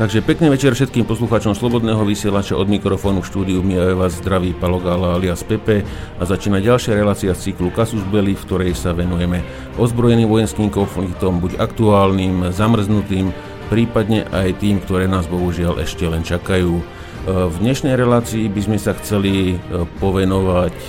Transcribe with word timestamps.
Takže 0.00 0.24
pekný 0.24 0.48
večer 0.48 0.72
všetkým 0.72 1.04
poslucháčom 1.04 1.52
Slobodného 1.52 2.00
vysielača 2.08 2.56
od 2.56 2.72
mikrofónu 2.72 3.20
štúdiu 3.20 3.60
Mia 3.60 3.92
vás 3.92 4.16
zdraví 4.16 4.56
Palogala 4.56 5.12
alias 5.12 5.44
Pepe 5.44 5.84
a 6.16 6.24
začína 6.24 6.56
ďalšia 6.56 6.96
relácia 6.96 7.36
z 7.36 7.52
cyklu 7.52 7.68
Kasus 7.68 8.00
Belli, 8.08 8.32
v 8.32 8.40
ktorej 8.48 8.72
sa 8.72 8.96
venujeme 8.96 9.44
ozbrojeným 9.76 10.24
vojenským 10.24 10.72
konfliktom, 10.72 11.44
buď 11.44 11.60
aktuálnym, 11.60 12.48
zamrznutým, 12.48 13.28
prípadne 13.68 14.24
aj 14.32 14.64
tým, 14.64 14.80
ktoré 14.80 15.04
nás 15.04 15.28
bohužiaľ 15.28 15.84
ešte 15.84 16.08
len 16.08 16.24
čakajú. 16.24 16.80
V 17.28 17.56
dnešnej 17.60 17.92
relácii 17.92 18.48
by 18.48 18.60
sme 18.64 18.78
sa 18.80 18.96
chceli 18.96 19.52
e, 19.52 19.56
povenovať 20.00 20.72
e, 20.72 20.88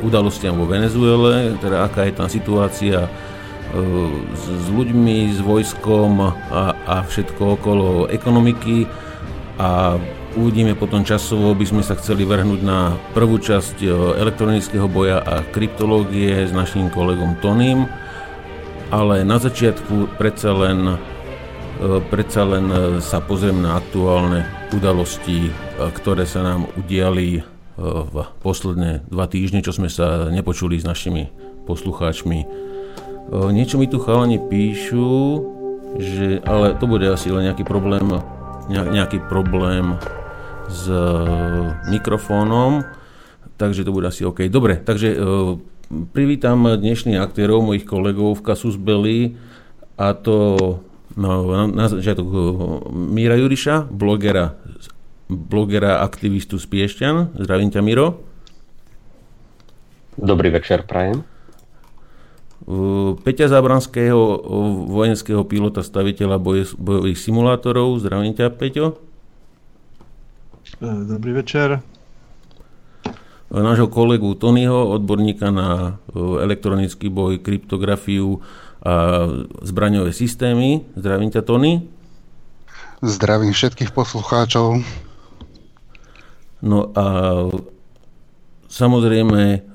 udalostiam 0.00 0.56
vo 0.56 0.64
Venezuele, 0.64 1.60
teda 1.60 1.84
aká 1.84 2.08
je 2.08 2.16
tam 2.16 2.32
situácia 2.32 3.04
s, 4.34 4.66
ľuďmi, 4.70 5.30
s 5.30 5.40
vojskom 5.42 6.18
a, 6.50 6.74
a 6.74 6.96
všetko 7.06 7.42
okolo 7.60 7.88
ekonomiky. 8.10 8.86
A 9.60 10.00
uvidíme 10.36 10.78
potom 10.78 11.02
časovo, 11.02 11.54
by 11.54 11.66
sme 11.66 11.82
sa 11.82 11.98
chceli 11.98 12.22
vrhnúť 12.22 12.60
na 12.62 12.94
prvú 13.16 13.38
časť 13.40 13.82
e, 13.82 13.88
elektronického 14.20 14.86
boja 14.86 15.18
a 15.22 15.42
kryptológie 15.42 16.46
s 16.46 16.52
naším 16.54 16.90
kolegom 16.92 17.38
Tonym, 17.42 17.86
ale 18.94 19.26
na 19.26 19.38
začiatku 19.42 20.14
predsa 20.18 20.54
len, 20.54 20.94
e, 20.94 21.98
predsa 22.08 22.46
len 22.46 22.66
e, 22.70 22.76
sa 23.02 23.18
pozriem 23.18 23.58
na 23.58 23.78
aktuálne 23.78 24.46
udalosti, 24.70 25.50
ktoré 25.98 26.22
sa 26.22 26.46
nám 26.46 26.70
udiali 26.78 27.42
v 27.80 28.16
posledné 28.44 29.08
dva 29.08 29.24
týždne, 29.24 29.64
čo 29.64 29.72
sme 29.72 29.88
sa 29.88 30.28
nepočuli 30.28 30.76
s 30.76 30.84
našimi 30.84 31.32
poslucháčmi 31.64 32.69
Niečo 33.30 33.78
mi 33.78 33.86
tu 33.86 34.02
chalani 34.02 34.42
píšu, 34.42 35.06
že, 36.02 36.42
ale 36.42 36.74
to 36.74 36.90
bude 36.90 37.06
asi 37.06 37.30
len 37.30 37.46
nejaký 37.46 37.62
problém, 37.62 38.02
nejaký 38.66 39.22
problém 39.30 39.94
s 40.66 40.90
e, 40.90 41.06
mikrofónom, 41.94 42.82
takže 43.54 43.86
to 43.86 43.94
bude 43.94 44.10
asi 44.10 44.26
OK. 44.26 44.50
Dobre, 44.50 44.82
takže 44.82 45.14
e, 45.14 45.18
privítam 46.10 46.66
dnešných 46.66 47.22
aktérov, 47.22 47.62
mojich 47.62 47.86
kolegov 47.86 48.42
v 48.42 48.44
Kasus 48.50 48.74
Belli 48.74 49.38
a 49.94 50.10
to 50.10 50.36
no, 51.14 51.30
na 51.70 51.86
začiatok 51.86 52.26
e, 52.26 52.38
Míra 52.90 53.38
Juriša, 53.38 53.94
blogera, 53.94 54.58
blogera 55.30 56.02
aktivistu 56.02 56.58
z 56.58 56.66
Piešťan. 56.66 57.38
Zdravím 57.38 57.70
ťa, 57.70 57.78
Miro. 57.78 58.26
Dobrý 60.18 60.50
večer, 60.50 60.82
prajem. 60.82 61.22
Peťa 63.24 63.48
Zábranského, 63.48 64.20
vojenského 64.86 65.42
pilota, 65.48 65.80
staviteľa 65.80 66.36
bojových 66.76 67.18
simulátorov. 67.18 67.96
Zdravím 68.04 68.36
ťa, 68.36 68.52
Peťo. 68.52 69.00
E, 70.78 70.86
dobrý 71.08 71.40
večer. 71.40 71.80
Nášho 73.50 73.90
kolegu 73.90 74.38
Tonyho, 74.38 74.94
odborníka 74.94 75.50
na 75.50 75.98
elektronický 76.14 77.10
boj, 77.10 77.42
kryptografiu 77.42 78.38
a 78.78 79.26
zbraňové 79.66 80.14
systémy. 80.14 80.86
Zdravím 80.94 81.34
ťa, 81.34 81.42
Tony. 81.42 81.82
Zdravím 83.02 83.50
všetkých 83.50 83.90
poslucháčov. 83.90 84.84
No 86.60 86.92
a 86.92 87.04
Samozrejme, 88.70 89.74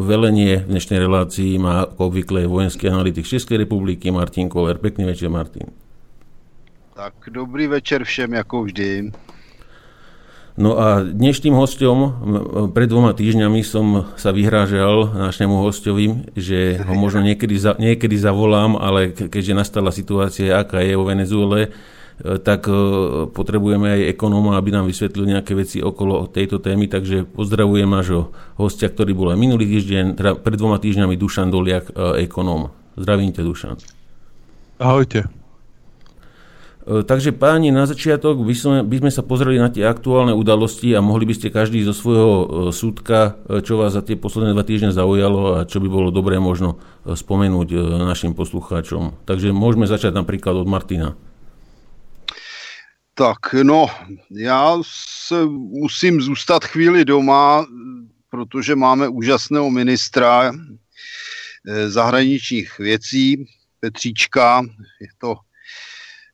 velenie 0.00 0.64
v 0.64 0.68
dnešnej 0.72 0.96
relácii 0.96 1.60
má 1.60 1.84
ako 1.84 2.08
obvykle 2.08 2.48
vojenský 2.48 2.88
analytik 2.88 3.28
Českej 3.28 3.68
republiky 3.68 4.08
Martin 4.08 4.48
Koller. 4.48 4.80
Pekný 4.80 5.04
večer, 5.12 5.28
Martin. 5.28 5.68
Tak 6.96 7.28
dobrý 7.28 7.68
večer 7.68 8.00
všem, 8.00 8.40
ako 8.40 8.64
vždy. 8.64 9.12
No 10.56 10.80
a 10.80 11.04
dnešným 11.04 11.52
hostom, 11.52 12.16
pred 12.72 12.88
dvoma 12.88 13.12
týždňami 13.12 13.60
som 13.60 14.08
sa 14.16 14.32
vyhrážal 14.32 15.12
nášmu 15.20 15.60
hostovi, 15.60 16.32
že 16.32 16.80
ho 16.80 16.96
možno 16.96 17.20
niekedy, 17.20 17.60
za, 17.60 17.76
niekedy 17.76 18.16
zavolám, 18.16 18.72
ale 18.80 19.12
keďže 19.12 19.52
nastala 19.52 19.92
situácia, 19.92 20.56
aká 20.56 20.80
je 20.80 20.96
vo 20.96 21.04
Venezuele, 21.04 21.68
E, 21.68 21.99
tak 22.20 22.68
e, 22.68 22.72
potrebujeme 23.32 23.96
aj 23.96 24.12
ekonóma, 24.12 24.60
aby 24.60 24.76
nám 24.76 24.84
vysvetlil 24.84 25.24
nejaké 25.24 25.56
veci 25.56 25.80
okolo 25.80 26.28
tejto 26.28 26.60
témy, 26.60 26.84
takže 26.84 27.24
pozdravujem 27.24 27.88
nášho 27.88 28.36
hostia, 28.60 28.92
ktorý 28.92 29.16
bol 29.16 29.28
aj 29.32 29.38
minulý 29.40 29.64
týždeň, 29.64 30.20
teda 30.20 30.30
pred 30.36 30.56
dvoma 30.60 30.76
týždňami 30.76 31.16
Dušan 31.16 31.48
Doliak, 31.48 31.88
e, 31.88 32.28
ekonóm. 32.28 32.68
Zdravím 33.00 33.32
ťa, 33.32 33.42
Dušan. 33.44 33.76
Ahojte. 34.80 35.28
Takže 36.90 37.36
páni, 37.36 37.70
na 37.70 37.84
začiatok 37.84 38.40
by 38.40 38.54
sme, 38.56 38.78
by 38.82 38.96
sme 39.04 39.10
sa 39.12 39.22
pozreli 39.22 39.60
na 39.60 39.68
tie 39.68 39.84
aktuálne 39.84 40.32
udalosti 40.32 40.90
a 40.96 41.04
mohli 41.04 41.28
by 41.28 41.36
ste 41.36 41.52
každý 41.52 41.84
zo 41.84 41.92
svojho 41.92 42.32
súdka, 42.72 43.36
čo 43.62 43.78
vás 43.78 43.94
za 43.94 44.02
tie 44.02 44.16
posledné 44.16 44.56
dva 44.56 44.64
týždne 44.64 44.90
zaujalo 44.90 45.60
a 45.60 45.68
čo 45.68 45.78
by 45.78 45.86
bolo 45.92 46.08
dobré 46.08 46.40
možno 46.40 46.80
spomenúť 47.04 48.00
našim 48.00 48.32
poslucháčom. 48.32 49.22
Takže 49.28 49.52
môžeme 49.52 49.84
začať 49.84 50.16
napríklad 50.16 50.56
od 50.56 50.66
Martina. 50.66 51.20
Tak, 53.20 53.52
no, 53.62 53.86
já 54.30 54.76
se 55.26 55.44
musím 55.46 56.20
zůstat 56.20 56.64
chvíli 56.64 57.04
doma, 57.04 57.66
protože 58.30 58.76
máme 58.76 59.08
úžasného 59.08 59.70
ministra 59.70 60.52
eh, 60.52 61.88
zahraničních 61.90 62.78
věcí, 62.78 63.46
Petříčka. 63.80 64.62
Je 65.00 65.08
to 65.18 65.36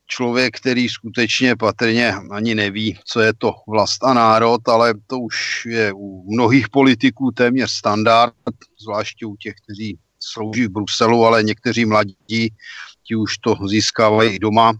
člověk, 0.06 0.56
který 0.56 0.88
skutečně 0.88 1.56
patrně 1.56 2.14
ani 2.30 2.54
neví, 2.54 2.98
co 3.04 3.20
je 3.20 3.32
to 3.38 3.54
vlast 3.68 4.04
a 4.04 4.14
národ, 4.14 4.68
ale 4.68 4.94
to 5.06 5.18
už 5.18 5.66
je 5.66 5.92
u 5.92 6.32
mnohých 6.32 6.68
politiků 6.68 7.30
téměř 7.30 7.70
standard, 7.70 8.34
zvláště 8.80 9.26
u 9.26 9.36
těch, 9.36 9.54
kteří 9.64 9.98
slouží 10.20 10.66
v 10.66 10.70
Bruselu, 10.70 11.24
ale 11.24 11.42
někteří 11.42 11.84
mladí, 11.84 12.54
ti 13.02 13.16
už 13.16 13.38
to 13.38 13.56
získávají 13.68 14.30
i 14.30 14.38
doma 14.38 14.72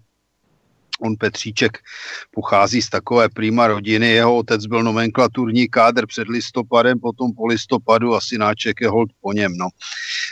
On 1.01 1.17
Petříček 1.17 1.79
pochází 2.31 2.83
z 2.83 2.91
takové 2.91 3.29
prýma 3.29 3.67
rodiny, 3.67 4.09
jeho 4.09 4.37
otec 4.37 4.67
byl 4.67 4.83
nomenklaturní 4.83 5.69
kádr 5.69 6.07
před 6.07 6.29
listopadem, 6.29 6.99
potom 7.01 7.33
po 7.33 7.47
listopadu 7.47 8.15
asi 8.15 8.39
náček 8.39 8.81
je 8.81 8.89
hold 8.89 9.11
po 9.21 9.33
něm. 9.33 9.57
No. 9.57 9.69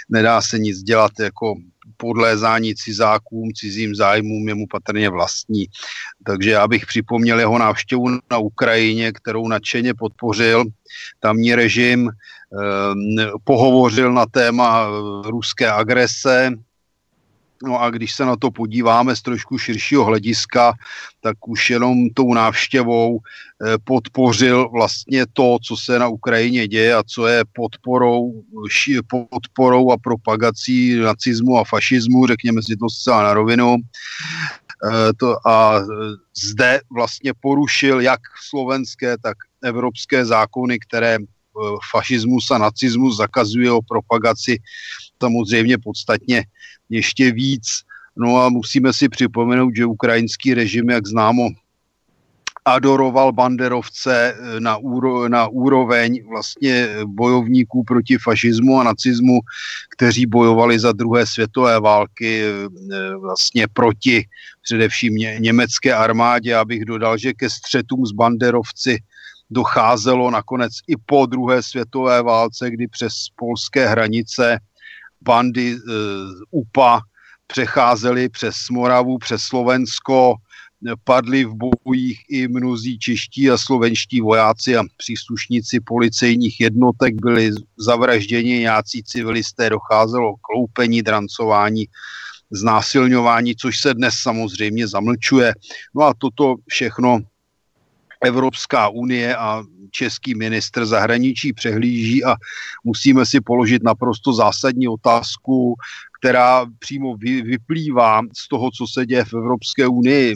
Nedá 0.08 0.40
se 0.40 0.58
nic 0.58 0.82
dělat 0.82 1.12
jako 1.20 1.54
podlézání 1.96 2.74
cizákům, 2.74 3.52
cizím 3.52 3.94
zájmům 3.94 4.48
je 4.48 4.54
mu 4.54 4.66
patrně 4.66 5.08
vlastní. 5.08 5.66
Takže 6.26 6.50
já 6.50 6.68
bych 6.68 6.86
připomněl 6.86 7.40
jeho 7.40 7.58
návštěvu 7.58 8.04
na 8.30 8.38
Ukrajině, 8.38 9.12
kterou 9.12 9.48
nadšeně 9.48 9.94
podpořil. 9.94 10.64
Tamní 11.20 11.54
režim 11.54 12.08
eh, 12.08 13.30
pohovořil 13.44 14.12
na 14.12 14.26
téma 14.26 14.88
ruské 15.24 15.70
agrese, 15.70 16.50
No 17.64 17.80
a 17.82 17.90
když 17.90 18.12
se 18.12 18.24
na 18.24 18.36
to 18.36 18.50
podíváme 18.50 19.16
z 19.16 19.22
trošku 19.22 19.58
širšího 19.58 20.04
hlediska, 20.04 20.74
tak 21.20 21.48
už 21.48 21.70
jenom 21.70 22.10
tou 22.14 22.34
návštěvou 22.34 23.18
eh, 23.18 23.78
podpořil 23.84 24.68
vlastně 24.68 25.24
to, 25.32 25.58
co 25.62 25.76
se 25.76 25.98
na 25.98 26.08
Ukrajině 26.08 26.68
děje 26.68 26.94
a 26.94 27.02
co 27.06 27.26
je 27.26 27.44
podporou, 27.52 28.42
podporou 29.30 29.92
a 29.92 29.96
propagací 29.96 30.96
nacismu 30.96 31.58
a 31.58 31.64
fašismu, 31.64 32.26
řekněme 32.26 32.62
si 32.62 32.76
to 32.76 32.90
zcela 32.90 33.22
na 33.22 33.34
rovinu. 33.34 33.76
Eh, 33.76 35.12
to 35.16 35.48
a 35.48 35.80
zde 36.36 36.80
vlastně 36.92 37.32
porušil 37.40 38.00
jak 38.00 38.20
slovenské, 38.48 39.18
tak 39.18 39.36
evropské 39.62 40.24
zákony, 40.24 40.78
které 40.78 41.14
eh, 41.14 41.24
fašismus 41.90 42.50
a 42.50 42.58
nacismus 42.58 43.16
zakazuje 43.16 43.72
o 43.72 43.82
propagaci 43.82 44.58
samozřejmě 45.22 45.78
podstatně 45.78 46.44
ještě 46.90 47.32
víc. 47.32 47.64
No 48.16 48.42
a 48.42 48.48
musíme 48.48 48.92
si 48.92 49.08
připomenout, 49.08 49.76
že 49.76 49.86
ukrajinský 49.86 50.54
režim, 50.54 50.90
jak 50.90 51.06
známo, 51.06 51.48
adoroval 52.64 53.32
banderovce 53.32 54.34
eh, 54.34 54.60
na, 54.60 54.76
úro, 54.76 55.28
na 55.28 55.48
úroveň 55.48 56.24
vlastně 56.28 56.88
bojovníků 57.06 57.84
proti 57.84 58.18
fašismu 58.18 58.80
a 58.80 58.84
nacismu, 58.84 59.40
kteří 59.96 60.26
bojovali 60.26 60.78
za 60.78 60.92
druhé 60.92 61.26
světové 61.26 61.80
války 61.80 62.42
eh, 62.44 63.16
vlastně 63.16 63.66
proti 63.72 64.26
především 64.62 65.14
ně, 65.14 65.36
německé 65.38 65.94
armádě. 65.94 66.56
Abych 66.56 66.84
dodal, 66.84 67.18
že 67.18 67.32
ke 67.32 67.50
střetům 67.50 68.06
s 68.06 68.12
banderovci 68.12 68.98
docházelo 69.50 70.30
nakonec 70.30 70.72
i 70.88 70.94
po 71.06 71.26
druhé 71.26 71.62
světové 71.62 72.22
válce, 72.22 72.70
kdy 72.70 72.88
přes 72.88 73.12
polské 73.36 73.88
hranice 73.88 74.58
bandy 75.24 75.76
z 75.76 75.80
eh, 75.80 76.44
UPA 76.50 77.00
přecházely 77.46 78.28
přes 78.28 78.54
Moravu, 78.70 79.18
přes 79.18 79.42
Slovensko, 79.42 80.34
padli 81.04 81.44
v 81.44 81.54
bojích 81.84 82.20
i 82.28 82.48
mnozí 82.48 82.98
čeští 82.98 83.50
a 83.50 83.58
slovenští 83.58 84.20
vojáci 84.20 84.76
a 84.76 84.82
příslušníci 84.96 85.80
policejních 85.80 86.60
jednotek 86.60 87.14
byli 87.14 87.50
zavražděni, 87.78 88.58
nějací 88.58 89.02
civilisté 89.02 89.70
docházelo 89.70 90.34
k 90.34 90.48
loupení, 90.56 91.02
drancování 91.02 91.86
znásilňování, 92.50 93.56
což 93.56 93.80
se 93.80 93.94
dnes 93.94 94.14
samozřejmě 94.14 94.88
zamlčuje. 94.88 95.52
No 95.94 96.02
a 96.02 96.14
toto 96.18 96.54
všechno 96.68 97.18
Evropská 98.24 98.88
unie 98.88 99.36
a 99.36 99.62
český 99.90 100.34
ministr 100.34 100.86
zahraničí 100.86 101.52
přehlíží 101.52 102.24
a 102.24 102.34
musíme 102.84 103.26
si 103.26 103.40
položit 103.40 103.82
naprosto 103.82 104.32
zásadní 104.32 104.88
otázku, 104.88 105.74
která 106.20 106.66
přímo 106.78 107.16
vyplývá 107.16 108.22
z 108.36 108.48
toho, 108.48 108.70
co 108.70 108.86
se 108.86 109.06
děje 109.06 109.24
v 109.24 109.34
Evropské 109.34 109.86
unii 109.86 110.34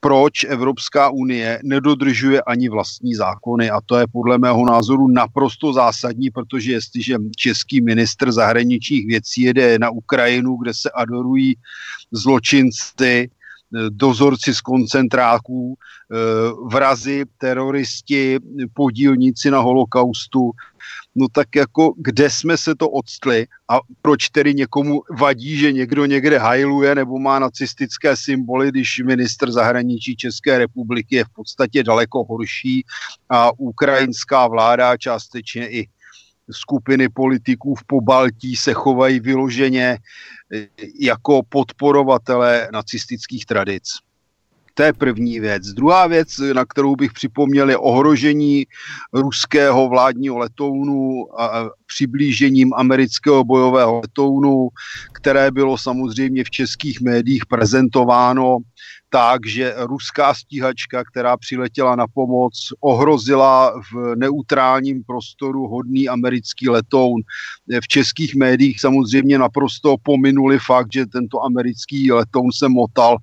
proč 0.00 0.44
Evropská 0.44 1.10
unie 1.10 1.60
nedodržuje 1.64 2.42
ani 2.42 2.68
vlastní 2.68 3.14
zákony. 3.14 3.70
A 3.70 3.80
to 3.86 3.98
je 3.98 4.06
podle 4.12 4.38
mého 4.38 4.66
názoru 4.66 5.08
naprosto 5.08 5.72
zásadní, 5.72 6.30
protože 6.30 6.72
jestliže 6.72 7.16
český 7.36 7.80
ministr 7.80 8.32
zahraničních 8.32 9.06
věcí 9.06 9.42
jede 9.42 9.78
na 9.78 9.90
Ukrajinu, 9.90 10.56
kde 10.56 10.74
se 10.74 10.90
adorují 10.90 11.54
zločinci, 12.12 13.30
dozorci 13.90 14.54
z 14.54 14.60
koncentráků, 14.60 15.74
eh, 15.74 16.16
vrazi, 16.70 17.24
teroristi, 17.38 18.38
podílníci 18.74 19.50
na 19.50 19.58
holokaustu, 19.58 20.50
no 21.14 21.26
tak 21.32 21.56
jako 21.56 21.94
kde 21.96 22.30
jsme 22.30 22.56
se 22.56 22.74
to 22.74 22.90
odstli 22.90 23.46
a 23.68 23.78
proč 24.02 24.28
tedy 24.28 24.54
někomu 24.54 25.02
vadí, 25.18 25.56
že 25.56 25.72
někdo 25.72 26.06
někde 26.06 26.38
hajluje 26.38 26.94
nebo 26.94 27.18
má 27.18 27.38
nacistické 27.38 28.16
symboly, 28.16 28.68
když 28.68 29.02
ministr 29.06 29.52
zahraničí 29.52 30.16
České 30.16 30.58
republiky 30.58 31.16
je 31.16 31.24
v 31.24 31.28
podstatě 31.28 31.82
daleko 31.82 32.24
horší 32.24 32.84
a 33.28 33.50
ukrajinská 33.58 34.48
vláda 34.48 34.96
částečně 34.96 35.68
i 35.70 35.88
skupiny 36.50 37.08
politiků 37.08 37.74
v 37.74 37.84
Pobaltí 37.84 38.56
se 38.56 38.72
chovají 38.72 39.20
vyloženě 39.20 39.98
eh, 40.54 40.68
jako 41.00 41.42
podporovatele 41.48 42.68
nacistických 42.72 43.46
tradic. 43.46 43.84
To 44.76 44.82
je 44.82 44.92
první 44.92 45.40
věc. 45.40 45.62
Druhá 45.66 46.06
věc, 46.06 46.28
na 46.52 46.64
kterou 46.64 46.96
bych 46.96 47.12
připomněl, 47.12 47.70
je 47.70 47.76
ohrožení 47.76 48.66
ruského 49.12 49.88
vládního 49.88 50.38
letounu 50.38 51.26
a 51.40 51.70
přiblížením 51.86 52.74
amerického 52.74 53.44
bojového 53.44 54.00
letounu, 54.00 54.68
které 55.12 55.50
bylo 55.50 55.78
samozřejmě 55.78 56.44
v 56.44 56.50
českých 56.50 57.00
médiích 57.00 57.46
prezentováno 57.46 58.58
tak, 59.08 59.46
že 59.46 59.74
ruská 59.78 60.34
stíhačka, 60.34 61.04
která 61.04 61.36
přiletěla 61.36 61.96
na 61.96 62.06
pomoc, 62.14 62.72
ohrozila 62.80 63.80
v 63.92 64.16
neutrálním 64.16 65.04
prostoru 65.04 65.68
hodný 65.68 66.08
americký 66.08 66.68
letoun. 66.68 67.22
V 67.80 67.88
českých 67.88 68.34
médiích 68.34 68.80
samozřejmě 68.80 69.38
naprosto 69.38 69.96
pominuli 70.02 70.58
fakt, 70.58 70.92
že 70.92 71.06
tento 71.06 71.44
americký 71.44 72.12
letoun 72.12 72.52
se 72.52 72.68
motal 72.68 73.16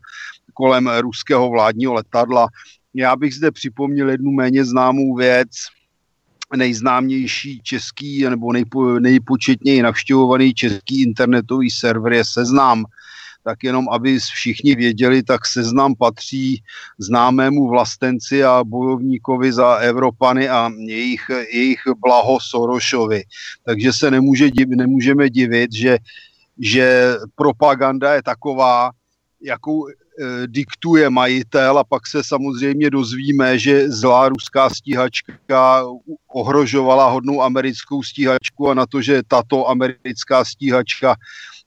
kolem 0.53 0.89
ruského 0.99 1.49
vládního 1.49 1.93
letadla. 1.93 2.47
Já 2.93 3.15
bych 3.15 3.35
zde 3.35 3.51
připomněl 3.51 4.09
jednu 4.09 4.31
méně 4.31 4.65
známou 4.65 5.15
věc, 5.15 5.49
nejznámější 6.55 7.61
český 7.63 8.23
nebo 8.29 8.53
nejpo, 8.53 8.99
nejpočetněji 8.99 9.81
navštěvovaný 9.81 10.53
český 10.53 11.01
internetový 11.01 11.71
server 11.71 12.13
je 12.13 12.25
Seznam. 12.25 12.85
Tak 13.43 13.63
jenom, 13.63 13.89
aby 13.89 14.19
všichni 14.19 14.75
věděli, 14.75 15.23
tak 15.23 15.45
Seznam 15.45 15.95
patří 15.95 16.63
známému 16.99 17.67
vlastenci 17.67 18.43
a 18.43 18.63
bojovníkovi 18.63 19.53
za 19.53 19.75
Evropany 19.75 20.49
a 20.49 20.71
jejich, 20.77 21.21
jejich 21.53 21.81
blaho 22.01 22.39
Sorošovi. 22.41 23.23
Takže 23.65 23.93
se 23.93 24.11
nemůže, 24.11 24.49
nemůžeme 24.67 25.29
divit, 25.29 25.73
že, 25.73 25.97
že 26.59 27.15
propaganda 27.35 28.13
je 28.13 28.23
taková, 28.23 28.91
jakou 29.41 29.87
Eh, 30.19 30.47
diktuje 30.47 31.09
majitel 31.09 31.77
a 31.77 31.83
pak 31.83 32.07
se 32.07 32.23
samozřejmě 32.23 32.89
dozvíme, 32.89 33.59
že 33.59 33.89
zlá 33.89 34.29
ruská 34.29 34.69
stíhačka 34.69 35.83
ohrožovala 36.27 37.09
hodnou 37.09 37.41
americkou 37.41 38.03
stíhačku 38.03 38.69
a 38.69 38.73
na 38.73 38.85
to, 38.85 39.01
že 39.01 39.21
tato 39.27 39.69
americká 39.69 40.45
stíhačka 40.45 41.15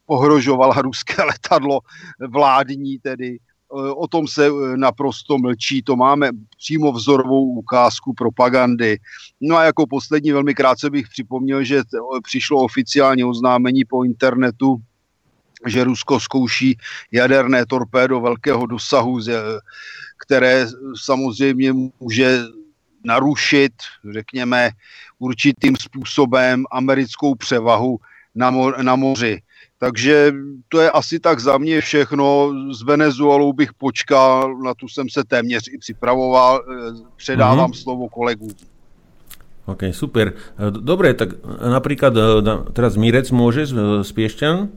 ohrožovala 0.07 0.83
ruské 0.83 1.23
letadlo 1.23 1.81
vládní 2.29 2.99
tedy. 2.99 3.39
Eh, 3.39 3.91
o 3.91 4.07
tom 4.07 4.29
se 4.29 4.47
eh, 4.47 4.77
naprosto 4.77 5.39
mlčí, 5.39 5.83
to 5.83 5.97
máme 5.97 6.31
přímo 6.57 6.93
vzorovou 6.93 7.45
ukázku 7.45 8.15
propagandy. 8.15 8.99
No 9.41 9.57
a 9.57 9.65
jako 9.65 9.87
poslední 9.87 10.33
velmi 10.33 10.55
krátce 10.55 10.91
bych 10.91 11.09
připomněl, 11.09 11.65
že 11.65 11.83
přišlo 12.23 12.65
oficiálně 12.65 13.25
oznámení 13.25 13.85
po 13.85 14.05
internetu 14.05 14.81
že 15.67 15.85
Rusko 15.85 16.21
zkouší 16.21 16.79
jaderné 17.13 17.67
torpédo 17.67 18.21
velkého 18.21 18.67
dosahu, 18.67 19.21
které 20.27 20.67
samozřejmě 21.01 21.73
může 22.01 22.39
narušit, 23.05 23.73
řekněme, 24.13 24.71
určitým 25.19 25.77
způsobem 25.77 26.65
americkou 26.71 27.35
převahu 27.35 27.99
na, 28.35 28.53
mo- 28.53 28.83
na 28.83 28.97
moři. 28.97 29.43
Takže 29.79 30.33
to 30.69 30.81
je 30.81 30.91
asi 30.91 31.21
tak 31.21 31.41
za 31.41 31.59
mě 31.59 31.81
všechno. 31.81 32.53
S 32.73 32.83
Venezuelou 32.83 33.53
bych 33.53 33.75
počkal, 33.75 34.57
na 34.65 34.75
tu 34.75 34.89
jsem 34.89 35.09
se 35.11 35.25
téměř 35.25 35.63
i 35.73 35.79
připravoval. 35.79 36.65
Předávám 37.17 37.71
mm-hmm. 37.71 37.83
slovo 37.83 38.09
kolegům. 38.09 38.51
OK, 39.67 39.91
super. 39.91 40.39
Dobre, 40.71 41.11
tak 41.19 41.43
napríklad 41.59 42.15
teraz 42.71 42.95
Mirec 42.95 43.35
môže 43.35 43.67
z 44.07 44.11
Piešťan? 44.15 44.71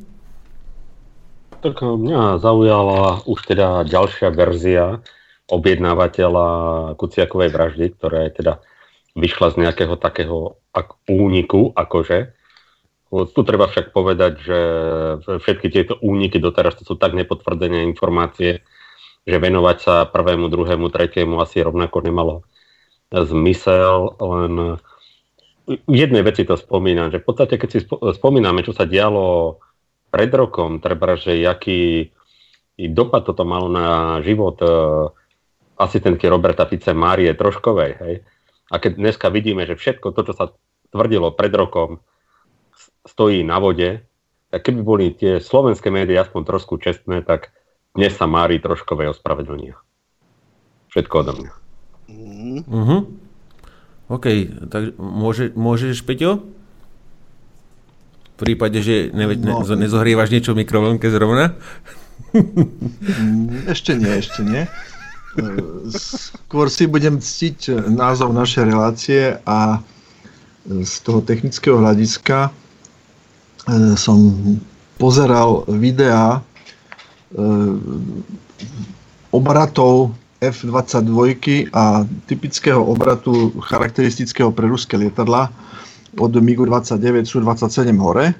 Tak 1.61 1.75
eh, 1.77 1.93
mňa 1.93 2.41
zaujala 2.41 3.21
už 3.29 3.39
teda 3.53 3.85
ďalšia 3.85 4.33
verzia 4.33 4.97
objednávateľa 5.49 6.47
Kuciakovej 6.97 7.49
vraždy, 7.53 7.85
ktorá 7.97 8.29
je 8.29 8.31
teda 8.41 8.53
vyšla 9.17 9.53
z 9.53 9.55
nejakého 9.65 9.97
takého 9.97 10.57
úniku, 11.09 11.73
akože. 11.73 12.33
Tu 13.09 13.41
treba 13.41 13.65
však 13.65 13.89
povedať, 13.89 14.33
že 14.37 14.59
všetky 15.25 15.67
tieto 15.73 15.97
úniky 15.97 16.37
doteraz 16.37 16.77
to 16.77 16.85
sú 16.85 16.93
tak 16.93 17.17
nepotvrdené 17.17 17.81
informácie, 17.89 18.61
že 19.25 19.37
venovať 19.41 19.77
sa 19.81 19.95
prvému, 20.05 20.45
druhému, 20.45 20.93
tretiemu 20.93 21.41
asi 21.41 21.65
rovnako 21.65 22.05
nemalo 22.05 22.35
zmysel, 23.09 24.13
len 24.21 24.53
v 25.69 25.95
jednej 25.97 26.21
veci 26.21 26.45
to 26.45 26.57
spomínam, 26.57 27.09
že 27.09 27.21
v 27.21 27.25
podstate 27.25 27.57
keď 27.57 27.69
si 27.69 27.79
spomíname, 27.89 28.61
čo 28.61 28.73
sa 28.73 28.89
dialo 28.89 29.57
pred 30.09 30.29
rokom, 30.33 30.81
treba, 30.81 31.13
že 31.17 31.37
jaký 31.37 32.09
dopad 32.77 33.25
toto 33.25 33.45
malo 33.45 33.69
na 33.69 34.17
život 34.25 34.57
uh, 34.61 35.11
asistentky 35.77 36.25
Roberta 36.25 36.65
Fice 36.65 36.95
Márie 36.95 37.33
Troškovej. 37.35 37.91
Hej? 38.01 38.15
A 38.69 38.75
keď 38.81 38.97
dneska 38.97 39.27
vidíme, 39.29 39.65
že 39.69 39.77
všetko 39.77 40.15
to, 40.15 40.21
čo 40.31 40.33
sa 40.33 40.45
tvrdilo 40.89 41.33
pred 41.35 41.53
rokom, 41.53 42.01
stojí 43.09 43.41
na 43.41 43.57
vode, 43.57 44.05
tak 44.53 44.69
keby 44.69 44.81
boli 44.85 45.05
tie 45.17 45.41
slovenské 45.41 45.89
médiá 45.89 46.25
aspoň 46.25 46.41
trošku 46.45 46.77
čestné, 46.77 47.25
tak 47.25 47.49
dnes 47.97 48.13
sa 48.13 48.29
Mári 48.29 48.61
Troškovej 48.61 49.17
ospravedlnia. 49.17 49.77
Všetko 50.93 51.15
odo 51.25 51.33
mňa. 51.37 51.51
Mm-hmm. 52.69 53.01
OK, 54.09 54.25
tak 54.73 54.97
môže, 54.97 55.53
môžeš, 55.53 56.01
Peťo? 56.01 56.41
V 58.33 58.47
prípade, 58.47 58.81
že 58.81 59.13
ne, 59.13 59.29
ne, 59.37 59.53
no. 59.53 59.61
nezohrievaš 59.61 60.33
niečo 60.33 60.57
v 60.57 60.65
mikrovlnke 60.65 61.11
zrovna? 61.13 61.53
Mm, 62.33 63.69
ešte 63.69 63.93
nie, 63.93 64.13
ešte 64.17 64.41
nie. 64.41 64.63
Skôr 65.93 66.73
si 66.73 66.89
budem 66.89 67.21
ctiť 67.21 67.85
názov 67.85 68.33
našej 68.33 68.63
relácie 68.65 69.37
a 69.45 69.83
z 70.65 70.93
toho 71.05 71.21
technického 71.21 71.77
hľadiska 71.77 72.49
som 73.95 74.17
pozeral 74.99 75.63
videá 75.67 76.39
e, 76.39 76.41
obratov 79.31 80.15
F-22 80.39 81.67
a 81.75 82.07
typického 82.27 82.79
obratu 82.79 83.51
charakteristického 83.59 84.51
pre 84.55 84.71
ruské 84.71 84.95
lietadla 84.95 85.51
od 86.17 86.31
MIGu 86.33 86.65
29 86.65 87.27
sú 87.27 87.43
27 87.43 87.93
hore. 87.99 88.33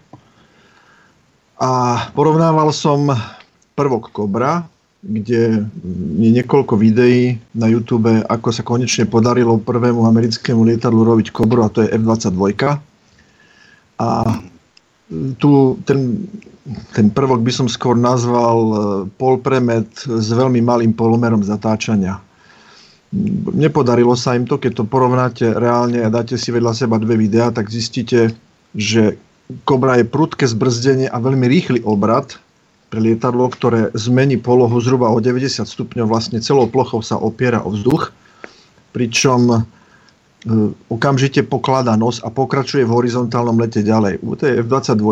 A 1.60 1.72
porovnával 2.16 2.72
som 2.72 3.12
prvok 3.76 4.16
Cobra, 4.16 4.64
kde 5.04 5.68
je 6.20 6.30
niekoľko 6.40 6.76
videí 6.80 7.36
na 7.52 7.68
YouTube, 7.68 8.10
ako 8.28 8.50
sa 8.52 8.64
konečne 8.64 9.08
podarilo 9.08 9.60
prvému 9.60 10.08
americkému 10.08 10.66
lietadlu 10.66 11.04
robiť 11.04 11.36
Cobru, 11.36 11.68
a 11.68 11.72
to 11.72 11.84
je 11.84 11.92
F-22. 11.94 12.40
A 14.00 14.08
tu 15.42 15.78
ten, 15.90 16.30
ten 16.94 17.10
prvok 17.10 17.42
by 17.42 17.52
som 17.54 17.68
skôr 17.68 17.98
nazval 17.98 18.58
e, 18.62 18.78
polpremet 19.18 19.90
s 20.06 20.30
veľmi 20.30 20.62
malým 20.62 20.94
polomerom 20.94 21.42
zatáčania. 21.42 22.22
Nepodarilo 23.58 24.14
sa 24.14 24.38
im 24.38 24.46
to, 24.46 24.62
keď 24.62 24.82
to 24.82 24.84
porovnáte 24.86 25.46
reálne 25.50 26.06
a 26.06 26.14
dáte 26.14 26.38
si 26.38 26.54
vedľa 26.54 26.78
seba 26.78 27.02
dve 27.02 27.18
videá, 27.18 27.50
tak 27.50 27.74
zistíte, 27.74 28.38
že 28.78 29.18
Kobra 29.66 29.98
je 29.98 30.06
prudké 30.06 30.46
zbrzdenie 30.46 31.10
a 31.10 31.18
veľmi 31.18 31.50
rýchly 31.50 31.82
obrad 31.82 32.38
pre 32.94 33.02
lietadlo, 33.02 33.50
ktoré 33.50 33.90
zmení 33.98 34.38
polohu 34.38 34.78
zhruba 34.78 35.10
o 35.10 35.18
90 35.18 35.66
stupňov, 35.66 36.06
vlastne 36.06 36.38
celou 36.38 36.70
plochou 36.70 37.02
sa 37.02 37.18
opiera 37.18 37.66
o 37.66 37.74
vzduch, 37.74 38.14
pričom 38.94 39.66
okamžite 40.88 41.44
pokladá 41.44 42.00
nos 42.00 42.24
a 42.24 42.32
pokračuje 42.32 42.88
v 42.88 42.96
horizontálnom 42.96 43.60
lete 43.60 43.84
ďalej. 43.84 44.24
U 44.24 44.40
tej 44.40 44.64
F-22 44.64 45.04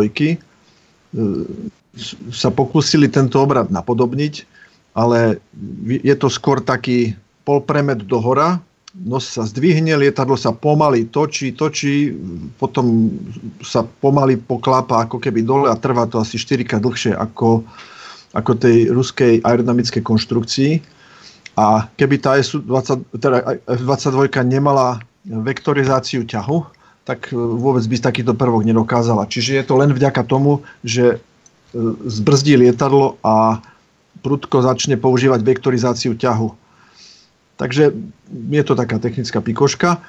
sa 2.32 2.50
pokúsili 2.54 3.12
tento 3.12 3.42
obrad 3.44 3.68
napodobniť, 3.68 4.48
ale 4.96 5.44
je 5.86 6.16
to 6.16 6.32
skôr 6.32 6.64
taký 6.64 7.12
polpremet 7.44 8.08
do 8.08 8.20
hora, 8.24 8.60
nos 8.98 9.30
sa 9.30 9.46
zdvihne, 9.46 9.94
lietadlo 9.94 10.34
sa 10.34 10.50
pomaly 10.50 11.06
točí, 11.14 11.54
točí, 11.54 12.18
potom 12.58 13.14
sa 13.62 13.86
pomaly 13.86 14.42
poklápa 14.42 15.06
ako 15.06 15.22
keby 15.22 15.46
dole 15.46 15.70
a 15.70 15.78
trvá 15.78 16.10
to 16.10 16.18
asi 16.18 16.40
4 16.40 16.66
krát 16.66 16.82
dlhšie 16.82 17.14
ako, 17.14 17.62
ako 18.34 18.52
tej 18.58 18.90
ruskej 18.90 19.46
aerodynamickej 19.46 20.02
konštrukcii. 20.02 20.72
A 21.58 21.90
keby 21.98 22.22
tá 22.22 22.38
F-22 22.38 23.14
teda 23.18 24.42
nemala 24.46 25.02
vektorizáciu 25.28 26.24
ťahu, 26.24 26.58
tak 27.04 27.32
vôbec 27.36 27.84
by 27.88 27.96
takýto 28.00 28.36
prvok 28.36 28.68
nedokázala. 28.68 29.28
Čiže 29.28 29.60
je 29.60 29.64
to 29.64 29.80
len 29.80 29.92
vďaka 29.96 30.24
tomu, 30.28 30.64
že 30.84 31.20
zbrzdí 32.08 32.60
lietadlo 32.60 33.20
a 33.24 33.60
prudko 34.24 34.64
začne 34.64 35.00
používať 35.00 35.44
vektorizáciu 35.44 36.16
ťahu. 36.16 36.52
Takže 37.58 37.96
je 38.52 38.64
to 38.64 38.74
taká 38.76 39.00
technická 39.00 39.42
pikoška. 39.42 40.04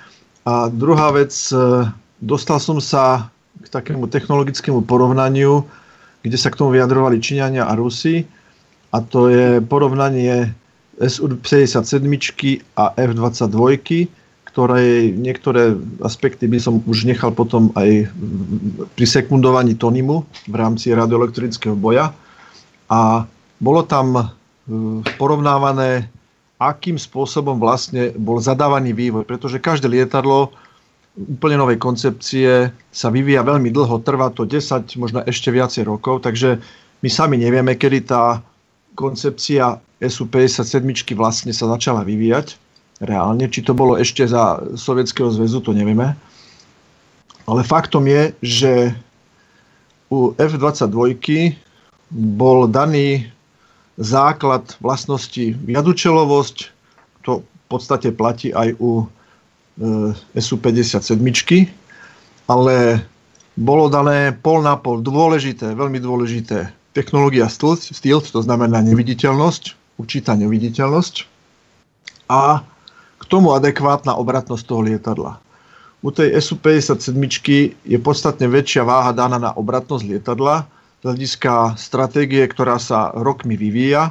A 0.45 0.69
druhá 0.69 1.13
vec, 1.13 1.33
e, 1.53 1.57
dostal 2.21 2.61
som 2.61 2.81
sa 2.81 3.29
k 3.63 3.67
takému 3.69 4.09
technologickému 4.09 4.85
porovnaniu, 4.85 5.65
kde 6.23 6.37
sa 6.41 6.49
k 6.53 6.59
tomu 6.61 6.77
vyjadrovali 6.77 7.21
Číňania 7.21 7.69
a 7.69 7.77
Rusi. 7.77 8.25
A 8.93 9.05
to 9.05 9.29
je 9.29 9.61
porovnanie 9.61 10.53
SU-57 10.99 12.01
a 12.75 12.85
F-22 12.97 13.57
ktoré 14.49 15.13
niektoré 15.13 15.77
aspekty 16.01 16.49
by 16.49 16.59
som 16.59 16.81
už 16.89 17.05
nechal 17.05 17.37
potom 17.37 17.69
aj 17.77 18.09
pri 18.97 19.07
sekundovaní 19.07 19.77
Tonimu 19.77 20.25
v 20.49 20.55
rámci 20.57 20.91
radioelektronického 20.97 21.77
boja. 21.77 22.17
A 22.89 23.29
bolo 23.61 23.85
tam 23.85 24.17
e, 24.17 24.25
porovnávané, 25.21 26.09
akým 26.57 26.97
spôsobom 26.97 27.61
vlastne 27.61 28.17
bol 28.17 28.41
zadávaný 28.41 28.97
vývoj, 28.97 29.29
pretože 29.29 29.61
každé 29.61 29.93
lietadlo 29.93 30.51
úplne 31.19 31.61
novej 31.61 31.77
koncepcie 31.77 32.73
sa 32.89 33.09
vyvíja 33.13 33.45
veľmi 33.45 33.69
dlho, 33.69 34.01
trvá 34.01 34.33
to 34.33 34.49
10, 34.49 34.89
možno 34.97 35.21
ešte 35.29 35.53
viacej 35.53 35.85
rokov, 35.85 36.25
takže 36.25 36.57
my 37.05 37.09
sami 37.11 37.37
nevieme, 37.37 37.77
kedy 37.77 38.09
tá 38.09 38.41
koncepcia 38.95 39.79
SU-57 39.99 40.83
vlastne 41.15 41.53
sa 41.55 41.71
začala 41.71 42.07
vyvíjať 42.07 42.68
reálne. 43.01 43.47
Či 43.47 43.63
to 43.63 43.73
bolo 43.75 43.95
ešte 43.99 44.27
za 44.27 44.63
Sovietskeho 44.75 45.31
zväzu, 45.31 45.63
to 45.63 45.75
nevieme. 45.75 46.15
Ale 47.49 47.65
faktom 47.65 48.05
je, 48.05 48.23
že 48.45 48.73
u 50.13 50.35
F-22 50.37 51.17
bol 52.13 52.69
daný 52.69 53.29
základ 53.99 54.77
vlastnosti 54.81 55.57
jadučelovosť, 55.67 56.57
to 57.27 57.43
v 57.43 57.65
podstate 57.69 58.15
platí 58.15 58.55
aj 58.55 58.73
u 58.81 59.05
e, 59.05 59.07
SU-57, 60.39 61.19
ale 62.49 63.05
bolo 63.59 63.91
dané 63.91 64.33
pol 64.33 64.63
na 64.63 64.79
pol. 64.79 65.03
Dôležité, 65.03 65.75
veľmi 65.75 65.99
dôležité. 65.99 66.71
Technológia 66.95 67.51
stealth, 67.51 67.91
stealth 67.91 68.33
to 68.33 68.41
znamená 68.41 68.81
neviditeľnosť, 68.87 69.99
určitá 70.01 70.39
neviditeľnosť. 70.39 71.27
A 72.31 72.63
tomu 73.29 73.53
adekvátna 73.55 74.17
obratnosť 74.17 74.65
toho 74.65 74.83
lietadla. 74.83 75.39
U 76.01 76.15
tej 76.15 76.31
SU-57 76.39 77.15
je 77.83 77.99
podstatne 77.99 78.47
väčšia 78.47 78.87
váha 78.87 79.11
daná 79.11 79.37
na 79.37 79.51
obratnosť 79.53 80.05
lietadla 80.07 80.65
z 80.99 81.03
hľadiska 81.07 81.79
stratégie, 81.79 82.43
ktorá 82.47 82.79
sa 82.79 83.15
rokmi 83.15 83.55
vyvíja 83.55 84.11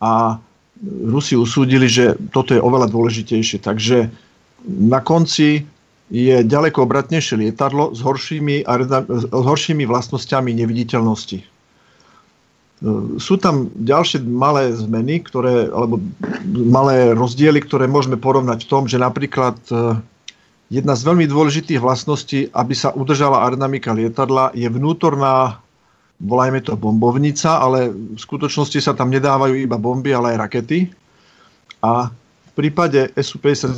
a 0.00 0.40
Rusi 0.84 1.34
usúdili, 1.34 1.90
že 1.90 2.14
toto 2.30 2.54
je 2.54 2.62
oveľa 2.62 2.86
dôležitejšie. 2.86 3.58
Takže 3.58 4.06
na 4.66 5.02
konci 5.02 5.66
je 6.08 6.36
ďaleko 6.40 6.86
obratnejšie 6.86 7.34
lietadlo 7.34 7.92
s 7.92 8.00
horšími, 8.00 8.62
s 8.62 9.24
horšími 9.34 9.84
vlastnosťami 9.84 10.54
neviditeľnosti. 10.54 11.57
E, 12.78 13.18
sú 13.18 13.34
tam 13.42 13.70
ďalšie 13.74 14.22
malé 14.22 14.70
zmeny, 14.70 15.22
ktoré, 15.26 15.66
alebo 15.70 15.98
malé 16.54 17.10
rozdiely, 17.14 17.58
ktoré 17.66 17.90
môžeme 17.90 18.14
porovnať 18.14 18.64
v 18.66 18.70
tom, 18.70 18.82
že 18.86 19.02
napríklad 19.02 19.58
e, 19.70 19.98
jedna 20.70 20.94
z 20.94 21.02
veľmi 21.02 21.26
dôležitých 21.26 21.82
vlastností, 21.82 22.54
aby 22.54 22.74
sa 22.78 22.94
udržala 22.94 23.42
aerodynamika 23.42 23.90
lietadla, 23.90 24.54
je 24.54 24.70
vnútorná, 24.70 25.58
volajme 26.22 26.62
to 26.62 26.78
bombovnica, 26.78 27.58
ale 27.58 27.90
v 27.90 28.18
skutočnosti 28.18 28.78
sa 28.78 28.94
tam 28.94 29.10
nedávajú 29.10 29.58
iba 29.58 29.78
bomby, 29.78 30.14
ale 30.14 30.34
aj 30.34 30.50
rakety. 30.50 30.90
A 31.82 32.10
v 32.10 32.52
prípade 32.54 33.10
SU-57 33.14 33.74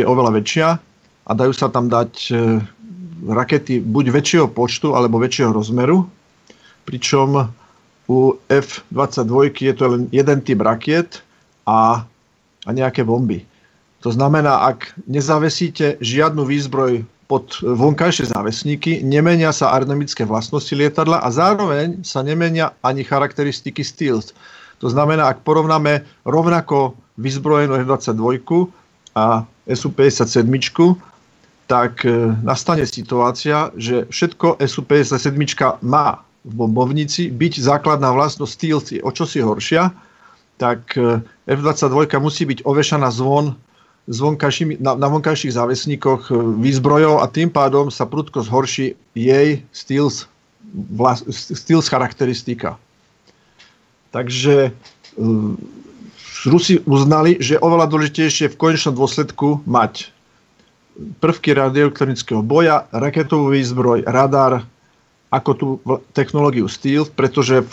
je 0.00 0.04
oveľa 0.08 0.32
väčšia 0.40 0.68
a 1.28 1.30
dajú 1.36 1.52
sa 1.52 1.72
tam 1.72 1.88
dať 1.88 2.12
e, 2.32 2.60
rakety 3.32 3.80
buď 3.80 4.04
väčšieho 4.12 4.46
počtu 4.52 4.92
alebo 4.92 5.20
väčšieho 5.20 5.52
rozmeru, 5.56 6.04
pričom 6.84 7.48
u 8.12 8.36
F-22 8.52 9.32
je 9.56 9.72
to 9.72 9.84
len 9.88 10.02
jeden 10.12 10.38
typ 10.44 10.60
rakiet 10.60 11.24
a, 11.64 12.04
a 12.68 12.70
nejaké 12.70 13.00
bomby. 13.08 13.48
To 14.04 14.12
znamená, 14.12 14.68
ak 14.68 14.92
nezavesíte 15.08 15.96
žiadnu 16.02 16.44
výzbroj 16.44 17.06
pod 17.30 17.56
vonkajšie 17.64 18.34
závesníky, 18.34 19.00
nemenia 19.00 19.54
sa 19.56 19.72
aerodynamické 19.72 20.28
vlastnosti 20.28 20.74
lietadla 20.76 21.24
a 21.24 21.28
zároveň 21.32 22.04
sa 22.04 22.20
nemenia 22.20 22.76
ani 22.84 23.06
charakteristiky 23.06 23.80
stealth. 23.80 24.36
To 24.84 24.90
znamená, 24.90 25.30
ak 25.30 25.46
porovnáme 25.46 26.04
rovnako 26.28 26.98
vyzbrojenú 27.16 27.80
F-22 27.86 28.68
a 29.16 29.46
SU-57, 29.70 30.44
tak 31.70 32.02
e, 32.04 32.34
nastane 32.42 32.84
situácia, 32.84 33.70
že 33.78 34.04
všetko 34.10 34.58
SU-57 34.58 35.38
má 35.86 36.20
v 36.42 36.52
bombovnici, 36.52 37.30
byť 37.30 37.62
základná 37.62 38.10
vlastnosť 38.10 38.52
stealth 38.52 38.88
je 38.90 39.00
o 39.02 39.10
čosi 39.14 39.38
horšia, 39.38 39.94
tak 40.58 40.98
e, 40.98 41.22
F-22 41.46 42.18
musí 42.18 42.42
byť 42.46 42.66
ovešaná 42.66 43.10
zvon 43.14 43.54
na, 44.82 44.92
na 44.98 45.06
vonkajších 45.06 45.54
závesníkoch 45.54 46.30
e, 46.30 46.34
výzbrojov 46.58 47.22
a 47.22 47.30
tým 47.30 47.50
pádom 47.50 47.90
sa 47.90 48.06
prudko 48.06 48.42
zhorší 48.42 48.98
jej 49.14 49.62
stealth, 49.70 50.26
charakteristika. 51.90 52.78
Takže 54.12 54.72
uh, 54.72 55.56
Rusi 56.44 56.80
uznali, 56.84 57.38
že 57.40 57.56
je 57.56 57.64
oveľa 57.64 57.86
dôležitejšie 57.88 58.52
v 58.52 58.60
konečnom 58.60 58.96
dôsledku 58.96 59.62
mať 59.64 60.10
prvky 61.22 61.56
radioelektronického 61.56 62.44
boja, 62.44 62.90
raketovú 62.92 63.54
výzbroj, 63.54 64.04
radar, 64.04 64.66
ako 65.32 65.50
tú 65.56 65.68
technológiu 66.12 66.68
Stealth, 66.68 67.16
pretože 67.16 67.64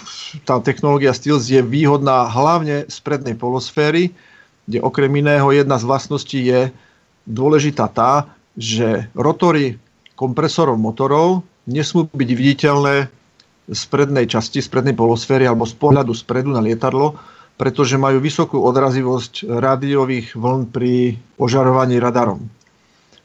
tá 0.48 0.64
technológia 0.64 1.12
Stealth 1.12 1.44
je 1.44 1.60
výhodná 1.60 2.32
hlavne 2.32 2.88
z 2.88 2.98
prednej 3.04 3.36
polosféry, 3.36 4.16
kde 4.64 4.80
okrem 4.80 5.12
iného 5.20 5.52
jedna 5.52 5.76
z 5.76 5.84
vlastností 5.84 6.40
je 6.40 6.72
dôležitá 7.28 7.92
tá, 7.92 8.32
že 8.56 9.12
rotory 9.12 9.76
kompresorov 10.16 10.80
motorov 10.80 11.44
nesmú 11.68 12.08
byť 12.08 12.30
viditeľné 12.32 12.96
z 13.70 13.82
prednej 13.92 14.26
časti, 14.26 14.64
z 14.64 14.70
prednej 14.72 14.96
polosféry 14.96 15.44
alebo 15.44 15.68
z 15.68 15.76
pohľadu 15.76 16.16
spredu 16.16 16.56
na 16.56 16.64
lietadlo, 16.64 17.20
pretože 17.60 18.00
majú 18.00 18.24
vysokú 18.24 18.56
odrazivosť 18.56 19.52
rádiových 19.52 20.34
vln 20.40 20.72
pri 20.72 21.20
ožarovaní 21.36 22.00
radarom. 22.00 22.48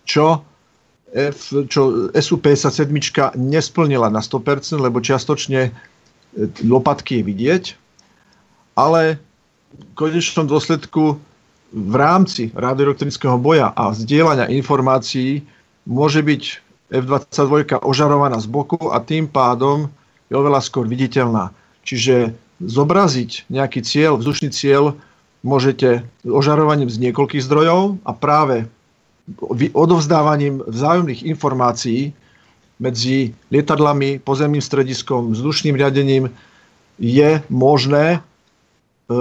Čo 0.03 0.43
F, 1.15 1.55
čo 1.71 2.11
SU-57 2.11 2.91
nesplnila 3.39 4.11
na 4.11 4.19
100%, 4.19 4.83
lebo 4.83 4.99
čiastočne 4.99 5.71
e, 5.71 5.73
lopatky 6.67 7.23
je 7.23 7.25
vidieť, 7.25 7.65
ale 8.75 9.23
v 9.71 9.83
konečnom 9.95 10.51
dôsledku 10.51 11.23
v 11.75 11.95
rámci 11.95 12.51
radioelektronického 12.55 13.39
boja 13.39 13.71
a 13.75 13.95
zdieľania 13.95 14.51
informácií 14.51 15.43
môže 15.87 16.23
byť 16.23 16.43
F-22 16.95 17.83
ožarovaná 17.83 18.39
z 18.39 18.47
boku 18.47 18.91
a 18.91 19.03
tým 19.03 19.27
pádom 19.27 19.91
je 20.31 20.35
oveľa 20.35 20.63
skôr 20.63 20.87
viditeľná. 20.87 21.51
Čiže 21.83 22.35
zobraziť 22.63 23.51
nejaký 23.51 23.83
cieľ, 23.83 24.19
vzdušný 24.19 24.55
cieľ 24.55 24.95
môžete 25.43 26.07
ožarovaním 26.23 26.89
z 26.89 27.03
niekoľkých 27.11 27.43
zdrojov 27.45 27.99
a 28.07 28.13
práve 28.15 28.71
odovzdávaním 29.73 30.61
vzájomných 30.69 31.25
informácií 31.25 32.13
medzi 32.77 33.33
lietadlami, 33.49 34.21
pozemným 34.21 34.61
strediskom, 34.61 35.33
vzdušným 35.33 35.79
riadením 35.79 36.29
je 37.01 37.41
možné 37.49 38.19
e, 38.19 39.19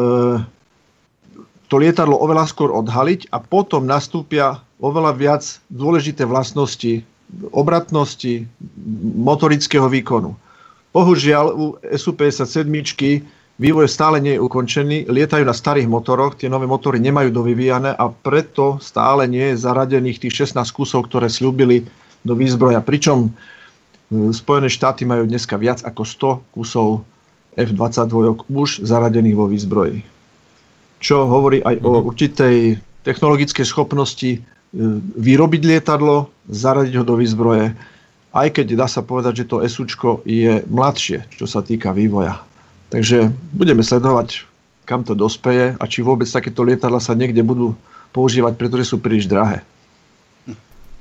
to 1.71 1.75
lietadlo 1.79 2.19
oveľa 2.19 2.51
skôr 2.51 2.75
odhaliť 2.75 3.31
a 3.31 3.39
potom 3.39 3.87
nastúpia 3.87 4.59
oveľa 4.83 5.11
viac 5.15 5.43
dôležité 5.71 6.27
vlastnosti 6.27 7.07
obratnosti, 7.49 8.45
motorického 9.17 9.89
výkonu. 9.89 10.37
Bohužiaľ, 10.93 11.45
u 11.57 11.65
SU-57 11.81 12.69
vývoj 13.61 13.85
stále 13.89 14.17
nie 14.17 14.37
je 14.37 14.43
ukončený, 14.43 14.97
lietajú 15.09 15.45
na 15.45 15.53
starých 15.53 15.89
motoroch, 15.89 16.37
tie 16.37 16.49
nové 16.49 16.65
motory 16.65 16.97
nemajú 16.97 17.29
dovyvíjane 17.29 17.93
a 17.93 18.05
preto 18.09 18.81
stále 18.81 19.29
nie 19.29 19.53
je 19.53 19.61
zaradených 19.61 20.21
tých 20.23 20.49
16 20.49 20.63
kusov, 20.73 21.09
ktoré 21.09 21.29
slúbili 21.29 21.85
do 22.25 22.33
výzbroja. 22.33 22.81
Pričom 22.81 23.29
e, 23.29 24.31
Spojené 24.33 24.71
štáty 24.71 25.05
majú 25.05 25.27
dneska 25.27 25.59
viac 25.59 25.83
ako 25.85 26.01
100 26.49 26.55
kusov 26.55 26.87
F-22 27.53 28.49
už 28.49 28.81
zaradených 28.81 29.37
vo 29.37 29.45
výzbroji. 29.45 30.01
Čo 31.03 31.29
hovorí 31.29 31.61
aj 31.61 31.83
o 31.83 31.99
mhm. 31.99 32.03
určitej 32.09 32.55
technologickej 33.03 33.67
schopnosti 33.67 34.39
vyrobiť 35.19 35.61
lietadlo, 35.69 36.33
zaradiť 36.49 36.93
ho 36.97 37.03
do 37.05 37.15
výzbroje, 37.19 37.77
aj 38.33 38.47
keď 38.49 38.73
dá 38.73 38.89
sa 38.89 39.05
povedať, 39.05 39.45
že 39.45 39.49
to 39.53 39.61
SUčko 39.61 40.25
je 40.25 40.65
mladšie, 40.65 41.29
čo 41.37 41.45
sa 41.45 41.61
týka 41.61 41.93
vývoja. 41.93 42.41
Takže 42.93 43.33
budeme 43.57 43.81
sledovať, 43.81 44.45
kam 44.85 45.01
to 45.01 45.17
dospeje 45.17 45.73
a 45.73 45.83
či 45.89 46.05
vôbec 46.05 46.29
takéto 46.29 46.61
lietadla 46.61 47.01
sa 47.01 47.17
niekde 47.17 47.41
budú 47.41 47.73
používať, 48.13 48.53
pretože 48.53 48.93
sú 48.93 49.01
príliš 49.01 49.25
drahé. 49.25 49.65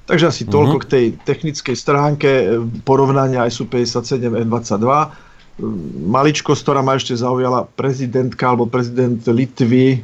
Takže 0.08 0.32
asi 0.32 0.42
mm-hmm. 0.42 0.56
toľko 0.56 0.76
k 0.82 0.88
tej 0.88 1.04
technickej 1.28 1.76
stránke 1.76 2.30
porovnania 2.88 3.44
SU-57 3.44 4.48
N22. 4.48 4.88
Maličkosť, 6.08 6.60
ktorá 6.64 6.80
ma 6.80 6.96
ešte 6.96 7.12
zaujala, 7.12 7.68
prezidentka 7.76 8.50
alebo 8.50 8.64
prezident 8.64 9.20
Litvy 9.28 10.00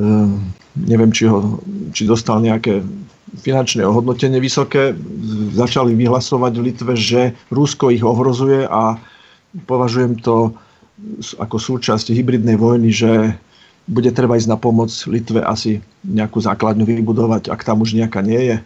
Ehm, 0.00 0.54
neviem, 0.78 1.12
či, 1.12 1.28
ho, 1.28 1.60
či 1.92 2.08
dostal 2.08 2.40
nejaké 2.40 2.80
finančné 3.44 3.84
ohodnotenie 3.84 4.40
vysoké. 4.40 4.96
Začali 5.54 5.92
vyhlasovať 5.94 6.52
v 6.56 6.64
Litve, 6.64 6.94
že 6.96 7.36
Rusko 7.52 7.92
ich 7.92 8.02
ohrozuje 8.02 8.64
a 8.64 8.96
považujem 9.68 10.18
to 10.24 10.54
ako 11.40 11.56
súčasť 11.56 12.12
hybridnej 12.12 12.56
vojny, 12.60 12.92
že 12.92 13.34
bude 13.90 14.10
treba 14.14 14.38
ísť 14.38 14.50
na 14.50 14.58
pomoc 14.60 14.92
Litve 15.10 15.42
asi 15.42 15.82
nejakú 16.06 16.38
základňu 16.38 16.86
vybudovať, 16.86 17.50
ak 17.50 17.60
tam 17.66 17.82
už 17.82 17.98
nejaká 17.98 18.20
nie 18.22 18.54
je. 18.54 18.56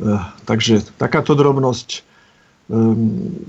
Ehm, 0.00 0.22
takže 0.44 0.84
takáto 0.98 1.32
drobnosť. 1.32 2.04
Ehm, 2.70 3.40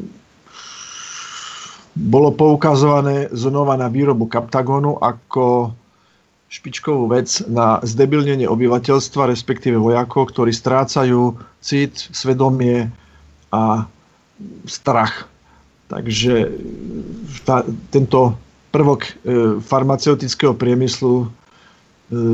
bolo 1.91 2.31
poukazované 2.31 3.27
znova 3.35 3.75
na 3.75 3.91
výrobu 3.91 4.31
Kaptagonu 4.31 4.95
ako 4.95 5.75
špičkovú 6.51 7.07
vec 7.11 7.43
na 7.47 7.79
zdebilnenie 7.83 8.47
obyvateľstva, 8.47 9.27
respektíve 9.27 9.79
vojakov, 9.79 10.31
ktorí 10.35 10.51
strácajú 10.51 11.35
cit, 11.63 11.95
svedomie 12.11 12.91
a 13.51 13.87
strach. 14.67 15.30
Takže 15.91 16.47
tá, 17.43 17.67
tento 17.91 18.31
prvok 18.71 19.03
e, 19.03 19.11
farmaceutického 19.59 20.55
priemyslu 20.55 21.27
e, 21.27 21.27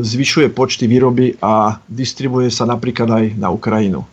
zvyšuje 0.06 0.54
počty 0.54 0.86
výroby 0.86 1.34
a 1.41 1.82
distribuje 1.89 2.54
sa 2.54 2.70
napríklad 2.70 3.10
aj 3.10 3.26
na 3.41 3.50
Ukrajinu. 3.50 4.06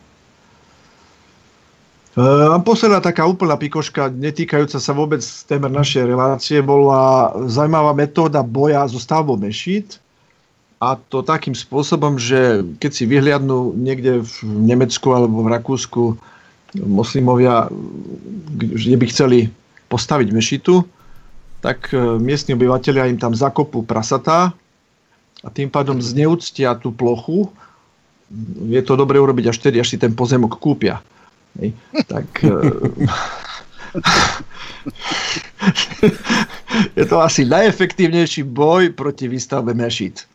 A 2.15 2.55
posledná 2.63 3.03
taká 3.03 3.27
úplná 3.27 3.59
pikoška, 3.59 4.07
netýkajúca 4.07 4.79
sa 4.79 4.95
vôbec 4.95 5.19
témer 5.51 5.67
našej 5.67 6.07
relácie, 6.07 6.63
bola 6.63 7.35
zaujímavá 7.51 7.91
metóda 7.91 8.39
boja 8.39 8.87
so 8.87 9.03
stavbou 9.03 9.35
mešít. 9.35 9.99
A 10.79 10.95
to 10.95 11.19
takým 11.19 11.51
spôsobom, 11.51 12.15
že 12.15 12.63
keď 12.79 12.91
si 12.95 13.03
vyhliadnú 13.03 13.75
niekde 13.75 14.23
v 14.23 14.35
Nemecku 14.47 15.11
alebo 15.11 15.43
v 15.43 15.51
Rakúsku 15.59 16.03
moslimovia, 16.83 17.69
kde 18.55 18.97
by 18.97 19.07
chceli 19.07 19.49
postaviť 19.87 20.33
mešitu, 20.33 20.83
tak 21.63 21.93
e, 21.93 21.97
miestni 22.19 22.53
obyvateľia 22.53 23.07
im 23.09 23.17
tam 23.17 23.33
zakopú 23.33 23.81
prasatá 23.81 24.53
a 25.41 25.49
tým 25.49 25.69
pádom 25.69 26.01
zneúctia 26.01 26.75
tú 26.77 26.91
plochu. 26.91 27.49
Je 28.65 28.81
to 28.81 28.95
dobre 28.97 29.19
urobiť 29.21 29.47
až 29.53 29.57
tedy, 29.61 29.79
až 29.81 29.89
si 29.93 29.97
ten 30.01 30.13
pozemok 30.13 30.57
kúpia. 30.57 31.01
Hej. 31.57 31.73
Tak 32.09 32.43
e, 32.43 32.49
je 36.99 37.05
to 37.05 37.21
asi 37.21 37.45
najefektívnejší 37.45 38.43
boj 38.43 38.89
proti 38.93 39.27
výstavbe 39.31 39.73
mešít. 39.73 40.27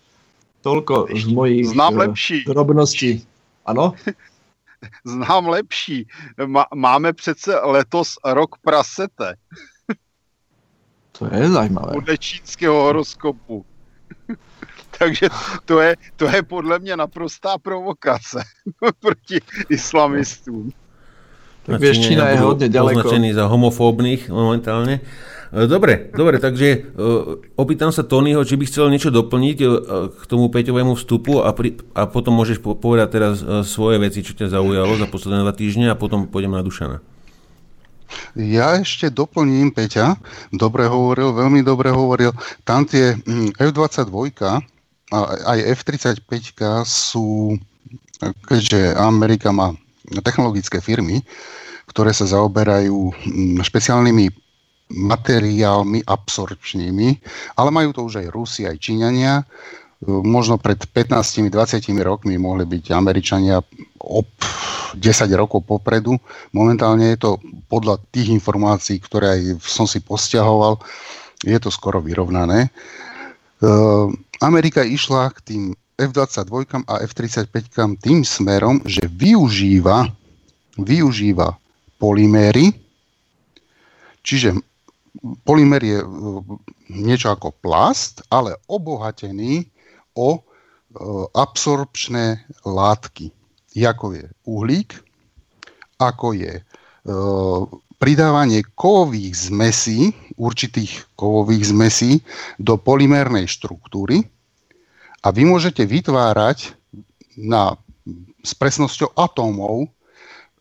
Toľko 0.61 1.09
z 1.13 1.25
mojich 1.33 1.67
Znám 1.73 1.95
e, 1.95 1.99
lepší. 2.09 2.45
drobností. 2.45 3.23
Ano? 3.67 3.95
Znám 5.07 5.49
lepší. 5.49 6.07
Máme 6.75 7.13
přece 7.13 7.55
letos 7.63 8.15
rok 8.25 8.57
prasete. 8.63 9.35
To 11.19 11.29
je 11.37 11.49
zajímavé. 11.49 11.93
Podle 11.93 12.19
čínského 12.19 12.83
horoskopu. 12.83 13.65
Takže 14.99 15.29
to 15.65 15.81
je, 15.81 15.97
to 16.17 16.29
je 16.29 16.43
podle 16.43 16.79
mě 16.79 16.97
naprostá 16.97 17.59
provokace 17.59 18.43
proti 19.01 19.41
islamistům. 19.69 20.73
Tak 21.61 21.81
vieš, 21.81 22.01
Čína 22.09 22.33
je 22.33 22.41
hodne 22.41 22.67
ďaleko. 22.73 23.05
Označený 23.05 23.37
za 23.37 23.45
homofóbnych 23.45 24.33
momentálne. 24.33 25.05
E, 25.51 25.67
dobre, 25.67 26.15
dobre, 26.15 26.39
takže 26.39 26.95
uh, 26.95 27.43
opýtam 27.59 27.91
sa 27.91 28.07
Tonyho, 28.07 28.47
či 28.47 28.55
by 28.55 28.65
chcel 28.71 28.87
niečo 28.87 29.11
doplniť 29.11 29.59
uh, 29.67 29.71
k 30.15 30.23
tomu 30.31 30.47
Peťovému 30.47 30.95
vstupu 30.95 31.43
a, 31.43 31.51
pri, 31.51 31.75
a 31.91 32.07
potom 32.07 32.39
môžeš 32.39 32.63
povedať 32.63 33.09
teraz 33.11 33.43
svoje 33.67 33.99
veci, 33.99 34.23
čo 34.23 34.39
ťa 34.39 34.55
zaujalo 34.55 34.95
za 34.95 35.11
posledné 35.11 35.43
dva 35.43 35.51
týždne 35.51 35.91
a 35.91 35.99
potom 35.99 36.31
pôjdem 36.31 36.55
na 36.55 36.63
Dušana. 36.63 37.03
Ja 38.35 38.79
ešte 38.79 39.11
doplním 39.11 39.75
Peťa. 39.75 40.19
Dobre 40.55 40.87
hovoril, 40.87 41.35
veľmi 41.35 41.63
dobre 41.63 41.91
hovoril. 41.91 42.35
Tam 42.67 42.87
tie 42.87 43.15
mm, 43.19 43.59
F-22 43.59 44.11
a 45.11 45.19
aj 45.47 45.59
F-35 45.83 46.31
sú, 46.87 47.59
keďže 48.47 48.95
Amerika 48.99 49.51
má 49.51 49.75
technologické 50.23 50.83
firmy, 50.83 51.23
ktoré 51.91 52.15
sa 52.15 52.27
zaoberajú 52.27 53.15
mm, 53.15 53.63
špeciálnymi 53.67 54.40
materiálmi 54.91 56.03
absorpčnými, 56.03 57.09
ale 57.55 57.71
majú 57.71 57.95
to 57.95 58.01
už 58.11 58.27
aj 58.27 58.29
Rusi, 58.35 58.63
aj 58.67 58.77
Číňania. 58.83 59.47
Možno 60.01 60.57
pred 60.57 60.81
15-20 60.81 61.53
rokmi 62.01 62.41
mohli 62.41 62.65
byť 62.65 62.85
Američania 62.97 63.61
ob 64.01 64.27
10 64.97 65.01
rokov 65.37 65.69
popredu. 65.69 66.17
Momentálne 66.57 67.13
je 67.13 67.21
to 67.21 67.31
podľa 67.69 68.01
tých 68.09 68.33
informácií, 68.33 68.97
ktoré 68.97 69.37
aj 69.37 69.43
som 69.61 69.85
si 69.85 70.01
posťahoval, 70.01 70.81
je 71.45 71.59
to 71.61 71.69
skoro 71.69 72.01
vyrovnané. 72.01 72.73
Amerika 74.41 74.81
išla 74.81 75.29
k 75.37 75.39
tým 75.45 75.63
F-22 76.01 76.81
a 76.89 77.05
F-35 77.05 78.01
tým 78.01 78.25
smerom, 78.25 78.81
že 78.89 79.05
využíva, 79.05 80.09
využíva 80.81 81.61
polyméry, 82.01 82.73
čiže 84.25 84.57
polymer 85.45 85.83
je 85.83 85.99
e, 86.01 86.07
niečo 86.91 87.35
ako 87.35 87.55
plast, 87.59 88.23
ale 88.31 88.57
obohatený 88.71 89.67
o 90.15 90.39
e, 90.39 90.41
absorpčné 91.35 92.47
látky, 92.67 93.31
ako 93.75 94.07
je 94.19 94.25
uhlík, 94.47 94.91
ako 95.99 96.35
je 96.35 96.55
e, 96.59 96.63
pridávanie 98.01 98.65
kovových 98.75 99.53
zmesí, 99.53 100.17
určitých 100.41 101.05
kovových 101.21 101.69
zmesí 101.69 102.25
do 102.57 102.81
polymérnej 102.81 103.45
štruktúry, 103.45 104.25
a 105.21 105.29
vy 105.29 105.45
môžete 105.45 105.85
vytvárať 105.85 106.73
na, 107.37 107.77
s 108.41 108.57
presnosťou 108.57 109.13
atómov, 109.13 109.93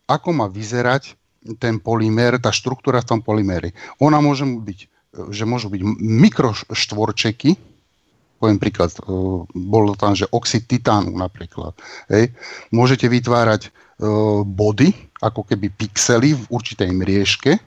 ako 0.04 0.28
má 0.36 0.52
vyzerať 0.52 1.16
ten 1.58 1.80
polymér, 1.80 2.36
tá 2.36 2.52
štruktúra 2.52 3.00
v 3.00 3.08
tom 3.16 3.20
polymére. 3.24 3.72
Ona 4.00 4.20
môže 4.20 4.44
byť, 4.44 4.78
že 5.32 5.44
môžu 5.48 5.72
byť 5.72 5.80
mikroštvorčeky, 5.98 7.56
poviem 8.40 8.56
príklad, 8.56 8.92
e, 8.96 9.00
bolo 9.52 9.92
tam, 9.96 10.16
že 10.16 10.28
oxid 10.32 10.64
titánu 10.64 11.12
napríklad. 11.12 11.76
Hej. 12.08 12.32
Môžete 12.72 13.08
vytvárať 13.08 13.68
e, 13.68 13.70
body, 14.48 14.88
ako 15.20 15.44
keby 15.44 15.68
pixely 15.76 16.32
v 16.32 16.42
určitej 16.48 16.90
mriežke 16.92 17.60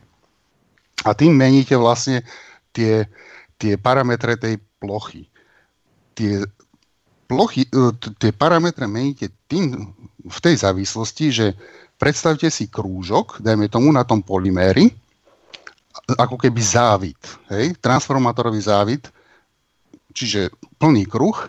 a 1.06 1.10
tým 1.14 1.38
meníte 1.38 1.78
vlastne 1.78 2.26
tie, 2.74 3.06
tie 3.62 3.78
parametre 3.78 4.34
tej 4.34 4.58
plochy. 4.82 5.30
Tie 6.18 6.42
plochy, 7.30 7.70
e, 7.70 7.94
tie 8.18 8.34
parametre 8.34 8.90
meníte 8.90 9.30
tým 9.46 9.94
v 10.26 10.40
tej 10.42 10.58
závislosti, 10.58 11.26
že 11.30 11.48
predstavte 12.04 12.52
si 12.52 12.68
krúžok, 12.68 13.40
dajme 13.40 13.72
tomu 13.72 13.88
na 13.96 14.04
tom 14.04 14.20
polyméri 14.20 14.92
ako 16.20 16.36
keby 16.36 16.60
závit, 16.60 17.22
hej? 17.48 17.80
transformátorový 17.80 18.60
závit, 18.60 19.08
čiže 20.12 20.52
plný 20.76 21.08
kruh 21.08 21.48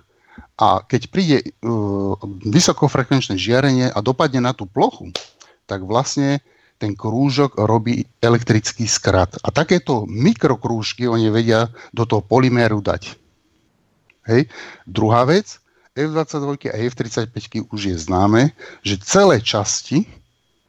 a 0.55 0.79
keď 0.87 1.03
príde 1.11 1.39
uh, 1.43 2.15
vysokofrekvenčné 2.47 3.35
žiarenie 3.35 3.91
a 3.91 3.99
dopadne 3.99 4.39
na 4.39 4.55
tú 4.55 4.71
plochu, 4.71 5.11
tak 5.67 5.83
vlastne 5.83 6.39
ten 6.79 6.95
krúžok 6.95 7.59
robí 7.59 8.07
elektrický 8.23 8.87
skrat. 8.87 9.35
A 9.43 9.51
takéto 9.51 10.07
mikrokrúžky 10.07 11.11
oni 11.11 11.35
vedia 11.35 11.67
do 11.91 12.07
toho 12.07 12.23
polyméru 12.23 12.79
dať. 12.79 13.19
Hej. 14.31 14.47
Druhá 14.87 15.27
vec, 15.27 15.59
F22 15.99 16.71
a 16.71 16.77
F35 16.79 17.71
už 17.71 17.81
je 17.91 17.97
známe, 17.99 18.55
že 18.83 18.99
celé 19.03 19.39
časti, 19.43 20.07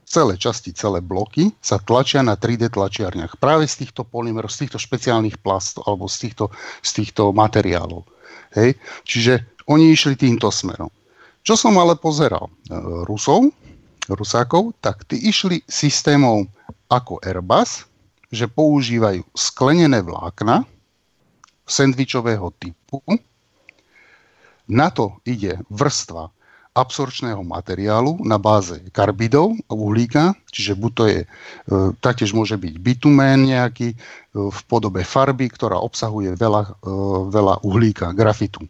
celé 0.06 0.38
časti, 0.38 0.70
celé 0.70 1.02
bloky 1.02 1.50
sa 1.58 1.82
tlačia 1.82 2.22
na 2.22 2.38
3D 2.38 2.70
tlačiarniach. 2.70 3.42
Práve 3.42 3.66
z 3.66 3.84
týchto 3.84 4.06
polymerov, 4.06 4.54
z 4.54 4.64
týchto 4.64 4.78
špeciálnych 4.78 5.42
plastov 5.42 5.82
alebo 5.90 6.06
z 6.06 6.30
týchto, 6.30 6.54
z 6.80 6.90
týchto 7.02 7.34
materiálov. 7.34 8.06
Hej. 8.54 8.78
Čiže 9.02 9.66
oni 9.66 9.90
išli 9.90 10.14
týmto 10.14 10.48
smerom. 10.54 10.88
Čo 11.42 11.58
som 11.58 11.74
ale 11.82 11.98
pozeral? 11.98 12.46
E, 12.70 12.78
Rusov, 13.06 13.50
Rusákov, 14.06 14.78
tak 14.78 15.02
tí 15.10 15.18
išli 15.26 15.66
systémom 15.66 16.46
ako 16.86 17.18
Airbus, 17.26 17.82
že 18.30 18.46
používajú 18.46 19.26
sklenené 19.34 20.02
vlákna 20.06 20.62
sendvičového 21.66 22.54
typu. 22.62 23.02
Na 24.70 24.90
to 24.90 25.18
ide 25.26 25.62
vrstva 25.70 26.30
absorčného 26.76 27.40
materiálu 27.40 28.20
na 28.20 28.36
báze 28.36 28.76
karbidov 28.92 29.56
a 29.66 29.72
uhlíka, 29.72 30.36
čiže 30.52 30.76
buď 30.76 30.92
to 30.92 31.04
je, 31.08 31.20
e, 31.24 31.26
taktiež 32.04 32.36
môže 32.36 32.60
byť 32.60 32.74
bitumén 32.76 33.48
nejaký 33.48 33.96
e, 33.96 33.96
v 34.36 34.60
podobe 34.68 35.00
farby, 35.00 35.48
ktorá 35.48 35.80
obsahuje 35.80 36.36
veľa, 36.36 36.62
e, 36.68 36.92
veľa 37.32 37.64
uhlíka, 37.64 38.12
grafitu. 38.12 38.68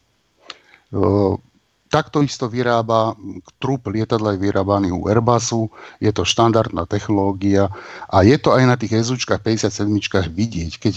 Takto 1.87 2.23
isto 2.23 2.47
vyrába, 2.47 3.19
trup 3.59 3.91
lietadla 3.91 4.35
je 4.35 4.43
vyrábaný 4.43 4.95
u 4.95 5.11
Airbusu, 5.11 5.71
je 5.99 6.11
to 6.15 6.23
štandardná 6.23 6.87
technológia 6.87 7.71
a 8.07 8.23
je 8.23 8.39
to 8.39 8.55
aj 8.55 8.65
na 8.71 8.79
tých 8.79 9.03
SUčkách 9.03 9.43
57 9.43 10.31
vidieť. 10.31 10.73
Keď 10.79 10.95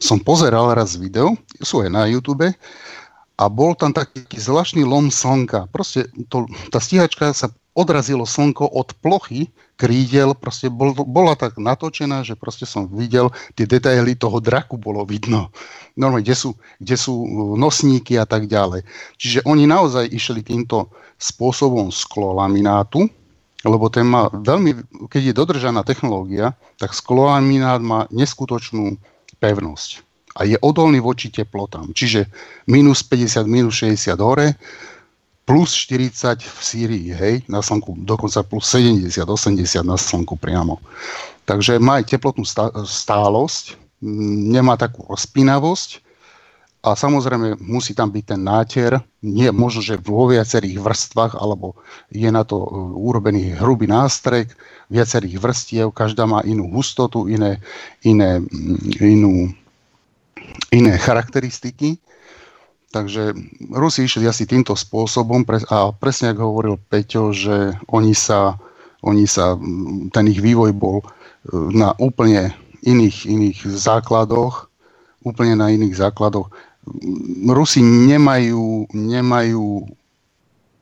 som 0.00 0.18
pozeral 0.20 0.72
raz 0.72 0.96
video, 0.96 1.36
sú 1.60 1.84
aj 1.84 1.92
na 1.92 2.08
YouTube, 2.08 2.44
a 3.38 3.44
bol 3.46 3.78
tam 3.78 3.94
taký 3.94 4.34
zvláštny 4.34 4.82
lom 4.82 5.14
slnka. 5.14 5.70
Proste 5.70 6.10
to, 6.26 6.50
tá 6.74 6.82
stíhačka 6.82 7.30
sa 7.30 7.54
odrazilo 7.78 8.26
slnko 8.26 8.66
od 8.66 8.90
plochy 8.98 9.46
krídel, 9.78 10.34
proste 10.34 10.66
bol, 10.66 10.90
bola 11.06 11.38
tak 11.38 11.54
natočená, 11.54 12.26
že 12.26 12.34
proste 12.34 12.66
som 12.66 12.90
videl, 12.90 13.30
tie 13.54 13.62
detaily 13.62 14.18
toho 14.18 14.42
draku 14.42 14.74
bolo 14.74 15.06
vidno. 15.06 15.54
Normálne, 15.94 16.26
kde 16.26 16.34
sú, 16.34 16.50
kde 16.82 16.98
sú 16.98 17.14
uh, 17.14 17.54
nosníky 17.54 18.18
a 18.18 18.26
tak 18.26 18.50
ďalej. 18.50 18.82
Čiže 19.22 19.46
oni 19.46 19.70
naozaj 19.70 20.10
išli 20.10 20.42
týmto 20.42 20.90
spôsobom 21.22 21.94
sklolaminátu, 21.94 23.06
lebo 23.62 23.86
ten 23.86 24.06
má 24.10 24.26
veľmi, 24.34 25.06
keď 25.06 25.22
je 25.30 25.38
dodržaná 25.38 25.86
technológia, 25.86 26.58
tak 26.82 26.90
sklolaminát 26.90 27.78
má 27.78 28.10
neskutočnú 28.10 28.98
pevnosť 29.38 30.07
a 30.38 30.46
je 30.46 30.54
odolný 30.62 31.02
voči 31.02 31.34
teplotám. 31.34 31.90
Čiže 31.90 32.30
minus 32.70 33.02
50, 33.02 33.42
minus 33.50 33.82
60 33.82 34.14
hore, 34.22 34.54
plus 35.42 35.74
40 35.74 36.38
v 36.38 36.58
Sýrii, 36.62 37.08
hej, 37.10 37.34
na 37.50 37.58
slnku, 37.64 37.98
dokonca 38.06 38.44
plus 38.46 38.68
70, 38.70 39.26
80 39.26 39.82
na 39.82 39.98
slnku 39.98 40.38
priamo. 40.38 40.78
Takže 41.48 41.80
má 41.82 41.98
aj 41.98 42.14
teplotnú 42.14 42.44
stálosť, 42.84 43.80
nemá 44.52 44.76
takú 44.76 45.08
rozpínavosť 45.08 46.04
a 46.84 46.94
samozrejme 46.94 47.58
musí 47.58 47.96
tam 47.96 48.12
byť 48.12 48.24
ten 48.28 48.40
náter, 48.44 48.90
nie 49.24 49.50
možno, 49.50 49.82
že 49.82 49.98
vo 49.98 50.30
viacerých 50.30 50.78
vrstvách, 50.78 51.34
alebo 51.34 51.74
je 52.12 52.30
na 52.30 52.46
to 52.46 52.62
e, 52.62 52.68
urobený 52.94 53.58
hrubý 53.58 53.90
nástrek 53.90 54.54
viacerých 54.86 55.42
vrstiev, 55.42 55.90
každá 55.90 56.22
má 56.28 56.44
inú 56.46 56.70
hustotu, 56.70 57.26
iné, 57.26 57.58
iné, 58.06 58.38
inú, 59.02 59.50
iné 60.70 60.98
charakteristiky 60.98 61.98
Takže 62.88 63.36
Rusi 63.68 64.08
išli 64.08 64.24
asi 64.24 64.48
týmto 64.48 64.72
spôsobom 64.72 65.44
a 65.68 65.92
presne 65.92 66.32
ako 66.32 66.42
hovoril 66.48 66.76
Peťo, 66.80 67.36
že 67.36 67.76
oni 67.92 68.16
sa, 68.16 68.56
oni 69.04 69.28
sa, 69.28 69.60
ten 70.08 70.24
ich 70.32 70.40
vývoj 70.40 70.72
bol 70.72 71.04
e, 71.04 71.06
na 71.76 71.92
úplne 72.00 72.56
iných, 72.80 73.28
iných 73.28 73.58
základoch, 73.68 74.72
úplne 75.20 75.60
na 75.60 75.68
iných 75.68 76.00
základoch. 76.00 76.48
Rusi 77.44 77.84
nemajú, 77.84 78.88
nemajú 78.96 79.84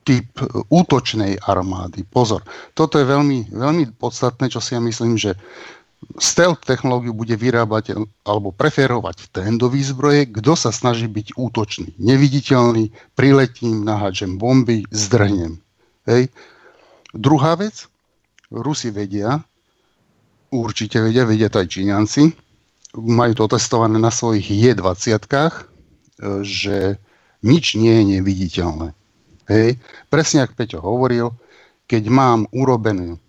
typ 0.07 0.31
útočnej 0.71 1.43
armády. 1.43 2.07
Pozor, 2.07 2.47
toto 2.79 3.03
je 3.03 3.11
veľmi, 3.11 3.51
veľmi 3.51 3.99
podstatné, 3.99 4.47
čo 4.47 4.63
si 4.63 4.79
ja 4.79 4.81
myslím, 4.81 5.19
že 5.19 5.35
stealth 6.21 6.65
technológiu 6.65 7.13
bude 7.17 7.37
vyrábať 7.37 7.97
alebo 8.25 8.53
preferovať 8.53 9.33
trendový 9.33 9.81
zbroje, 9.85 10.29
kto 10.29 10.53
sa 10.57 10.71
snaží 10.73 11.09
byť 11.09 11.37
útočný, 11.37 11.97
neviditeľný, 12.01 12.93
priletím, 13.17 13.85
naháčem 13.85 14.37
bomby, 14.41 14.85
zdrhnem. 14.93 15.61
Hej. 16.09 16.31
Druhá 17.17 17.57
vec, 17.57 17.89
Rusi 18.53 18.93
vedia, 18.93 19.43
určite 20.53 21.03
vedia, 21.03 21.27
vedia 21.27 21.49
to 21.51 21.59
aj 21.65 21.69
Číňanci, 21.69 22.23
majú 22.97 23.33
to 23.37 23.57
testované 23.57 24.01
na 24.01 24.13
svojich 24.13 24.47
J-20, 24.47 25.21
že 26.47 26.97
nič 27.45 27.77
nie 27.77 27.93
je 27.93 28.05
neviditeľné. 28.17 28.89
Hej. 29.53 29.77
Presne 30.09 30.47
ako 30.47 30.53
Peťo 30.57 30.79
hovoril, 30.81 31.35
keď 31.87 32.09
mám 32.09 32.49
urobenú 32.51 33.21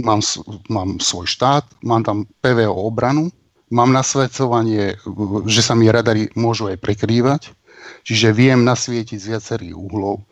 mám, 0.00 0.20
mám 0.68 0.96
svoj 1.02 1.28
štát, 1.28 1.66
mám 1.84 2.06
tam 2.06 2.24
PVO 2.40 2.72
obranu, 2.72 3.28
mám 3.72 3.92
nasvedcovanie, 3.92 4.96
že 5.48 5.60
sa 5.64 5.72
mi 5.72 5.88
radary 5.88 6.28
môžu 6.36 6.68
aj 6.68 6.80
prekrývať, 6.80 7.52
čiže 8.04 8.36
viem 8.36 8.64
nasvietiť 8.64 9.18
z 9.18 9.30
viacerých 9.36 9.74
uhlov. 9.76 10.24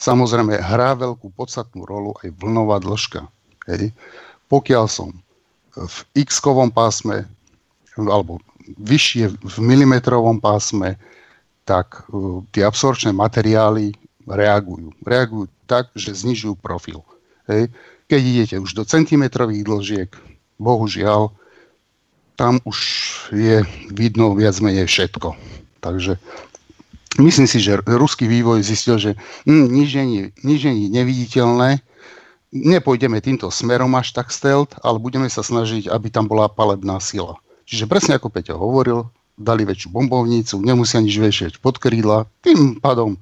Samozrejme, 0.00 0.56
hrá 0.56 0.96
veľkú 0.96 1.28
podstatnú 1.36 1.84
rolu 1.84 2.16
aj 2.24 2.32
vlnová 2.40 2.80
dĺžka. 2.80 3.28
Hej. 3.68 3.92
Pokiaľ 4.48 4.84
som 4.88 5.12
v 5.76 5.96
x-kovom 6.24 6.72
pásme 6.72 7.28
alebo 7.94 8.40
vyššie 8.80 9.28
v 9.28 9.56
milimetrovom 9.60 10.40
pásme, 10.40 10.96
tak 11.68 12.08
uh, 12.08 12.40
tie 12.50 12.64
absorčné 12.64 13.12
materiály 13.12 13.92
reagujú. 14.24 14.96
Reagujú 15.04 15.46
tak, 15.68 15.92
že 15.92 16.16
znižujú 16.16 16.56
profil. 16.58 17.04
Hej. 17.46 17.68
Keď 18.10 18.22
idete 18.26 18.56
už 18.58 18.74
do 18.74 18.82
centimetrových 18.82 19.62
dlžiek, 19.62 20.10
bohužiaľ, 20.58 21.30
tam 22.34 22.58
už 22.66 22.78
je 23.30 23.62
vidno 23.94 24.34
viac 24.34 24.58
menej 24.58 24.90
všetko. 24.90 25.38
Takže 25.78 26.18
myslím 27.22 27.46
si, 27.46 27.62
že 27.62 27.78
ruský 27.86 28.26
vývoj 28.26 28.66
zistil, 28.66 28.98
že 28.98 29.14
hm, 29.46 29.70
nič, 29.70 29.94
je 30.66 30.74
neviditeľné, 30.90 31.78
nepôjdeme 32.50 33.22
týmto 33.22 33.46
smerom 33.48 33.94
až 33.94 34.10
tak 34.10 34.34
stealth, 34.34 34.74
ale 34.82 34.98
budeme 34.98 35.30
sa 35.30 35.46
snažiť, 35.46 35.86
aby 35.86 36.10
tam 36.10 36.26
bola 36.26 36.50
palebná 36.50 36.98
sila. 36.98 37.38
Čiže 37.70 37.86
presne 37.86 38.18
ako 38.18 38.34
Peťo 38.34 38.58
hovoril, 38.58 39.06
dali 39.38 39.62
väčšiu 39.62 39.94
bombovnicu, 39.94 40.58
nemusia 40.60 40.98
nič 40.98 41.14
vešieť 41.14 41.52
pod 41.62 41.78
krídla, 41.78 42.26
tým 42.42 42.82
pádom 42.82 43.16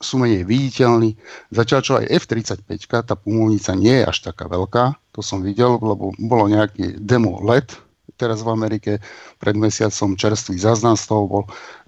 sú 0.00 0.16
menej 0.16 0.48
viditeľní. 0.48 1.14
Zatiaľ 1.52 1.80
čo 1.84 1.92
aj 2.00 2.08
F-35, 2.24 2.64
tá 3.04 3.14
pumovnica 3.14 3.76
nie 3.76 4.00
je 4.00 4.08
až 4.08 4.32
taká 4.32 4.48
veľká, 4.48 4.96
to 5.12 5.20
som 5.20 5.44
videl, 5.44 5.76
lebo 5.76 6.16
bolo 6.16 6.48
nejaký 6.48 6.96
demo 6.96 7.38
let 7.44 7.76
teraz 8.20 8.44
v 8.44 8.52
Amerike, 8.52 8.92
pred 9.40 9.56
mesiacom 9.56 10.12
čerstvý 10.12 10.60
záznam 10.60 10.92
z 10.92 11.08
toho 11.08 11.24
bol, 11.24 11.44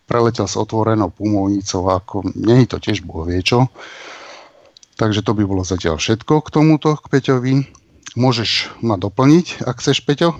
preletel 0.09 0.48
s 0.48 0.57
otvorenou 0.57 1.12
pumovnicou, 1.12 1.92
ako 1.92 2.25
nie 2.33 2.64
je 2.64 2.68
to 2.72 2.79
tiež 2.81 3.05
boh 3.05 3.29
vie 3.29 3.44
čo. 3.44 3.68
Takže 4.96 5.20
to 5.20 5.37
by 5.37 5.44
bolo 5.44 5.61
zatiaľ 5.61 6.01
všetko 6.01 6.40
k 6.40 6.48
tomuto, 6.48 6.96
k 6.96 7.07
Peťovi. 7.12 7.55
Môžeš 8.16 8.81
ma 8.81 8.96
doplniť, 8.96 9.64
ak 9.64 9.81
chceš, 9.81 10.05
Peťo? 10.05 10.37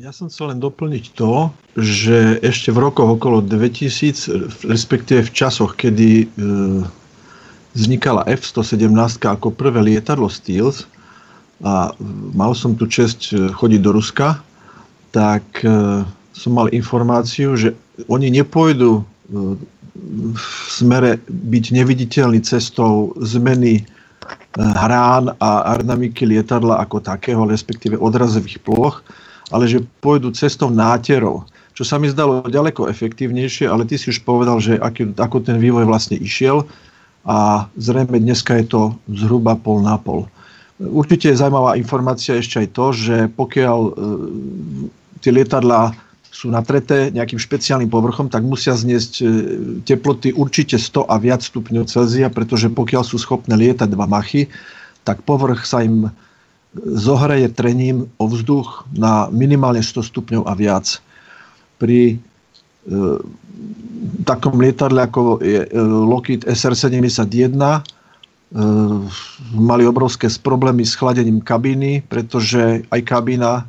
Ja 0.00 0.08
som 0.08 0.32
chcel 0.32 0.56
len 0.56 0.58
doplniť 0.58 1.12
to, 1.12 1.52
že 1.76 2.40
ešte 2.40 2.72
v 2.72 2.90
rokoch 2.90 3.20
okolo 3.20 3.44
2000, 3.44 4.64
respektíve 4.64 5.20
v 5.20 5.34
časoch, 5.36 5.76
kedy 5.76 6.24
e, 6.24 6.26
vznikala 7.76 8.24
F-117 8.24 8.88
ako 9.20 9.52
prvé 9.52 9.92
lietadlo 9.92 10.32
Steels 10.32 10.88
a 11.60 11.92
mal 12.32 12.56
som 12.56 12.72
tu 12.72 12.88
čest 12.88 13.36
e, 13.36 13.52
chodiť 13.52 13.80
do 13.84 13.92
Ruska, 13.92 14.40
tak 15.12 15.44
e, 15.60 16.02
som 16.32 16.50
mal 16.56 16.72
informáciu, 16.72 17.52
že 17.54 17.76
oni 18.08 18.32
nepôjdu 18.32 19.04
v 20.32 20.46
smere 20.72 21.20
byť 21.28 21.64
neviditeľný 21.78 22.40
cestou 22.40 23.12
zmeny 23.20 23.84
hrán 24.56 25.36
a 25.36 25.76
aerodynamiky 25.76 26.24
lietadla 26.24 26.80
ako 26.80 27.04
takého, 27.04 27.44
respektíve 27.44 28.00
odrazových 28.00 28.56
ploch, 28.64 29.04
ale 29.52 29.68
že 29.68 29.84
pôjdu 30.00 30.32
cestou 30.32 30.72
náterov, 30.72 31.44
čo 31.72 31.84
sa 31.84 31.96
mi 31.96 32.08
zdalo 32.08 32.44
ďaleko 32.48 32.88
efektívnejšie, 32.88 33.68
ale 33.68 33.88
ty 33.88 34.00
si 34.00 34.12
už 34.12 34.24
povedal, 34.24 34.60
že 34.60 34.76
aký, 34.80 35.12
ako 35.16 35.44
ten 35.44 35.56
vývoj 35.60 35.88
vlastne 35.88 36.16
išiel 36.16 36.64
a 37.24 37.68
zrejme 37.78 38.18
dneska 38.18 38.58
je 38.60 38.66
to 38.66 38.82
zhruba 39.12 39.54
pol 39.56 39.80
na 39.80 39.96
pol. 39.96 40.26
Určite 40.82 41.30
je 41.30 41.38
zaujímavá 41.38 41.78
informácia 41.78 42.34
ešte 42.34 42.66
aj 42.66 42.68
to, 42.74 42.86
že 42.90 43.16
pokiaľ 43.38 43.80
e, 43.86 43.90
tie 45.22 45.30
lietadlá 45.30 45.94
sú 46.32 46.50
natreté 46.50 47.14
nejakým 47.14 47.38
špeciálnym 47.38 47.86
povrchom, 47.86 48.26
tak 48.26 48.42
musia 48.42 48.74
zniesť 48.74 49.12
e, 49.20 49.24
teploty 49.86 50.34
určite 50.34 50.80
100 50.80 51.06
a 51.06 51.14
viac 51.22 51.44
stupňov 51.44 51.86
Celzia, 51.86 52.32
pretože 52.32 52.66
pokiaľ 52.72 53.04
sú 53.06 53.20
schopné 53.20 53.54
lietať 53.54 53.86
dva 53.94 54.10
machy, 54.10 54.50
tak 55.06 55.22
povrch 55.22 55.62
sa 55.62 55.86
im 55.86 56.10
zohreje 56.80 57.52
trením 57.52 58.08
o 58.16 58.24
vzduch 58.28 58.88
na 58.96 59.28
minimálne 59.28 59.84
100 59.84 60.08
stupňov 60.08 60.42
a 60.48 60.52
viac. 60.56 61.00
Pri 61.76 62.16
e, 62.16 62.94
takom 64.24 64.56
lietadle 64.56 65.04
ako 65.04 65.44
je 65.44 65.68
e, 65.68 65.78
Lockheed 65.82 66.48
SR-71 66.48 67.60
mali 69.56 69.88
obrovské 69.88 70.28
problémy 70.44 70.84
s 70.84 70.92
chladením 70.92 71.40
kabíny, 71.40 72.04
pretože 72.04 72.84
aj 72.92 73.00
kabína 73.00 73.64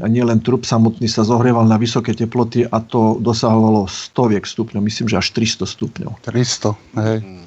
a 0.00 0.06
nielen 0.08 0.40
trup 0.40 0.64
samotný 0.64 1.04
sa 1.04 1.26
zohrieval 1.26 1.68
na 1.68 1.76
vysoké 1.76 2.16
teploty 2.16 2.64
a 2.64 2.80
to 2.80 3.20
dosahovalo 3.20 3.84
stoviek 3.90 4.46
stupňov, 4.46 4.80
myslím, 4.80 5.10
že 5.10 5.20
až 5.20 5.28
300 5.36 5.68
stupňov. 5.68 6.10
300, 6.24 6.72
hej. 7.02 7.18
Mm, 7.20 7.46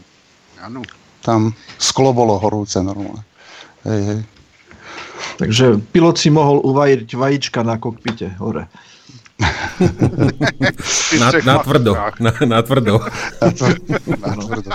áno. 0.62 0.80
Tam 1.26 1.58
sklo 1.82 2.14
bolo 2.14 2.38
horúce 2.38 2.78
normálne. 2.86 3.26
Hej, 3.82 4.02
hej. 4.06 4.20
Takže 5.36 5.82
pilot 5.92 6.16
si 6.16 6.30
mohol 6.32 6.64
uvajiť 6.64 7.08
vajíčka 7.12 7.62
na 7.66 7.76
kokpite 7.76 8.38
hore 8.40 8.70
na, 11.20 11.28
na 11.44 11.56
tvrdo. 11.60 11.92
Na, 12.20 12.32
na 12.46 12.60
tvrdo. 12.64 12.94
Na 13.42 13.50
tvrdo. 13.52 14.72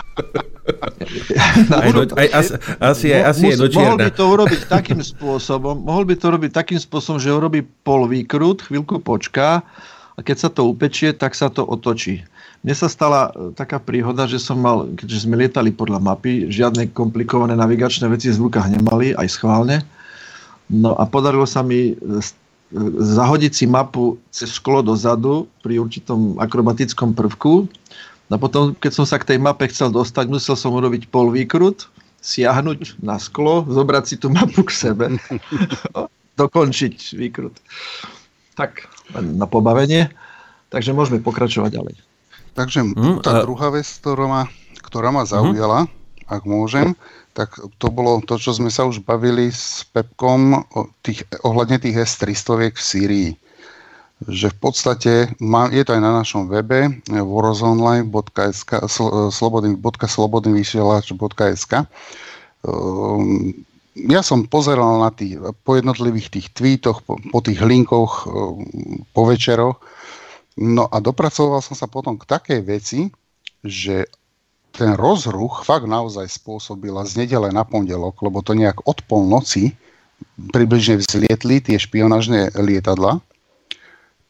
Aj 1.72 1.90
do, 1.90 2.02
aj, 2.14 2.28
asi, 2.30 2.52
asi, 2.78 3.06
aj, 3.10 3.22
asi 3.34 3.44
je 3.50 3.56
Mohol 3.74 3.96
by 3.98 4.12
to 4.12 4.24
urobiť 4.28 4.60
takým 4.70 5.00
spôsobom, 5.02 5.74
mohol 5.82 6.04
by 6.06 6.14
to 6.14 6.26
robiť 6.30 6.50
takým 6.52 6.78
spôsobom, 6.78 7.18
že 7.18 7.32
urobí 7.32 7.64
pol 7.82 8.06
výkrut, 8.06 8.68
chvíľku 8.68 9.02
počká 9.02 9.64
a 10.14 10.20
keď 10.20 10.36
sa 10.36 10.48
to 10.52 10.68
upečie, 10.68 11.16
tak 11.16 11.34
sa 11.34 11.48
to 11.48 11.64
otočí. 11.64 12.22
Mne 12.60 12.76
sa 12.76 12.92
stala 12.92 13.32
e, 13.32 13.56
taká 13.56 13.80
príhoda, 13.80 14.28
že 14.28 14.36
som 14.36 14.60
mal, 14.60 14.92
keďže 14.92 15.24
sme 15.24 15.40
lietali 15.40 15.72
podľa 15.72 15.96
mapy, 15.96 16.52
žiadne 16.52 16.92
komplikované 16.92 17.56
navigačné 17.56 18.04
veci 18.12 18.28
v 18.28 18.46
rukách 18.46 18.68
nemali, 18.76 19.16
aj 19.16 19.28
schválne. 19.32 19.80
No 20.70 20.94
a 20.94 21.04
podarilo 21.04 21.44
sa 21.50 21.66
mi 21.66 21.92
e, 21.92 21.94
zahodiť 23.02 23.52
si 23.52 23.66
mapu 23.66 24.22
cez 24.30 24.54
sklo 24.54 24.86
dozadu 24.86 25.50
pri 25.66 25.82
určitom 25.82 26.38
akrobatickom 26.38 27.12
prvku. 27.18 27.66
No 28.30 28.34
potom, 28.38 28.78
keď 28.78 29.02
som 29.02 29.06
sa 29.06 29.18
k 29.18 29.34
tej 29.34 29.38
mape 29.42 29.66
chcel 29.66 29.90
dostať, 29.90 30.30
musel 30.30 30.54
som 30.54 30.70
urobiť 30.78 31.10
pol 31.10 31.34
výkrut, 31.34 31.90
siahnuť 32.22 33.02
na 33.02 33.18
sklo, 33.18 33.66
zobrať 33.66 34.04
si 34.06 34.16
tú 34.22 34.30
mapu 34.30 34.62
k 34.62 34.70
sebe, 34.70 35.18
dokončiť 36.40 37.18
výkrut. 37.18 37.58
Tak, 38.54 38.86
na 39.18 39.50
pobavenie. 39.50 40.14
Takže 40.70 40.94
môžeme 40.94 41.18
pokračovať 41.18 41.70
ďalej. 41.74 41.94
Takže 42.54 42.86
hm, 42.94 43.26
tá 43.26 43.42
druhá 43.42 43.74
vec, 43.74 43.86
ktorá 43.86 44.26
ma, 44.30 44.42
ktorá 44.86 45.10
ma 45.10 45.26
zaujala, 45.26 45.86
mm. 45.86 45.90
ak 46.30 46.42
môžem, 46.46 46.94
tak 47.40 47.56
to 47.80 47.88
bolo 47.88 48.20
to, 48.20 48.36
čo 48.36 48.52
sme 48.52 48.68
sa 48.68 48.84
už 48.84 49.00
bavili 49.00 49.48
s 49.48 49.88
Pepkom 49.96 50.60
tých, 51.00 51.24
ohľadne 51.40 51.80
tých 51.80 52.04
S-300 52.04 52.68
v 52.68 52.76
Sýrii. 52.76 53.32
Že 54.28 54.52
v 54.52 54.56
podstate, 54.60 55.32
je 55.72 55.82
to 55.88 55.96
aj 55.96 56.02
na 56.04 56.20
našom 56.20 56.52
webe 56.52 57.00
warzonline.sk 57.08 58.84
slobodný.slobodnyvysielač.sk 59.32 61.72
ehm, 62.68 63.56
ja 63.96 64.20
som 64.20 64.44
pozeral 64.44 65.00
na 65.00 65.08
tých, 65.08 65.40
po 65.64 65.80
jednotlivých 65.80 66.28
tých 66.28 66.52
tweetoch, 66.52 67.00
po, 67.00 67.16
po 67.16 67.40
tých 67.40 67.64
linkoch, 67.64 68.28
ehm, 68.28 69.08
po 69.16 69.24
večeroch, 69.24 69.80
no 70.60 70.84
a 70.92 71.00
dopracoval 71.00 71.64
som 71.64 71.72
sa 71.72 71.88
potom 71.88 72.20
k 72.20 72.28
takej 72.28 72.60
veci, 72.68 73.08
že 73.64 74.04
ten 74.80 74.96
rozruch 74.96 75.68
fakt 75.68 75.84
naozaj 75.84 76.24
spôsobila 76.24 77.04
z 77.04 77.20
nedele 77.20 77.52
na 77.52 77.68
pondelok, 77.68 78.16
lebo 78.24 78.40
to 78.40 78.56
nejak 78.56 78.80
od 78.88 79.04
polnoci 79.04 79.76
približne 80.56 81.04
vzlietli 81.04 81.60
tie 81.60 81.76
špionážne 81.76 82.56
lietadla. 82.56 83.20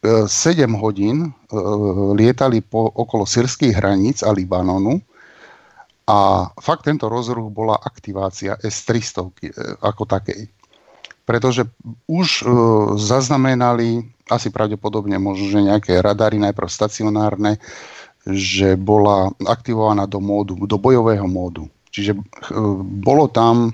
7 0.02 0.26
e, 0.26 0.66
hodín 0.74 1.18
e, 1.22 1.30
lietali 2.18 2.64
po, 2.66 2.90
okolo 2.90 3.28
syrských 3.28 3.78
hraníc 3.78 4.26
a 4.26 4.34
Libanonu 4.34 4.98
a 6.08 6.50
fakt 6.58 6.88
tento 6.88 7.06
rozruch 7.06 7.52
bola 7.52 7.78
aktivácia 7.78 8.58
S-300 8.58 9.14
e, 9.22 9.30
ako 9.86 10.02
takej. 10.08 10.50
Pretože 11.28 11.62
už 12.10 12.42
zaznamenali 12.98 14.02
asi 14.26 14.50
pravdepodobne 14.50 15.14
možno, 15.22 15.46
že 15.46 15.62
nejaké 15.62 16.02
radary 16.02 16.42
najprv 16.42 16.66
stacionárne, 16.66 17.62
že 18.28 18.76
bola 18.76 19.32
aktivovaná 19.48 20.04
do 20.04 20.20
módu, 20.20 20.54
do 20.68 20.76
bojového 20.76 21.24
módu. 21.24 21.68
Čiže 21.90 22.14
e, 22.14 22.20
bolo 23.00 23.26
tam, 23.26 23.72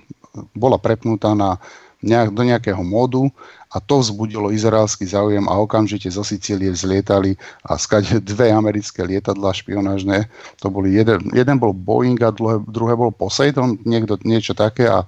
bola 0.55 0.79
prepnutá 0.79 1.35
na 1.35 1.59
nejak, 2.05 2.31
do 2.31 2.43
nejakého 2.47 2.83
módu 2.87 3.29
a 3.73 3.83
to 3.83 3.99
vzbudilo 3.99 4.55
izraelský 4.55 5.09
záujem 5.09 5.45
a 5.51 5.59
okamžite 5.59 6.07
zo 6.13 6.23
Sicílie 6.23 6.71
vzlietali 6.71 7.35
a 7.67 7.75
skade 7.75 8.23
dve 8.31 8.55
americké 8.55 9.03
lietadla 9.03 9.51
špionážne, 9.51 10.31
to 10.63 10.71
boli 10.71 10.95
jeden, 10.95 11.27
jeden 11.35 11.57
bol 11.59 11.75
Boeing 11.75 12.21
a 12.23 12.31
druhé, 12.31 12.63
druhé 12.71 12.95
bol 12.95 13.11
Poseidon, 13.11 13.81
niekto, 13.83 14.21
niečo 14.23 14.55
také 14.55 14.87
a 14.87 15.03
e, 15.03 15.07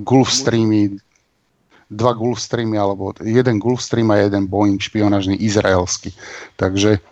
Gulfstreamy, 0.00 0.96
dva 1.90 2.14
Gulfstreamy 2.14 2.78
alebo 2.78 3.10
jeden 3.18 3.58
Gulfstream 3.58 4.14
a 4.14 4.22
jeden 4.22 4.46
Boeing 4.46 4.78
špionážny 4.78 5.34
izraelský. 5.42 6.14
Takže 6.54 7.02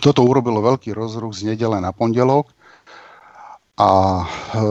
toto 0.00 0.24
urobilo 0.24 0.60
veľký 0.62 0.92
rozruch 0.92 1.34
z 1.34 1.54
nedele 1.54 1.78
na 1.80 1.90
pondelok 1.94 2.50
a 3.78 3.90
e, 4.18 4.64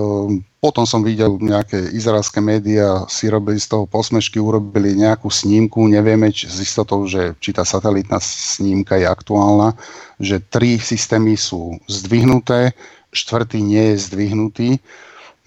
potom 0.60 0.84
som 0.84 1.00
videl 1.00 1.40
nejaké 1.40 1.80
izraelské 1.96 2.44
médiá, 2.44 3.08
si 3.08 3.32
robili 3.32 3.56
z 3.56 3.72
toho 3.72 3.88
posmešky, 3.88 4.36
urobili 4.36 5.00
nejakú 5.00 5.32
snímku, 5.32 5.88
nevieme 5.88 6.28
či, 6.28 6.52
s 6.52 6.60
istotou, 6.60 7.08
že 7.08 7.40
či 7.40 7.56
tá 7.56 7.64
satelitná 7.64 8.20
snímka 8.20 9.00
je 9.00 9.08
aktuálna, 9.08 9.80
že 10.20 10.44
tri 10.44 10.76
systémy 10.76 11.40
sú 11.40 11.80
zdvihnuté, 11.88 12.76
štvrtý 13.16 13.64
nie 13.64 13.96
je 13.96 14.12
zdvihnutý. 14.12 14.70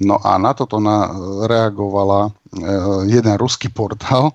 No 0.00 0.16
a 0.24 0.40
na 0.40 0.56
toto 0.56 0.80
na, 0.80 1.12
reagovala 1.44 2.32
e, 2.32 2.62
jeden 3.12 3.36
ruský 3.36 3.68
portál, 3.68 4.32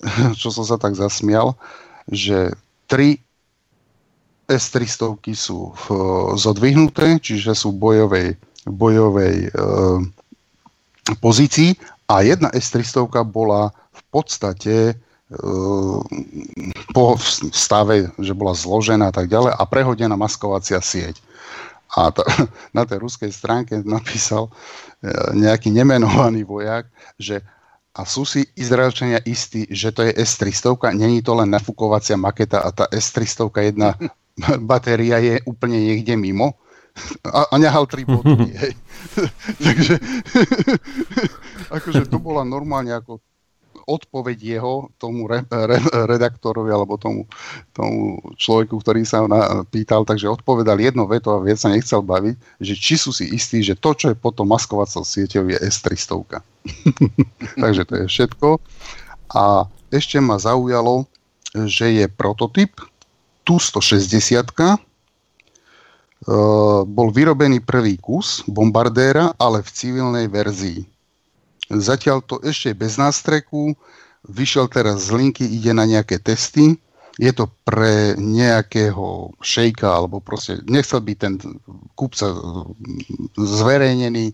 čo 0.40 0.48
som 0.48 0.64
sa 0.64 0.80
tak 0.80 0.96
zasmial, 0.96 1.60
že 2.08 2.56
tri 2.88 3.20
s-300 4.50 5.22
sú 5.38 5.70
v, 5.70 5.84
zodvihnuté, 6.34 7.22
čiže 7.22 7.54
sú 7.54 7.70
bojovej, 7.70 8.34
bojovej 8.66 9.46
e, 9.46 9.50
pozícii 11.22 11.78
a 12.10 12.26
jedna 12.26 12.50
S-300 12.50 13.06
bola 13.22 13.70
v 13.94 14.02
podstate 14.10 14.76
e, 14.90 14.94
po 16.90 17.14
stave, 17.54 18.10
že 18.18 18.34
bola 18.34 18.58
zložená 18.58 19.08
a 19.10 19.14
tak 19.14 19.30
ďalej 19.30 19.54
a 19.54 19.62
prehodená 19.64 20.18
maskovacia 20.18 20.82
sieť. 20.82 21.22
A 21.94 22.10
ta, 22.10 22.26
na 22.76 22.82
tej 22.82 23.06
ruskej 23.06 23.30
stránke 23.30 23.78
napísal 23.86 24.50
nejaký 25.32 25.72
nemenovaný 25.72 26.44
vojak, 26.44 26.84
že 27.16 27.40
a 27.90 28.06
sú 28.06 28.22
si 28.22 28.46
Izraelčania 28.54 29.18
istí, 29.26 29.66
že 29.66 29.90
to 29.90 30.06
je 30.06 30.14
S-300, 30.14 30.94
není 30.94 31.26
to 31.26 31.34
len 31.34 31.50
nafukovacia 31.50 32.14
maketa 32.14 32.62
a 32.62 32.70
tá 32.70 32.86
S-300 32.86 33.50
jedna 33.66 33.98
batéria 34.70 35.18
je 35.20 35.40
úplne 35.46 35.78
niekde 35.78 36.16
mimo 36.16 36.58
a, 37.24 37.46
a 37.50 37.54
nehal 37.56 37.86
tri 37.86 38.04
bodky. 38.04 38.50
Hej. 38.62 38.72
Takže 39.66 39.94
akože 41.70 42.02
to 42.10 42.18
bola 42.18 42.42
normálne 42.44 42.92
ako 42.92 43.22
odpoveď 43.90 44.38
jeho, 44.38 44.86
tomu 45.02 45.26
re, 45.26 45.42
re, 45.50 45.78
redaktorovi 46.06 46.70
alebo 46.70 46.94
tomu, 46.94 47.26
tomu 47.74 48.22
človeku, 48.38 48.78
ktorý 48.78 49.02
sa 49.02 49.26
na, 49.26 49.66
pýtal, 49.66 50.06
takže 50.06 50.30
odpovedal 50.30 50.78
jedno 50.78 51.10
veto 51.10 51.34
a 51.34 51.42
viac 51.42 51.58
sa 51.58 51.74
nechcel 51.74 51.98
baviť, 51.98 52.62
že 52.62 52.74
či 52.78 52.94
sú 52.94 53.10
si 53.10 53.26
istí, 53.34 53.66
že 53.66 53.74
to, 53.74 53.90
čo 53.98 54.14
je 54.14 54.16
potom 54.18 54.46
maskovacou 54.46 55.02
sieťou, 55.02 55.50
je 55.50 55.58
S-300. 55.58 56.22
takže 57.62 57.82
to 57.82 57.94
je 57.98 58.06
všetko. 58.06 58.48
A 59.34 59.66
ešte 59.90 60.22
ma 60.22 60.38
zaujalo, 60.38 61.10
že 61.66 61.90
je 61.90 62.06
prototyp, 62.06 62.78
tu-160 63.44 64.52
uh, 64.60 64.76
bol 66.84 67.08
vyrobený 67.10 67.60
prvý 67.64 67.96
kus 67.96 68.44
bombardéra, 68.46 69.32
ale 69.40 69.64
v 69.64 69.70
civilnej 69.70 70.26
verzii. 70.28 70.84
Zatiaľ 71.70 72.26
to 72.26 72.42
ešte 72.42 72.74
bez 72.74 72.98
nástreku, 72.98 73.78
vyšiel 74.26 74.66
teraz 74.66 75.08
z 75.08 75.16
linky, 75.16 75.46
ide 75.46 75.70
na 75.70 75.86
nejaké 75.86 76.18
testy, 76.18 76.76
je 77.20 77.32
to 77.36 77.52
pre 77.68 78.16
nejakého 78.16 79.36
šejka, 79.44 79.86
alebo 79.86 80.24
proste 80.24 80.64
nechcel 80.64 81.04
byť 81.04 81.16
ten 81.20 81.34
kúpca 81.92 82.32
zverejnený, 83.36 84.32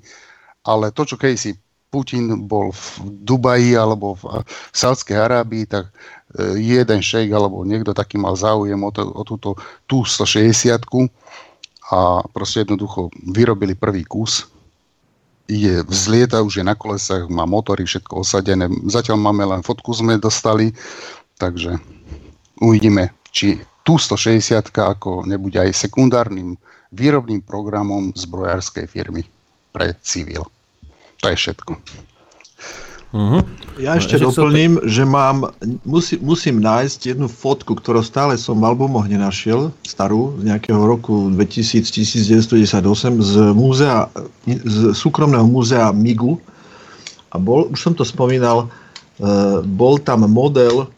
ale 0.63 0.95
to, 0.95 1.03
čo 1.03 1.19
keď 1.19 1.35
si 1.35 1.59
Putin 1.97 2.45
bol 2.45 2.77
v 2.77 2.85
Dubaji 3.25 3.73
alebo 3.73 4.21
v 4.21 4.45
Sádskej 4.77 5.17
Arábii, 5.17 5.65
tak 5.65 5.89
e, 6.37 6.61
jeden 6.61 7.01
šejk 7.01 7.33
alebo 7.33 7.65
niekto 7.65 7.97
taký 7.97 8.21
mal 8.21 8.37
záujem 8.37 8.77
o, 8.77 8.93
to, 8.93 9.09
o 9.09 9.25
túto 9.25 9.57
tú 9.89 10.05
160 10.05 10.77
a 11.89 12.21
proste 12.37 12.69
jednoducho 12.69 13.09
vyrobili 13.33 13.73
prvý 13.73 14.05
kus 14.05 14.45
ide, 15.47 15.83
vzlieta, 15.87 16.43
už 16.43 16.61
je 16.61 16.65
na 16.67 16.75
kolesách, 16.75 17.31
má 17.31 17.47
motory, 17.47 17.87
všetko 17.87 18.27
osadené. 18.27 18.67
Zatiaľ 18.91 19.19
máme 19.31 19.47
len 19.47 19.63
fotku, 19.63 19.95
sme 19.95 20.19
dostali, 20.19 20.75
takže 21.39 21.79
uvidíme, 22.59 23.15
či 23.31 23.63
tu 23.87 23.95
160 23.95 24.75
ako 24.75 25.23
nebude 25.23 25.63
aj 25.63 25.71
sekundárnym 25.71 26.59
výrobným 26.91 27.47
programom 27.47 28.11
zbrojárskej 28.15 28.91
firmy 28.91 29.23
pre 29.71 29.95
civil. 30.03 30.43
To 31.21 31.27
je 31.33 31.37
všetko. 31.37 31.73
Uh-huh. 33.17 33.41
Ja 33.81 33.97
ešte 33.97 34.21
no, 34.21 34.29
doplním, 34.29 34.83
to... 34.83 34.89
že 34.91 35.05
mám, 35.09 35.49
musí, 35.89 36.21
musím 36.21 36.61
nájsť 36.61 37.17
jednu 37.17 37.31
fotku, 37.31 37.79
ktorú 37.79 38.05
stále 38.05 38.37
som 38.37 38.61
v 38.61 38.69
albumoch 38.69 39.09
nenašiel, 39.09 39.73
starú, 39.87 40.37
z 40.43 40.53
nejakého 40.53 40.81
roku 40.85 41.33
2000-1998, 41.33 43.23
z 43.23 43.33
múzea, 43.57 44.13
z 44.45 44.93
súkromného 44.93 45.49
múzea 45.49 45.89
MIGu. 45.97 46.37
A 47.33 47.41
bol, 47.41 47.73
už 47.73 47.79
som 47.79 47.93
to 47.97 48.05
spomínal, 48.05 48.69
uh, 48.69 49.65
bol 49.65 49.97
tam 49.97 50.29
model 50.29 50.85
uh, 50.85 50.89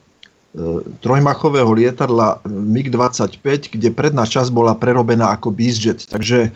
trojmachového 1.04 1.70
lietadla 1.70 2.42
MiG-25, 2.48 3.78
kde 3.78 3.88
predná 3.94 4.26
časť 4.26 4.50
bola 4.50 4.74
prerobená 4.74 5.30
ako 5.34 5.54
BizJet. 5.54 6.08
Takže 6.10 6.50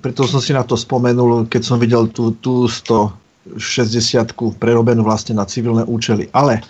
preto 0.00 0.24
som 0.28 0.38
si 0.38 0.54
na 0.54 0.62
to 0.62 0.78
spomenul, 0.78 1.48
keď 1.50 1.62
som 1.64 1.76
videl 1.80 2.08
tú, 2.10 2.32
tú 2.38 2.68
100 2.70 3.28
60 3.56 4.36
prerobenú 4.60 5.00
vlastne 5.06 5.38
na 5.38 5.48
civilné 5.48 5.86
účely. 5.88 6.28
Ale 6.36 6.60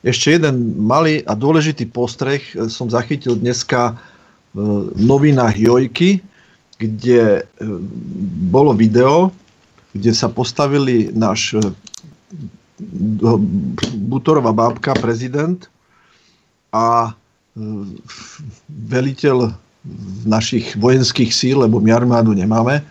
ešte 0.00 0.40
jeden 0.40 0.80
malý 0.80 1.20
a 1.28 1.36
dôležitý 1.36 1.92
postreh 1.92 2.40
e, 2.56 2.72
som 2.72 2.88
zachytil 2.88 3.36
dneska 3.36 3.98
v 4.52 4.96
novinách 4.96 5.56
Jojky, 5.60 6.24
kde 6.80 7.40
e, 7.40 7.64
bolo 8.48 8.72
video, 8.72 9.28
kde 9.92 10.12
sa 10.16 10.32
postavili 10.32 11.12
náš 11.12 11.60
e, 11.60 11.60
Butorová 13.94 14.50
bábka, 14.50 14.90
prezident 14.98 15.70
a 16.74 17.14
veliteľ 18.66 19.54
našich 20.22 20.78
vojenských 20.78 21.34
síl, 21.34 21.58
lebo 21.58 21.82
my 21.82 21.90
armádu 21.90 22.32
nemáme, 22.32 22.82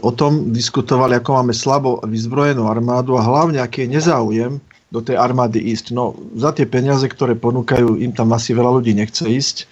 o 0.00 0.10
tom 0.12 0.52
diskutovali, 0.56 1.20
ako 1.20 1.30
máme 1.40 1.52
slabo 1.52 2.00
vyzbrojenú 2.04 2.64
armádu 2.64 3.20
a 3.20 3.24
hlavne, 3.24 3.60
aký 3.60 3.84
je 3.84 4.00
nezáujem 4.00 4.52
do 4.88 5.00
tej 5.04 5.20
armády 5.20 5.60
ísť. 5.60 5.92
No, 5.92 6.16
za 6.32 6.56
tie 6.56 6.64
peniaze, 6.64 7.04
ktoré 7.04 7.36
ponúkajú, 7.36 8.00
im 8.00 8.12
tam 8.12 8.32
asi 8.32 8.56
veľa 8.56 8.80
ľudí 8.80 8.96
nechce 8.96 9.28
ísť, 9.28 9.68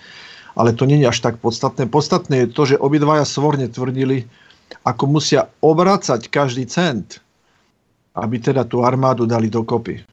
ale 0.61 0.77
to 0.77 0.85
nie 0.85 1.01
je 1.01 1.09
až 1.09 1.25
tak 1.25 1.41
podstatné. 1.41 1.89
Podstatné 1.89 2.45
je 2.45 2.49
to, 2.53 2.63
že 2.69 2.81
obidvaja 2.81 3.25
svorne 3.25 3.65
tvrdili, 3.65 4.29
ako 4.85 5.09
musia 5.09 5.49
obracať 5.65 6.29
každý 6.29 6.69
cent, 6.69 7.25
aby 8.13 8.37
teda 8.37 8.69
tú 8.69 8.85
armádu 8.85 9.25
dali 9.25 9.49
dokopy. 9.49 10.05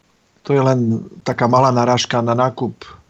To 0.48 0.56
je 0.56 0.62
len 0.64 1.04
taká 1.22 1.46
malá 1.52 1.70
narážka 1.70 2.24
na 2.24 2.34
nákup 2.34 3.01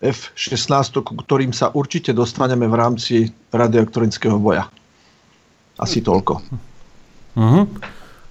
F-16, 0.00 1.00
ktorým 1.24 1.56
sa 1.56 1.72
určite 1.72 2.12
dostaneme 2.12 2.68
v 2.68 2.76
rámci 2.76 3.14
radioelektronického 3.48 4.36
boja. 4.36 4.68
Asi 5.80 6.04
toľko. 6.04 6.40
Uh-huh. 7.36 7.64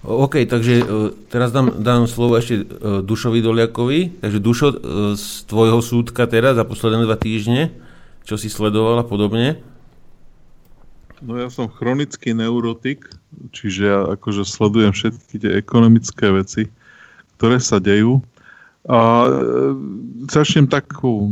OK, 0.06 0.45
takže 0.45 0.86
uh, 0.86 1.10
teraz 1.34 1.49
dám, 1.49 1.82
dám 1.82 2.06
slovo 2.06 2.38
ešte 2.38 2.62
uh, 2.62 3.01
Dušovi 3.01 3.41
Doliakovi. 3.41 4.21
Takže 4.21 4.38
Dušo, 4.38 4.67
uh, 4.69 4.75
z 5.17 5.49
tvojho 5.49 5.82
súdka 5.82 6.30
teraz 6.30 6.54
za 6.54 6.65
posledné 6.65 7.10
dva 7.10 7.17
týždne, 7.17 7.73
čo 8.21 8.38
si 8.38 8.49
sledoval 8.49 9.01
a 9.01 9.06
podobne? 9.06 9.58
No 11.25 11.41
ja 11.41 11.49
som 11.49 11.71
chronický 11.71 12.38
neurotik, 12.38 13.10
čiže 13.49 13.82
ja 13.82 13.99
akože 14.13 14.45
sledujem 14.45 14.93
všetky 14.93 15.41
tie 15.41 15.51
ekonomické 15.58 16.30
veci, 16.30 16.69
ktoré 17.41 17.58
sa 17.58 17.82
dejú. 17.82 18.21
A 18.86 19.02
e, 19.26 19.30
začnem 20.30 20.69
takú 20.69 21.13
e, 21.26 21.30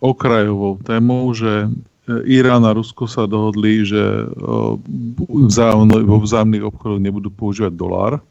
okrajovou 0.00 0.80
témou, 0.80 1.32
že 1.36 1.68
Irán 2.06 2.62
a 2.62 2.70
Rusko 2.70 3.10
sa 3.10 3.26
dohodli, 3.26 3.82
že 3.82 4.30
vo 4.38 4.78
vzájomných 6.22 6.62
obchodoch 6.62 7.02
nebudú 7.02 7.34
používať 7.34 7.74
dolár, 7.74 8.22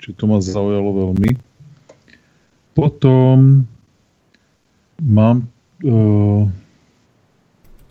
čiže 0.00 0.16
to 0.16 0.24
ma 0.24 0.40
zaujalo 0.40 1.12
veľmi. 1.12 1.36
Potom 2.72 3.68
mám 5.04 5.44
uh, 5.84 6.48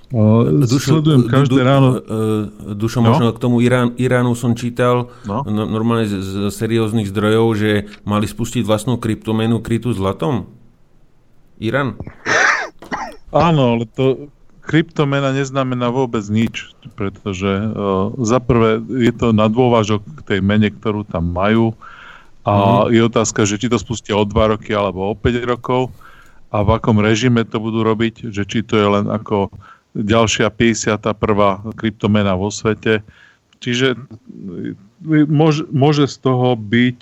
Dušo, 0.10 1.06
sledujem 1.06 1.30
každé 1.30 1.62
du, 1.62 1.66
ráno. 1.66 1.90
Uh, 1.94 2.74
Dušo, 2.74 3.06
no? 3.06 3.14
možno 3.14 3.30
k 3.30 3.38
tomu 3.38 3.62
Irán, 3.62 3.94
Iránu 3.94 4.34
som 4.34 4.58
čítal 4.58 5.14
no? 5.30 5.46
no, 5.46 5.70
normálne 5.70 6.10
z, 6.10 6.18
z 6.18 6.36
serióznych 6.50 7.06
zdrojov, 7.14 7.48
že 7.54 7.72
mali 8.10 8.26
spustiť 8.26 8.66
vlastnú 8.66 8.98
kryptomenu 8.98 9.62
krytú 9.62 9.94
zlatom. 9.94 10.50
Irán? 11.62 12.02
Áno, 13.30 13.78
ale 13.78 13.86
to, 13.86 14.34
kryptomena 14.66 15.30
neznamená 15.30 15.94
vôbec 15.94 16.26
nič, 16.26 16.74
pretože 16.98 17.50
uh, 17.50 18.10
za 18.22 18.42
prvé 18.42 18.82
je 18.90 19.14
to 19.14 19.30
na 19.30 19.46
dôvažok 19.46 20.02
k 20.02 20.20
tej 20.26 20.40
mene, 20.42 20.74
ktorú 20.74 21.06
tam 21.06 21.30
majú 21.30 21.78
a 22.46 22.86
mm. 22.86 22.98
je 22.98 23.02
otázka, 23.06 23.46
že 23.46 23.62
či 23.62 23.70
to 23.70 23.78
spustia 23.78 24.18
o 24.18 24.26
2 24.26 24.54
roky 24.58 24.74
alebo 24.74 25.10
o 25.10 25.14
5 25.14 25.42
rokov 25.46 25.94
a 26.50 26.66
v 26.66 26.70
akom 26.82 26.98
režime 26.98 27.46
to 27.46 27.62
budú 27.62 27.86
robiť, 27.86 28.34
že 28.34 28.46
či 28.46 28.66
to 28.66 28.74
je 28.74 28.88
len 28.90 29.06
ako 29.06 29.54
ďalšia 29.96 30.50
51. 30.54 31.74
kryptomena 31.74 32.38
vo 32.38 32.54
svete. 32.54 33.02
Čiže 33.60 34.00
môže, 35.28 35.68
môže 35.70 36.08
z 36.08 36.16
toho 36.22 36.56
byť 36.56 37.00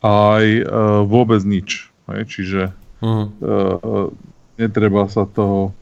aj 0.00 0.44
uh, 0.64 0.64
vôbec 1.04 1.44
nič. 1.44 1.92
Hej? 2.08 2.22
Čiže 2.30 2.62
mm. 3.04 3.24
uh, 3.42 4.08
netreba 4.56 5.08
sa 5.10 5.28
toho 5.28 5.76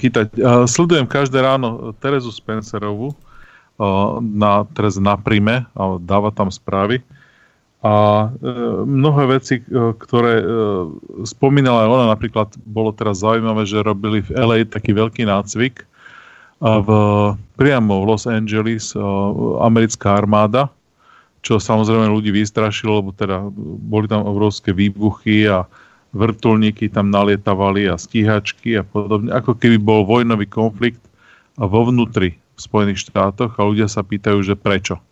chytať. 0.00 0.32
Sledujem 0.66 1.06
každé 1.06 1.38
ráno 1.38 1.92
Terezu 2.00 2.32
Spencerovú 2.32 3.14
na, 4.20 4.64
teraz 4.72 4.96
na 4.96 5.14
Prime 5.20 5.68
a 5.76 5.82
dáva 6.00 6.32
tam 6.32 6.48
správy. 6.48 7.04
A 7.82 7.94
e, 8.30 8.54
mnohé 8.86 9.42
veci, 9.42 9.58
e, 9.58 9.64
ktoré 9.98 10.38
e, 10.38 10.46
spomínala 11.26 11.82
aj 11.82 11.88
ona, 11.90 12.06
napríklad 12.14 12.54
bolo 12.62 12.94
teraz 12.94 13.26
zaujímavé, 13.26 13.66
že 13.66 13.82
robili 13.82 14.22
v 14.22 14.30
LA 14.38 14.58
taký 14.70 14.94
veľký 14.94 15.26
nácvik 15.26 15.82
v, 16.62 16.88
priamo 17.58 18.06
v 18.06 18.06
Los 18.06 18.30
Angeles 18.30 18.94
americká 19.58 20.14
armáda, 20.14 20.70
čo 21.42 21.58
samozrejme 21.58 22.06
ľudí 22.06 22.30
vystrašilo, 22.30 23.02
lebo 23.02 23.10
teda 23.10 23.50
boli 23.82 24.06
tam 24.06 24.22
obrovské 24.30 24.70
výbuchy 24.70 25.50
a 25.50 25.66
vrtulníky 26.14 26.86
tam 26.86 27.10
nalietavali 27.10 27.90
a 27.90 27.98
stíhačky 27.98 28.78
a 28.78 28.86
podobne, 28.86 29.34
ako 29.34 29.58
keby 29.58 29.74
bol 29.82 30.06
vojnový 30.06 30.46
konflikt 30.46 31.02
vo 31.58 31.82
vnútri 31.90 32.38
v 32.38 32.60
Spojených 32.62 33.10
štátoch 33.10 33.58
a 33.58 33.66
ľudia 33.66 33.90
sa 33.90 34.06
pýtajú, 34.06 34.38
že 34.46 34.54
prečo. 34.54 35.02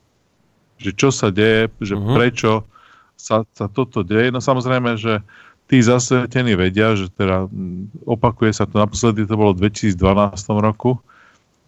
Že 0.81 0.91
čo 0.97 1.09
sa 1.13 1.29
deje, 1.29 1.69
že 1.85 1.95
uh-huh. 1.95 2.17
prečo 2.17 2.65
sa, 3.21 3.45
sa 3.53 3.69
toto 3.69 4.01
deje. 4.01 4.33
No 4.33 4.41
samozrejme, 4.41 4.97
že 4.97 5.21
tí 5.71 5.79
zasvetení 5.79 6.59
vedia, 6.59 6.99
že 6.99 7.13
teda 7.15 7.47
opakuje 8.09 8.51
sa 8.51 8.67
to, 8.67 8.81
naposledy 8.81 9.23
to 9.29 9.39
bolo 9.39 9.55
v 9.55 9.71
2012 9.71 9.95
roku, 10.59 10.99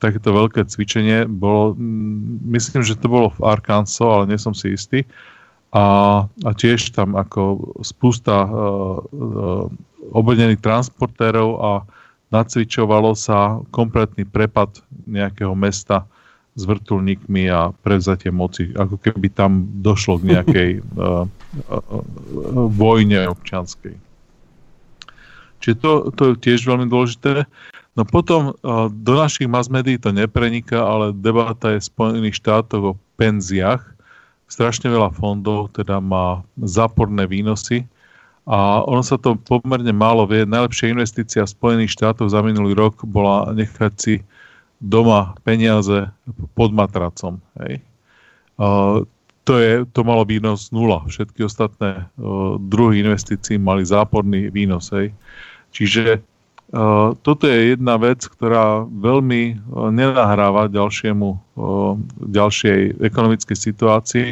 takéto 0.03 0.35
veľké 0.35 0.67
cvičenie 0.67 1.31
bolo, 1.31 1.79
myslím, 2.51 2.83
že 2.83 2.99
to 2.99 3.07
bolo 3.07 3.31
v 3.39 3.47
Arkansas, 3.47 4.03
ale 4.03 4.35
nie 4.35 4.39
som 4.43 4.51
si 4.51 4.75
istý, 4.75 5.07
a, 5.71 6.27
a 6.27 6.51
tiež 6.53 6.91
tam 6.93 7.15
ako 7.15 7.73
spústa 7.87 8.45
uh, 8.45 8.51
uh, 8.99 9.65
oblenených 10.11 10.61
transportérov 10.61 11.51
a 11.63 11.71
nacvičovalo 12.29 13.17
sa 13.17 13.63
kompletný 13.73 14.27
prepad 14.27 14.83
nejakého 15.07 15.55
mesta 15.57 16.05
s 16.53 16.63
vrtulníkmi 16.69 17.49
a 17.49 17.73
prevzatie 17.81 18.29
moci, 18.29 18.77
ako 18.77 19.01
keby 19.01 19.33
tam 19.33 19.65
došlo 19.81 20.21
k 20.21 20.37
nejakej 20.37 20.71
uh, 20.79 21.25
uh, 21.25 21.81
uh, 21.81 22.05
vojne 22.69 23.25
občianskej. 23.33 23.97
Čiže 25.63 25.77
to, 25.81 25.93
to 26.13 26.23
je 26.35 26.43
tiež 26.43 26.69
veľmi 26.69 26.91
dôležité. 26.93 27.49
No 27.97 28.03
potom 28.05 28.53
uh, 28.53 28.93
do 28.93 29.17
našich 29.17 29.49
mass 29.49 29.73
médií 29.73 29.97
to 29.97 30.13
nepreniká, 30.13 30.81
ale 30.81 31.17
debata 31.17 31.73
je 31.73 31.81
v 31.81 31.89
Spojených 31.89 32.37
štátoch 32.37 32.83
o 32.85 32.99
penziách, 33.17 33.81
strašne 34.45 34.93
veľa 34.93 35.17
fondov, 35.17 35.73
teda 35.73 36.05
má 36.05 36.45
záporné 36.61 37.25
výnosy 37.25 37.89
a 38.45 38.83
ono 38.85 39.01
sa 39.01 39.17
to 39.17 39.39
pomerne 39.39 39.95
málo 39.95 40.29
vie. 40.29 40.45
Najlepšia 40.45 40.93
investícia 40.93 41.49
Spojených 41.49 41.97
štátov 41.97 42.29
za 42.29 42.45
minulý 42.45 42.77
rok 42.77 43.01
bola 43.09 43.49
nechať 43.55 43.93
si 43.97 44.15
doma 44.83 45.39
peniaze 45.47 46.11
pod 46.59 46.74
matracom. 46.74 47.39
Hej. 47.62 47.78
To, 49.47 49.53
je, 49.55 49.87
to 49.95 50.01
malo 50.03 50.26
výnos 50.26 50.74
nula. 50.74 51.07
Všetky 51.07 51.47
ostatné 51.47 52.11
uh, 52.18 52.59
druhy 52.59 53.07
investícií 53.07 53.62
mali 53.62 53.87
záporný 53.87 54.51
výnos. 54.51 54.91
Hej. 54.91 55.14
Čiže 55.70 56.26
Uh, 56.72 57.12
toto 57.20 57.45
je 57.45 57.76
jedna 57.76 58.01
vec, 58.01 58.24
ktorá 58.24 58.89
veľmi 58.89 59.61
uh, 59.61 59.93
nenahráva 59.93 60.72
ďalšiemu, 60.72 61.37
ďalšej 62.33 62.97
ekonomickej 62.97 63.59
situácii. 63.61 64.28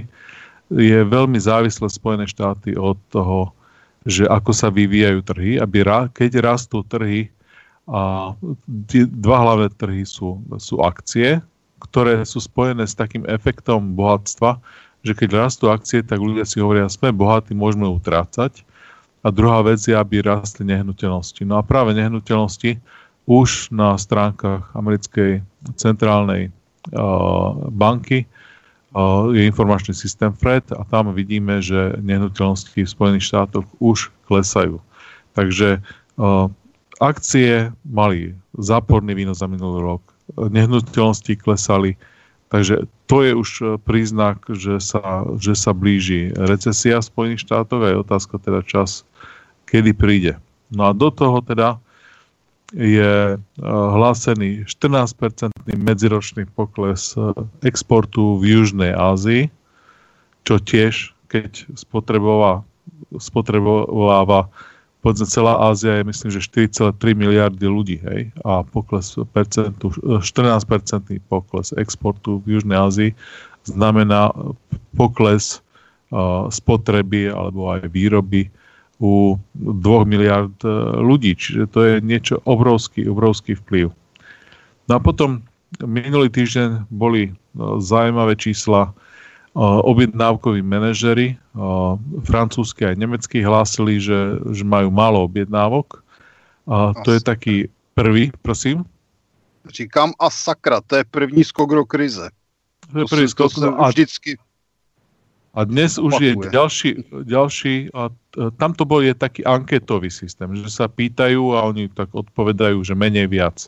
Je 0.72 0.98
veľmi 1.04 1.36
závislé 1.36 1.92
Spojené 1.92 2.24
štáty 2.24 2.80
od 2.80 2.96
toho, 3.12 3.52
že 4.08 4.24
ako 4.24 4.56
sa 4.56 4.72
vyvíjajú 4.72 5.20
trhy, 5.20 5.60
aby 5.60 5.84
keď 6.16 6.40
rastú 6.40 6.80
trhy, 6.80 7.28
a 7.90 8.32
tie 8.86 9.02
dva 9.02 9.42
hlavné 9.42 9.68
trhy 9.74 10.06
sú, 10.06 10.38
sú 10.62 10.78
akcie, 10.78 11.42
ktoré 11.82 12.22
sú 12.22 12.38
spojené 12.38 12.86
s 12.86 12.94
takým 12.94 13.26
efektom 13.26 13.98
bohatstva, 13.98 14.62
že 15.02 15.16
keď 15.16 15.48
rastú 15.48 15.72
akcie, 15.72 16.06
tak 16.06 16.22
ľudia 16.22 16.46
si 16.46 16.62
hovoria, 16.62 16.86
sme 16.86 17.10
bohatí, 17.10 17.50
môžeme 17.50 17.90
utrácať 17.90 18.62
a 19.26 19.28
druhá 19.34 19.64
vec 19.66 19.82
je, 19.82 19.96
aby 19.96 20.22
rastli 20.22 20.64
nehnuteľnosti. 20.70 21.42
No 21.42 21.58
a 21.58 21.66
práve 21.66 21.96
nehnuteľnosti 21.96 22.78
už 23.26 23.74
na 23.74 23.98
stránkach 23.98 24.70
americkej 24.72 25.42
centrálnej 25.76 26.48
uh, 26.94 27.52
banky 27.74 28.24
uh, 28.94 29.28
je 29.34 29.44
informačný 29.44 29.92
systém 29.92 30.30
FRED 30.30 30.72
a 30.76 30.86
tam 30.86 31.10
vidíme, 31.10 31.58
že 31.58 31.98
nehnuteľnosti 32.00 32.80
v 32.80 32.88
Spojených 32.88 33.28
štátoch 33.28 33.66
už 33.82 34.14
klesajú. 34.30 34.78
Takže 35.34 35.80
uh, 36.20 36.48
akcie 37.00 37.72
mali 37.88 38.36
záporný 38.60 39.16
výnos 39.16 39.40
za 39.40 39.48
minulý 39.48 39.96
rok, 39.96 40.02
nehnuteľnosti 40.36 41.32
klesali, 41.40 41.96
takže 42.52 42.84
to 43.10 43.26
je 43.26 43.32
už 43.34 43.50
príznak, 43.82 44.44
že 44.46 44.78
sa, 44.78 45.26
že 45.40 45.58
sa 45.58 45.74
blíži 45.74 46.30
recesia 46.36 47.02
v 47.02 47.08
Spojených 47.08 47.42
štátoch 47.48 47.82
a 47.82 47.90
je 47.90 48.02
otázka 48.04 48.38
teda 48.38 48.60
čas, 48.62 49.02
kedy 49.66 49.96
príde. 49.96 50.32
No 50.70 50.86
a 50.86 50.94
do 50.94 51.10
toho 51.10 51.42
teda 51.42 51.82
je 52.70 53.34
eh, 53.34 53.38
hlásený 53.66 54.62
14-percentný 54.70 55.74
medziročný 55.74 56.46
pokles 56.54 57.18
eh, 57.18 57.34
exportu 57.66 58.38
v 58.38 58.60
Južnej 58.60 58.94
Ázii, 58.94 59.50
čo 60.46 60.62
tiež, 60.62 61.10
keď 61.26 61.66
spotrebováva, 61.74 62.62
spotrebováva 63.18 64.46
povedzme 65.00 65.26
celá 65.26 65.56
Ázia 65.72 66.00
je 66.00 66.08
myslím, 66.08 66.30
že 66.32 66.44
4,3 66.44 67.16
miliardy 67.16 67.66
ľudí, 67.66 67.96
hej, 68.04 68.32
a 68.44 68.64
pokles 68.64 69.16
percentu, 69.32 69.92
14-percentný 70.04 71.18
eh, 71.18 71.24
pokles 71.28 71.72
exportu 71.76 72.44
v 72.44 72.60
Južnej 72.60 72.78
Ázii 72.78 73.10
znamená 73.68 74.32
pokles 74.96 75.60
uh, 76.12 76.48
spotreby 76.48 77.28
alebo 77.28 77.76
aj 77.76 77.92
výroby 77.92 78.48
u 79.00 79.40
2 79.56 79.80
miliard 80.04 80.52
e, 80.60 80.68
ľudí. 81.00 81.32
Čiže 81.32 81.72
to 81.72 81.78
je 81.88 81.94
niečo 82.04 82.36
obrovský, 82.44 83.08
obrovský 83.08 83.56
vplyv. 83.56 83.88
No 84.86 84.92
a 84.92 85.00
potom 85.00 85.40
minulý 85.80 86.28
týždeň 86.28 86.84
boli 86.92 87.32
e, 87.32 87.32
zaujímavé 87.80 88.36
čísla. 88.36 88.92
E, 88.92 89.09
objednávkoví 89.58 90.62
manažery, 90.62 91.34
francúzsky 92.22 92.86
aj 92.86 92.96
nemecký, 92.96 93.42
hlásili, 93.42 93.98
že, 93.98 94.38
že 94.54 94.62
majú 94.62 94.94
málo 94.94 95.26
objednávok. 95.26 96.06
A 96.70 96.94
to 97.02 97.18
je 97.18 97.20
taký 97.20 97.56
prvý, 97.98 98.30
prosím. 98.42 98.86
Říkám 99.66 100.12
a 100.18 100.30
sakra, 100.30 100.80
to 100.80 100.96
je 100.96 101.04
první 101.04 101.44
skok 101.44 101.74
do 101.74 101.84
krize. 101.84 102.30
To 102.92 102.98
je 102.98 103.04
první 103.10 103.28
skok. 103.28 103.50
A, 103.78 103.88
vždycky 103.88 104.38
a 105.50 105.66
dnes 105.66 105.98
už 105.98 106.14
je 106.22 106.32
ďalší, 106.38 106.90
ďalší 107.26 107.90
a 107.90 108.14
tam 108.54 108.70
to 108.70 108.86
bol 108.86 109.02
je 109.02 109.10
taký 109.10 109.42
anketový 109.42 110.06
systém, 110.06 110.46
že 110.54 110.70
sa 110.70 110.86
pýtajú 110.86 111.58
a 111.58 111.66
oni 111.66 111.90
tak 111.90 112.14
odpovedajú, 112.14 112.86
že 112.86 112.94
menej 112.94 113.26
viac. 113.26 113.66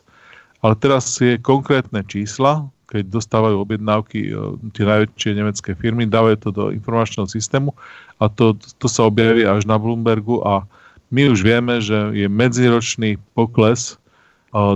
Ale 0.63 0.79
teraz 0.79 1.19
je 1.19 1.35
konkrétne 1.35 1.99
čísla, 2.07 2.71
keď 2.93 3.09
dostávajú 3.09 3.57
objednávky 3.57 4.19
e, 4.29 4.31
tie 4.77 4.85
najväčšie 4.85 5.31
nemecké 5.33 5.73
firmy, 5.73 6.05
dávajú 6.05 6.37
to 6.37 6.49
do 6.53 6.63
informačného 6.69 7.25
systému 7.25 7.73
a 8.21 8.29
to, 8.29 8.53
to 8.77 8.85
sa 8.85 9.09
objaví 9.09 9.49
až 9.49 9.65
na 9.65 9.81
Bloombergu 9.81 10.45
a 10.45 10.69
my 11.09 11.29
už 11.33 11.41
vieme, 11.45 11.81
že 11.81 12.13
je 12.13 12.25
medziročný 12.29 13.17
pokles 13.37 13.97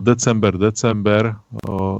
december, 0.01 0.57
december, 0.57 1.35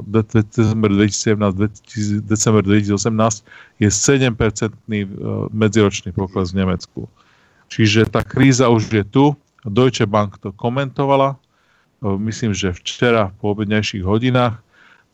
december 0.06 0.90
2017, 0.90 2.26
december 2.26 2.64
2018 2.66 3.46
je 3.80 3.90
7-percentný 3.90 5.06
e, 5.06 5.10
medziročný 5.54 6.10
pokles 6.10 6.58
v 6.58 6.66
Nemecku. 6.66 7.06
Čiže 7.70 8.10
tá 8.10 8.26
kríza 8.26 8.66
už 8.74 8.90
je 8.90 9.06
tu. 9.06 9.26
Deutsche 9.62 10.10
Bank 10.10 10.42
to 10.42 10.50
komentovala. 10.58 11.38
E, 11.38 11.38
myslím, 12.18 12.58
že 12.58 12.74
včera 12.74 13.30
po 13.38 13.54
obednejších 13.54 14.02
hodinách 14.02 14.58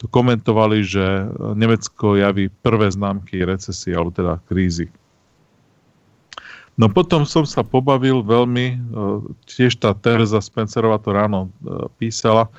to 0.04 0.12
komentovali, 0.12 0.84
že 0.84 1.32
Nemecko 1.56 2.20
javí 2.20 2.52
prvé 2.52 2.92
známky 2.92 3.40
recesie, 3.48 3.96
alebo 3.96 4.12
teda 4.12 4.36
krízy. 4.52 4.92
No 6.76 6.92
potom 6.92 7.24
som 7.24 7.48
sa 7.48 7.64
pobavil 7.64 8.20
veľmi, 8.20 8.68
e, 8.68 8.78
tiež 9.48 9.80
tá 9.80 9.96
Teresa 9.96 10.44
Spencerová 10.44 11.00
to 11.00 11.16
ráno 11.16 11.48
e, 11.48 11.88
písala, 11.96 12.52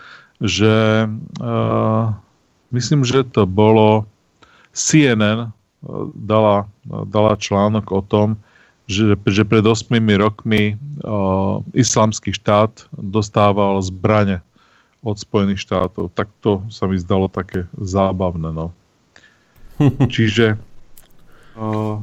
že 0.42 1.07
uh, 1.40 2.11
myslím, 2.74 3.07
že 3.07 3.22
to 3.22 3.47
bolo 3.47 4.03
CNN 4.74 5.55
dala, 6.11 6.66
dala 7.07 7.38
článok 7.38 7.86
o 7.95 8.03
tom, 8.03 8.34
že, 8.90 9.14
že 9.30 9.47
pred 9.47 9.62
8 9.62 9.95
rokmi 10.18 10.74
uh, 10.74 11.62
islamský 11.72 12.34
štát 12.34 12.90
dostával 12.99 13.78
zbrane 13.78 14.42
od 15.05 15.21
Spojených 15.21 15.61
štátov. 15.63 16.11
Tak 16.17 16.33
to 16.41 16.65
sa 16.73 16.89
mi 16.89 16.97
zdalo 16.97 17.29
také 17.29 17.69
zábavné. 17.77 18.51
No. 18.51 18.73
Čiže 20.15 20.57
uh, 21.61 22.01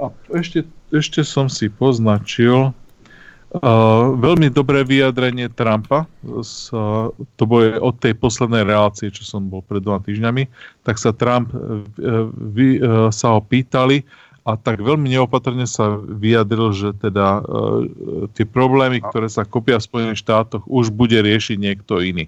a 0.00 0.04
ešte 0.32 0.64
ešte 0.90 1.22
som 1.22 1.46
si 1.46 1.70
poznačil 1.70 2.70
uh, 2.70 4.04
veľmi 4.18 4.50
dobré 4.50 4.82
vyjadrenie 4.82 5.46
Trumpa. 5.54 6.06
Z, 6.42 6.74
uh, 6.74 7.14
to 7.38 7.42
bolo 7.46 7.78
od 7.78 7.94
tej 8.02 8.18
poslednej 8.18 8.66
relácie, 8.66 9.08
čo 9.14 9.22
som 9.22 9.46
bol 9.46 9.62
pred 9.62 9.80
dvoma 9.80 10.02
týždňami. 10.02 10.50
Tak 10.82 10.98
sa 10.98 11.14
Trump 11.14 11.54
uh, 11.54 11.86
vy, 12.34 12.82
uh, 12.82 13.08
sa 13.14 13.38
ho 13.38 13.40
pýtali 13.40 14.02
a 14.44 14.56
tak 14.56 14.80
veľmi 14.80 15.12
neopatrne 15.12 15.68
sa 15.68 16.00
vyjadril, 16.00 16.72
že 16.72 16.96
teda 16.96 17.40
uh, 17.40 17.84
tie 18.32 18.48
problémy, 18.48 19.04
ktoré 19.04 19.28
sa 19.28 19.44
kopia 19.44 19.76
v 19.76 19.86
Spojených 19.86 20.22
štátoch, 20.24 20.64
už 20.64 20.90
bude 20.90 21.16
riešiť 21.20 21.56
niekto 21.60 22.00
iný. 22.00 22.26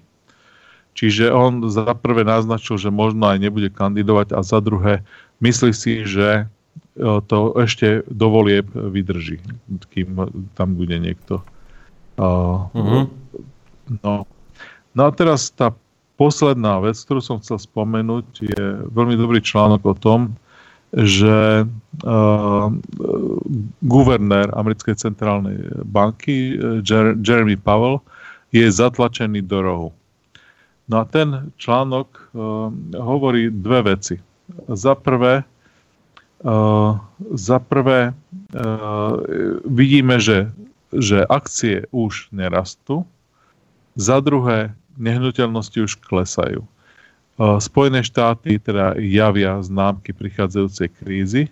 Čiže 0.93 1.33
on 1.33 1.65
za 1.73 1.89
prvé 1.97 2.21
naznačil, 2.21 2.77
že 2.77 2.93
možno 2.93 3.25
aj 3.25 3.41
nebude 3.41 3.73
kandidovať 3.73 4.37
a 4.37 4.45
za 4.45 4.61
druhé 4.61 5.01
myslí 5.41 5.73
si, 5.73 6.05
že 6.05 6.45
to 7.01 7.37
ešte 7.57 8.05
do 8.05 8.29
volieb 8.29 8.69
vydrží, 8.69 9.41
kým 9.89 10.13
tam 10.53 10.77
bude 10.77 10.93
niekto. 11.01 11.41
Uh-huh. 12.21 13.09
No. 14.05 14.29
no 14.93 15.01
a 15.01 15.09
teraz 15.09 15.49
tá 15.49 15.73
posledná 16.13 16.77
vec, 16.77 16.93
ktorú 17.01 17.25
som 17.25 17.41
chcel 17.41 17.57
spomenúť, 17.57 18.27
je 18.45 18.63
veľmi 18.93 19.17
dobrý 19.17 19.41
článok 19.41 19.81
o 19.89 19.95
tom, 19.97 20.37
že 20.93 21.65
uh, 21.65 22.67
guvernér 23.81 24.53
americkej 24.53 24.93
centrálnej 24.93 25.57
banky 25.89 26.57
Jer- 26.85 27.17
Jeremy 27.17 27.57
Powell 27.57 28.05
je 28.53 28.69
zatlačený 28.69 29.41
do 29.41 29.59
rohu. 29.65 29.89
No 30.85 31.01
a 31.01 31.09
ten 31.09 31.49
článok 31.57 32.07
uh, 32.13 32.69
hovorí 32.93 33.49
dve 33.49 33.97
veci. 33.97 34.21
Za 34.69 34.93
prvé, 34.93 35.45
Uh, 36.43 36.99
za 37.31 37.55
prvé 37.55 38.11
uh, 38.11 39.15
vidíme, 39.63 40.19
že, 40.19 40.51
že 40.91 41.23
akcie 41.31 41.87
už 41.95 42.27
nerastú. 42.35 43.07
Za 43.95 44.19
druhé, 44.19 44.75
nehnuteľnosti 44.99 45.79
už 45.87 46.03
klesajú. 46.03 46.67
Uh, 47.33 47.57
Spojené 47.57 48.05
štáty 48.05 48.61
teda 48.61 48.93
javia 49.01 49.57
známky 49.61 50.13
prichádzajúcej 50.13 50.89
krízy. 51.01 51.43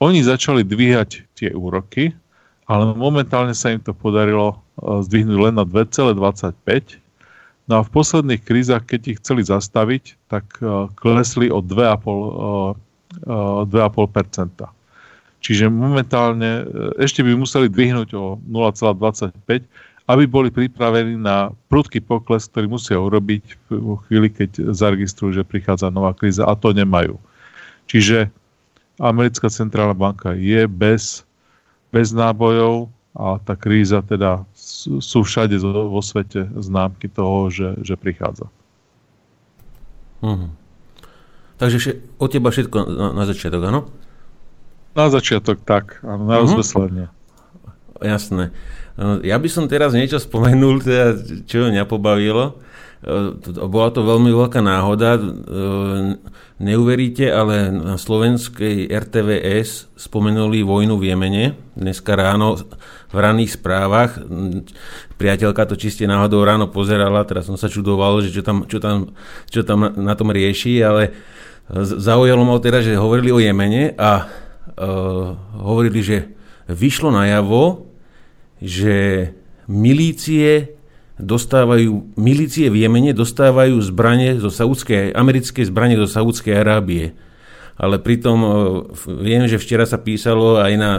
Oni 0.00 0.24
začali 0.24 0.64
dvíhať 0.64 1.28
tie 1.36 1.50
úroky, 1.52 2.16
ale 2.64 2.96
momentálne 2.96 3.52
sa 3.52 3.70
im 3.70 3.78
to 3.78 3.92
podarilo 3.92 4.58
zdvihnúť 4.80 5.38
len 5.38 5.54
na 5.54 5.68
2,25. 5.68 6.98
No 7.70 7.78
a 7.78 7.86
v 7.86 7.90
posledných 7.92 8.42
krízach, 8.42 8.82
keď 8.82 9.14
ich 9.14 9.18
chceli 9.22 9.46
zastaviť, 9.46 10.18
tak 10.26 10.58
klesli 10.98 11.52
o 11.54 11.62
2,5 11.62 12.74
2,5%. 13.20 14.66
Čiže 15.42 15.66
momentálne 15.68 16.64
ešte 17.02 17.26
by 17.26 17.34
museli 17.34 17.66
dvihnúť 17.66 18.14
o 18.14 18.38
0,25, 18.46 19.66
aby 20.12 20.28
boli 20.28 20.52
pripravení 20.52 21.16
na 21.16 21.56
prudký 21.72 22.04
pokles, 22.04 22.44
ktorý 22.52 22.68
musia 22.68 23.00
urobiť 23.00 23.44
v 23.72 23.96
chvíli, 24.04 24.28
keď 24.28 24.76
zaregistrujú, 24.76 25.40
že 25.40 25.48
prichádza 25.48 25.88
nová 25.88 26.12
kríza 26.12 26.44
a 26.44 26.52
to 26.52 26.76
nemajú. 26.76 27.16
Čiže 27.88 28.28
americká 29.00 29.48
centrálna 29.48 29.96
banka 29.96 30.36
je 30.36 30.68
bez, 30.68 31.24
bez 31.88 32.12
nábojov 32.12 32.92
a 33.16 33.40
tá 33.40 33.56
kríza 33.56 34.04
teda 34.04 34.44
sú 35.00 35.24
všade 35.24 35.56
vo 35.64 36.00
svete 36.04 36.48
známky 36.60 37.08
toho, 37.08 37.48
že, 37.48 37.68
že 37.80 37.96
prichádza. 37.96 38.52
Mhm. 40.22 40.60
Takže 41.62 41.78
od 42.18 42.28
teba 42.32 42.50
všetko 42.50 42.76
na, 42.90 43.06
na 43.14 43.24
začiatok, 43.24 43.62
áno? 43.70 43.80
Na 44.98 45.06
začiatok 45.08 45.62
tak, 45.62 46.02
áno, 46.02 46.26
na 46.26 46.36
uh-huh. 46.36 46.50
rozveslenie. 46.50 47.06
Jasné. 48.02 48.50
Ja 49.24 49.40
by 49.40 49.48
som 49.48 49.70
teraz 49.70 49.96
niečo 49.96 50.20
spomenul, 50.20 50.84
teda, 50.84 51.16
čo 51.48 51.72
mňa 51.72 51.88
pobavilo. 51.88 52.60
Bola 53.66 53.90
to 53.90 54.04
veľmi 54.04 54.30
veľká 54.30 54.60
náhoda. 54.62 55.18
Neuveríte, 56.62 57.26
ale 57.26 57.74
na 57.74 57.98
slovenskej 57.98 58.86
RTVS 58.86 59.90
spomenuli 59.98 60.62
vojnu 60.62 60.94
v 60.94 61.10
Jemene. 61.10 61.58
Dneska 61.74 62.14
ráno 62.14 62.60
v 63.10 63.16
raných 63.18 63.58
správach. 63.58 64.22
Priateľka 65.18 65.66
to 65.66 65.74
čiste 65.74 66.06
náhodou 66.06 66.46
ráno 66.46 66.70
pozerala, 66.70 67.26
teraz 67.26 67.50
som 67.50 67.58
sa 67.58 67.66
čudoval, 67.66 68.22
že 68.22 68.30
čo 68.30 68.46
tam, 68.46 68.70
čo 68.70 68.78
tam, 68.78 69.16
čo 69.50 69.66
tam 69.66 69.90
na 69.98 70.14
tom 70.14 70.30
rieši, 70.30 70.78
ale 70.86 71.10
zaujalo 71.72 72.46
ma 72.46 72.54
teda, 72.62 72.84
že 72.84 72.94
hovorili 72.94 73.34
o 73.34 73.42
Jemene 73.42 73.98
a 73.98 74.28
uh, 74.28 75.34
hovorili, 75.58 76.04
že 76.04 76.30
vyšlo 76.70 77.10
najavo, 77.10 77.91
že 78.62 79.28
milície 79.66 80.78
dostávajú, 81.18 82.14
milície 82.14 82.70
v 82.70 82.86
Jemene 82.86 83.12
dostávajú 83.12 83.78
zbranie 83.82 84.38
zo 84.38 84.48
Saudskej, 84.48 85.14
americké 85.14 85.66
zbranie 85.66 85.98
zo 85.98 86.08
Saudskej 86.08 86.54
Arábie. 86.62 87.14
Ale 87.72 87.98
pritom 87.98 88.38
uh, 88.44 88.52
viem, 89.18 89.48
že 89.48 89.58
včera 89.58 89.88
sa 89.88 89.98
písalo 89.98 90.60
aj 90.60 90.72
na 90.76 90.90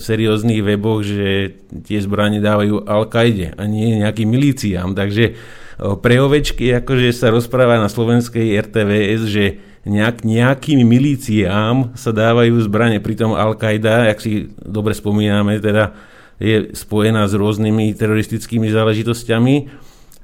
serióznych 0.00 0.64
weboch, 0.64 1.04
že 1.04 1.60
tie 1.84 2.02
zbranie 2.02 2.40
dávajú 2.42 2.88
Al-Kaide 2.88 3.54
a 3.54 3.62
nie 3.68 4.00
nejakým 4.00 4.26
milíciám. 4.26 4.96
Takže 4.96 5.24
uh, 5.36 5.94
pre 6.00 6.18
ovečky 6.18 6.72
akože 6.82 7.14
sa 7.14 7.30
rozpráva 7.30 7.78
na 7.78 7.86
slovenskej 7.86 8.58
RTVS, 8.58 9.22
že 9.28 9.44
nejak, 9.84 10.24
nejakým 10.24 10.82
milíciám 10.82 11.94
sa 11.94 12.10
dávajú 12.10 12.58
zbranie. 12.64 12.98
Pritom 12.98 13.36
Al-Qaida, 13.36 14.08
ak 14.08 14.18
si 14.18 14.50
dobre 14.56 14.96
spomíname, 14.96 15.60
teda 15.60 15.94
je 16.42 16.74
spojená 16.74 17.30
s 17.30 17.38
rôznymi 17.38 17.94
teroristickými 17.94 18.66
záležitosťami. 18.66 19.54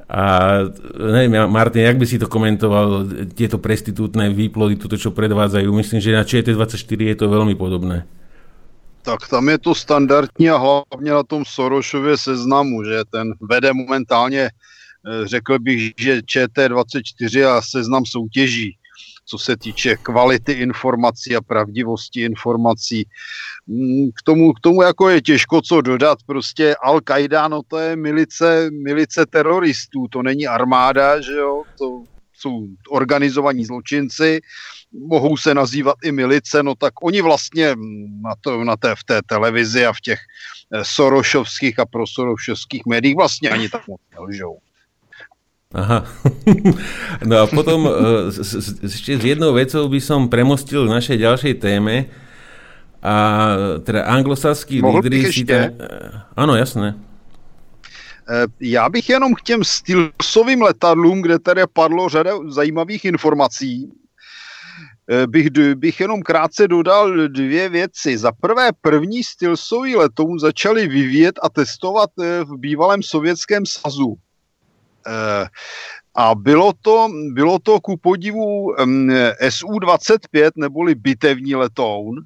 A 0.08 0.24
neviem, 0.98 1.36
Martin, 1.52 1.84
jak 1.84 2.00
by 2.00 2.06
si 2.08 2.16
to 2.18 2.26
komentoval, 2.26 3.06
tieto 3.36 3.60
prestitútne 3.60 4.32
výplody, 4.32 4.80
toto, 4.80 4.96
čo 4.96 5.12
predvádzajú? 5.12 5.68
Myslím, 5.68 6.00
že 6.00 6.16
na 6.16 6.24
ČT24 6.24 7.00
je 7.12 7.16
to 7.16 7.28
veľmi 7.28 7.54
podobné. 7.54 8.08
Tak 9.04 9.28
tam 9.28 9.48
je 9.48 9.58
to 9.58 9.72
standardní 9.76 10.50
a 10.50 10.56
hlavně 10.56 11.12
na 11.12 11.22
tom 11.22 11.44
Sorošově 11.44 12.16
seznamu, 12.16 12.84
že 12.84 13.04
ten 13.12 13.32
vede 13.40 13.72
momentálně, 13.72 14.50
eh, 14.50 15.28
řekl 15.28 15.58
bych, 15.58 15.92
že 15.96 16.22
ČT24 16.24 17.44
a 17.44 17.62
seznam 17.62 18.06
soutěží 18.06 18.76
co 19.28 19.38
se 19.38 19.56
týče 19.56 19.96
kvality 19.96 20.52
informací 20.52 21.36
a 21.36 21.40
pravdivosti 21.40 22.20
informací. 22.20 23.06
Mm, 23.66 24.08
k 24.14 24.22
tomu, 24.24 24.52
k 24.52 24.60
tomu 24.60 24.82
jako 24.82 25.08
je 25.08 25.22
těžko 25.22 25.62
co 25.62 25.80
dodat, 25.80 26.18
prostě 26.26 26.74
Al-Qaida, 26.86 27.50
no 27.50 27.60
to 27.68 27.78
je 27.78 27.96
milice, 27.96 28.70
milice 28.70 29.26
teroristů, 29.26 30.08
to 30.08 30.22
není 30.22 30.46
armáda, 30.46 31.20
že 31.20 31.32
jo, 31.32 31.62
to 31.78 32.02
jsou 32.32 32.66
organizovaní 32.88 33.64
zločinci, 33.64 34.40
mohou 34.92 35.36
se 35.36 35.54
nazývat 35.54 35.96
i 36.04 36.12
milice, 36.12 36.62
no 36.62 36.74
tak 36.74 37.04
oni 37.04 37.20
vlastně 37.20 37.76
na, 38.22 38.34
to, 38.40 38.64
na 38.64 38.76
té, 38.76 38.94
v 38.94 39.04
té 39.04 39.20
televizi 39.26 39.86
a 39.86 39.92
v 39.92 40.00
těch 40.00 40.20
eh, 40.72 40.84
sorošovských 40.84 41.78
a 41.78 41.86
prosorošovských 41.86 42.82
médiích 42.86 43.16
vlastně 43.16 43.50
ani 43.50 43.68
tak 43.68 43.88
moc 43.88 44.00
nelžou. 44.12 44.58
Aha. 45.74 46.04
No 47.28 47.44
a 47.44 47.46
potom 47.46 47.84
e, 47.84 47.92
ešte 48.88 49.20
s 49.20 49.24
jednou 49.24 49.52
vecou 49.52 49.84
by 49.88 50.00
som 50.00 50.32
premostil 50.32 50.88
v 50.88 50.94
našej 50.96 51.18
ďalšej 51.20 51.54
téme. 51.60 52.08
A 53.04 53.14
teda 53.84 54.08
anglosaský 54.08 54.80
lídry 54.80 55.28
si 55.28 55.44
tam... 55.44 55.76
Ano, 56.34 56.56
jasné. 56.56 56.96
E, 58.28 58.46
já 58.60 58.88
bych 58.88 59.08
jenom 59.08 59.34
k 59.34 59.42
těm 59.42 59.64
stylsovým 59.64 60.62
letadlům, 60.62 61.22
kde 61.22 61.38
tady 61.38 61.62
padlo 61.72 62.08
řada 62.08 62.32
zajímavých 62.48 63.04
informací, 63.04 63.92
e, 65.10 65.26
bych, 65.26 65.50
bych 65.74 66.00
jenom 66.00 66.22
krátce 66.22 66.68
dodal 66.68 67.28
dvě 67.28 67.68
věci. 67.68 68.18
Za 68.18 68.32
prvé, 68.32 68.68
první 68.80 69.24
stylsový 69.24 69.96
letoun 69.96 70.38
začali 70.38 70.88
vyvíjet 70.88 71.36
a 71.42 71.48
testovat 71.48 72.10
v 72.44 72.56
bývalém 72.56 73.02
sovětském 73.02 73.66
svazu. 73.66 74.16
Eh, 75.08 75.46
a 76.14 76.34
bylo 76.34 76.72
to, 76.82 77.08
bylo 77.32 77.58
to 77.58 77.80
ku 77.80 77.96
podivu 77.96 78.74
SU-25, 79.40 80.50
neboli 80.56 80.94
bitevní 80.94 81.54
letoun, 81.54 82.16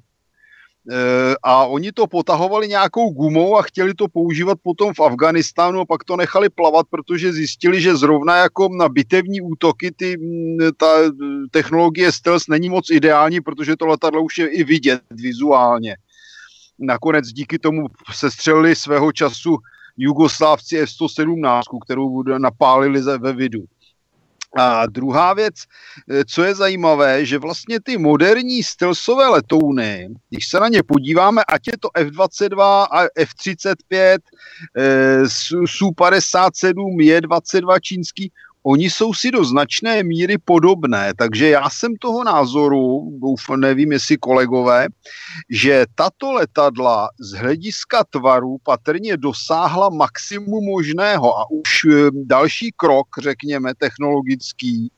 eh, 0.91 1.35
a 1.43 1.65
oni 1.65 1.91
to 1.91 2.07
potahovali 2.07 2.67
nějakou 2.67 3.09
gumou 3.09 3.57
a 3.57 3.61
chtěli 3.61 3.93
to 3.93 4.07
používat 4.07 4.57
potom 4.63 4.93
v 4.93 4.99
Afganistánu 4.99 5.79
a 5.79 5.85
pak 5.85 6.03
to 6.03 6.17
nechali 6.17 6.49
plavat, 6.49 6.87
protože 6.89 7.33
zjistili, 7.33 7.81
že 7.81 7.95
zrovna 7.95 8.37
jako 8.37 8.69
na 8.69 8.89
bitevní 8.89 9.41
útoky 9.41 9.91
ty, 9.91 10.17
ta 10.77 10.87
technologie 11.51 12.11
stealth 12.11 12.43
není 12.49 12.69
moc 12.69 12.89
ideální, 12.91 13.41
protože 13.41 13.75
to 13.75 13.85
letadlo 13.85 14.23
už 14.23 14.37
je 14.37 14.47
i 14.47 14.63
vidět 14.63 15.01
vizuálně. 15.11 15.95
Nakonec 16.79 17.27
díky 17.27 17.59
tomu 17.59 17.87
se 18.11 18.31
střelili 18.31 18.75
svého 18.75 19.11
času 19.11 19.57
Jugoslávci 19.97 20.77
F-117, 20.77 21.61
kterou 21.85 22.23
napálili 22.23 23.01
ve 23.01 23.33
vidu. 23.33 23.65
A 24.55 24.85
druhá 24.85 25.33
věc, 25.33 25.55
eh, 26.09 26.25
co 26.25 26.43
je 26.43 26.55
zajímavé, 26.55 27.25
že 27.25 27.39
vlastně 27.39 27.79
ty 27.79 27.97
moderní 27.97 28.63
stylsové 28.63 29.27
letouny, 29.27 30.09
když 30.29 30.47
se 30.47 30.59
na 30.59 30.67
ně 30.67 30.83
podíváme, 30.83 31.41
ať 31.47 31.67
je 31.67 31.77
to 31.79 31.89
F-22 31.93 32.87
a 32.91 33.01
F-35, 33.15 34.17
Su-57, 35.65 37.01
J-22 37.01 37.79
čínský, 37.79 38.31
oni 38.63 38.89
jsou 38.89 39.13
si 39.13 39.31
do 39.31 39.45
značné 39.45 40.03
míry 40.03 40.37
podobné, 40.37 41.13
takže 41.17 41.49
já 41.49 41.69
jsem 41.69 41.95
toho 41.95 42.23
názoru, 42.23 43.11
doufám, 43.21 43.59
nevím 43.59 43.91
jestli 43.91 44.17
kolegové, 44.17 44.87
že 45.49 45.85
tato 45.95 46.31
letadla 46.31 47.09
z 47.19 47.31
hlediska 47.31 48.03
tvaru 48.03 48.57
patrně 48.63 49.17
dosáhla 49.17 49.89
maximum 49.89 50.65
možného 50.65 51.39
a 51.39 51.45
už 51.51 51.85
eh, 51.85 52.11
další 52.13 52.71
krok, 52.75 53.07
řekněme, 53.21 53.75
technologický, 53.77 54.91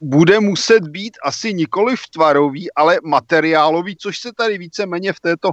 bude 0.00 0.40
muset 0.40 0.88
být 0.88 1.16
asi 1.24 1.54
nikoli 1.54 1.94
tvarový, 2.12 2.72
ale 2.72 2.98
materiálový, 3.04 3.96
což 3.96 4.18
se 4.18 4.30
tady 4.36 4.58
víceméně 4.58 5.12
v 5.12 5.20
této 5.20 5.50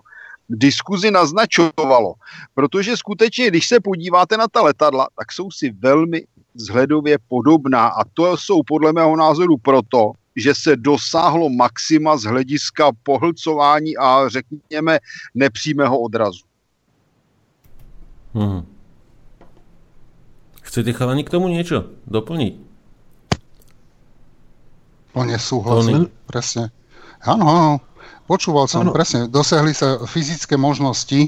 diskuzi 0.49 1.11
naznačovalo. 1.11 2.13
Protože 2.53 2.97
skutečně, 2.97 3.47
když 3.47 3.67
se 3.67 3.79
podíváte 3.79 4.37
na 4.37 4.47
ta 4.47 4.61
letadla, 4.61 5.07
tak 5.19 5.31
jsou 5.31 5.51
si 5.51 5.71
velmi 5.71 6.23
vzhledově 6.55 7.17
podobná 7.27 7.87
a 7.87 8.03
to 8.13 8.37
jsou 8.37 8.63
podle 8.63 8.93
mého 8.93 9.15
názoru 9.15 9.57
proto, 9.57 10.11
že 10.35 10.55
se 10.55 10.75
dosáhlo 10.75 11.49
maxima 11.49 12.17
z 12.17 12.23
hlediska 12.23 12.91
pohlcování 13.03 13.97
a 13.97 14.29
řekněme 14.29 14.99
nepřímého 15.35 15.99
odrazu. 15.99 16.43
Hmm. 18.33 18.65
Chcete 20.61 20.95
chalani 20.95 21.27
k 21.27 21.33
tomu 21.35 21.51
niečo 21.51 21.91
doplniť? 22.07 22.71
Plne 25.11 25.35
súhlasím, 25.35 26.07
presne. 26.23 26.71
Áno, 27.19 27.43
áno, 27.43 27.73
počúval 28.31 28.71
som, 28.71 28.87
ano. 28.87 28.95
presne, 28.95 29.27
dosiahli 29.27 29.75
sa 29.75 29.99
fyzické 30.07 30.55
možnosti 30.55 31.27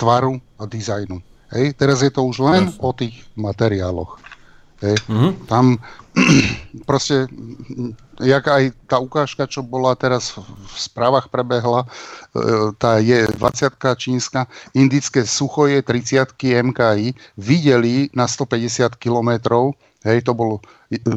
tvaru 0.00 0.40
a 0.56 0.64
dizajnu. 0.64 1.20
Hej, 1.52 1.76
teraz 1.76 2.00
je 2.00 2.08
to 2.08 2.24
už 2.24 2.40
len 2.40 2.72
Jasne. 2.72 2.80
o 2.80 2.90
tých 2.96 3.16
materiáloch. 3.36 4.16
Hej. 4.78 4.96
Mm-hmm. 5.10 5.30
Tam 5.50 5.74
proste, 6.88 7.26
jak 8.22 8.44
aj 8.46 8.74
tá 8.86 9.02
ukážka, 9.02 9.50
čo 9.50 9.66
bola 9.66 9.98
teraz 9.98 10.34
v 10.38 10.74
správach 10.74 11.26
prebehla, 11.30 11.82
e, 11.82 11.88
tá 12.78 13.02
je 13.02 13.26
20 13.26 13.74
čínska, 13.98 14.46
indické 14.74 15.26
suchoje 15.26 15.82
30 15.82 16.38
MKI 16.38 17.14
videli 17.34 18.10
na 18.14 18.30
150 18.30 18.94
km 18.98 19.30
Hej, 20.06 20.30
to 20.30 20.32
bol, 20.32 20.62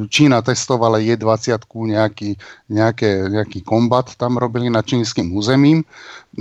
Čína 0.09 0.41
testovala 0.41 0.97
J-20, 0.97 1.69
nejaký, 1.69 2.33
nejaké, 2.65 3.29
nejaký 3.29 3.61
kombat 3.61 4.17
tam 4.17 4.41
robili 4.41 4.73
na 4.73 4.81
čínskym 4.81 5.29
územím. 5.37 5.85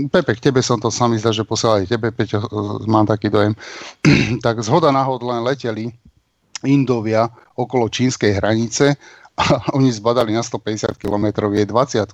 Pepe, 0.09 0.41
k 0.41 0.49
tebe 0.49 0.64
som 0.64 0.81
to 0.81 0.89
sami 0.89 1.21
zdá, 1.21 1.37
že 1.37 1.45
posielali 1.45 1.85
tebe, 1.85 2.09
Peťo, 2.16 2.41
mám 2.89 3.05
taký 3.05 3.29
dojem. 3.29 3.53
tak 4.45 4.64
zhoda 4.64 4.89
náhod 4.89 5.21
len 5.21 5.45
leteli 5.45 5.93
Indovia 6.67 7.29
okolo 7.57 7.89
čínskej 7.89 8.37
hranice 8.41 8.97
a 9.37 9.43
oni 9.77 9.89
zbadali 9.93 10.35
na 10.37 10.45
150 10.45 11.01
km 11.01 11.49
je 11.53 11.65
20 11.65 12.05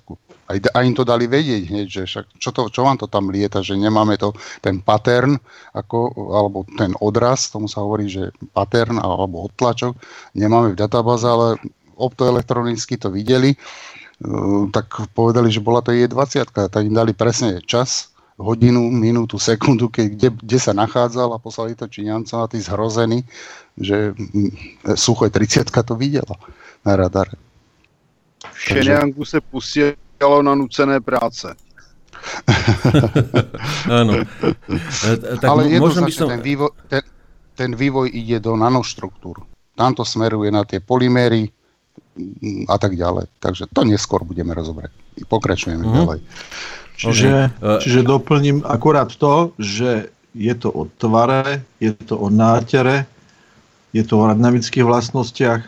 a, 0.47 0.51
a 0.55 0.77
im 0.87 0.95
to 0.95 1.03
dali 1.03 1.27
vedieť 1.27 1.61
hneď, 1.67 1.87
že 1.91 2.03
však 2.07 2.25
čo, 2.39 2.49
to, 2.55 2.71
čo 2.71 2.87
vám 2.87 2.95
to 2.95 3.11
tam 3.11 3.27
lieta, 3.27 3.59
že 3.59 3.75
nemáme 3.75 4.15
to, 4.15 4.31
ten 4.63 4.79
pattern, 4.79 5.35
ako, 5.75 6.15
alebo 6.31 6.63
ten 6.79 6.95
odraz, 7.03 7.51
tomu 7.51 7.67
sa 7.67 7.83
hovorí, 7.83 8.07
že 8.07 8.31
pattern 8.55 8.95
alebo 8.95 9.43
odtlačok, 9.51 9.99
nemáme 10.39 10.71
v 10.71 10.79
databáze, 10.79 11.27
ale 11.27 11.59
optoelektronicky 11.99 12.95
to 12.95 13.11
videli, 13.11 13.59
tak 14.71 14.87
povedali, 15.11 15.51
že 15.51 15.61
bola 15.61 15.83
to 15.83 15.91
je 15.93 16.07
20 16.07 16.71
tak 16.71 16.81
im 16.81 16.95
dali 16.95 17.11
presne 17.11 17.59
čas, 17.61 18.15
hodinu, 18.37 18.93
minútu, 18.93 19.41
sekundu, 19.41 19.89
keď, 19.89 20.05
kde, 20.13 20.29
kde 20.45 20.57
sa 20.61 20.73
nachádzal 20.77 21.33
a 21.33 21.41
poslali 21.41 21.73
to 21.73 21.89
Číňancom 21.89 22.45
a 22.45 22.49
tí 22.49 22.61
zhrození, 22.61 23.25
že 23.73 24.13
mm, 24.13 24.93
suché 24.93 25.33
30 25.33 25.73
to 25.73 25.93
videla 25.97 26.37
na 26.85 26.93
radare. 26.93 27.33
V 28.53 28.59
Šeniangu 28.59 29.25
se 29.25 29.41
pustili 29.41 29.97
čakalo 30.17 30.41
na 30.41 30.53
nucené 30.55 31.01
práce. 31.01 31.53
Áno. 34.01 34.13
E, 35.07 35.37
tak 35.39 35.47
Ale 35.47 35.79
by 35.79 36.11
som... 36.11 36.27
ten, 36.27 36.41
vývoj, 36.41 36.71
ten, 36.91 37.03
ten 37.55 37.71
vývoj 37.71 38.11
ide 38.11 38.41
do 38.41 38.57
nanoštruktúr. 38.57 39.45
Tamto 39.77 40.03
smeruje 40.03 40.49
na 40.51 40.65
tie 40.65 40.81
polyméry 40.81 41.47
mm, 42.17 42.65
a 42.67 42.75
tak 42.81 42.97
ďalej. 42.97 43.29
Takže 43.39 43.69
to 43.71 43.85
neskôr 43.85 44.25
budeme 44.25 44.51
rozobrať. 44.57 44.91
Pokračujeme 45.29 45.85
mm. 45.85 45.93
ďalej. 45.93 46.19
Čiže, 46.97 47.53
okay. 47.61 47.79
čiže 47.85 48.01
doplním 48.01 48.65
akurát 48.65 49.13
to, 49.13 49.53
že 49.61 50.09
je 50.33 50.53
to 50.57 50.73
o 50.73 50.89
tvare, 50.97 51.61
je 51.77 51.93
to 51.93 52.17
o 52.17 52.33
nátere, 52.33 53.05
je 53.93 54.01
to 54.01 54.17
o 54.17 54.25
dynamických 54.33 54.85
vlastnostiach, 54.85 55.61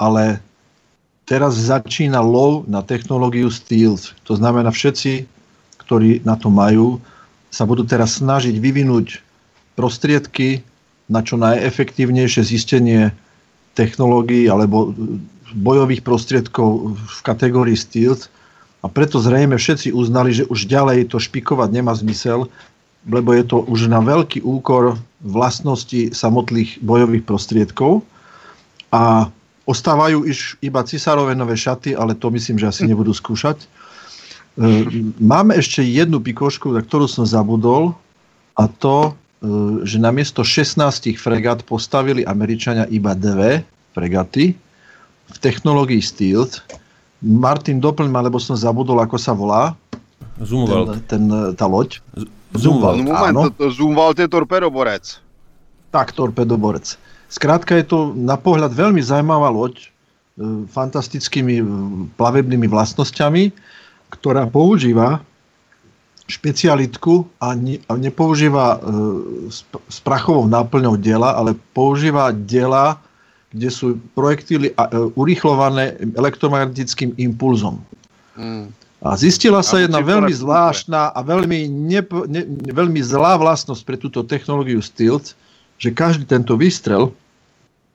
ale 0.00 0.40
teraz 1.28 1.56
začína 1.56 2.20
lov 2.20 2.64
na 2.68 2.80
technológiu 2.80 3.52
Stealth. 3.52 4.16
To 4.24 4.36
znamená, 4.36 4.72
všetci, 4.72 5.28
ktorí 5.84 6.24
na 6.24 6.36
to 6.36 6.48
majú, 6.48 7.00
sa 7.52 7.68
budú 7.68 7.84
teraz 7.84 8.20
snažiť 8.20 8.56
vyvinúť 8.56 9.20
prostriedky 9.76 10.64
na 11.12 11.20
čo 11.20 11.36
najefektívnejšie 11.36 12.40
zistenie 12.40 13.12
technológií 13.76 14.48
alebo 14.48 14.96
bojových 15.54 16.02
prostriedkov 16.02 16.96
v 16.96 17.18
kategórii 17.22 17.78
Stealth. 17.78 18.32
A 18.84 18.86
preto 18.92 19.16
zrejme 19.16 19.56
všetci 19.56 19.96
uznali, 19.96 20.36
že 20.36 20.44
už 20.44 20.68
ďalej 20.68 21.08
to 21.08 21.16
špikovať 21.16 21.72
nemá 21.72 21.96
zmysel, 21.96 22.52
lebo 23.08 23.32
je 23.32 23.44
to 23.48 23.64
už 23.64 23.88
na 23.88 24.04
veľký 24.04 24.44
úkor 24.44 25.00
vlastnosti 25.24 26.12
samotných 26.12 26.84
bojových 26.84 27.24
prostriedkov. 27.24 28.04
A 28.92 29.32
Ostávajú 29.64 30.28
iš 30.28 30.60
iba 30.60 30.84
cisárové 30.84 31.32
nové 31.32 31.56
šaty, 31.56 31.96
ale 31.96 32.12
to 32.12 32.28
myslím, 32.28 32.60
že 32.60 32.68
asi 32.68 32.82
nebudú 32.84 33.16
skúšať. 33.16 33.64
E, 33.64 33.66
máme 35.16 35.56
ešte 35.56 35.80
jednu 35.80 36.20
pikošku, 36.20 36.68
na 36.68 36.84
ktorú 36.84 37.08
som 37.08 37.24
zabudol, 37.24 37.96
a 38.60 38.68
to, 38.68 39.08
e, 39.08 39.12
že 39.88 39.96
namiesto 39.96 40.44
16 40.44 41.16
fregat 41.16 41.64
postavili 41.64 42.28
Američania 42.28 42.84
iba 42.92 43.16
dve 43.16 43.64
fregaty 43.96 44.52
v 45.32 45.36
technológii 45.40 46.04
Stealth. 46.04 46.60
Martin, 47.24 47.80
doplň 47.80 48.08
ma, 48.12 48.20
lebo 48.20 48.36
som 48.36 48.52
zabudol, 48.52 49.00
ako 49.00 49.16
sa 49.16 49.32
volá. 49.32 49.72
Zumwalt. 50.36 51.00
Ten, 51.08 51.24
ten, 51.24 51.56
tá 51.56 51.64
loď. 51.64 52.04
Zumwalt, 52.52 53.00
Moment, 53.00 53.32
áno. 53.32 53.40
Zumwalt 53.72 54.20
je 54.20 54.28
torpedoborec. 54.28 55.18
Tak, 55.88 56.12
torpedoborec. 56.12 57.00
Skrátka 57.32 57.80
je 57.80 57.86
to 57.88 57.98
na 58.12 58.36
pohľad 58.36 58.76
veľmi 58.76 59.00
zaujímavá 59.00 59.48
loď, 59.48 59.88
e, 60.38 60.68
fantastickými 60.68 61.56
e, 61.58 61.64
plavebnými 62.14 62.68
vlastnosťami, 62.68 63.50
ktorá 64.12 64.46
používa 64.46 65.24
špecialitku 66.24 67.26
a, 67.42 67.52
ne, 67.56 67.80
a 67.88 67.98
nepoužíva 67.98 68.76
e, 68.76 68.78
s 69.88 69.98
prachovou 70.04 70.46
náplňou 70.46 71.00
diela, 71.00 71.34
ale 71.34 71.56
používa 71.72 72.30
diela, 72.30 73.00
kde 73.54 73.68
sú 73.70 73.96
projektíly 74.18 74.70
e, 74.70 74.74
urýchlované 75.14 75.94
elektromagnetickým 76.18 77.14
impulzom. 77.16 77.78
Hmm. 78.34 78.74
A 79.04 79.14
zistila 79.14 79.60
sa 79.60 79.78
jedna 79.78 80.00
veľmi 80.00 80.32
zvláštna 80.32 81.12
a 81.12 81.20
veľmi, 81.20 81.68
nepo, 81.68 82.24
ne, 82.24 82.42
veľmi 82.72 82.98
zlá 83.04 83.36
vlastnosť 83.36 83.82
pre 83.84 84.00
túto 84.00 84.24
technológiu 84.24 84.80
Stealth, 84.80 85.38
že 85.76 85.92
každý 85.92 86.24
tento 86.24 86.56
výstrel 86.56 87.12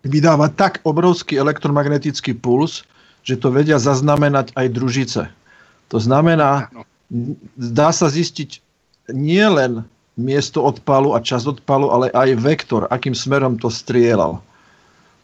vydáva 0.05 0.47
tak 0.53 0.80
obrovský 0.86 1.41
elektromagnetický 1.41 2.38
puls, 2.38 2.86
že 3.26 3.36
to 3.36 3.51
vedia 3.51 3.82
zaznamenať 3.82 4.53
aj 4.55 4.68
družice. 4.72 5.24
To 5.89 5.97
znamená, 5.97 6.70
dá 7.57 7.89
sa 7.89 8.07
zistiť 8.07 8.62
nie 9.10 9.43
len 9.43 9.84
miesto 10.14 10.62
odpalu 10.62 11.18
a 11.18 11.24
čas 11.26 11.49
odpalu, 11.49 11.89
ale 11.89 12.07
aj 12.14 12.38
vektor, 12.38 12.86
akým 12.93 13.18
smerom 13.18 13.57
to 13.57 13.74
strieľal. 13.74 14.43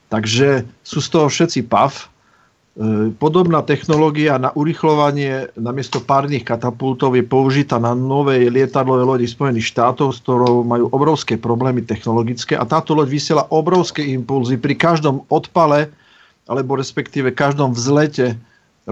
Takže 0.09 0.63
sú 0.85 0.99
z 1.01 1.07
toho 1.09 1.27
všetci 1.27 1.65
PAV, 1.65 2.09
E, 2.75 3.07
podobná 3.15 3.63
technológia 3.63 4.35
na 4.35 4.51
urychlovanie 4.51 5.47
namiesto 5.55 6.03
párnych 6.03 6.43
katapultov 6.43 7.15
je 7.15 7.23
použitá 7.23 7.79
na 7.79 7.95
novej 7.95 8.51
lietadlovej 8.51 9.05
lodi 9.07 9.27
Spojených 9.31 9.71
štátov, 9.71 10.11
s 10.11 10.19
ktorou 10.19 10.67
majú 10.67 10.91
obrovské 10.91 11.39
problémy 11.39 11.87
technologické. 11.87 12.59
A 12.59 12.67
táto 12.67 12.91
loď 12.91 13.15
vysiela 13.15 13.47
obrovské 13.47 14.03
impulzy 14.03 14.59
pri 14.59 14.75
každom 14.75 15.23
odpale 15.31 15.87
alebo 16.51 16.75
respektíve 16.75 17.31
každom 17.31 17.71
vzlete 17.71 18.35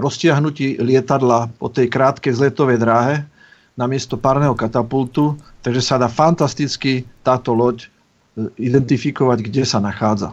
roztiahnutí 0.00 0.80
lietadla 0.80 1.52
po 1.60 1.68
tej 1.68 1.92
krátkej 1.92 2.32
vzletovej 2.40 2.80
dráhe 2.80 3.20
namiesto 3.76 4.16
párneho 4.16 4.56
katapultu, 4.56 5.36
takže 5.60 5.84
sa 5.84 6.00
dá 6.00 6.08
fantasticky 6.08 7.04
táto 7.20 7.52
loď 7.52 7.84
e, 7.84 7.88
identifikovať, 8.64 9.44
kde 9.44 9.68
sa 9.68 9.76
nachádza. 9.76 10.32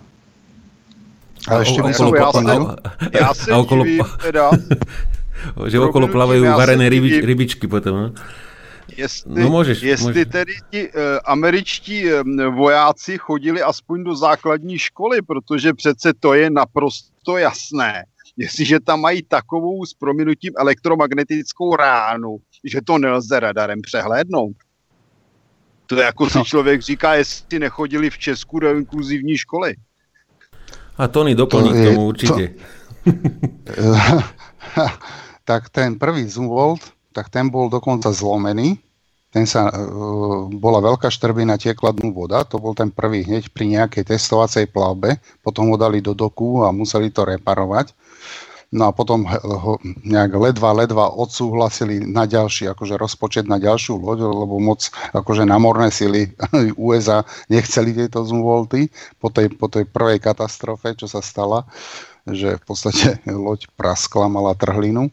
A 1.50 1.66
ešte 1.66 1.82
okolo, 1.82 2.10
ja, 2.14 2.30
sa, 2.30 2.42
ja 3.10 3.30
sa 3.34 3.58
okolo, 3.58 3.82
divím, 3.82 4.06
teda, 4.22 4.54
že 5.72 5.78
okolo 5.82 6.06
plavajú 6.06 6.46
varené 6.54 6.86
rybič, 6.86 7.26
rybičky 7.26 7.66
potom. 7.66 7.94
No? 7.98 8.08
Jestli, 8.98 9.44
no 9.44 9.50
můžeš, 9.50 9.82
jestli 9.82 10.08
můžeš. 10.08 10.28
tedy 10.32 10.54
ti 10.70 10.82
uh, 10.90 10.94
američtí 11.26 12.06
uh, 12.06 12.22
vojáci 12.56 13.18
chodili 13.18 13.62
aspoň 13.62 14.04
do 14.04 14.16
základní 14.16 14.78
školy, 14.78 15.22
protože 15.22 15.74
přece 15.74 16.14
to 16.14 16.34
je 16.34 16.50
naprosto 16.50 17.38
jasné. 17.38 18.06
Jestliže 18.38 18.80
tam 18.80 19.02
mají 19.02 19.24
takovou 19.24 19.86
s 19.86 19.94
prominutím 19.94 20.54
elektromagnetickou 20.58 21.76
ránu, 21.76 22.38
že 22.64 22.80
to 22.86 22.98
nelze 22.98 23.40
radarem 23.40 23.82
přehlédnout. 23.82 24.56
To 25.88 25.96
je 25.96 26.04
jako 26.04 26.30
si 26.30 26.38
no. 26.38 26.44
člověk 26.44 26.82
říká, 26.82 27.14
jestli 27.16 27.60
nechodili 27.60 28.10
v 28.10 28.18
Česku 28.18 28.60
do 28.60 28.78
inkluzivní 28.78 29.38
školy. 29.38 29.76
A 31.02 31.10
Tony 31.10 31.34
doplní 31.34 31.70
to 31.70 31.76
k 31.76 31.86
tomu 31.90 32.02
určite. 32.06 32.44
To, 32.54 32.62
tak 35.50 35.74
ten 35.74 35.98
prvý 35.98 36.30
Zumwalt, 36.30 36.94
tak 37.10 37.34
ten 37.34 37.50
bol 37.50 37.74
dokonca 37.74 38.14
zlomený. 38.14 38.78
Ten 39.32 39.48
sa, 39.48 39.72
uh, 39.72 40.52
bola 40.52 40.84
veľká 40.84 41.08
štrbina, 41.10 41.56
tiekla 41.58 41.96
dnu 41.96 42.12
voda, 42.12 42.44
to 42.44 42.60
bol 42.60 42.76
ten 42.76 42.92
prvý 42.92 43.24
hneď 43.24 43.50
pri 43.50 43.64
nejakej 43.64 44.12
testovacej 44.14 44.68
plavbe, 44.70 45.18
potom 45.40 45.72
ho 45.72 45.80
dali 45.80 46.04
do 46.04 46.12
doku 46.12 46.68
a 46.68 46.70
museli 46.76 47.10
to 47.10 47.24
reparovať. 47.24 47.96
No 48.72 48.88
a 48.88 48.96
potom 48.96 49.28
ho 49.28 49.76
nejak 49.84 50.32
ledva, 50.32 50.72
ledva 50.72 51.12
odsúhlasili 51.12 52.08
na 52.08 52.24
ďalší, 52.24 52.72
akože 52.72 52.96
rozpočet 52.96 53.44
na 53.44 53.60
ďalšiu 53.60 54.00
loď, 54.00 54.32
lebo 54.32 54.64
moc 54.64 54.88
akože 55.12 55.44
námorné 55.44 55.92
sily 55.92 56.32
USA 56.80 57.28
nechceli 57.52 57.92
tieto 57.92 58.24
zumvolty 58.24 58.88
po 59.20 59.28
tej, 59.28 59.52
po 59.60 59.68
tej 59.68 59.84
prvej 59.92 60.24
katastrofe, 60.24 60.96
čo 60.96 61.04
sa 61.12 61.20
stala, 61.20 61.68
že 62.24 62.56
v 62.56 62.64
podstate 62.64 63.20
loď 63.28 63.68
praskla, 63.76 64.32
mala 64.32 64.56
trhlinu. 64.56 65.12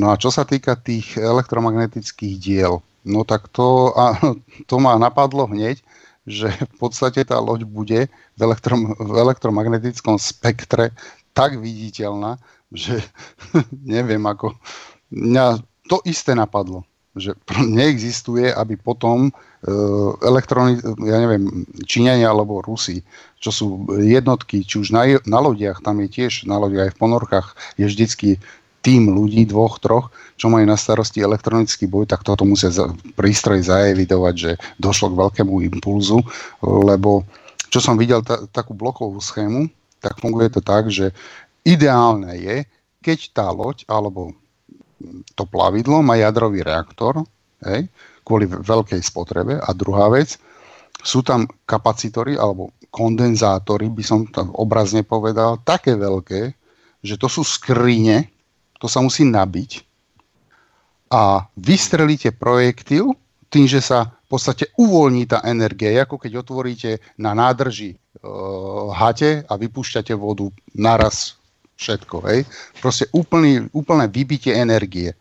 No 0.00 0.08
a 0.08 0.16
čo 0.16 0.32
sa 0.32 0.48
týka 0.48 0.72
tých 0.72 1.20
elektromagnetických 1.20 2.34
diel, 2.40 2.80
no 3.04 3.20
tak 3.28 3.52
to, 3.52 3.92
a, 4.00 4.16
to 4.68 4.80
ma 4.80 4.96
napadlo 4.96 5.44
hneď, 5.44 5.76
že 6.24 6.48
v 6.48 6.76
podstate 6.80 7.20
tá 7.28 7.36
loď 7.36 7.68
bude 7.68 8.08
v, 8.08 8.40
elektrom, 8.40 8.96
v 8.96 9.12
elektromagnetickom 9.12 10.16
spektre 10.16 10.96
tak 11.36 11.60
viditeľná, 11.60 12.40
že 12.74 13.00
neviem 13.96 14.22
ako... 14.26 14.52
Mňa 15.14 15.62
to 15.86 16.02
isté 16.04 16.34
napadlo. 16.34 16.82
že 17.14 17.38
neexistuje, 17.78 18.50
aby 18.50 18.74
potom 18.74 19.30
elektroni, 20.20 20.76
ja 21.08 21.16
neviem, 21.24 21.64
Číňania 21.88 22.28
alebo 22.28 22.60
Rusi, 22.60 23.00
čo 23.40 23.48
sú 23.48 23.66
jednotky, 23.96 24.60
či 24.60 24.84
už 24.84 24.92
na, 24.92 25.08
na 25.24 25.40
lodiach, 25.40 25.80
tam 25.80 26.04
je 26.04 26.08
tiež 26.12 26.44
na 26.44 26.60
lodiach 26.60 26.92
aj 26.92 26.92
v 26.92 27.00
ponorkách, 27.00 27.46
je 27.80 27.88
vždycky 27.88 28.28
tým 28.84 29.08
ľudí, 29.08 29.48
dvoch, 29.48 29.80
troch, 29.80 30.12
čo 30.36 30.52
majú 30.52 30.68
na 30.68 30.76
starosti 30.76 31.24
elektronický 31.24 31.88
boj, 31.88 32.04
tak 32.04 32.20
toto 32.20 32.44
musia 32.44 32.68
za, 32.68 32.92
prístroj 33.16 33.64
zaevidovať, 33.64 34.34
že 34.36 34.50
došlo 34.76 35.16
k 35.16 35.20
veľkému 35.24 35.54
impulzu, 35.72 36.20
lebo 36.60 37.24
čo 37.72 37.80
som 37.80 37.96
videl 37.96 38.20
ta, 38.20 38.44
takú 38.52 38.76
blokovú 38.76 39.16
schému, 39.24 39.72
tak 40.04 40.20
funguje 40.20 40.52
to 40.52 40.60
tak, 40.60 40.92
že 40.92 41.16
ideálne 41.64 42.36
je, 42.38 42.56
keď 43.00 43.18
tá 43.32 43.46
loď 43.50 43.88
alebo 43.88 44.32
to 45.36 45.44
plavidlo 45.44 46.00
má 46.00 46.16
jadrový 46.16 46.64
reaktor, 46.64 47.24
hej, 47.64 47.88
kvôli 48.24 48.48
veľkej 48.48 49.00
spotrebe. 49.04 49.60
A 49.60 49.68
druhá 49.76 50.08
vec, 50.08 50.40
sú 51.04 51.20
tam 51.20 51.44
kapacitory 51.68 52.40
alebo 52.40 52.72
kondenzátory, 52.88 53.92
by 53.92 54.04
som 54.06 54.24
tam 54.30 54.54
obrazne 54.56 55.04
povedal, 55.04 55.60
také 55.60 55.98
veľké, 55.98 56.56
že 57.04 57.20
to 57.20 57.28
sú 57.28 57.44
skrine, 57.44 58.32
to 58.80 58.88
sa 58.88 59.04
musí 59.04 59.28
nabiť 59.28 59.84
a 61.14 61.46
vystrelíte 61.54 62.34
projektil 62.34 63.14
tým, 63.46 63.70
že 63.70 63.78
sa 63.78 64.18
v 64.26 64.28
podstate 64.34 64.74
uvoľní 64.74 65.30
tá 65.30 65.46
energia, 65.46 65.94
ako 66.02 66.18
keď 66.18 66.42
otvoríte 66.42 66.90
na 67.22 67.38
nádrži 67.38 67.94
e, 67.94 67.96
hate 68.90 69.46
a 69.46 69.54
vypúšťate 69.54 70.10
vodu 70.18 70.50
naraz 70.74 71.38
všetko. 71.76 72.16
Hej? 72.30 72.46
Proste 72.78 73.10
úplný, 73.14 73.66
úplné 73.74 74.06
vybitie 74.10 74.54
energie. 74.54 75.14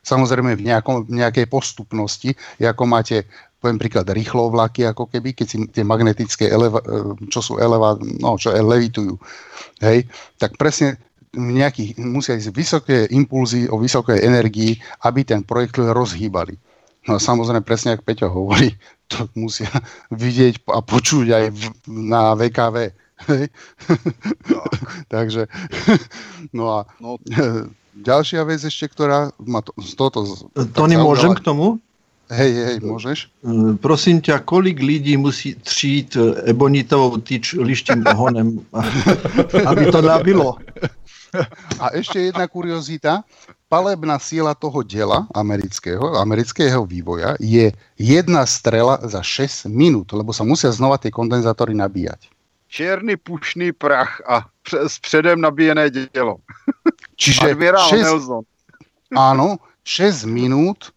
Samozrejme 0.00 0.56
v 0.56 0.64
nejakom, 0.64 1.06
nejakej 1.12 1.46
postupnosti, 1.46 2.32
ako 2.56 2.82
máte 2.88 3.28
poviem 3.60 3.76
príklad, 3.76 4.08
rýchlo 4.08 4.48
vlaky, 4.48 4.88
ako 4.88 5.12
keby, 5.12 5.36
keď 5.36 5.46
si 5.46 5.56
tie 5.68 5.84
magnetické, 5.84 6.48
eleva, 6.48 6.80
e, 6.80 7.28
čo 7.28 7.44
sú 7.44 7.52
eleva, 7.60 7.92
no, 8.00 8.40
čo 8.40 8.56
levitujú, 8.56 9.20
hej, 9.84 10.08
tak 10.40 10.56
presne 10.56 10.96
nejakých, 11.36 12.00
musia 12.00 12.34
ísť 12.34 12.50
vysoké 12.50 12.98
impulzy 13.12 13.70
o 13.70 13.78
vysokej 13.78 14.18
energii, 14.18 14.80
aby 15.06 15.22
ten 15.22 15.44
projekt 15.46 15.78
rozhýbali. 15.78 16.56
No 17.06 17.16
a 17.16 17.22
samozrejme, 17.22 17.62
presne 17.62 17.94
ako 17.94 18.02
Peťo 18.02 18.28
hovorí, 18.32 18.74
to 19.12 19.28
musia 19.36 19.70
vidieť 20.10 20.64
a 20.72 20.80
počuť 20.80 21.26
aj 21.30 21.44
v, 21.52 21.62
na 21.86 22.34
VKV. 22.34 22.96
Hej? 23.28 23.48
No. 24.48 24.62
Takže, 25.14 25.46
no 26.56 26.64
a 26.72 26.78
no. 27.00 27.18
ďalšia 28.10 28.46
vec 28.46 28.64
ešte, 28.64 28.88
ktorá 28.88 29.34
ma 29.44 29.60
to, 29.60 29.74
z 29.82 29.92
toto... 29.98 30.24
Tony, 30.72 30.96
môžem 30.96 31.34
k 31.36 31.44
tomu? 31.44 31.76
Hej, 32.30 32.52
hej, 32.54 32.76
môžeš. 32.86 33.26
Prosím 33.82 34.22
ťa, 34.22 34.46
kolik 34.46 34.78
lidí 34.78 35.18
musí 35.18 35.58
třít 35.66 36.14
ebonitovou 36.46 37.18
tyč 37.18 37.58
lištím 37.58 38.06
ohonem, 38.06 38.62
aby 39.66 39.90
to 39.90 39.98
nabilo? 39.98 40.54
A 41.82 41.90
ešte 41.90 42.30
jedna 42.30 42.46
kuriozita. 42.46 43.26
Palebná 43.66 44.18
síla 44.18 44.54
toho 44.54 44.82
diela 44.82 45.30
amerického, 45.30 46.18
amerického 46.18 46.82
vývoja 46.86 47.38
je 47.38 47.70
jedna 47.94 48.42
strela 48.42 48.98
za 49.02 49.22
6 49.22 49.70
minút, 49.70 50.10
lebo 50.10 50.34
sa 50.34 50.42
musia 50.42 50.74
znova 50.74 50.98
tie 50.98 51.10
kondenzátory 51.10 51.74
nabíjať. 51.74 52.29
Čierny 52.70 53.18
pušný 53.18 53.74
prach 53.74 54.22
a 54.22 54.46
s 54.86 54.98
předem 55.02 55.40
nabíjené 55.40 55.90
dielo. 55.90 56.38
Čiže 57.18 57.52
6, 57.52 58.30
áno, 59.10 59.58
6 59.82 60.30
minút 60.30 60.94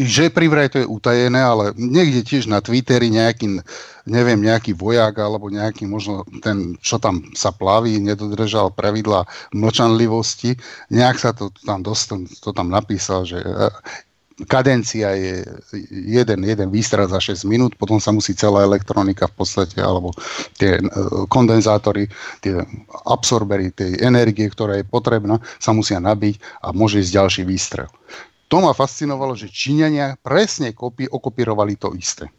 že 0.00 0.32
privraj 0.32 0.72
to 0.72 0.78
je 0.80 0.88
utajené, 0.88 1.36
ale 1.36 1.76
niekde 1.76 2.24
tiež 2.24 2.48
na 2.48 2.64
Twitteri 2.64 3.12
nejaký, 3.12 3.60
neviem, 4.08 4.40
nejaký 4.40 4.72
vojak 4.72 5.20
alebo 5.20 5.52
nejaký 5.52 5.84
možno 5.84 6.24
ten, 6.40 6.80
čo 6.80 6.96
tam 6.96 7.20
sa 7.36 7.52
plaví, 7.52 8.00
nedodržal 8.00 8.72
pravidla 8.72 9.28
mlčanlivosti, 9.52 10.56
nejak 10.88 11.20
sa 11.20 11.36
to 11.36 11.52
tam 11.68 11.84
dosť, 11.84 12.40
to 12.40 12.56
tam 12.56 12.72
napísal, 12.72 13.28
že 13.28 13.36
e, 13.36 13.68
kadencia 14.44 15.16
je 15.16 15.40
jeden, 15.88 16.44
jeden 16.44 16.68
výstrel 16.68 17.08
za 17.08 17.16
6 17.16 17.48
minút, 17.48 17.72
potom 17.80 17.96
sa 17.96 18.12
musí 18.12 18.36
celá 18.36 18.68
elektronika 18.68 19.24
v 19.32 19.34
podstate, 19.40 19.80
alebo 19.80 20.12
tie 20.60 20.76
e, 20.76 20.82
kondenzátory, 21.32 22.12
tie 22.44 22.60
absorbery 23.08 23.72
tej 23.72 23.96
energie, 24.04 24.44
ktorá 24.52 24.76
je 24.76 24.84
potrebná, 24.84 25.40
sa 25.56 25.72
musia 25.72 25.96
nabiť 25.96 26.36
a 26.60 26.76
môže 26.76 27.00
ísť 27.00 27.16
ďalší 27.16 27.42
výstrel 27.48 27.88
to 28.46 28.62
ma 28.62 28.70
fascinovalo, 28.70 29.34
že 29.34 29.50
Číňania 29.50 30.22
presne 30.22 30.70
kopi, 30.70 31.10
okopírovali 31.10 31.74
to 31.74 31.90
isté. 31.98 32.30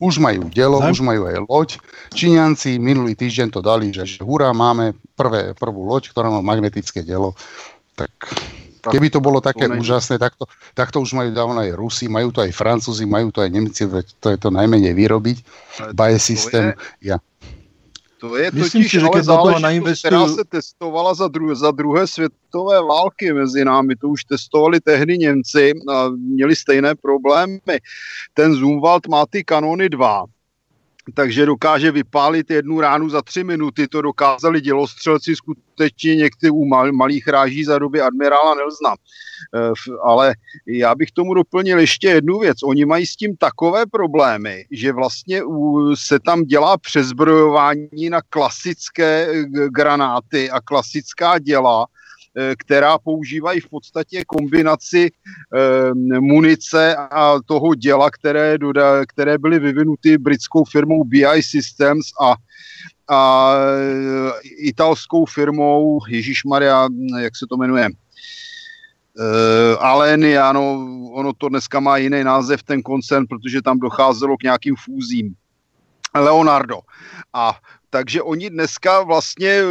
Už 0.00 0.18
majú 0.18 0.50
dielo, 0.50 0.82
už 0.82 1.04
majú 1.04 1.30
aj 1.30 1.36
loď. 1.46 1.70
Číňanci 2.12 2.82
minulý 2.82 3.14
týždeň 3.14 3.48
to 3.54 3.60
dali, 3.62 3.94
že, 3.94 4.04
že 4.04 4.20
hurá, 4.26 4.50
máme 4.50 4.96
prvé, 5.14 5.54
prvú 5.54 5.86
loď, 5.86 6.10
ktorá 6.10 6.28
má 6.32 6.42
magnetické 6.42 7.06
dielo. 7.06 7.38
Tak 7.94 8.10
keby 8.90 9.08
to 9.08 9.20
bolo 9.20 9.40
také 9.40 9.68
to 9.68 9.76
úžasné, 9.76 10.18
tak 10.18 10.36
to, 10.36 10.44
tak 10.74 10.92
to 10.92 11.00
už 11.00 11.16
majú 11.16 11.30
dávno 11.32 11.60
aj 11.60 11.72
Rusi, 11.72 12.06
majú 12.08 12.32
to 12.34 12.44
aj 12.44 12.52
Francúzi, 12.52 13.04
majú 13.08 13.32
to 13.32 13.40
aj 13.40 13.50
Nemci, 13.50 13.88
to 14.20 14.26
je 14.32 14.38
to 14.40 14.48
najmenej 14.52 14.92
vyrobiť. 14.92 15.36
Baje 15.96 16.18
systém, 16.20 16.76
ja. 17.00 17.20
To 18.24 18.36
je 18.40 18.48
Myslím 18.56 18.82
totiž 18.82 18.90
si, 18.90 19.00
že 19.00 19.06
ale 19.06 19.22
záležitost, 19.22 19.98
která 20.00 20.28
se 20.28 20.44
testovala 20.48 21.14
za, 21.14 21.26
dru- 21.26 21.54
za 21.54 21.70
druhé 21.70 22.06
světové 22.06 22.80
války 22.80 23.32
mezi 23.32 23.64
námi. 23.64 23.96
To 23.96 24.08
už 24.08 24.24
testovali 24.24 24.80
tehdy 24.80 25.18
Němci 25.18 25.72
a 25.92 26.08
měli 26.08 26.56
stejné 26.56 26.94
problémy. 26.94 27.60
Ten 28.34 28.54
Zumwalt 28.54 29.06
má 29.08 29.26
ty 29.26 29.44
kanony 29.44 29.88
2 29.88 30.24
takže 31.14 31.46
dokáže 31.46 31.90
vypálit 31.90 32.50
jednu 32.50 32.80
ránu 32.80 33.08
za 33.08 33.22
tři 33.22 33.44
minuty. 33.44 33.88
To 33.88 34.02
dokázali 34.02 34.60
dělostřelci 34.60 35.36
skutečně 35.36 36.16
někdy 36.16 36.50
u 36.50 36.64
mal, 36.64 36.92
malých 36.92 37.28
ráží 37.28 37.64
za 37.64 37.78
doby 37.78 38.00
admirála 38.00 38.54
Nelzna. 38.54 38.94
Eh, 39.54 39.72
ale 40.02 40.34
já 40.66 40.94
bych 40.94 41.10
tomu 41.10 41.34
doplnil 41.34 41.78
ještě 41.78 42.08
jednu 42.08 42.38
věc. 42.38 42.58
Oni 42.64 42.84
mají 42.84 43.06
s 43.06 43.16
tím 43.16 43.36
takové 43.36 43.86
problémy, 43.86 44.64
že 44.70 44.92
vlastně 44.92 45.42
se 45.94 46.18
tam 46.20 46.42
dělá 46.42 46.78
přezbrojování 46.78 48.10
na 48.10 48.20
klasické 48.28 49.26
eh, 49.30 49.44
granáty 49.68 50.50
a 50.50 50.60
klasická 50.60 51.38
děla, 51.38 51.86
která 52.58 52.98
používají 52.98 53.60
v 53.60 53.68
podstatě 53.68 54.24
kombinaci 54.26 55.10
eh, 55.10 55.94
munice 56.20 56.96
a 56.96 57.34
toho 57.46 57.74
děla, 57.74 58.10
které, 58.10 58.58
doda, 58.58 59.06
které 59.06 59.38
byly 59.38 59.58
vyvinuty 59.58 60.18
britskou 60.18 60.64
firmou 60.64 61.04
BI 61.04 61.42
Systems 61.42 62.06
a 62.22 62.34
a 63.08 63.54
eh, 63.56 64.32
italskou 64.58 65.24
firmou, 65.24 66.00
Ježíš 66.08 66.44
Maria, 66.44 66.88
jak 67.20 67.36
se 67.36 67.46
to 67.48 67.56
jmenuje, 67.56 67.88
Uh, 69.18 69.86
Alenia, 69.86 70.52
no, 70.52 70.88
ono 71.12 71.32
to 71.32 71.48
dneska 71.48 71.80
má 71.80 71.96
jiný 71.96 72.24
název, 72.24 72.62
ten 72.62 72.82
koncern, 72.82 73.26
protože 73.26 73.62
tam 73.62 73.78
docházelo 73.78 74.36
k 74.36 74.42
nějakým 74.42 74.74
fúzím. 74.76 75.34
Leonardo. 76.14 76.80
A 77.32 77.58
takže 77.90 78.22
oni 78.22 78.50
dneska 78.50 79.02
vlastně 79.02 79.62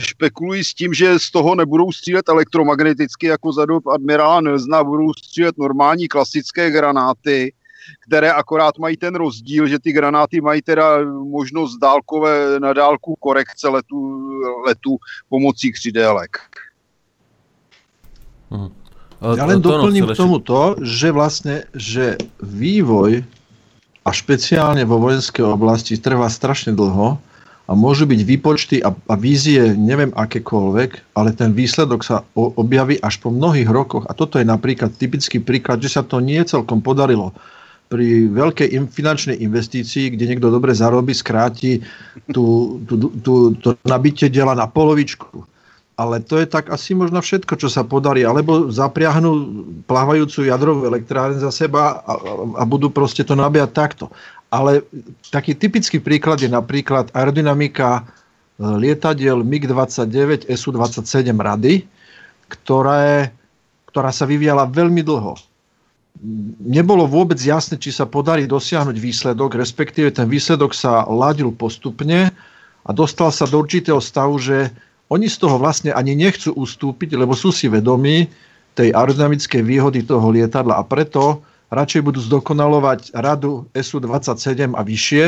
špekulují 0.00 0.64
s 0.64 0.74
tím, 0.74 0.94
že 0.94 1.18
z 1.18 1.30
toho 1.30 1.54
nebudou 1.54 1.92
střílet 1.92 2.28
elektromagneticky 2.28 3.26
jako 3.26 3.52
za 3.52 3.66
dob 3.66 3.86
admirála 3.86 4.40
Nelsona, 4.40 4.84
budou 4.84 5.12
střílet 5.12 5.58
normální 5.58 6.08
klasické 6.08 6.70
granáty, 6.70 7.52
které 8.06 8.32
akorát 8.32 8.78
mají 8.78 8.96
ten 8.96 9.14
rozdíl, 9.14 9.66
že 9.66 9.78
ty 9.78 9.92
granáty 9.92 10.40
mají 10.40 10.62
teda 10.62 11.04
možnost 11.24 11.78
dálkové 11.78 12.60
na 12.60 12.72
dálku 12.72 13.16
korekce 13.20 13.68
letu, 13.68 14.30
letu 14.66 14.98
pomocí 15.28 15.72
křidélek. 15.72 16.38
Hmm. 18.50 18.70
Ja 19.22 19.46
len 19.46 19.62
doplním 19.62 20.10
k 20.10 20.18
tomuto, 20.18 20.74
že 20.82 21.14
vlastne, 21.14 21.70
že 21.78 22.18
vývoj 22.42 23.22
a 24.02 24.10
špeciálne 24.10 24.82
vo 24.82 24.98
vojenskej 24.98 25.46
oblasti 25.46 25.94
trvá 25.98 26.26
strašne 26.26 26.74
dlho 26.74 27.18
a 27.70 27.72
môžu 27.78 28.04
byť 28.10 28.20
výpočty 28.26 28.76
a, 28.82 28.90
a 28.90 29.14
vízie 29.14 29.78
neviem 29.78 30.10
akékoľvek, 30.10 31.14
ale 31.14 31.30
ten 31.32 31.54
výsledok 31.54 32.02
sa 32.02 32.26
o, 32.34 32.50
objaví 32.58 32.98
až 32.98 33.22
po 33.22 33.30
mnohých 33.30 33.70
rokoch. 33.70 34.04
A 34.10 34.12
toto 34.18 34.42
je 34.42 34.46
napríklad 34.46 34.98
typický 34.98 35.38
príklad, 35.38 35.78
že 35.78 35.94
sa 35.94 36.02
to 36.02 36.18
nie 36.18 36.42
celkom 36.42 36.82
podarilo 36.82 37.30
pri 37.92 38.32
veľkej 38.32 38.68
im, 38.72 38.88
finančnej 38.88 39.36
investícii, 39.44 40.16
kde 40.16 40.24
niekto 40.24 40.48
dobre 40.48 40.72
zarobí, 40.72 41.12
skráti 41.12 41.84
tú, 42.32 42.80
tú, 42.88 43.12
tú, 43.20 43.52
to 43.60 43.76
nabitie 43.84 44.32
diela 44.32 44.56
na 44.56 44.64
polovičku. 44.64 45.44
Ale 45.92 46.24
to 46.24 46.40
je 46.40 46.48
tak 46.48 46.72
asi 46.72 46.96
možno 46.96 47.20
všetko, 47.20 47.52
čo 47.60 47.68
sa 47.68 47.84
podarí. 47.84 48.24
Alebo 48.24 48.72
zapriahnú 48.72 49.30
plávajúcu 49.84 50.48
jadrovú 50.48 50.88
elektrárne 50.88 51.36
za 51.36 51.52
seba 51.52 52.00
a, 52.00 52.12
a 52.56 52.62
budú 52.64 52.88
proste 52.88 53.20
to 53.22 53.36
nabíjať 53.36 53.70
takto. 53.76 54.08
Ale 54.48 54.84
taký 55.28 55.52
typický 55.52 56.00
príklad 56.00 56.40
je 56.40 56.48
napríklad 56.48 57.12
aerodynamika 57.12 58.00
e, 58.00 58.02
lietadiel 58.60 59.44
MiG-29 59.44 60.48
SU-27 60.48 61.28
rady, 61.36 61.84
ktoré, 62.48 63.32
ktorá 63.88 64.12
sa 64.12 64.24
vyvíjala 64.24 64.68
veľmi 64.68 65.00
dlho. 65.04 65.36
nebolo 66.60 67.08
vôbec 67.08 67.40
jasné, 67.40 67.80
či 67.80 67.92
sa 67.92 68.04
podarí 68.04 68.44
dosiahnuť 68.44 68.96
výsledok, 68.96 69.56
respektíve 69.56 70.12
ten 70.12 70.28
výsledok 70.28 70.76
sa 70.76 71.04
ladil 71.08 71.52
postupne 71.52 72.32
a 72.84 72.90
dostal 72.92 73.32
sa 73.32 73.48
do 73.48 73.60
určitého 73.60 74.00
stavu, 74.00 74.36
že 74.36 74.68
oni 75.12 75.28
z 75.28 75.36
toho 75.36 75.60
vlastne 75.60 75.92
ani 75.92 76.16
nechcú 76.16 76.56
ustúpiť, 76.56 77.20
lebo 77.20 77.36
sú 77.36 77.52
si 77.52 77.68
vedomí 77.68 78.32
tej 78.72 78.96
aerodynamickej 78.96 79.60
výhody 79.60 80.00
toho 80.08 80.32
lietadla 80.32 80.80
a 80.80 80.88
preto 80.88 81.44
radšej 81.68 82.00
budú 82.00 82.20
zdokonalovať 82.24 83.12
radu 83.12 83.68
SU-27 83.76 84.72
a 84.72 84.80
vyššie, 84.80 85.24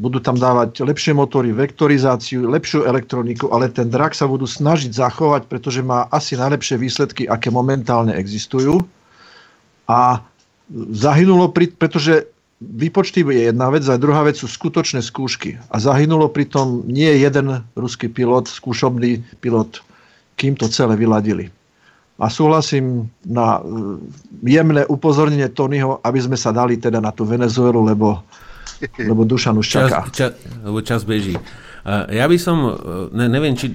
budú 0.00 0.16
tam 0.20 0.36
dávať 0.36 0.80
lepšie 0.80 1.12
motory, 1.12 1.52
vektorizáciu, 1.52 2.48
lepšiu 2.48 2.88
elektroniku, 2.88 3.52
ale 3.52 3.68
ten 3.68 3.92
drak 3.92 4.16
sa 4.16 4.24
budú 4.24 4.48
snažiť 4.48 4.92
zachovať, 4.96 5.44
pretože 5.48 5.84
má 5.84 6.08
asi 6.08 6.40
najlepšie 6.40 6.80
výsledky, 6.80 7.28
aké 7.28 7.52
momentálne 7.52 8.16
existujú. 8.16 8.80
A 9.84 10.24
zahynulo, 10.72 11.52
pri, 11.52 11.68
pretože 11.76 12.32
výpočty 12.60 13.24
je 13.24 13.48
jedna 13.48 13.72
vec 13.72 13.88
a 13.88 13.96
druhá 13.96 14.22
vec 14.22 14.36
sú 14.36 14.44
skutočné 14.44 15.00
skúšky. 15.00 15.56
A 15.72 15.80
zahynulo 15.80 16.28
pritom 16.28 16.84
nie 16.84 17.08
jeden 17.16 17.64
ruský 17.72 18.12
pilot, 18.12 18.52
skúšobný 18.52 19.24
pilot, 19.40 19.80
kým 20.36 20.54
to 20.54 20.68
celé 20.68 20.94
vyladili. 20.94 21.48
A 22.20 22.28
súhlasím 22.28 23.08
na 23.24 23.56
e, 23.56 23.60
jemné 24.44 24.84
upozornenie 24.84 25.48
Tonyho, 25.48 26.04
aby 26.04 26.20
sme 26.20 26.36
sa 26.36 26.52
dali 26.52 26.76
teda 26.76 27.00
na 27.00 27.16
tú 27.16 27.24
Venezuelu, 27.24 27.80
lebo, 27.80 28.20
lebo 29.08 29.24
Dušan 29.24 29.56
už 29.56 29.66
čaká. 29.66 30.04
Čas, 30.12 30.12
čas, 30.12 30.30
lebo 30.60 30.78
čas 30.84 31.00
beží. 31.08 31.40
Ja 32.12 32.28
by 32.28 32.36
som, 32.36 32.60
e, 32.60 32.72
ne, 33.16 33.24
neviem, 33.32 33.56
či, 33.56 33.72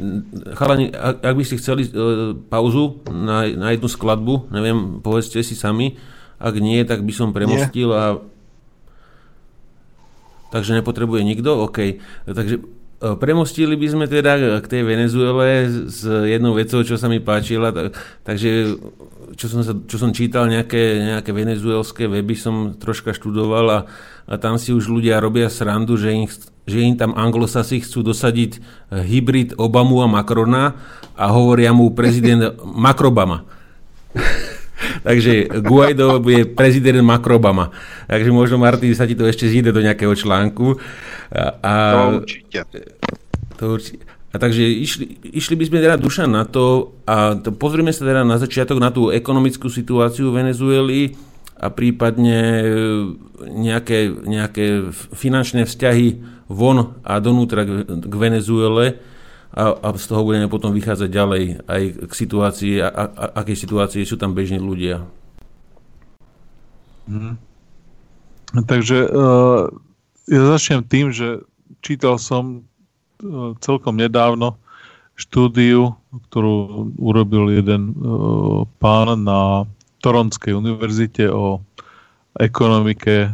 chalani, 0.53 0.93
ak, 0.93 1.25
ak 1.25 1.33
by 1.33 1.41
ste 1.41 1.57
chceli 1.57 1.89
uh, 1.89 2.37
pauzu 2.37 3.01
na, 3.09 3.49
na 3.49 3.73
jednu 3.73 3.89
skladbu, 3.89 4.53
neviem, 4.53 5.01
povedzte 5.01 5.41
si 5.41 5.57
sami, 5.57 5.97
ak 6.37 6.53
nie, 6.61 6.85
tak 6.85 7.01
by 7.01 7.09
som 7.09 7.33
premostil 7.33 7.89
nie. 7.89 7.97
a 7.97 8.21
takže 10.55 10.79
nepotrebuje 10.79 11.27
nikto? 11.27 11.67
OK. 11.67 11.99
Takže 12.23 12.55
e, 12.55 12.61
premostili 13.19 13.75
by 13.75 13.87
sme 13.91 14.05
teda 14.07 14.63
k 14.63 14.65
tej 14.71 14.87
Venezuele 14.87 15.67
s 15.91 16.07
jednou 16.07 16.55
vecou, 16.55 16.79
čo 16.79 16.95
sa 16.95 17.11
mi 17.11 17.19
páčila. 17.19 17.75
Tak, 17.75 17.91
takže 18.23 18.79
čo 19.35 19.51
som, 19.51 19.61
sa, 19.67 19.75
čo 19.75 19.99
som 19.99 20.15
čítal, 20.15 20.47
nejaké, 20.47 21.03
nejaké 21.03 21.35
venezuelské 21.35 22.07
weby 22.07 22.39
som 22.39 22.55
troška 22.79 23.11
študoval 23.11 23.65
a, 23.67 23.79
a 24.31 24.33
tam 24.39 24.55
si 24.55 24.71
už 24.71 24.87
ľudia 24.87 25.19
robia 25.19 25.51
srandu, 25.51 25.99
že 25.99 26.15
im, 26.15 26.25
že 26.63 26.77
im 26.79 26.95
tam 26.95 27.11
anglosasi 27.11 27.83
chcú 27.83 28.15
dosadiť 28.15 28.63
hybrid 28.95 29.59
Obamu 29.59 29.99
a 29.99 30.07
Macrona 30.07 30.79
a 31.19 31.25
hovoria 31.35 31.75
mu 31.75 31.91
prezident 31.91 32.55
Makrobama. 32.87 33.43
Takže 35.05 35.61
Guaido 35.61 36.17
bude 36.17 36.49
prezident 36.49 37.05
Makrobama. 37.05 37.69
Takže 38.09 38.33
možno, 38.33 38.57
Martin, 38.57 38.97
sa 38.97 39.05
ti 39.05 39.13
to 39.13 39.29
ešte 39.29 39.45
zíde 39.45 39.69
do 39.69 39.85
nejakého 39.85 40.17
článku. 40.17 40.81
A, 41.61 41.73
to 41.93 42.25
určite. 42.25 42.59
To 43.61 43.63
určite. 43.77 44.01
A 44.33 44.41
takže 44.41 44.67
išli, 44.67 45.15
išli 45.31 45.55
by 45.55 45.63
sme 45.63 45.79
teda 45.79 45.95
duša 45.95 46.27
na 46.27 46.43
to 46.43 46.97
a 47.07 47.39
to, 47.39 47.55
pozrieme 47.55 47.95
sa 47.95 48.03
teda 48.03 48.27
na 48.27 48.35
začiatok 48.35 48.83
na 48.83 48.91
tú 48.91 49.07
ekonomickú 49.07 49.71
situáciu 49.71 50.35
Venezuely 50.35 51.15
a 51.55 51.71
prípadne 51.71 52.39
e, 52.59 52.67
nejaké, 53.47 54.11
nejaké 54.11 54.91
finančné 55.15 55.63
vzťahy 55.63 56.19
von 56.51 56.99
a 56.99 57.23
donútra 57.23 57.63
k, 57.63 57.87
k 57.87 58.13
Venezuele 58.19 58.99
a, 59.55 59.71
a 59.71 59.87
z 59.95 60.05
toho 60.11 60.27
budeme 60.27 60.51
potom 60.51 60.75
vychádzať 60.75 61.07
ďalej 61.07 61.43
aj 61.63 61.83
k 62.11 62.13
situácii, 62.13 62.73
a, 62.83 62.91
a, 62.91 63.25
akej 63.39 63.55
situácii 63.55 64.03
sú 64.03 64.19
tam 64.19 64.35
bežní 64.35 64.59
ľudia. 64.59 65.07
Hmm. 67.07 67.39
Takže 68.51 69.07
uh, 69.07 69.71
ja 70.27 70.41
začnem 70.51 70.83
tým, 70.83 71.15
že 71.15 71.39
čítal 71.79 72.19
som 72.19 72.67
uh, 73.23 73.55
celkom 73.63 73.95
nedávno 73.95 74.59
štúdiu, 75.15 75.95
ktorú 76.27 76.91
urobil 76.99 77.55
jeden 77.55 77.95
uh, 77.95 78.67
pán 78.83 79.23
na 79.23 79.63
Toronskej 80.03 80.51
univerzite 80.51 81.31
o 81.31 81.63
ekonomike 82.35 83.31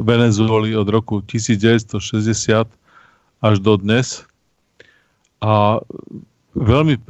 Venezuely 0.00 0.72
od 0.72 0.88
roku 0.88 1.20
1960 1.20 2.64
až 3.44 3.56
do 3.60 3.76
dnes. 3.76 4.24
A 5.42 5.82
veľmi 6.54 7.02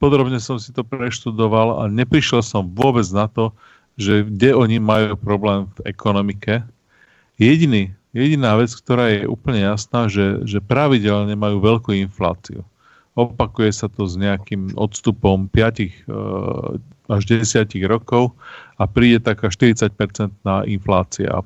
podrobne 0.00 0.40
som 0.40 0.56
si 0.56 0.72
to 0.72 0.80
preštudoval 0.80 1.84
a 1.84 1.92
neprišiel 1.92 2.40
som 2.40 2.64
vôbec 2.72 3.04
na 3.12 3.28
to, 3.28 3.52
že 4.00 4.24
kde 4.28 4.56
oni 4.56 4.76
majú 4.80 5.16
problém 5.16 5.68
v 5.80 5.92
ekonomike. 5.92 6.64
Jediný, 7.36 7.92
jediná 8.16 8.56
vec, 8.56 8.72
ktorá 8.72 9.12
je 9.12 9.28
úplne 9.28 9.64
jasná, 9.64 10.08
že, 10.08 10.44
že 10.48 10.64
pravidelne 10.64 11.36
majú 11.36 11.60
veľkú 11.60 11.92
infláciu. 11.96 12.64
Opakuje 13.16 13.72
sa 13.72 13.88
to 13.88 14.04
s 14.04 14.20
nejakým 14.20 14.76
odstupom 14.76 15.48
5 15.48 15.80
e, 15.80 15.88
až 17.08 17.22
10 17.24 17.72
rokov 17.88 18.36
a 18.76 18.84
príde 18.84 19.24
taká 19.24 19.48
40-percentná 19.48 20.68
inflácia 20.68 21.32
a, 21.32 21.40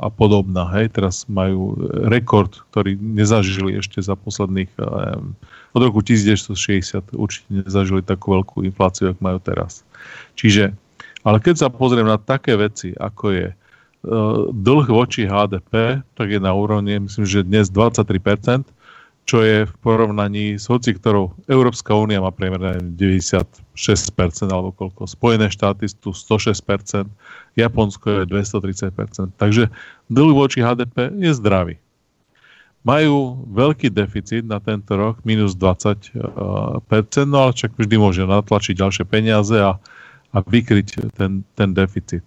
a 0.00 0.08
podobná. 0.08 0.72
Hej, 0.72 0.96
teraz 0.96 1.28
majú 1.28 1.76
rekord, 2.08 2.64
ktorý 2.72 2.96
nezažili 2.96 3.76
ešte 3.76 4.00
za 4.00 4.16
posledných 4.16 4.72
um, 4.80 5.36
od 5.72 5.80
roku 5.80 6.04
1960 6.04 7.16
určite 7.16 7.48
nezažili 7.48 8.04
takú 8.04 8.36
veľkú 8.36 8.64
infláciu, 8.64 9.12
ako 9.12 9.20
majú 9.24 9.38
teraz. 9.40 9.84
Čiže, 10.36 10.72
ale 11.24 11.36
keď 11.40 11.66
sa 11.66 11.68
pozriem 11.72 12.04
na 12.04 12.20
také 12.20 12.56
veci, 12.60 12.92
ako 12.92 13.24
je 13.32 13.46
uh, 13.52 14.52
dlh 14.52 14.86
voči 14.92 15.24
HDP, 15.24 16.04
tak 16.12 16.28
je 16.28 16.40
na 16.40 16.52
úrovni, 16.52 17.00
myslím, 17.00 17.24
že 17.24 17.40
dnes 17.46 17.72
23%, 17.72 18.68
čo 19.22 19.38
je 19.38 19.70
v 19.70 19.74
porovnaní 19.86 20.58
s 20.58 20.66
hoci 20.66 20.98
ktorou 20.98 21.30
Európska 21.46 21.94
únia 21.94 22.18
má 22.18 22.34
priemer 22.34 22.82
96% 22.82 23.46
alebo 24.50 24.74
koľko. 24.74 25.06
Spojené 25.06 25.46
štáty 25.46 25.86
sú 25.86 26.10
tu 26.10 26.10
106%, 26.10 27.06
Japonsko 27.54 28.06
je 28.10 28.22
230%. 28.26 29.38
Takže 29.38 29.70
dlh 30.10 30.32
voči 30.34 30.58
HDP 30.58 31.14
je 31.22 31.32
zdravý. 31.38 31.74
Majú 32.82 33.46
veľký 33.46 33.94
deficit 33.94 34.42
na 34.42 34.58
tento 34.58 34.98
rok, 34.98 35.22
minus 35.22 35.54
20%, 35.54 36.18
no 37.30 37.36
ale 37.38 37.52
však 37.54 37.78
vždy 37.78 37.96
môže 37.98 38.26
natlačiť 38.26 38.74
ďalšie 38.74 39.04
peniaze 39.06 39.54
a, 39.54 39.78
a 40.34 40.36
vykryť 40.42 41.14
ten, 41.14 41.46
ten 41.54 41.70
deficit. 41.70 42.26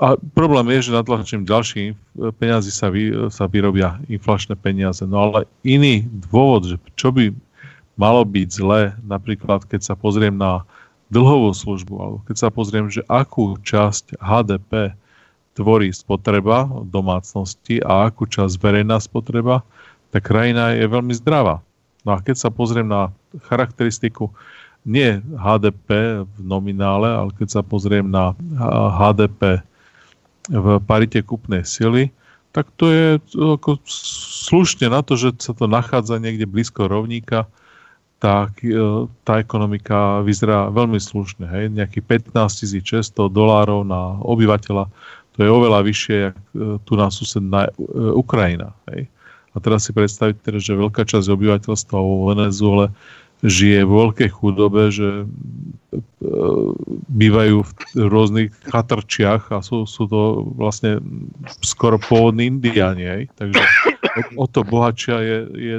A 0.00 0.16
problém 0.16 0.64
je, 0.72 0.88
že 0.88 0.96
na 0.96 1.04
čím 1.26 1.44
ďalší 1.44 1.92
peniazy 2.40 2.72
sa, 2.72 2.88
vy, 2.88 3.28
sa 3.28 3.44
vyrobia 3.44 4.00
inflačné 4.08 4.56
peniaze. 4.56 5.04
No 5.04 5.28
ale 5.28 5.38
iný 5.60 6.08
dôvod, 6.08 6.72
že 6.72 6.76
čo 6.96 7.12
by 7.12 7.34
malo 8.00 8.24
byť 8.24 8.48
zlé, 8.48 8.96
napríklad 9.04 9.68
keď 9.68 9.84
sa 9.84 9.94
pozriem 9.98 10.32
na 10.32 10.64
dlhovú 11.12 11.52
službu, 11.52 11.94
alebo 12.00 12.18
keď 12.24 12.36
sa 12.38 12.48
pozriem, 12.48 12.88
že 12.88 13.04
akú 13.12 13.60
časť 13.60 14.16
HDP 14.16 14.96
tvorí 15.60 15.92
spotreba 15.92 16.64
domácnosti 16.88 17.84
a 17.84 18.08
akú 18.08 18.24
časť 18.24 18.56
verejná 18.56 18.96
spotreba, 18.96 19.60
tá 20.08 20.18
krajina 20.24 20.72
je 20.72 20.88
veľmi 20.88 21.12
zdravá. 21.20 21.60
No 22.08 22.16
a 22.16 22.24
keď 22.24 22.40
sa 22.40 22.48
pozriem 22.48 22.88
na 22.88 23.12
charakteristiku 23.44 24.32
nie 24.88 25.20
HDP 25.36 26.24
v 26.24 26.38
nominále, 26.40 27.12
ale 27.12 27.30
keď 27.36 27.60
sa 27.60 27.62
pozriem 27.62 28.08
na 28.08 28.32
HDP 28.96 29.60
v 30.48 30.66
parite 30.88 31.20
kupnej 31.20 31.68
sily, 31.68 32.08
tak 32.50 32.72
to 32.80 32.88
je 32.88 33.06
ako 33.36 33.78
slušne 34.48 34.90
na 34.90 35.04
to, 35.04 35.14
že 35.14 35.36
sa 35.38 35.52
to 35.52 35.70
nachádza 35.70 36.16
niekde 36.18 36.48
blízko 36.48 36.88
rovníka, 36.88 37.46
tak 38.20 38.60
e, 38.60 38.76
tá 39.24 39.40
ekonomika 39.40 40.20
vyzerá 40.20 40.68
veľmi 40.68 40.98
slušne. 40.98 41.46
Hej? 41.46 41.64
Nejakých 41.72 42.34
15 42.34 43.16
600 43.16 43.32
dolárov 43.32 43.86
na 43.86 44.18
obyvateľa, 44.20 44.90
to 45.36 45.46
je 45.46 45.50
oveľa 45.50 45.80
vyššie, 45.86 46.16
jak 46.30 46.36
e, 46.36 46.78
tu 46.82 46.92
na 46.98 47.08
susedná 47.08 47.70
e, 47.70 47.72
Ukrajina. 48.14 48.74
Hej? 48.90 49.06
A 49.54 49.56
teraz 49.58 49.86
si 49.86 49.94
predstaviť, 49.94 50.42
teda, 50.42 50.58
že 50.62 50.78
veľká 50.78 51.02
časť 51.06 51.26
obyvateľstva 51.30 51.98
vo 51.98 52.30
Venezuele 52.30 52.94
žije 53.40 53.88
v 53.88 53.92
veľkej 54.04 54.30
chudobe, 54.36 54.92
že 54.92 55.24
e, 55.24 55.26
bývajú 57.08 57.56
v 57.64 57.70
rôznych 57.96 58.50
chatrčiach 58.68 59.48
a 59.54 59.64
sú, 59.64 59.88
sú 59.88 60.04
to 60.10 60.44
vlastne 60.54 61.00
skoro 61.64 61.96
pôvodní 61.96 62.52
indiáni. 62.52 63.04
Aj? 63.08 63.22
Takže 63.40 63.62
o 64.36 64.44
to 64.44 64.60
bohatšia 64.66 65.16
je, 65.24 65.38
je 65.56 65.76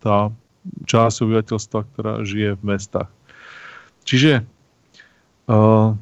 tá 0.00 0.32
časť 0.88 1.16
obyvateľstva, 1.28 1.80
ktorá 1.92 2.12
žije 2.24 2.56
v 2.56 2.62
mestách. 2.64 3.10
Čiže 4.04 4.44
uh, 5.48 5.96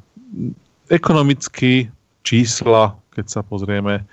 ekonomicky 0.90 1.90
čísla, 2.22 2.96
keď 3.14 3.26
sa 3.28 3.40
pozrieme, 3.42 4.06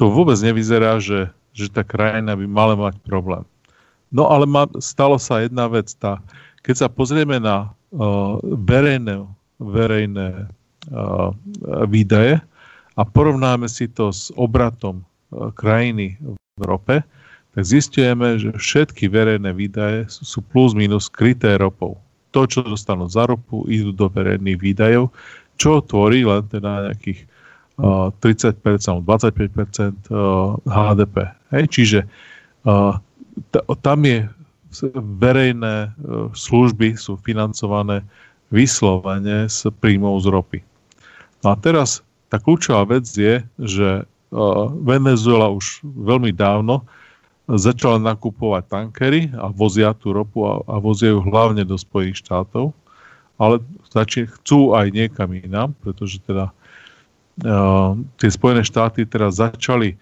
to 0.00 0.08
vôbec 0.08 0.36
nevyzerá, 0.40 0.96
že, 0.98 1.28
že 1.52 1.68
tá 1.68 1.84
krajina 1.84 2.34
by 2.34 2.46
mala 2.48 2.74
mať 2.76 2.96
problém. 3.04 3.44
No 4.10 4.26
ale 4.26 4.48
ma, 4.48 4.66
stalo 4.82 5.20
sa 5.20 5.44
jedna 5.44 5.70
vec. 5.70 5.92
Tá, 6.00 6.18
keď 6.66 6.86
sa 6.86 6.88
pozrieme 6.90 7.38
na 7.38 7.70
uh, 7.94 8.40
verejné, 8.42 9.22
verejné 9.60 10.50
výdaje 11.86 12.40
a 12.96 13.02
porovnáme 13.04 13.68
si 13.68 13.86
to 13.86 14.08
s 14.08 14.32
obratom 14.34 15.04
krajiny 15.54 16.16
v 16.56 16.62
rope, 16.64 17.04
tak 17.50 17.62
zistujeme, 17.66 18.38
že 18.38 18.50
všetky 18.56 19.10
verejné 19.10 19.52
výdaje 19.52 20.06
sú 20.08 20.40
plus 20.40 20.72
minus 20.72 21.10
kryté 21.10 21.58
ropou. 21.58 21.98
To, 22.30 22.46
čo 22.46 22.62
dostanú 22.62 23.10
za 23.10 23.26
ropu, 23.26 23.66
idú 23.66 23.90
do 23.90 24.06
verejných 24.06 24.58
výdajov, 24.58 25.10
čo 25.58 25.82
tvorí 25.82 26.22
len 26.22 26.46
teda 26.46 26.90
nejakých 26.90 27.26
uh, 27.26 27.29
30%, 27.80 28.60
25% 28.60 30.12
uh, 30.12 30.56
HDP. 30.68 31.16
Hej? 31.48 31.64
Čiže 31.72 32.00
t- 33.50 33.64
tam 33.80 33.98
je 34.04 34.28
verejné 35.18 35.90
uh, 35.90 36.28
služby 36.36 36.94
sú 36.94 37.16
financované 37.24 38.04
vyslovene 38.52 39.48
z 39.48 39.70
príjmov 39.80 40.20
z 40.22 40.26
ropy. 40.28 40.60
No 41.40 41.54
a 41.54 41.56
teraz 41.56 42.04
tá 42.28 42.36
kľúčová 42.36 42.84
vec 42.86 43.08
je, 43.08 43.42
že 43.58 43.88
uh, 44.04 44.68
Venezuela 44.84 45.50
už 45.50 45.82
veľmi 45.82 46.36
dávno 46.36 46.84
začala 47.50 47.98
nakupovať 47.98 48.62
tankery 48.70 49.20
a 49.34 49.50
vozia 49.50 49.90
tú 49.90 50.14
ropu 50.14 50.46
a, 50.46 50.62
a 50.70 50.78
vozia 50.78 51.10
ju 51.10 51.18
hlavne 51.18 51.66
do 51.66 51.74
Spojených 51.74 52.22
štátov, 52.22 52.70
ale 53.40 53.58
chcú 54.38 54.76
aj 54.76 54.94
niekam 54.94 55.34
inám, 55.34 55.74
pretože 55.82 56.22
teda 56.22 56.54
tie 58.20 58.28
Spojené 58.28 58.62
štáty 58.64 59.08
teraz 59.08 59.40
začali 59.40 59.96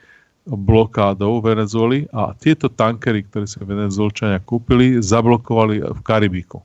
blokádou 0.48 1.44
Venezuely 1.44 2.08
a 2.10 2.32
tieto 2.32 2.72
tankery, 2.72 3.26
ktoré 3.28 3.44
si 3.44 3.60
Venezuelčania 3.60 4.40
kúpili, 4.40 4.96
zablokovali 4.96 5.84
v 5.84 6.00
Karibiku. 6.00 6.64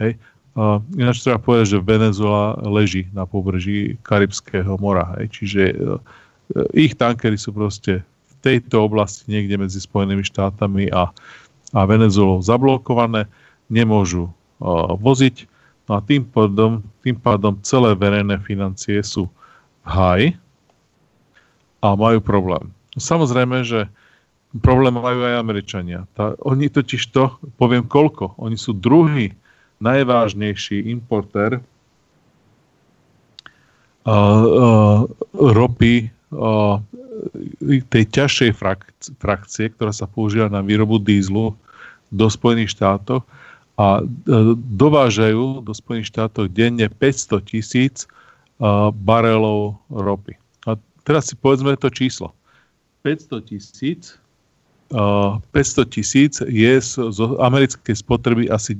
Hej. 0.00 0.16
Uh, 0.56 0.82
ináč 0.98 1.22
treba 1.22 1.38
povedať, 1.38 1.78
že 1.78 1.84
Venezuela 1.84 2.58
leží 2.66 3.06
na 3.14 3.22
pobreží 3.22 4.00
Karibského 4.02 4.74
mora. 4.80 5.14
Hej. 5.20 5.26
Čiže 5.36 5.62
uh, 5.76 6.00
ich 6.74 6.96
tankery 6.96 7.38
sú 7.38 7.54
proste 7.54 8.02
tejto 8.40 8.88
oblasti 8.88 9.28
niekde 9.28 9.60
medzi 9.60 9.78
Spojenými 9.78 10.24
štátami 10.24 10.88
a, 10.90 11.12
a 11.76 11.80
Venezuelou 11.84 12.40
zablokované, 12.40 13.28
nemôžu 13.68 14.26
uh, 14.26 14.96
voziť. 14.96 15.44
No 15.86 15.98
a 15.98 16.00
tým 16.02 16.24
pádom, 16.24 16.80
tým 17.04 17.20
pádom 17.20 17.60
celé 17.62 17.94
verejné 17.94 18.40
financie 18.42 19.04
sú 19.04 19.28
v 19.28 19.39
háji 19.90 20.38
a 21.82 21.98
majú 21.98 22.22
problém. 22.22 22.70
Samozrejme, 22.94 23.66
že 23.66 23.90
problém 24.62 24.94
majú 24.94 25.26
aj 25.26 25.42
Američania. 25.42 26.06
Tá, 26.14 26.38
oni 26.42 26.70
totiž 26.70 27.02
to, 27.10 27.34
poviem 27.58 27.86
koľko, 27.86 28.38
oni 28.38 28.54
sú 28.54 28.74
druhý 28.74 29.34
najvážnejší 29.80 30.86
importér 30.92 31.58
uh, 31.58 31.62
uh, 34.06 35.00
ropy 35.34 36.10
uh, 36.30 36.78
tej 37.68 38.04
ťažšej 38.10 38.50
frak- 38.56 39.12
frakcie, 39.20 39.68
ktorá 39.72 39.92
sa 39.92 40.08
používa 40.08 40.48
na 40.48 40.64
výrobu 40.64 41.00
dízlu 41.00 41.56
do 42.10 42.26
Spojených 42.26 42.74
štátov 42.74 43.22
a 43.80 44.00
e, 44.00 44.02
dovážajú 44.56 45.64
do 45.64 45.72
Spojených 45.72 46.10
štátov 46.12 46.52
denne 46.52 46.88
500 46.88 47.44
tisíc 47.44 48.04
e, 48.04 48.06
barelov 48.92 49.80
ropy. 49.88 50.36
A 50.68 50.76
teraz 51.02 51.32
si 51.32 51.34
povedzme 51.34 51.72
to 51.80 51.88
číslo. 51.88 52.36
500 53.00 53.48
tisíc 53.48 54.20
500 54.90 55.54
e, 55.54 55.84
tisíc 55.86 56.42
je 56.42 56.72
z, 56.82 56.92
z 56.98 57.18
americkej 57.38 57.94
spotreby 57.94 58.50
asi, 58.50 58.74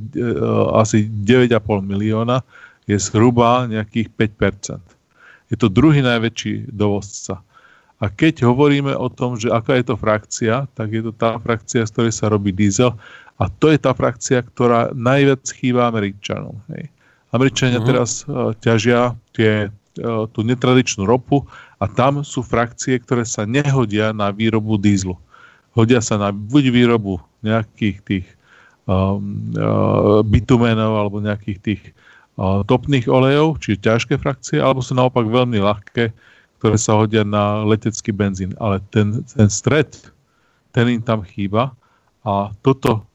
asi 0.74 1.06
9,5 1.06 1.56
milióna, 1.86 2.42
je 2.90 2.98
zhruba 2.98 3.70
nejakých 3.70 4.10
5%. 4.18 4.82
Je 5.54 5.56
to 5.58 5.70
druhý 5.70 6.02
najväčší 6.02 6.74
dovozca. 6.74 7.42
A 8.00 8.08
keď 8.08 8.48
hovoríme 8.48 8.96
o 8.96 9.06
tom, 9.12 9.38
že 9.38 9.52
aká 9.52 9.78
je 9.78 9.86
to 9.86 9.94
frakcia, 9.94 10.66
tak 10.74 10.90
je 10.90 11.02
to 11.04 11.12
tá 11.14 11.38
frakcia, 11.38 11.86
z 11.86 11.92
ktorej 11.94 12.14
sa 12.16 12.32
robí 12.32 12.50
diesel 12.50 12.96
a 13.38 13.46
to 13.46 13.70
je 13.70 13.78
tá 13.78 13.94
frakcia, 13.94 14.42
ktorá 14.42 14.90
najviac 14.96 15.46
chýba 15.52 15.86
Američanom. 15.86 16.58
Hej. 16.74 16.90
Američania 17.30 17.78
uh-huh. 17.78 17.88
teraz 17.88 18.10
uh, 18.26 18.52
ťažia 18.58 19.14
tie, 19.34 19.70
uh, 19.70 20.26
tú 20.30 20.42
netradičnú 20.42 21.06
ropu 21.06 21.46
a 21.78 21.86
tam 21.86 22.26
sú 22.26 22.42
frakcie, 22.42 22.98
ktoré 22.98 23.22
sa 23.22 23.46
nehodia 23.46 24.10
na 24.10 24.34
výrobu 24.34 24.76
dízlu. 24.76 25.14
Hodia 25.72 26.02
sa 26.02 26.18
na 26.18 26.34
buď 26.34 26.74
výrobu 26.74 27.22
nejakých 27.46 27.96
tých 28.02 28.26
um, 28.90 29.54
uh, 29.54 30.20
bitumenov 30.26 30.98
alebo 30.98 31.22
nejakých 31.22 31.58
tých 31.62 31.82
uh, 32.36 32.66
topných 32.66 33.06
olejov, 33.06 33.62
čiže 33.62 33.86
ťažké 33.86 34.14
frakcie, 34.18 34.58
alebo 34.58 34.82
sú 34.82 34.98
naopak 34.98 35.24
veľmi 35.24 35.62
ľahké, 35.62 36.10
ktoré 36.60 36.76
sa 36.76 36.98
hodia 36.98 37.22
na 37.24 37.62
letecký 37.64 38.10
benzín. 38.12 38.52
Ale 38.58 38.82
ten, 38.92 39.22
ten 39.24 39.48
stred, 39.48 39.94
ten 40.74 40.90
im 40.90 41.00
tam 41.00 41.22
chýba 41.22 41.72
a 42.26 42.52
toto 42.60 43.08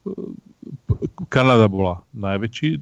Kanada 1.28 1.68
bola 1.68 2.02
najväčší 2.16 2.68
e, 2.76 2.78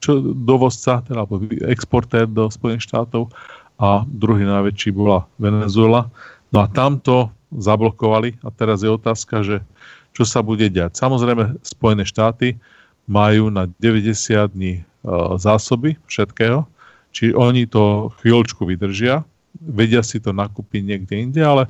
čo, 0.00 0.20
dovozca, 0.22 1.02
teda, 1.04 1.24
alebo 1.24 1.42
exportér 1.66 2.26
do 2.30 2.48
Spojených 2.50 2.86
štátov 2.86 3.30
a 3.76 4.04
druhý 4.08 4.46
najväčší 4.48 4.90
bola 4.94 5.28
Venezuela. 5.36 6.08
No 6.54 6.64
a 6.64 6.66
tamto 6.70 7.30
zablokovali 7.52 8.40
a 8.42 8.48
teraz 8.50 8.82
je 8.82 8.90
otázka, 8.90 9.44
že 9.44 9.62
čo 10.16 10.24
sa 10.24 10.40
bude 10.40 10.66
diať. 10.72 10.96
Samozrejme, 10.96 11.60
Spojené 11.60 12.08
štáty 12.08 12.56
majú 13.04 13.52
na 13.52 13.68
90 13.78 14.56
dní 14.56 14.80
e, 14.80 14.82
zásoby 15.36 16.00
všetkého, 16.08 16.64
či 17.12 17.32
oni 17.32 17.68
to 17.68 18.12
chvíľočku 18.20 18.64
vydržia, 18.64 19.24
vedia 19.56 20.04
si 20.04 20.20
to 20.20 20.36
nakúpiť 20.36 20.82
niekde 20.84 21.14
inde, 21.16 21.40
ale 21.40 21.68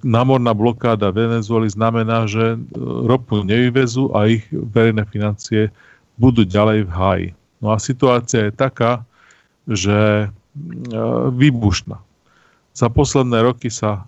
námorná 0.00 0.56
blokáda 0.56 1.12
Venezuely 1.12 1.68
znamená, 1.68 2.24
že 2.24 2.56
e, 2.56 2.58
ropu 2.80 3.44
nevyvezú 3.44 4.12
a 4.16 4.28
ich 4.28 4.44
verejné 4.50 5.04
financie 5.12 5.68
budú 6.16 6.48
ďalej 6.48 6.88
v 6.88 6.90
háji. 6.90 7.28
No 7.60 7.74
a 7.74 7.76
situácia 7.76 8.48
je 8.48 8.52
taká, 8.54 9.04
že 9.68 10.26
e, 10.26 10.28
výbušná. 11.32 12.00
Za 12.78 12.88
posledné 12.94 13.42
roky 13.42 13.74
sa 13.74 14.06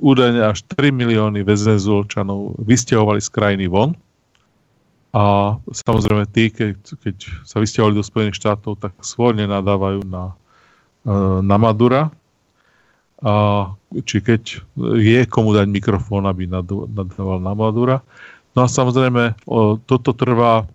údajne 0.00 0.40
až 0.40 0.64
3 0.72 0.88
milióny 0.88 1.44
venezuelčanov 1.44 2.56
vysťahovali 2.64 3.20
z 3.20 3.28
krajiny 3.28 3.68
von. 3.68 3.92
A 5.12 5.54
samozrejme 5.68 6.24
tí, 6.32 6.48
keď, 6.48 6.80
keď 6.80 7.44
sa 7.44 7.60
vysťahovali 7.60 7.92
do 7.92 8.00
Spojených 8.00 8.40
štátov, 8.40 8.80
tak 8.80 8.96
svorne 9.04 9.44
nadávajú 9.44 10.00
na 10.08 10.32
na 11.44 11.56
Madura. 11.60 12.08
A 13.24 13.32
či 14.02 14.18
keď 14.18 14.42
je 14.98 15.20
komu 15.30 15.54
dať 15.54 15.70
mikrofón, 15.70 16.26
aby 16.26 16.50
nadával 16.50 17.38
na 17.38 17.54
Madura. 17.54 18.02
No 18.58 18.66
a 18.66 18.68
samozrejme, 18.70 19.38
o, 19.46 19.78
toto 19.78 20.10
trvá 20.14 20.66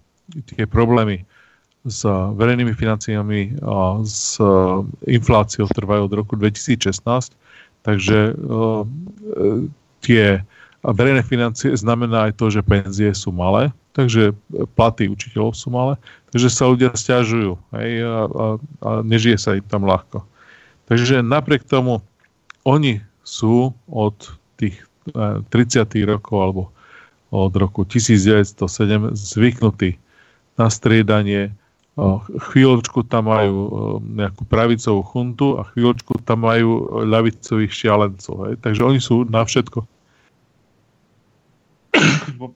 tie 0.56 0.64
problémy 0.64 1.28
s 1.88 2.04
verejnými 2.08 2.76
financiami 2.76 3.60
a 3.64 4.04
s 4.04 4.40
infláciou 5.08 5.68
trvajú 5.72 6.12
od 6.12 6.14
roku 6.16 6.34
2016, 6.36 7.36
takže 7.84 8.36
o, 8.36 8.84
e, 8.84 9.68
tie 10.04 10.44
verejné 10.84 11.24
financie 11.24 11.72
znamená 11.76 12.32
aj 12.32 12.34
to, 12.40 12.52
že 12.52 12.68
penzie 12.68 13.12
sú 13.16 13.32
malé, 13.32 13.72
takže 13.96 14.36
platy 14.76 15.12
učiteľov 15.12 15.56
sú 15.56 15.72
malé, 15.72 15.96
takže 16.32 16.48
sa 16.52 16.72
ľudia 16.72 16.92
stiažujú 16.96 17.60
hej, 17.76 17.92
a, 18.04 18.20
a, 18.28 18.46
a 18.84 18.90
nežije 19.04 19.36
sa 19.40 19.56
im 19.56 19.66
tam 19.66 19.84
ľahko. 19.88 20.24
Takže 20.88 21.24
napriek 21.24 21.68
tomu 21.68 22.04
oni 22.68 23.04
sú 23.30 23.78
od 23.86 24.18
tých 24.58 24.82
30. 25.14 25.54
E, 25.54 26.10
rokov 26.10 26.38
alebo 26.42 26.64
od 27.30 27.54
roku 27.54 27.86
1907 27.86 29.14
zvyknutí 29.14 30.02
na 30.58 30.74
striedanie. 30.74 31.54
Chvíľočku 32.50 33.06
tam 33.06 33.30
majú 33.30 33.58
e, 33.62 33.72
nejakú 34.26 34.50
pravicovú 34.50 35.06
chuntu 35.06 35.62
a 35.62 35.70
chvíľočku 35.70 36.26
tam 36.26 36.50
majú 36.50 37.06
ľavicových 37.06 37.70
šialencov. 37.70 38.36
Hej. 38.50 38.56
Takže 38.66 38.82
oni 38.82 39.00
sú 39.00 39.30
na 39.30 39.46
všetko 39.46 39.86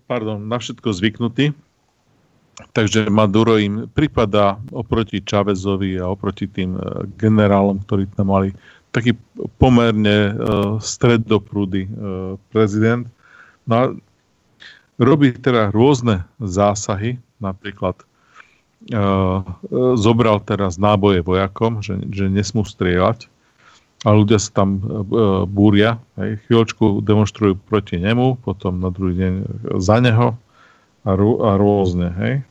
pardon, 0.07 0.39
na 0.47 0.57
všetko 0.59 0.89
zvyknutí. 0.93 1.53
Takže 2.53 3.09
Maduro 3.09 3.57
im 3.57 3.89
pripadá 3.89 4.61
oproti 4.69 5.25
Čavezovi 5.25 5.97
a 5.97 6.05
oproti 6.05 6.45
tým 6.45 6.77
e, 6.77 7.09
generálom, 7.17 7.81
ktorí 7.81 8.05
tam 8.13 8.29
mali 8.29 8.53
taký 8.93 9.17
pomerne 9.57 10.31
uh, 10.31 10.33
stredoprúdy 10.77 11.89
uh, 11.89 12.37
prezident. 12.53 13.09
No 13.65 13.73
a 13.73 13.83
robí 15.01 15.33
teda 15.33 15.73
rôzne 15.73 16.23
zásahy, 16.37 17.17
napríklad 17.41 17.97
uh, 18.93 19.41
zobral 19.97 20.39
teraz 20.45 20.77
náboje 20.77 21.25
vojakom, 21.25 21.81
že, 21.81 21.97
že 22.13 22.29
nesmú 22.29 22.61
strieľať 22.61 23.33
a 24.03 24.09
ľudia 24.11 24.35
sa 24.35 24.51
tam 24.51 24.69
e, 24.77 24.81
búria. 25.47 25.95
Hej. 26.19 26.43
Chvíľočku 26.43 26.99
demonstrujú 26.99 27.55
proti 27.55 27.95
nemu, 27.95 28.35
potom 28.43 28.83
na 28.83 28.91
druhý 28.91 29.15
deň 29.15 29.33
za 29.79 30.03
neho 30.03 30.35
a, 31.07 31.11
rô, 31.15 31.39
a 31.39 31.55
rôzne. 31.55 32.11
Hej. 32.19 32.43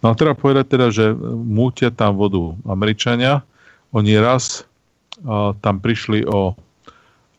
No 0.00 0.12
a 0.12 0.16
treba 0.16 0.32
povedať 0.32 0.64
teda, 0.72 0.88
že 0.88 1.12
mútia 1.36 1.92
tam 1.92 2.16
vodu 2.16 2.56
Američania 2.64 3.44
oni 3.92 4.16
raz 4.16 4.64
uh, 4.64 4.73
tam 5.60 5.80
prišli 5.80 6.28
o, 6.28 6.52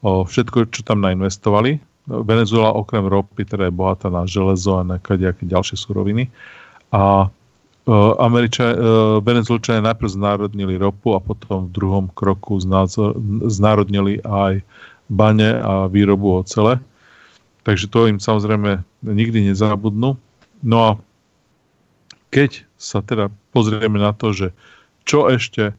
o 0.01 0.11
všetko, 0.25 0.73
čo 0.73 0.81
tam 0.81 1.05
nainvestovali. 1.05 1.77
Venezuela 2.05 2.73
okrem 2.73 3.05
ropy 3.09 3.45
teda 3.45 3.69
je 3.69 3.73
bohatá 3.73 4.13
na 4.13 4.29
železo 4.29 4.77
a 4.77 4.85
na 4.85 5.01
nejaké 5.01 5.45
ďalšie 5.45 5.73
suroviny. 5.73 6.29
A 6.93 7.27
uh, 7.27 8.13
Američa, 8.21 8.65
uh, 8.69 8.77
Venezuelčania 9.25 9.81
najprv 9.81 10.13
znárodnili 10.13 10.77
ropu 10.77 11.17
a 11.17 11.19
potom 11.21 11.65
v 11.65 11.73
druhom 11.73 12.05
kroku 12.13 12.61
znárodnili 13.49 14.21
aj 14.21 14.61
bane 15.09 15.49
a 15.61 15.89
výrobu 15.89 16.45
ocele. 16.45 16.77
Takže 17.65 17.89
to 17.89 18.05
im 18.05 18.21
samozrejme 18.21 18.85
nikdy 19.01 19.49
nezabudnú. 19.49 20.13
No 20.61 20.77
a 20.77 20.89
keď 22.29 22.65
sa 22.77 23.01
teda 23.01 23.33
pozrieme 23.49 23.97
na 23.97 24.13
to, 24.13 24.29
že 24.29 24.47
čo 25.09 25.25
ešte 25.29 25.73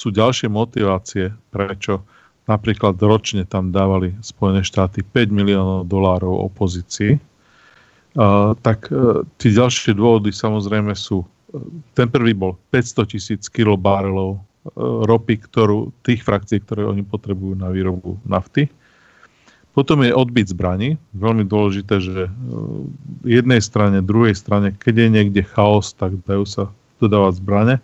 sú 0.00 0.08
ďalšie 0.08 0.48
motivácie, 0.48 1.28
prečo 1.52 2.00
napríklad 2.48 2.96
ročne 3.04 3.44
tam 3.44 3.68
dávali 3.68 4.16
Spojené 4.24 4.64
štáty 4.64 5.04
5 5.04 5.28
miliónov 5.28 5.84
dolárov 5.84 6.48
opozícii, 6.48 7.20
tak 8.64 8.90
uh, 8.90 9.22
ďalšie 9.38 9.94
dôvody 9.94 10.34
samozrejme 10.34 10.96
sú, 10.96 11.22
uh, 11.22 11.28
ten 11.94 12.10
prvý 12.10 12.34
bol 12.34 12.58
500 12.74 13.12
tisíc 13.12 13.42
kilobárelov 13.46 14.34
uh, 14.34 14.40
ropy, 15.06 15.38
ktorú, 15.46 15.94
tých 16.02 16.26
frakcií, 16.26 16.58
ktoré 16.64 16.88
oni 16.88 17.06
potrebujú 17.06 17.54
na 17.54 17.70
výrobu 17.70 18.18
nafty. 18.26 18.66
Potom 19.70 20.02
je 20.02 20.10
odbyt 20.10 20.50
zbraní. 20.50 20.98
Veľmi 21.14 21.46
dôležité, 21.46 22.02
že 22.02 22.26
jednej 23.22 23.62
strane, 23.62 24.02
druhej 24.02 24.34
strane, 24.34 24.74
keď 24.74 25.06
je 25.06 25.08
niekde 25.14 25.42
chaos, 25.46 25.94
tak 25.94 26.18
dajú 26.26 26.42
sa 26.42 26.74
dodávať 26.98 27.38
zbrane. 27.38 27.74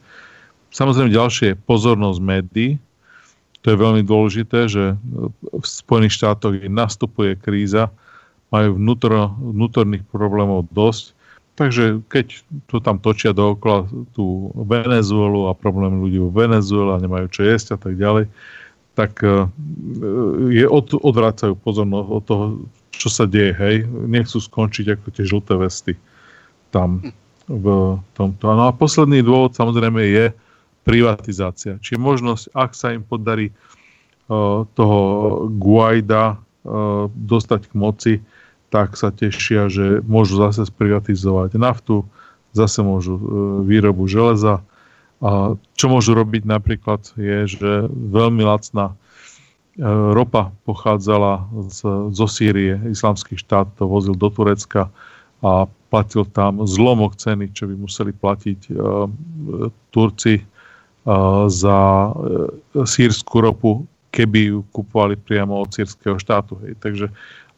Samozrejme 0.76 1.08
ďalšie 1.08 1.46
je 1.56 1.62
pozornosť 1.64 2.20
médií. 2.20 2.76
To 3.64 3.72
je 3.72 3.80
veľmi 3.80 4.04
dôležité, 4.04 4.68
že 4.68 4.92
v 5.40 5.64
Spojených 5.64 6.20
štátoch 6.20 6.52
nastupuje 6.68 7.32
kríza, 7.40 7.88
majú 8.52 8.76
vnútor, 8.76 9.32
vnútorných 9.40 10.04
problémov 10.12 10.68
dosť, 10.70 11.16
takže 11.56 12.04
keď 12.12 12.44
to 12.68 12.78
tam 12.84 13.00
točia 13.00 13.32
dookola 13.32 13.88
tú 14.12 14.52
Venezuelu 14.54 15.48
a 15.48 15.56
problém 15.56 15.98
ľudí 15.98 16.20
v 16.20 16.30
Venezuele 16.30 16.92
a 16.92 17.02
nemajú 17.02 17.26
čo 17.32 17.42
jesť 17.48 17.74
a 17.74 17.78
tak 17.80 17.96
ďalej, 17.96 18.28
tak 18.94 19.18
e, 19.24 19.48
je 20.52 20.64
od, 20.68 20.92
odvracajú 21.00 21.56
pozornosť 21.58 22.08
od 22.12 22.22
toho, 22.22 22.44
čo 22.92 23.08
sa 23.08 23.24
deje, 23.24 23.56
hej. 23.56 23.76
Nechcú 23.88 24.38
skončiť 24.40 24.94
ako 24.94 25.06
tie 25.10 25.24
žlté 25.24 25.52
vesty 25.56 25.92
tam 26.70 27.00
v 27.48 27.96
tomto. 28.14 28.44
No 28.46 28.68
a 28.68 28.76
posledný 28.76 29.24
dôvod 29.24 29.56
samozrejme 29.56 30.00
je 30.06 30.24
privatizácia. 30.86 31.82
Čiže 31.82 31.98
možnosť, 31.98 32.44
ak 32.54 32.70
sa 32.78 32.94
im 32.94 33.02
podarí 33.02 33.50
uh, 33.50 34.62
toho 34.78 35.00
Guaida 35.50 36.38
uh, 36.38 37.10
dostať 37.10 37.66
k 37.66 37.72
moci, 37.74 38.14
tak 38.70 38.94
sa 38.94 39.10
tešia, 39.10 39.66
že 39.66 39.98
môžu 40.06 40.38
zase 40.38 40.70
sprivatizovať 40.70 41.58
naftu, 41.58 42.06
zase 42.54 42.86
môžu 42.86 43.18
uh, 43.18 43.22
výrobu 43.66 44.06
železa. 44.06 44.62
A 45.18 45.58
čo 45.74 45.86
môžu 45.90 46.14
robiť 46.14 46.46
napríklad 46.46 47.02
je, 47.18 47.50
že 47.50 47.70
veľmi 47.90 48.46
lacná 48.46 48.94
ropa 50.12 50.56
pochádzala 50.64 51.44
z, 51.68 51.78
zo 52.16 52.26
Sýrie, 52.28 52.80
islamský 52.88 53.36
štát 53.36 53.68
to 53.76 53.84
vozil 53.84 54.16
do 54.16 54.32
Turecka 54.32 54.88
a 55.44 55.68
platil 55.92 56.24
tam 56.32 56.64
zlomok 56.64 57.16
ceny, 57.20 57.52
čo 57.52 57.68
by 57.68 57.74
museli 57.76 58.12
platiť 58.16 58.60
uh, 58.72 59.04
Turci 59.92 60.40
za 61.46 61.78
uh, 62.10 62.50
sírskú 62.82 63.38
ropu, 63.38 63.70
keby 64.10 64.50
ju 64.50 64.58
kupovali 64.74 65.14
priamo 65.14 65.62
od 65.62 65.70
sírskeho 65.70 66.18
štátu. 66.18 66.58
Hej. 66.66 66.74
Takže 66.82 67.06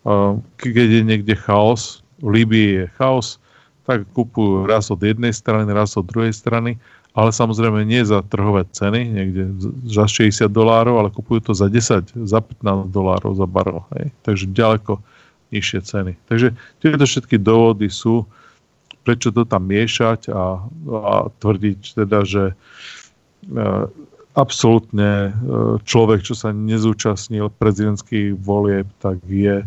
uh, 0.05 0.37
keď 0.61 1.01
je 1.01 1.03
niekde 1.03 1.35
chaos, 1.39 2.05
v 2.21 2.43
Líbii 2.43 2.71
je 2.83 2.85
chaos, 2.99 3.41
tak 3.89 4.05
kupujú 4.13 4.69
raz 4.69 4.93
od 4.93 5.01
jednej 5.01 5.33
strany, 5.33 5.65
raz 5.73 5.97
od 5.97 6.05
druhej 6.05 6.37
strany, 6.37 6.77
ale 7.17 7.33
samozrejme 7.33 7.89
nie 7.89 8.05
za 8.05 8.21
trhové 8.21 8.69
ceny, 8.69 9.01
niekde 9.09 9.43
za 9.89 10.05
60 10.05 10.53
dolárov, 10.53 11.01
ale 11.01 11.09
kupujú 11.09 11.51
to 11.51 11.53
za 11.57 11.73
10, 11.73 12.15
za 12.15 12.41
15 12.45 12.93
dolárov 12.93 13.33
za 13.33 13.49
barel. 13.49 13.81
Hej. 13.97 14.13
Takže 14.23 14.45
ďaleko 14.53 15.01
nižšie 15.49 15.81
ceny. 15.83 16.13
Takže 16.29 16.53
tieto 16.85 17.05
všetky 17.09 17.41
dôvody 17.41 17.89
sú, 17.89 18.29
prečo 19.03 19.33
to 19.33 19.49
tam 19.49 19.65
miešať 19.65 20.29
a, 20.29 20.61
a 20.93 21.13
tvrdiť 21.41 21.97
teda, 21.97 22.29
že 22.29 22.53
e, 22.53 22.55
absolútne 24.39 25.13
e, 25.13 25.31
človek, 25.83 26.23
čo 26.23 26.39
sa 26.39 26.55
nezúčastnil 26.55 27.51
prezidentských 27.59 28.39
volieb, 28.39 28.87
tak 29.03 29.19
je 29.27 29.67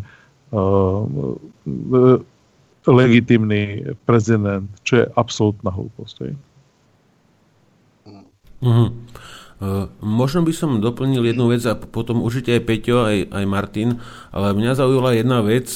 e 0.56 2.02
legitimný 2.82 3.94
prezident, 4.02 4.66
čo 4.82 5.04
je 5.04 5.06
absolútna 5.14 5.70
hlúposť. 5.70 6.34
Mm-hmm. 8.58 8.90
Možno 10.02 10.42
by 10.42 10.50
som 10.50 10.82
doplnil 10.82 11.22
jednu 11.30 11.46
vec 11.46 11.62
a 11.70 11.78
potom 11.78 12.26
určite 12.26 12.58
aj 12.58 12.66
Peťo, 12.66 13.06
aj, 13.06 13.30
aj 13.30 13.44
Martin, 13.46 14.02
ale 14.34 14.58
mňa 14.58 14.74
zaujala 14.74 15.14
jedna 15.14 15.46
vec, 15.46 15.70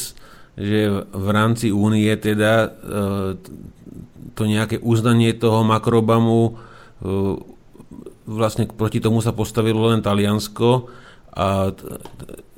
že 0.59 1.07
v 1.07 1.29
rámci 1.31 1.71
únie 1.71 2.11
teda 2.19 2.75
to 4.35 4.43
nejaké 4.43 4.83
uznanie 4.83 5.31
toho 5.31 5.63
makrobamu 5.63 6.59
vlastne 8.27 8.67
proti 8.67 8.99
tomu 8.99 9.23
sa 9.23 9.31
postavilo 9.31 9.89
len 9.89 10.03
Taliansko 10.03 10.91
a 11.33 11.71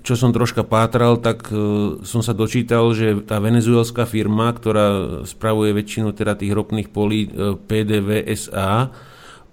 čo 0.00 0.14
som 0.16 0.32
troška 0.32 0.64
pátral, 0.64 1.20
tak 1.20 1.52
som 2.00 2.24
sa 2.24 2.32
dočítal, 2.32 2.88
že 2.96 3.20
tá 3.28 3.36
venezuelská 3.36 4.08
firma, 4.08 4.48
ktorá 4.56 5.20
spravuje 5.28 5.76
väčšinu 5.76 6.16
teda 6.16 6.32
tých 6.32 6.56
ropných 6.56 6.88
polí 6.88 7.28
PDVSA, 7.68 8.88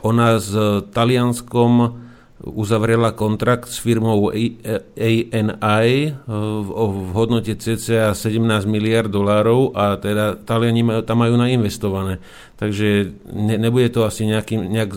ona 0.05 0.37
s 0.37 0.53
Talianskom 0.93 2.04
uzavrela 2.45 3.09
kontrakt 3.11 3.73
s 3.73 3.81
firmou 3.81 4.29
ANI 4.29 6.13
v 6.61 7.09
hodnote 7.17 7.57
cca 7.57 8.13
17 8.13 8.69
miliard 8.69 9.09
dolárov 9.09 9.73
a 9.73 9.97
teda 9.97 10.37
Taliani 10.37 10.85
tam 11.09 11.25
majú 11.25 11.41
nainvestované. 11.41 12.21
Takže 12.61 13.17
ne, 13.33 13.57
nebude 13.57 13.89
to 13.89 14.05
asi 14.05 14.29
nejaký, 14.29 14.61
nejak 14.61 14.91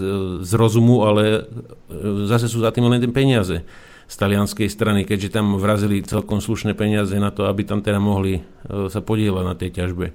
z 0.45 0.53
rozumu, 0.55 1.09
ale 1.09 1.23
e, 1.33 1.41
zase 2.29 2.47
sú 2.47 2.61
za 2.61 2.70
tým 2.70 2.87
len 2.87 3.01
peniaze 3.11 3.65
z 4.09 4.15
talianskej 4.16 4.69
strany, 4.69 5.05
keďže 5.09 5.37
tam 5.41 5.57
vrazili 5.57 6.05
celkom 6.05 6.41
slušné 6.41 6.73
peniaze 6.73 7.16
na 7.16 7.33
to, 7.33 7.49
aby 7.49 7.65
tam 7.65 7.81
teda 7.81 7.99
mohli 7.99 8.41
e, 8.41 8.43
sa 8.93 9.01
podielať 9.01 9.45
na 9.45 9.57
tej 9.57 9.70
ťažbe. 9.73 10.07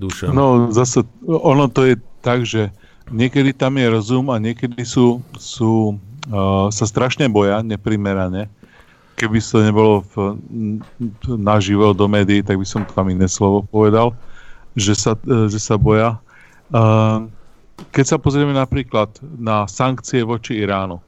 Duša. 0.00 0.34
No 0.34 0.74
zase 0.74 1.06
ono 1.28 1.70
to 1.70 1.86
je 1.86 1.94
tak, 2.24 2.42
že 2.48 2.74
niekedy 3.10 3.52
tam 3.52 3.76
je 3.76 3.86
rozum 3.90 4.32
a 4.32 4.40
niekedy 4.40 4.84
sú, 4.84 5.20
sú 5.36 5.96
uh, 6.30 6.68
sa 6.72 6.84
strašne 6.88 7.28
boja 7.28 7.60
neprimerane. 7.60 8.48
Keby 9.14 9.38
to 9.38 9.62
nebolo 9.62 10.02
v, 10.10 10.14
naživo 11.38 11.94
do 11.94 12.10
médií, 12.10 12.42
tak 12.42 12.58
by 12.58 12.66
som 12.66 12.82
tam 12.82 13.12
iné 13.12 13.30
slovo 13.30 13.62
povedal, 13.68 14.16
že 14.74 14.96
sa, 14.96 15.12
uh, 15.14 15.46
že 15.50 15.60
sa 15.60 15.76
boja. 15.76 16.16
Uh, 16.72 17.28
keď 17.90 18.04
sa 18.14 18.16
pozrieme 18.16 18.54
napríklad 18.54 19.10
na 19.36 19.66
sankcie 19.66 20.22
voči 20.22 20.62
Iránu, 20.62 21.02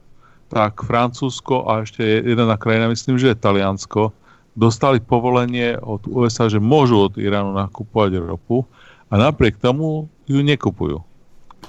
tak 0.51 0.83
Francúzsko 0.83 1.67
a 1.67 1.83
ešte 1.83 2.03
jedna 2.03 2.55
krajina, 2.55 2.91
myslím, 2.91 3.19
že 3.19 3.35
je 3.35 3.43
Taliansko, 3.43 4.15
dostali 4.57 5.03
povolenie 5.03 5.77
od 5.83 6.07
USA, 6.09 6.49
že 6.49 6.63
môžu 6.63 7.11
od 7.11 7.15
Iránu 7.19 7.55
nakupovať 7.55 8.19
ropu 8.23 8.65
a 9.11 9.15
napriek 9.19 9.61
tomu 9.61 10.11
ju 10.27 10.41
nekupujú. 10.43 11.06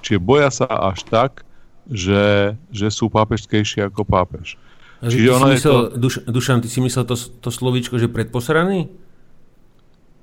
Čiže 0.02 0.19
boja 0.22 0.49
sa 0.53 0.68
až 0.68 1.03
tak, 1.07 1.48
že, 1.88 2.56
že 2.72 2.88
sú 2.91 3.07
pápežskejší 3.07 3.88
ako 3.88 4.03
pápež. 4.03 4.60
Čiže 5.03 5.30
ono 5.30 5.45
myslel, 5.53 5.78
to... 5.94 5.98
Duš, 5.98 6.15
Dušan, 6.26 6.60
ty 6.65 6.69
si 6.69 6.82
myslel 6.82 7.06
to, 7.06 7.15
to 7.15 7.49
slovíčko, 7.53 8.02
že 8.02 8.10
predposraný? 8.10 8.90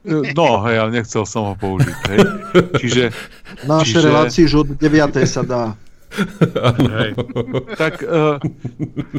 E, 0.04 0.34
no, 0.34 0.48
hej, 0.66 0.76
ale 0.82 0.90
nechcel 1.00 1.22
som 1.24 1.52
ho 1.52 1.54
použiť. 1.54 1.98
Hej. 2.10 2.18
Čiže, 2.82 3.02
Naše 3.64 3.96
čiže... 3.96 4.06
relácii, 4.10 4.44
že 4.50 4.56
od 4.60 4.68
9. 4.74 5.24
sa 5.24 5.42
dá. 5.46 5.64
Hej. 6.94 7.10
Tak 7.74 8.06
uh, 8.06 8.38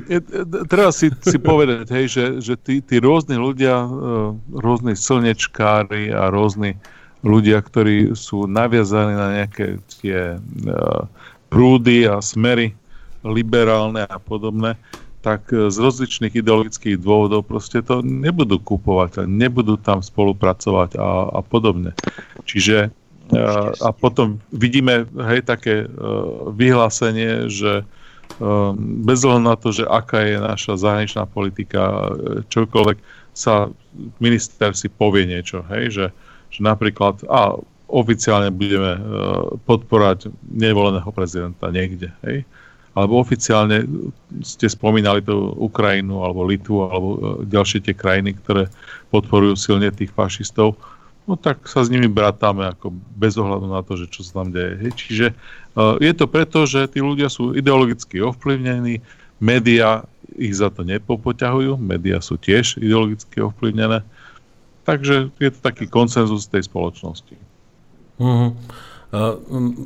je, 0.07 0.19
treba 0.63 0.95
si, 0.95 1.11
si 1.11 1.35
povedať, 1.35 1.91
hej, 1.91 2.05
že, 2.07 2.25
že 2.39 2.53
tí, 2.55 2.79
tí 2.79 3.03
rôzni 3.03 3.35
ľudia, 3.35 3.83
uh, 3.83 4.31
rôzni 4.55 4.95
slnečkári 4.95 6.15
a 6.15 6.31
rôzni 6.31 6.79
ľudia, 7.25 7.57
ktorí 7.57 8.13
sú 8.13 8.45
naviazaní 8.45 9.13
na 9.17 9.27
nejaké 9.41 9.81
tie 9.97 10.37
uh, 10.37 11.09
prúdy 11.49 12.05
a 12.05 12.21
smery 12.21 12.77
liberálne 13.25 14.05
a 14.05 14.21
podobné, 14.21 14.77
tak 15.25 15.49
e, 15.49 15.73
z 15.73 15.77
rozličných 15.81 16.37
ideologických 16.37 17.01
dôvodov 17.01 17.49
proste 17.49 17.81
to 17.81 18.05
nebudú 18.05 18.61
kupovať 18.61 19.25
a 19.25 19.29
nebudú 19.29 19.81
tam 19.81 20.05
spolupracovať 20.05 20.93
a, 21.01 21.33
a 21.33 21.41
podobne. 21.41 21.97
Čiže 22.45 22.93
uh, 23.33 23.73
a 23.81 23.89
potom 23.89 24.37
vidíme 24.53 25.09
hej, 25.09 25.41
také 25.41 25.89
uh, 25.89 26.53
vyhlásenie, 26.53 27.49
že 27.49 27.81
bez 28.75 29.23
ohľadu 29.23 29.45
na 29.47 29.55
to, 29.55 29.69
že 29.71 29.87
aká 29.87 30.19
je 30.27 30.37
naša 30.41 30.73
zahraničná 30.75 31.23
politika, 31.29 32.11
čokoľvek 32.51 32.97
sa 33.31 33.71
minister 34.19 34.75
si 34.75 34.91
povie 34.91 35.23
niečo, 35.29 35.63
hej, 35.71 35.85
že, 35.93 36.05
že 36.55 36.63
napríklad 36.63 37.27
a 37.27 37.59
oficiálne 37.85 38.49
budeme 38.49 38.97
podporať 39.67 40.31
nevoleného 40.47 41.07
prezidenta 41.13 41.69
niekde, 41.69 42.09
hej, 42.25 42.47
alebo 42.95 43.19
oficiálne 43.19 43.83
ste 44.39 44.71
spomínali 44.71 45.19
tú 45.19 45.51
Ukrajinu 45.59 46.23
alebo 46.23 46.47
Litvu 46.47 46.75
alebo 46.87 47.07
e, 47.11 47.17
ďalšie 47.51 47.83
tie 47.83 47.91
krajiny, 47.91 48.39
ktoré 48.39 48.71
podporujú 49.11 49.59
silne 49.59 49.91
tých 49.91 50.15
fašistov, 50.15 50.79
no 51.27 51.35
tak 51.35 51.67
sa 51.67 51.83
s 51.83 51.91
nimi 51.91 52.07
bratáme 52.07 52.63
ako 52.71 52.95
bez 53.19 53.35
ohľadu 53.35 53.67
na 53.67 53.83
to, 53.83 53.99
že 53.99 54.07
čo 54.07 54.23
sa 54.23 54.41
tam 54.41 54.55
deje. 54.55 54.79
Hej. 54.79 54.91
Čiže 54.95 55.27
uh, 55.75 55.99
je 55.99 56.13
to 56.15 56.25
preto, 56.29 56.63
že 56.69 56.87
tí 56.87 57.03
ľudia 57.03 57.27
sú 57.27 57.51
ideologicky 57.57 58.23
ovplyvnení, 58.23 59.03
médiá 59.43 60.07
ich 60.37 60.55
za 60.55 60.71
to 60.71 60.85
nepopoťahujú, 60.85 61.81
médiá 61.81 62.21
sú 62.21 62.37
tiež 62.39 62.79
ideologicky 62.79 63.41
ovplyvnené, 63.41 64.05
takže 64.85 65.33
je 65.41 65.49
to 65.51 65.59
taký 65.59 65.89
konsenzus 65.89 66.47
tej 66.47 66.69
spoločnosti. 66.69 67.35
Mm-hmm. 68.21 68.49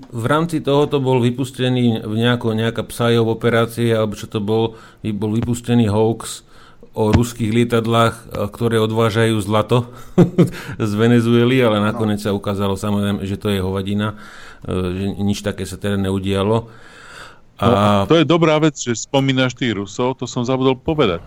V 0.09 0.26
rámci 0.26 0.59
tohoto 0.59 0.97
bol 0.97 1.21
vypustený 1.21 2.01
nejako, 2.03 2.57
nejaká 2.57 2.81
psajov 2.88 3.30
operácia, 3.30 3.99
alebo 3.99 4.17
čo 4.17 4.26
to 4.26 4.41
bol, 4.41 4.80
bol 5.01 5.31
vypustený 5.34 5.88
hoax 5.91 6.43
o 6.97 7.13
ruských 7.13 7.53
lietadlách, 7.53 8.34
ktoré 8.49 8.81
odvážajú 8.81 9.38
zlato 9.45 9.93
z 10.81 10.91
Venezuely, 10.97 11.61
ale 11.61 11.77
nakoniec 11.77 12.19
sa 12.19 12.34
ukázalo 12.34 12.73
samozrejme, 12.73 13.21
že 13.23 13.38
to 13.38 13.53
je 13.53 13.61
hovadina, 13.61 14.17
že 14.65 15.05
nič 15.21 15.45
také 15.45 15.69
sa 15.69 15.77
teda 15.77 16.01
neudialo. 16.01 16.67
A... 17.59 17.67
No, 17.67 18.09
to 18.09 18.17
je 18.17 18.26
dobrá 18.26 18.57
vec, 18.57 18.80
že 18.80 18.95
spomínaš 18.95 19.53
tých 19.53 19.76
Rusov, 19.77 20.17
to 20.17 20.26
som 20.26 20.47
zabudol 20.47 20.80
povedať. 20.80 21.21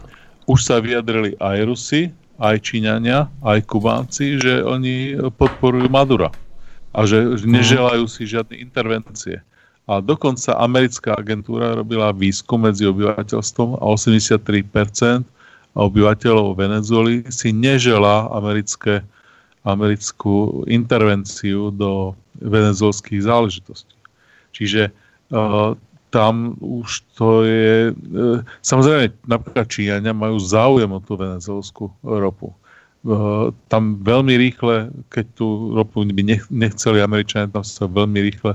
Už 0.48 0.64
sa 0.64 0.82
vyjadrili 0.82 1.38
aj 1.38 1.56
Rusi, 1.68 2.10
aj 2.42 2.56
Číňania, 2.58 3.30
aj 3.46 3.58
Kubánci, 3.70 4.42
že 4.42 4.66
oni 4.66 5.14
podporujú 5.38 5.86
Madura 5.86 6.34
a 6.90 7.06
že 7.06 7.38
neželajú 7.46 8.04
si 8.10 8.26
žiadne 8.26 8.58
intervencie. 8.58 9.38
A 9.86 10.02
dokonca 10.02 10.58
americká 10.58 11.14
agentúra 11.14 11.78
robila 11.78 12.10
výskum 12.10 12.66
medzi 12.66 12.86
obyvateľstvom 12.86 13.78
a 13.78 13.84
83% 13.94 15.22
obyvateľov 15.72 16.58
Venezuely 16.58 17.26
si 17.32 17.50
neželá 17.50 18.28
americké, 18.34 19.00
americkú 19.64 20.66
intervenciu 20.68 21.72
do 21.72 22.12
venezuelských 22.42 23.24
záležitostí. 23.24 23.94
Čiže 24.52 24.92
uh, 25.32 25.78
tam 26.12 26.60
už 26.60 27.08
to 27.16 27.48
je... 27.48 27.96
Uh, 28.12 28.44
samozrejme, 28.60 29.16
napríklad 29.24 29.64
Číňania 29.64 30.12
majú 30.12 30.36
záujem 30.36 30.92
o 30.92 31.00
tú 31.00 31.16
venezuelskú 31.16 31.88
ropu. 32.04 32.52
Eh, 33.02 33.46
tam 33.66 33.98
veľmi 33.98 34.38
rýchle, 34.38 34.94
keď 35.10 35.26
tú 35.34 35.74
ropu 35.74 36.06
by 36.06 36.22
nechceli 36.54 37.02
Američania, 37.02 37.50
tam 37.50 37.66
sa 37.66 37.90
veľmi 37.90 38.30
rýchle 38.30 38.54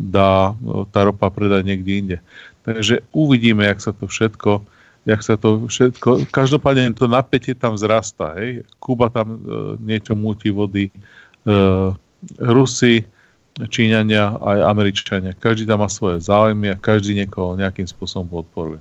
dá 0.00 0.56
eh, 0.56 0.88
tá 0.88 1.04
ropa 1.04 1.28
predať 1.28 1.60
niekde 1.68 1.92
inde. 1.92 2.18
Takže 2.64 3.04
uvidíme, 3.12 3.68
jak 3.68 3.84
sa 3.84 3.92
to 3.92 4.08
všetko, 4.08 4.64
jak 5.04 5.20
sa 5.20 5.36
to 5.36 5.68
všetko, 5.68 6.24
každopádne 6.32 6.96
to 6.96 7.04
napätie 7.04 7.52
tam 7.52 7.76
zrastá, 7.76 8.38
hej. 8.38 8.62
Kuba 8.78 9.10
tam 9.10 9.34
e, 9.34 9.38
niečo 9.82 10.14
múti 10.14 10.54
vody, 10.54 10.86
e, 10.86 10.94
Rusi, 12.38 13.02
Číňania 13.52 14.40
aj 14.40 14.58
Američania. 14.64 15.36
Každý 15.36 15.68
tam 15.68 15.84
má 15.84 15.88
svoje 15.92 16.24
záujmy 16.24 16.72
a 16.72 16.80
každý 16.80 17.12
niekoho 17.12 17.52
nejakým 17.52 17.84
spôsobom 17.84 18.40
podporuje. 18.40 18.80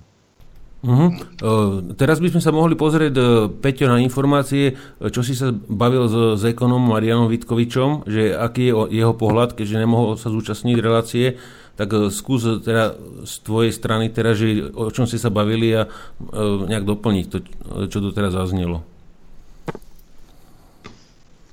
Uh-huh. 0.82 1.14
Uh, 1.46 1.94
teraz 1.94 2.18
by 2.18 2.34
sme 2.34 2.42
sa 2.42 2.50
mohli 2.50 2.74
pozrieť, 2.74 3.14
uh, 3.14 3.46
Peťo, 3.54 3.86
na 3.86 4.02
informácie, 4.02 4.74
uh, 4.74 5.14
čo 5.14 5.22
si 5.22 5.38
sa 5.38 5.54
bavil 5.54 6.10
s, 6.10 6.42
s 6.42 6.44
ekonomom 6.50 6.90
Marianom 6.90 7.30
Vitkovičom, 7.30 8.10
že 8.10 8.34
aký 8.34 8.64
je 8.66 8.74
o, 8.74 8.84
jeho 8.90 9.14
pohľad, 9.14 9.54
keďže 9.54 9.78
nemohol 9.78 10.18
sa 10.18 10.34
zúčastniť 10.34 10.78
relácie, 10.82 11.38
tak 11.78 11.94
uh, 11.94 12.10
skús 12.10 12.66
teda 12.66 12.98
z 13.30 13.34
tvojej 13.46 13.70
strany, 13.78 14.10
teda, 14.10 14.34
že 14.34 14.74
o 14.74 14.90
čom 14.90 15.06
si 15.06 15.22
sa 15.22 15.30
bavili 15.30 15.70
a 15.70 15.86
uh, 15.86 16.66
nejak 16.66 16.90
doplniť 16.90 17.26
to, 17.30 17.38
čo 17.86 18.02
tu 18.02 18.10
teraz 18.10 18.34
zaznelo. 18.34 18.82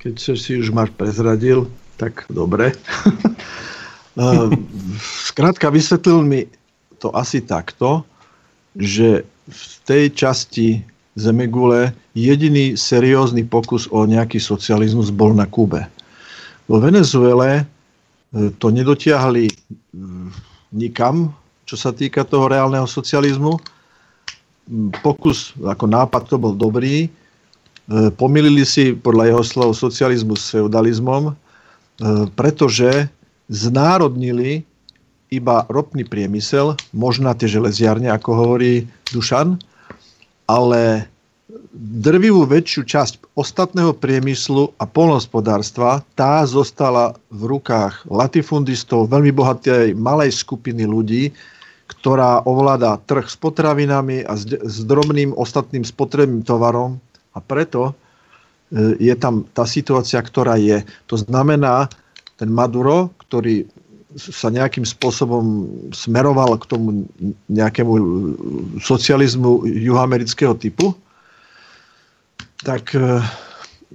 Keď 0.00 0.14
si 0.40 0.56
už 0.56 0.72
máš 0.72 0.88
prezradil, 0.96 1.68
tak 1.98 2.24
dobre. 2.30 2.72
uh, 4.16 4.48
skrátka, 5.28 5.68
vysvetlil 5.68 6.22
mi 6.24 6.40
to 7.02 7.10
asi 7.14 7.42
takto, 7.42 8.06
že 8.78 9.26
v 9.48 9.62
tej 9.84 10.04
časti 10.14 10.68
Zemegule 11.18 11.90
jediný 12.14 12.78
seriózny 12.78 13.42
pokus 13.42 13.90
o 13.90 14.06
nejaký 14.06 14.38
socializmus 14.38 15.10
bol 15.10 15.34
na 15.34 15.50
Kube. 15.50 15.82
Vo 16.70 16.78
Venezuele 16.78 17.66
e, 18.30 18.54
to 18.54 18.70
nedotiahli 18.70 19.50
nikam, 20.70 21.34
čo 21.66 21.74
sa 21.74 21.90
týka 21.90 22.22
toho 22.22 22.46
reálneho 22.46 22.86
socializmu. 22.86 23.58
Pokus, 25.02 25.58
ako 25.58 25.90
nápad 25.90 26.22
to 26.30 26.36
bol 26.38 26.54
dobrý. 26.54 27.08
E, 27.08 27.08
pomýlili 28.14 28.62
si 28.62 28.94
podľa 28.94 29.34
jeho 29.34 29.42
slov 29.42 29.70
socializmus 29.74 30.38
s 30.38 30.54
feudalizmom, 30.54 31.34
pretože 32.34 33.10
znárodnili 33.50 34.62
iba 35.28 35.68
ropný 35.68 36.08
priemysel, 36.08 36.78
možná 36.96 37.36
tie 37.36 37.50
železiarne, 37.50 38.08
ako 38.08 38.30
hovorí 38.32 38.88
Dušan, 39.12 39.60
ale 40.48 41.04
drvivú 41.78 42.48
väčšiu 42.48 42.82
časť 42.84 43.14
ostatného 43.36 43.92
priemyslu 43.96 44.72
a 44.80 44.84
polnospodárstva, 44.88 46.00
tá 46.16 46.44
zostala 46.48 47.16
v 47.28 47.56
rukách 47.56 48.08
latifundistov, 48.08 49.12
veľmi 49.12 49.32
bohatej 49.32 49.92
malej 49.96 50.32
skupiny 50.32 50.88
ľudí, 50.88 51.32
ktorá 51.88 52.44
ovláda 52.44 53.00
trh 53.08 53.24
s 53.24 53.36
potravinami 53.40 54.24
a 54.28 54.36
s 54.36 54.76
drobným 54.84 55.32
ostatným 55.32 55.88
spotrebným 55.88 56.44
tovarom. 56.44 57.00
A 57.32 57.40
preto 57.40 57.92
e, 57.92 57.92
je 59.00 59.14
tam 59.16 59.48
tá 59.56 59.64
situácia, 59.64 60.20
ktorá 60.20 60.60
je. 60.60 60.84
To 61.08 61.16
znamená, 61.16 61.88
ten 62.36 62.52
Maduro, 62.52 63.10
ktorý 63.24 63.64
sa 64.16 64.48
nejakým 64.48 64.88
spôsobom 64.88 65.68
smeroval 65.92 66.56
k 66.56 66.64
tomu 66.64 67.04
nejakému 67.52 67.92
socializmu 68.80 69.68
juhoamerického 69.68 70.56
typu, 70.56 70.96
tak 72.64 72.96
e, 72.96 73.20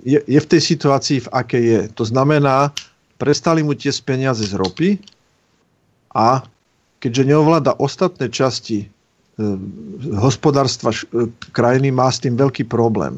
je, 0.05 0.19
je 0.23 0.39
v 0.39 0.49
tej 0.49 0.61
situácii, 0.61 1.27
v 1.27 1.31
akej 1.33 1.63
je. 1.63 1.79
To 1.97 2.03
znamená, 2.05 2.69
prestali 3.17 3.65
mu 3.65 3.73
tiesť 3.73 4.05
peniaze 4.05 4.45
z 4.45 4.53
ropy 4.53 5.01
a 6.13 6.45
keďže 7.01 7.33
neovláda 7.33 7.75
ostatné 7.81 8.29
časti 8.29 8.85
e, 8.85 8.87
hospodárstva 10.15 10.93
e, 10.93 11.27
krajiny, 11.51 11.89
má 11.89 12.07
s 12.07 12.21
tým 12.23 12.37
veľký 12.37 12.69
problém. 12.69 13.17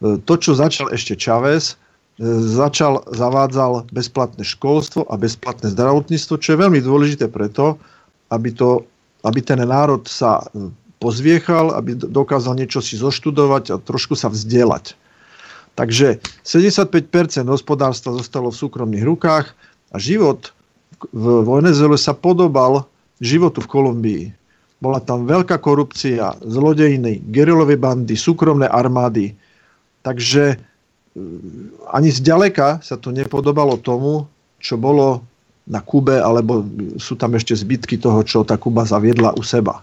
E, 0.00 0.18
to, 0.24 0.34
čo 0.36 0.56
začal 0.56 0.90
ešte 0.90 1.16
Čavez, 1.16 1.76
začal, 2.20 3.00
zavádzal 3.08 3.88
bezplatné 3.96 4.44
školstvo 4.44 5.08
a 5.08 5.16
bezplatné 5.16 5.72
zdravotníctvo, 5.72 6.34
čo 6.36 6.48
je 6.52 6.60
veľmi 6.60 6.80
dôležité 6.84 7.32
preto, 7.32 7.80
aby, 8.28 8.52
to, 8.52 8.84
aby 9.24 9.40
ten 9.40 9.60
národ 9.64 10.04
sa 10.04 10.44
e, 10.52 10.68
pozviechal, 11.00 11.72
aby 11.72 11.96
dokázal 11.96 12.60
niečo 12.60 12.84
si 12.84 13.00
zoštudovať 13.00 13.64
a 13.72 13.80
trošku 13.80 14.12
sa 14.16 14.28
vzdielať. 14.28 14.92
Takže 15.78 16.20
75% 16.44 16.92
hospodárstva 17.48 18.12
zostalo 18.12 18.52
v 18.52 18.60
súkromných 18.60 19.04
rukách 19.06 19.56
a 19.90 19.96
život 19.96 20.52
v 21.16 21.40
Venezuele 21.48 21.96
sa 21.96 22.12
podobal 22.12 22.84
životu 23.24 23.64
v 23.64 23.70
Kolumbii. 23.70 24.24
Bola 24.80 25.00
tam 25.00 25.24
veľká 25.24 25.60
korupcia, 25.60 26.36
zlodejiny, 26.40 27.24
gerilové 27.32 27.76
bandy, 27.80 28.16
súkromné 28.16 28.68
armády. 28.68 29.32
Takže 30.00 30.56
ani 31.90 32.10
zďaleka 32.10 32.80
sa 32.80 32.94
to 32.96 33.10
nepodobalo 33.10 33.76
tomu, 33.82 34.30
čo 34.62 34.78
bolo 34.78 35.26
na 35.66 35.82
Kube, 35.82 36.18
alebo 36.18 36.66
sú 36.98 37.14
tam 37.18 37.34
ešte 37.34 37.54
zbytky 37.54 37.98
toho, 37.98 38.22
čo 38.26 38.42
tá 38.42 38.58
Kuba 38.58 38.86
zaviedla 38.86 39.34
u 39.36 39.42
seba. 39.42 39.82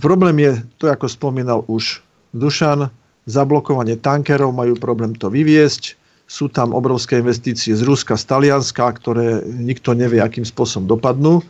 Problém 0.00 0.40
je, 0.40 0.52
to 0.80 0.88
ako 0.88 1.06
spomínal 1.06 1.60
už 1.68 2.00
Dušan, 2.32 2.88
zablokovanie 3.28 4.00
tankerov, 4.00 4.56
majú 4.56 4.74
problém 4.80 5.12
to 5.14 5.28
vyviesť, 5.28 5.96
sú 6.24 6.48
tam 6.48 6.72
obrovské 6.72 7.20
investície 7.20 7.76
z 7.76 7.84
Ruska, 7.84 8.16
z 8.16 8.24
Talianska, 8.24 8.88
ktoré 8.96 9.44
nikto 9.44 9.92
nevie, 9.92 10.24
akým 10.24 10.44
spôsobom 10.44 10.88
dopadnú. 10.88 11.44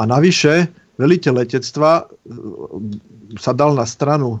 A 0.00 0.08
navyše, 0.08 0.72
veliteľ 0.96 1.44
letectva 1.44 2.02
e, 2.02 2.04
sa 3.36 3.52
dal 3.52 3.76
na 3.76 3.84
stranu 3.84 4.40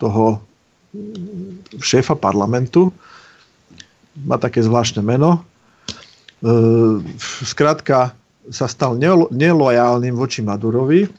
toho 0.00 0.40
šéfa 1.80 2.14
parlamentu. 2.14 2.92
Má 4.24 4.40
také 4.40 4.64
zvláštne 4.64 5.04
meno. 5.04 5.44
Skrátka, 7.44 8.16
sa 8.46 8.70
stal 8.70 8.94
nelojálnym 9.34 10.14
voči 10.14 10.38
Madurovi, 10.38 11.10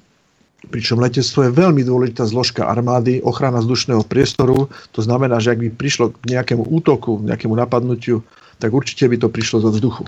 pričom 0.72 1.00
letectvo 1.00 1.48
je 1.48 1.52
veľmi 1.52 1.84
dôležitá 1.84 2.24
zložka 2.28 2.64
armády, 2.66 3.20
ochrana 3.22 3.60
vzdušného 3.60 4.04
priestoru. 4.08 4.72
To 4.96 5.02
znamená, 5.04 5.40
že 5.44 5.54
ak 5.54 5.60
by 5.60 5.70
prišlo 5.76 6.16
k 6.16 6.38
nejakému 6.38 6.64
útoku, 6.72 7.20
nejakému 7.24 7.56
napadnutiu, 7.56 8.24
tak 8.58 8.74
určite 8.74 9.06
by 9.06 9.18
to 9.20 9.28
prišlo 9.30 9.62
zo 9.62 9.70
vzduchu. 9.76 10.08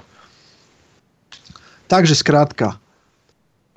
Takže 1.90 2.16
skrátka, 2.18 2.78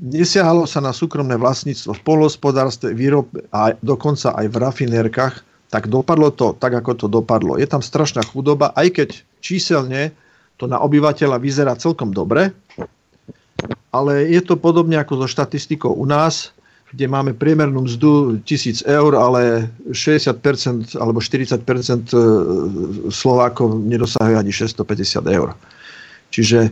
nesiahalo 0.01 0.65
sa 0.69 0.81
na 0.81 0.95
súkromné 0.95 1.37
vlastníctvo 1.37 1.97
v 1.97 2.05
polhospodárstve, 2.05 2.95
výrobe 2.95 3.45
a 3.53 3.77
dokonca 3.83 4.33
aj 4.37 4.47
v 4.49 4.57
rafinérkach, 4.57 5.35
tak 5.73 5.89
dopadlo 5.89 6.29
to 6.29 6.53
tak, 6.53 6.77
ako 6.77 6.93
to 6.93 7.07
dopadlo. 7.09 7.57
Je 7.57 7.65
tam 7.65 7.81
strašná 7.81 8.21
chudoba, 8.29 8.77
aj 8.77 8.93
keď 8.93 9.09
číselne 9.41 10.13
to 10.61 10.69
na 10.69 10.77
obyvateľa 10.85 11.41
vyzerá 11.41 11.73
celkom 11.81 12.13
dobre, 12.13 12.53
ale 13.89 14.29
je 14.29 14.45
to 14.45 14.61
podobne 14.61 15.01
ako 15.01 15.25
so 15.25 15.27
štatistikou 15.33 15.97
u 15.97 16.05
nás, 16.05 16.53
kde 16.93 17.09
máme 17.09 17.33
priemernú 17.33 17.89
mzdu 17.89 18.45
1000 18.45 18.85
eur, 18.85 19.17
ale 19.17 19.73
60% 19.89 20.93
alebo 21.01 21.25
40% 21.25 21.65
e, 21.65 22.17
Slovákov 23.09 23.81
nedosahuje 23.81 24.37
ani 24.37 24.53
650 24.53 25.25
eur. 25.33 25.57
Čiže 26.29 26.69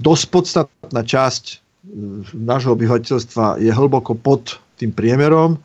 dosť 0.00 0.24
podstatná 0.32 1.04
časť 1.04 1.44
e, 1.44 1.54
nášho 2.32 2.72
obyvateľstva 2.72 3.60
je 3.60 3.68
hlboko 3.68 4.16
pod 4.16 4.56
tým 4.80 4.96
priemerom 4.96 5.60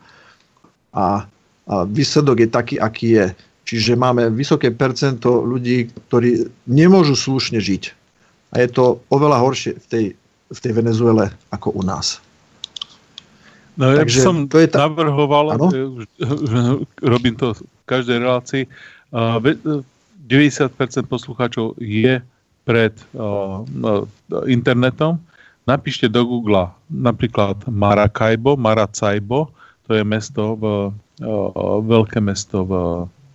a, 0.92 1.24
a 1.64 1.88
výsledok 1.88 2.44
je 2.44 2.48
taký, 2.48 2.76
aký 2.76 3.08
je. 3.16 3.26
Čiže 3.64 3.96
máme 3.96 4.28
vysoké 4.28 4.68
percento 4.68 5.40
ľudí, 5.40 5.88
ktorí 6.08 6.44
nemôžu 6.68 7.16
slušne 7.16 7.56
žiť. 7.56 7.96
A 8.52 8.60
je 8.60 8.68
to 8.68 9.00
oveľa 9.08 9.40
horšie 9.40 9.80
v 9.80 9.86
tej, 9.88 10.06
v 10.52 10.58
tej 10.60 10.72
Venezuele 10.76 11.32
ako 11.48 11.72
u 11.72 11.82
nás. 11.82 12.20
No 13.74 13.90
ja 13.90 14.06
Takže 14.06 14.22
som 14.22 14.46
to 14.46 14.62
je 14.62 14.70
ta... 14.70 14.86
navrhoval, 14.86 15.58
ano? 15.58 15.66
robím 17.16 17.34
to 17.34 17.56
v 17.56 17.60
každej 17.88 18.22
relácii, 18.22 18.62
90% 19.10 19.82
poslucháčov 21.10 21.74
je 21.82 22.22
pred 22.64 22.94
internetom. 24.46 25.18
Napíšte 25.64 26.12
do 26.12 26.28
Google 26.28 26.68
napríklad 26.92 27.64
Maracaibo, 27.66 28.54
Maracaibo, 28.54 29.48
to 29.88 29.96
je 29.96 30.04
mesto 30.04 30.60
v, 30.60 30.92
veľké 31.84 32.18
mesto 32.18 32.66
v, 32.66 32.72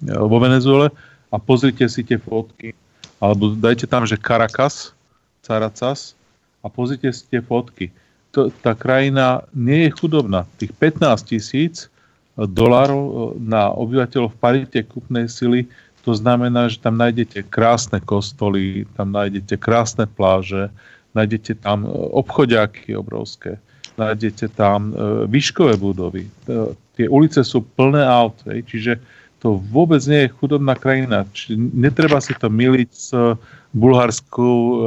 vo 0.04 0.38
Venezuele 0.42 0.92
a 1.32 1.36
pozrite 1.40 1.88
si 1.88 2.04
tie 2.04 2.20
fotky. 2.20 2.76
Alebo 3.20 3.56
dajte 3.56 3.88
tam, 3.88 4.08
že 4.08 4.20
Caracas, 4.20 4.96
Caracas 5.44 6.16
a 6.64 6.68
pozrite 6.68 7.12
si 7.12 7.24
tie 7.28 7.40
fotky 7.44 7.92
to, 8.32 8.54
tá 8.62 8.78
krajina 8.78 9.46
nie 9.54 9.90
je 9.90 9.96
chudobná. 9.98 10.46
Tých 10.62 10.74
15 10.78 11.26
tisíc 11.26 11.90
dolárov 12.38 13.04
e, 13.04 13.14
na 13.42 13.74
obyvateľov 13.74 14.38
v 14.38 14.42
parite 14.42 14.80
kúpnej 14.86 15.26
sily, 15.26 15.66
to 16.06 16.16
znamená, 16.16 16.72
že 16.72 16.80
tam 16.80 16.96
nájdete 16.96 17.50
krásne 17.52 18.00
kostoly, 18.00 18.88
tam 18.96 19.12
nájdete 19.12 19.60
krásne 19.60 20.06
pláže, 20.08 20.70
nájdete 21.18 21.60
tam 21.60 21.84
e, 21.84 21.90
obchodiaky 22.16 22.94
obrovské, 22.96 23.58
nájdete 23.98 24.54
tam 24.54 24.94
e, 24.94 25.26
výškové 25.26 25.76
budovy. 25.76 26.30
Tie 27.00 27.08
ulice 27.08 27.40
sú 27.48 27.64
plné 27.64 28.04
aut, 28.04 28.36
čiže 28.44 29.00
to 29.40 29.56
vôbec 29.72 30.04
nie 30.04 30.28
je 30.28 30.36
chudobná 30.36 30.76
krajina. 30.76 31.24
Čiže 31.32 31.56
netreba 31.56 32.20
si 32.20 32.36
to 32.36 32.52
miliť 32.52 32.92
s 32.92 33.16
bulharskou, 33.72 34.56
uh, 34.60 34.80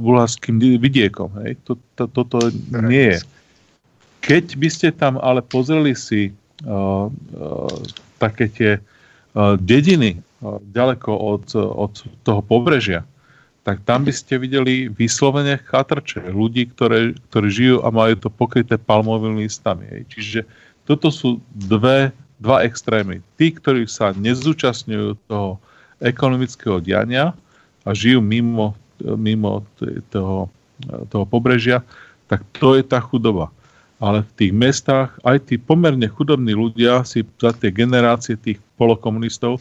bulharským 0.00 0.56
vidiekom. 0.80 1.28
Hej? 1.44 1.60
To, 1.68 1.76
to, 1.92 2.08
toto 2.08 2.38
nie 2.72 3.12
je. 3.12 3.20
Keď 4.24 4.44
by 4.56 4.68
ste 4.72 4.88
tam 4.96 5.20
ale 5.20 5.44
pozreli 5.44 5.92
si 5.92 6.32
uh, 6.64 7.12
uh, 7.12 7.68
také 8.16 8.48
tie 8.48 8.72
uh, 8.80 9.60
dediny 9.60 10.16
uh, 10.16 10.56
ďaleko 10.72 11.12
od, 11.12 11.52
od 11.54 11.92
toho 12.24 12.40
pobrežia, 12.40 13.04
tak 13.68 13.84
tam 13.84 14.08
by 14.08 14.12
ste 14.16 14.40
videli 14.40 14.88
vyslovene 14.88 15.60
chatrče, 15.60 16.32
ľudí, 16.32 16.72
ktoré, 16.72 17.12
ktorí 17.28 17.48
žijú 17.52 17.76
a 17.84 17.92
majú 17.92 18.16
to 18.16 18.32
pokryté 18.32 18.80
palmovými 18.80 19.44
listami. 19.44 19.84
Hej. 19.92 20.02
Čiže 20.16 20.40
toto 20.88 21.12
sú 21.12 21.36
dve, 21.52 22.08
dva 22.40 22.64
extrémy. 22.64 23.20
Tí, 23.36 23.52
ktorí 23.52 23.84
sa 23.84 24.16
nezúčastňujú 24.16 25.20
toho 25.28 25.60
ekonomického 26.00 26.80
diania, 26.80 27.36
a 27.88 27.96
žijú 27.96 28.20
mimo, 28.20 28.76
mimo 29.00 29.64
toho, 30.12 30.52
toho 31.08 31.24
pobrežia, 31.24 31.80
tak 32.28 32.44
to 32.60 32.76
je 32.76 32.84
tá 32.84 33.00
chudoba. 33.00 33.48
Ale 33.98 34.22
v 34.22 34.32
tých 34.38 34.52
mestách 34.54 35.10
aj 35.26 35.50
tí 35.50 35.56
pomerne 35.58 36.06
chudobní 36.06 36.54
ľudia 36.54 37.02
si 37.02 37.26
za 37.40 37.50
tie 37.50 37.72
generácie 37.72 38.38
tých 38.38 38.60
polokomunistov 38.78 39.58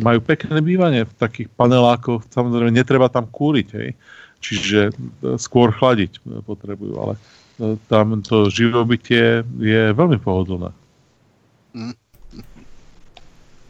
majú 0.00 0.24
pekné 0.24 0.62
bývanie 0.64 1.04
v 1.04 1.12
takých 1.20 1.52
panelákoch. 1.52 2.24
Samozrejme, 2.32 2.72
netreba 2.72 3.12
tam 3.12 3.28
kúriť, 3.28 3.68
hej. 3.76 3.90
Čiže 4.38 4.80
e, 4.88 4.92
skôr 5.36 5.74
chladiť 5.74 6.22
potrebujú, 6.46 6.94
ale 6.96 7.18
tam 7.90 8.22
to 8.22 8.50
živobytie 8.50 9.42
je 9.58 9.90
veľmi 9.90 10.18
pohodlné. 10.22 10.70
Hm. 11.74 11.94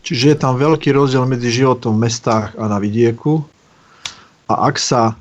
Čiže 0.04 0.24
je 0.32 0.36
tam 0.40 0.56
veľký 0.56 0.92
rozdiel 0.92 1.24
medzi 1.28 1.52
životom 1.52 1.96
v 1.96 2.08
mestách 2.08 2.56
a 2.56 2.64
na 2.68 2.80
vidieku 2.80 3.44
a 4.48 4.72
ak 4.72 4.80
sa 4.80 5.12
e, 5.12 5.14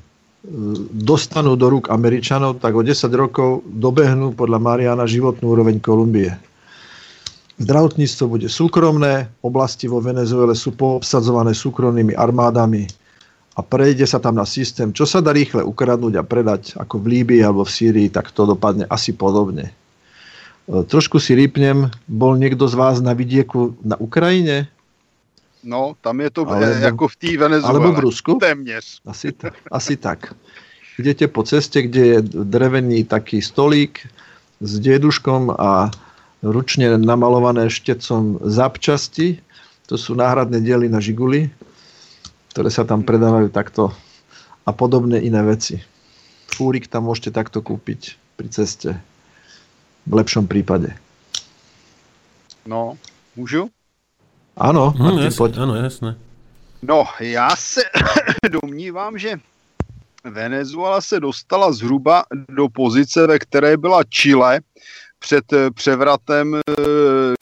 dostanú 0.96 1.60
do 1.60 1.68
rúk 1.68 1.92
Američanov, 1.92 2.64
tak 2.64 2.72
o 2.72 2.80
10 2.80 3.12
rokov 3.12 3.60
dobehnú 3.68 4.32
podľa 4.32 4.56
Mariana 4.56 5.04
životnú 5.04 5.52
úroveň 5.52 5.76
Kolumbie. 5.84 6.32
Zdravotníctvo 7.60 8.24
bude 8.32 8.48
súkromné, 8.48 9.28
oblasti 9.44 9.90
vo 9.90 10.00
Venezuele 10.00 10.56
sú 10.56 10.72
poobsadzované 10.72 11.52
súkromnými 11.52 12.16
armádami 12.16 12.88
a 13.58 13.60
prejde 13.66 14.06
sa 14.06 14.22
tam 14.22 14.38
na 14.38 14.46
systém, 14.46 14.94
čo 14.94 15.02
sa 15.02 15.18
dá 15.18 15.34
rýchle 15.34 15.66
ukradnúť 15.66 16.14
a 16.14 16.22
predať, 16.22 16.78
ako 16.78 17.02
v 17.02 17.06
Líbii 17.18 17.42
alebo 17.42 17.66
v 17.66 17.74
Sýrii, 17.74 18.06
tak 18.06 18.30
to 18.30 18.46
dopadne 18.46 18.86
asi 18.86 19.10
podobne. 19.10 19.74
E, 20.70 20.86
trošku 20.86 21.18
si 21.18 21.34
rýpnem, 21.34 21.90
bol 22.06 22.38
niekto 22.38 22.70
z 22.70 22.78
vás 22.78 23.02
na 23.02 23.18
vidieku 23.18 23.74
na 23.82 23.98
Ukrajine? 23.98 24.70
No, 25.66 25.98
tam 25.98 26.22
je 26.22 26.30
to 26.30 26.46
alebo, 26.46 26.62
jako 26.62 27.04
v 27.08 27.16
té 27.18 27.30
Venezuele. 27.34 27.70
Alebo 27.74 27.90
v 27.98 27.98
Rusku? 27.98 28.30
Téměř. 28.38 29.02
Asi, 29.02 29.34
asi 29.74 29.96
tak. 29.98 30.30
Idete 30.98 31.26
po 31.26 31.42
ceste, 31.42 31.82
kde 31.82 32.02
je 32.06 32.18
drevený 32.22 33.10
taký 33.10 33.42
stolík 33.42 34.06
s 34.62 34.72
deduškom 34.78 35.50
a 35.58 35.90
ručne 36.42 36.94
namalované 36.98 37.70
štecom 37.70 38.38
zapčasti. 38.42 39.42
To 39.90 39.98
sú 39.98 40.14
náhradné 40.14 40.62
diely 40.62 40.86
na 40.90 41.02
žiguli, 41.02 41.50
ktoré 42.52 42.70
sa 42.70 42.84
tam 42.84 43.04
predávajú 43.04 43.48
takto 43.52 43.92
a 44.64 44.70
podobné 44.72 45.24
iné 45.24 45.40
veci. 45.44 45.80
Fúrik 46.48 46.90
tam 46.90 47.08
môžete 47.08 47.32
takto 47.32 47.62
kúpiť 47.64 48.16
pri 48.36 48.48
ceste. 48.50 48.90
V 50.08 50.12
lepšom 50.12 50.48
prípade. 50.48 50.96
No, 52.66 52.96
můžu? 53.36 53.70
Ano, 54.56 54.90
hmm, 54.90 55.02
Martin, 55.02 55.24
jasne, 55.24 55.62
Ano, 55.62 55.74
jasné. 55.74 56.10
No, 56.82 57.04
já 57.20 57.56
se 57.56 57.82
domnívám, 58.50 59.18
že 59.18 59.40
Venezuela 60.24 61.00
se 61.00 61.20
dostala 61.20 61.72
zhruba 61.72 62.24
do 62.48 62.68
pozice, 62.68 63.26
ve 63.26 63.38
které 63.38 63.76
byla 63.76 64.04
Chile 64.04 64.60
před 65.18 65.52
eh, 65.52 65.70
převratem, 65.70 66.54
eh, 66.54 66.60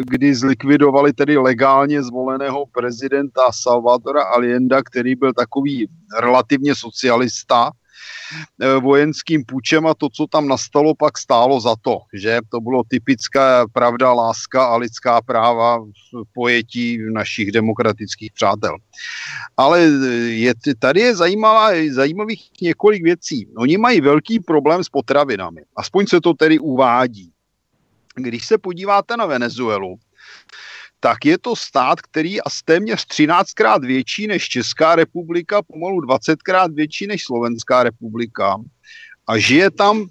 kdy 0.07 0.35
zlikvidovali 0.35 1.13
tedy 1.13 1.37
legálně 1.37 2.03
zvoleného 2.03 2.67
prezidenta 2.67 3.43
Salvadora 3.51 4.23
Allenda, 4.23 4.83
který 4.83 5.15
byl 5.15 5.33
takový 5.33 5.89
relativně 6.21 6.75
socialista, 6.75 7.71
Eh, 8.63 8.81
vojenským 8.81 9.45
půjčem 9.45 9.87
a 9.87 9.95
to, 9.95 10.09
co 10.09 10.27
tam 10.27 10.49
nastalo, 10.49 10.95
pak 10.95 11.19
stálo 11.19 11.61
za 11.61 11.75
to, 11.81 11.99
že 12.15 12.39
to 12.49 12.61
bylo 12.61 12.83
typická 12.89 13.67
pravda, 13.73 14.13
láska 14.13 14.65
a 14.65 14.77
lidská 14.77 15.23
práva 15.23 15.79
v 15.79 16.23
pojetí 16.35 16.99
našich 17.13 17.53
demokratických 17.53 18.33
přátel. 18.33 18.77
Ale 19.57 19.83
je, 20.29 20.53
tady 20.79 21.01
je 21.01 21.17
zajímavá, 21.17 21.71
zajímavých 21.93 22.51
několik 22.63 23.03
věcí. 23.03 23.49
Oni 23.59 23.79
mají 23.79 24.01
velký 24.01 24.41
problém 24.41 24.85
s 24.85 24.89
potravinami. 24.89 25.61
Aspoň 25.77 26.07
se 26.07 26.21
to 26.21 26.35
tedy 26.35 26.59
uvádí. 26.59 27.33
Když 28.17 28.47
se 28.47 28.59
podíváte 28.59 29.17
na 29.17 29.27
Venezuelu, 29.27 29.97
tak 31.01 31.25
je 31.25 31.39
to 31.39 31.57
stát, 31.57 32.01
který 32.01 32.33
je 32.33 32.43
téměř 32.65 33.07
13krát 33.07 33.81
větší 33.81 34.27
než 34.27 34.49
Česká 34.49 34.95
republika, 34.95 35.63
pomalu 35.63 36.01
20krát 36.01 36.75
větší 36.75 37.07
než 37.07 37.25
Slovenská 37.25 37.83
republika. 37.83 38.57
A 39.27 39.39
žije 39.39 39.71
tam, 39.71 40.07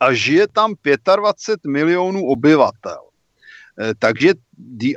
a 0.00 0.12
žije 0.12 0.48
tam 0.48 0.74
25 1.16 1.70
milionů 1.70 2.26
obyvatel. 2.26 3.00
Eh, 3.80 3.94
takže 3.98 4.34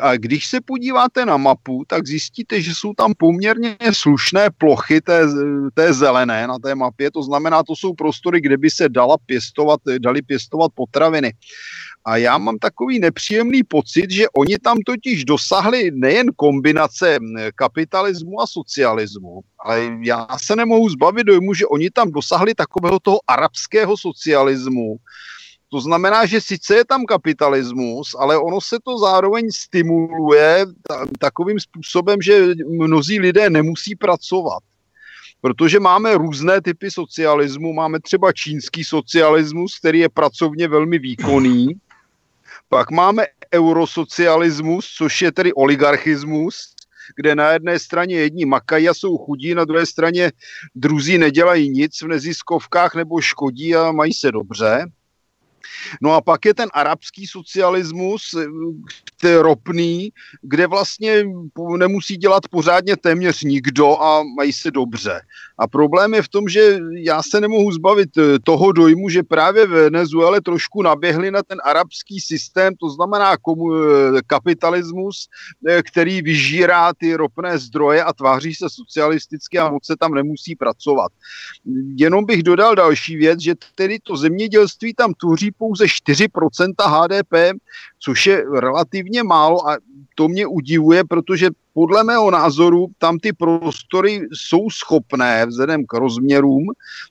A 0.01 0.17
když 0.17 0.47
se 0.47 0.61
podíváte 0.61 1.25
na 1.25 1.37
mapu, 1.37 1.83
tak 1.87 2.07
zjistíte, 2.07 2.61
že 2.61 2.71
jsou 2.75 2.93
tam 2.93 3.13
poměrně 3.17 3.77
slušné 3.91 4.49
plochy 4.57 5.01
té, 5.01 5.21
té 5.73 5.93
zelené 5.93 6.47
na 6.47 6.59
té 6.59 6.75
mapě. 6.75 7.11
To 7.11 7.23
znamená, 7.23 7.63
to 7.63 7.75
jsou 7.75 7.93
prostory, 7.93 8.41
kde 8.41 8.57
by 8.57 8.69
se 8.69 8.89
dala 8.89 9.17
pěstovat, 9.25 9.79
dali 9.97 10.21
pěstovat 10.21 10.71
potraviny. 10.75 11.33
A 12.05 12.17
já 12.17 12.37
mám 12.37 12.57
takový 12.57 12.99
nepříjemný 12.99 13.63
pocit, 13.63 14.11
že 14.11 14.29
oni 14.29 14.57
tam 14.57 14.77
totiž 14.85 15.25
dosahli 15.25 15.91
nejen 15.91 16.27
kombinace 16.35 17.19
kapitalismu 17.55 18.41
a 18.41 18.47
socialismu, 18.47 19.41
ale 19.59 19.99
já 20.01 20.27
se 20.41 20.55
nemohu 20.55 20.89
zbavit 20.89 21.27
dojmu, 21.27 21.53
že 21.53 21.65
oni 21.65 21.89
tam 21.89 22.11
dosahli 22.11 22.53
takového 22.55 22.99
toho 22.99 23.19
arabského 23.27 23.97
socialismu, 23.97 24.97
to 25.69 25.81
znamená, 25.81 26.25
že 26.25 26.41
sice 26.41 26.75
je 26.75 26.85
tam 26.85 27.05
kapitalismus, 27.05 28.15
ale 28.19 28.37
ono 28.37 28.61
se 28.61 28.77
to 28.83 28.97
zároveň 28.97 29.51
stimuluje 29.51 30.65
takovým 31.19 31.59
způsobem, 31.59 32.21
že 32.21 32.55
mnozí 32.79 33.19
lidé 33.19 33.49
nemusí 33.49 33.95
pracovat. 33.95 34.63
Protože 35.41 35.79
máme 35.79 36.17
různé 36.17 36.61
typy 36.61 36.91
socialismu. 36.91 37.73
Máme 37.73 37.99
třeba 37.99 38.31
čínský 38.31 38.83
socialismus, 38.83 39.79
který 39.79 39.99
je 39.99 40.09
pracovně 40.09 40.67
velmi 40.67 40.99
výkonný. 40.99 41.67
Pak 42.69 42.91
máme 42.91 43.25
eurosocialismus, 43.53 44.85
což 44.97 45.21
je 45.21 45.31
tedy 45.31 45.53
oligarchismus, 45.53 46.73
kde 47.15 47.35
na 47.35 47.51
jedné 47.51 47.79
straně 47.79 48.15
jedni 48.15 48.45
makají 48.45 48.89
a 48.89 48.93
jsou 48.93 49.17
chudí, 49.17 49.55
na 49.55 49.65
druhé 49.65 49.85
straně 49.85 50.31
druzí 50.75 51.17
nedělají 51.17 51.69
nic 51.69 52.01
v 52.01 52.07
neziskovkách 52.07 52.95
nebo 52.95 53.21
škodí 53.21 53.75
a 53.75 53.91
mají 53.91 54.13
se 54.13 54.31
dobře. 54.31 54.85
No 56.01 56.13
a 56.13 56.21
pak 56.21 56.45
je 56.45 56.53
ten 56.53 56.69
arabský 56.73 57.27
socialismus, 57.27 58.35
je 59.23 59.41
ropný, 59.41 60.09
kde 60.41 60.67
vlastně 60.67 61.23
nemusí 61.77 62.17
dělat 62.17 62.47
pořádně 62.51 62.97
téměř 62.97 63.43
nikdo 63.43 64.01
a 64.01 64.23
mají 64.37 64.53
se 64.53 64.71
dobře. 64.71 65.21
A 65.59 65.67
problém 65.67 66.13
je 66.13 66.21
v 66.21 66.29
tom, 66.29 66.49
že 66.49 66.79
já 66.91 67.23
se 67.23 67.41
nemohu 67.41 67.71
zbavit 67.71 68.17
eh, 68.17 68.39
toho 68.39 68.71
dojmu, 68.71 69.09
že 69.09 69.23
právě 69.23 69.67
v 69.67 69.69
Venezuele 69.69 70.41
trošku 70.41 70.81
naběhli 70.81 71.31
na 71.31 71.43
ten 71.43 71.57
arabský 71.63 72.19
systém, 72.19 72.75
to 72.75 72.89
znamená 72.89 73.37
komu, 73.37 73.75
eh, 73.75 74.21
kapitalismus, 74.27 75.27
eh, 75.67 75.83
který 75.83 76.21
vyžírá 76.21 76.93
ty 76.93 77.15
ropné 77.15 77.57
zdroje 77.57 78.03
a 78.03 78.13
tváří 78.13 78.55
se 78.55 78.69
socialisticky 78.69 79.59
a 79.59 79.69
moc 79.69 79.85
se 79.85 79.95
tam 79.99 80.13
nemusí 80.13 80.55
pracovat. 80.55 81.11
Jenom 81.95 82.25
bych 82.25 82.43
dodal 82.43 82.75
další 82.75 83.15
věc, 83.15 83.39
že 83.39 83.55
tedy 83.75 83.99
to 83.99 84.17
zemědělství 84.17 84.93
tam 84.93 85.13
tvoří 85.13 85.51
pouze 85.57 85.85
4% 85.85 86.73
HDP, 86.79 87.59
což 87.99 88.25
je 88.25 88.43
relativně 88.59 89.23
málo 89.23 89.69
a 89.69 89.77
to 90.15 90.27
mě 90.27 90.47
udivuje, 90.47 91.03
protože 91.03 91.49
podle 91.73 92.03
mého 92.03 92.31
názoru 92.31 92.87
tam 92.97 93.19
ty 93.19 93.33
prostory 93.33 94.21
jsou 94.33 94.69
schopné 94.69 95.45
vzhledem 95.45 95.85
k 95.85 95.93
rozměrům 95.93 96.65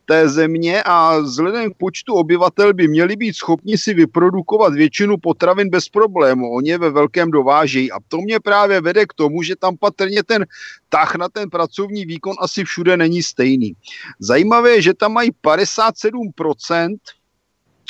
té 0.04 0.28
země 0.28 0.82
a 0.82 1.18
vzhledem 1.18 1.70
k 1.70 1.76
počtu 1.76 2.14
obyvatel 2.14 2.74
by 2.74 2.88
měli 2.88 3.16
být 3.16 3.36
schopni 3.36 3.78
si 3.78 3.94
vyprodukovat 3.94 4.74
většinu 4.74 5.16
potravin 5.16 5.70
bez 5.70 5.88
problému. 5.88 6.50
Oni 6.52 6.70
je 6.70 6.78
ve 6.78 6.90
velkém 6.90 7.30
dovážejí 7.30 7.92
a 7.92 7.96
to 8.08 8.18
mě 8.18 8.40
právě 8.40 8.80
vede 8.80 9.06
k 9.06 9.14
tomu, 9.14 9.42
že 9.42 9.56
tam 9.56 9.76
patrně 9.76 10.22
ten 10.22 10.46
tah 10.88 11.14
na 11.16 11.28
ten 11.28 11.50
pracovní 11.50 12.04
výkon 12.04 12.34
asi 12.40 12.64
všude 12.64 12.96
není 12.96 13.22
stejný. 13.22 13.72
Zajímavé 14.18 14.70
je, 14.70 14.82
že 14.82 14.94
tam 14.94 15.12
mají 15.12 15.30
57% 15.30 16.96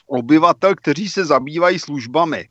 obyvatel, 0.06 0.74
kteří 0.74 1.08
se 1.08 1.24
zabývají 1.24 1.78
službami. 1.78 2.48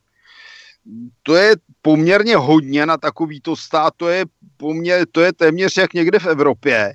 To 1.23 1.35
je 1.35 1.55
poměrně 1.81 2.35
hodně 2.35 2.85
na 2.85 2.97
takovýto 2.97 3.55
stát, 3.55 3.93
to 3.97 4.07
je, 4.09 4.25
poměr, 4.57 5.05
to 5.11 5.21
je 5.21 5.33
téměř 5.33 5.77
jak 5.77 5.93
někde 5.93 6.19
v 6.19 6.25
Evropě, 6.25 6.93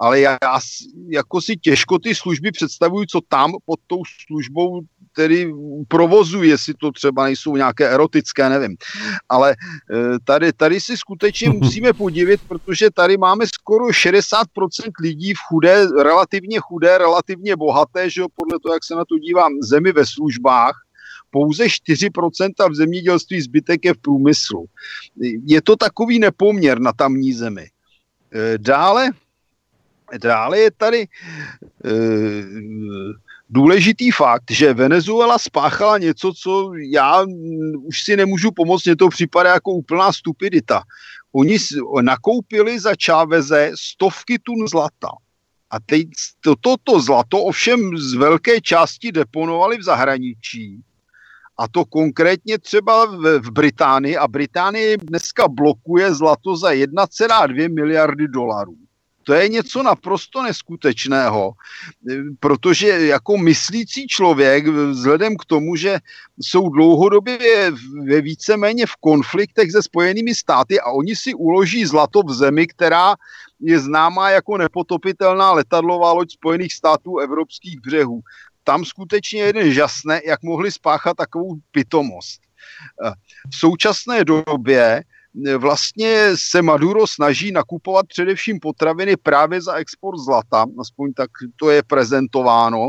ale 0.00 0.20
já, 0.20 0.38
já 0.42 0.58
jako 1.08 1.40
si 1.40 1.56
těžko 1.56 1.98
ty 1.98 2.14
služby 2.14 2.52
představuju, 2.52 3.04
co 3.06 3.20
tam 3.28 3.52
pod 3.64 3.80
tou 3.86 4.02
službou 4.26 4.80
tedy 5.12 5.52
provozuje, 5.88 6.50
jestli 6.50 6.74
to 6.74 6.92
třeba 6.92 7.24
nejsou 7.24 7.56
nějaké 7.56 7.88
erotické, 7.88 8.48
nevím. 8.48 8.76
Ale 9.28 9.50
eh, 9.52 10.18
tady, 10.24 10.52
tady 10.52 10.80
si 10.80 10.96
skutečně 10.96 11.50
musíme 11.60 11.92
podívat, 11.92 12.40
protože 12.48 12.90
tady 12.90 13.16
máme 13.16 13.46
skoro 13.46 13.86
60% 13.86 14.44
lidí 15.00 15.34
v 15.34 15.38
chudé, 15.48 15.86
relativně 16.02 16.58
chudé, 16.60 16.98
relativně 16.98 17.56
bohaté, 17.56 18.10
že 18.10 18.20
jo, 18.20 18.26
podle 18.36 18.58
toho, 18.62 18.74
jak 18.74 18.84
se 18.84 18.94
na 18.94 19.04
to 19.04 19.18
dívám, 19.18 19.52
zemi 19.62 19.92
ve 19.92 20.06
službách, 20.06 20.74
pouze 21.30 21.64
4% 21.64 22.70
v 22.70 22.74
zemědělství, 22.74 23.40
zbytek 23.40 23.84
je 23.84 23.94
v 23.94 23.98
průmyslu. 23.98 24.66
Je 25.44 25.62
to 25.62 25.76
takový 25.76 26.18
nepoměr 26.18 26.80
na 26.80 26.92
tamní 26.92 27.32
zemi. 27.32 27.66
E, 28.34 28.58
dále, 28.58 29.10
dále 30.18 30.58
je 30.58 30.70
tady 30.70 31.02
e, 31.02 31.08
důležitý 33.50 34.10
fakt, 34.10 34.50
že 34.50 34.74
Venezuela 34.74 35.38
spáchala 35.38 35.98
něco, 35.98 36.32
co 36.32 36.72
já 36.92 37.24
už 37.82 38.02
si 38.02 38.16
nemůžu 38.16 38.50
pomoct, 38.50 38.84
mě 38.84 38.96
to 38.96 39.08
připadá 39.08 39.54
jako 39.54 39.70
úplná 39.70 40.12
stupidita. 40.12 40.82
Oni 41.32 41.56
nakoupili 42.00 42.80
za 42.80 42.94
Čáveze 42.94 43.72
stovky 43.74 44.38
tun 44.38 44.68
zlata. 44.68 45.08
A 45.70 45.80
teď 45.80 46.06
toto 46.40 46.74
to 46.84 47.00
zlato 47.00 47.42
ovšem 47.42 47.98
z 47.98 48.14
velké 48.14 48.60
části 48.60 49.12
deponovali 49.12 49.78
v 49.78 49.82
zahraničí 49.82 50.82
a 51.60 51.68
to 51.68 51.84
konkrétně 51.84 52.58
třeba 52.58 53.04
v, 53.04 53.38
v 53.38 53.50
Británii. 53.50 54.16
A 54.16 54.28
Británie 54.28 54.96
dneska 54.96 55.48
blokuje 55.48 56.14
zlato 56.14 56.56
za 56.56 56.70
1,2 56.70 57.74
miliardy 57.74 58.28
dolarů. 58.28 58.76
To 59.24 59.32
je 59.34 59.48
něco 59.48 59.82
naprosto 59.82 60.42
neskutečného, 60.42 61.52
protože 62.40 62.88
jako 62.88 63.38
myslící 63.38 64.06
člověk, 64.06 64.66
vzhledem 64.66 65.36
k 65.36 65.44
tomu, 65.44 65.76
že 65.76 65.98
jsou 66.40 66.68
dlouhodobě 66.68 67.72
ve 68.08 68.20
víceméně 68.20 68.86
v 68.86 68.96
konfliktech 68.96 69.72
se 69.72 69.82
spojenými 69.82 70.34
státy 70.34 70.80
a 70.80 70.90
oni 70.90 71.16
si 71.16 71.34
uloží 71.34 71.86
zlato 71.86 72.22
v 72.22 72.34
zemi, 72.34 72.66
která 72.66 73.14
je 73.60 73.80
známá 73.80 74.30
jako 74.30 74.56
nepotopitelná 74.56 75.52
letadlová 75.52 76.12
loď 76.12 76.32
Spojených 76.32 76.72
států 76.72 77.18
evropských 77.18 77.80
břehů 77.80 78.22
tam 78.64 78.84
skutečně 78.84 79.42
jeden 79.42 79.72
žasne, 79.72 80.20
jak 80.26 80.42
mohli 80.42 80.72
spáchat 80.72 81.16
takovou 81.16 81.56
pitomost. 81.70 82.40
V 83.50 83.56
současné 83.56 84.24
době 84.24 85.04
vlastně 85.58 86.30
se 86.34 86.62
Maduro 86.62 87.06
snaží 87.06 87.52
nakupovat 87.52 88.06
především 88.06 88.60
potraviny 88.60 89.16
právě 89.16 89.62
za 89.62 89.74
export 89.74 90.18
zlata, 90.18 90.66
aspoň 90.80 91.12
tak 91.12 91.30
to 91.56 91.70
je 91.70 91.82
prezentováno 91.82 92.88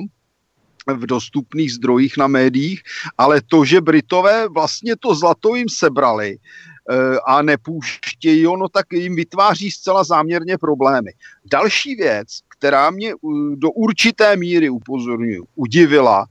v 0.88 1.06
dostupných 1.06 1.74
zdrojích 1.74 2.18
na 2.18 2.28
médiích, 2.28 2.82
ale 3.18 3.42
to, 3.42 3.66
že 3.66 3.82
Britové 3.82 4.48
vlastně 4.48 4.96
to 5.00 5.16
zlato 5.16 5.56
jim 5.56 5.70
sebrali 5.70 6.38
eh, 6.38 6.96
a 7.26 7.42
nepouštějí 7.42 8.48
ono, 8.48 8.70
tak 8.70 8.86
jim 8.94 9.16
vytváří 9.16 9.72
zcela 9.72 10.04
záměrně 10.04 10.58
problémy. 10.58 11.12
Další 11.46 11.96
věc, 11.96 12.28
která 12.58 12.92
mě 12.92 13.14
do 13.56 13.72
určité 13.72 14.36
míry 14.36 14.70
upozorňuji, 14.70 15.42
udivila, 15.56 16.26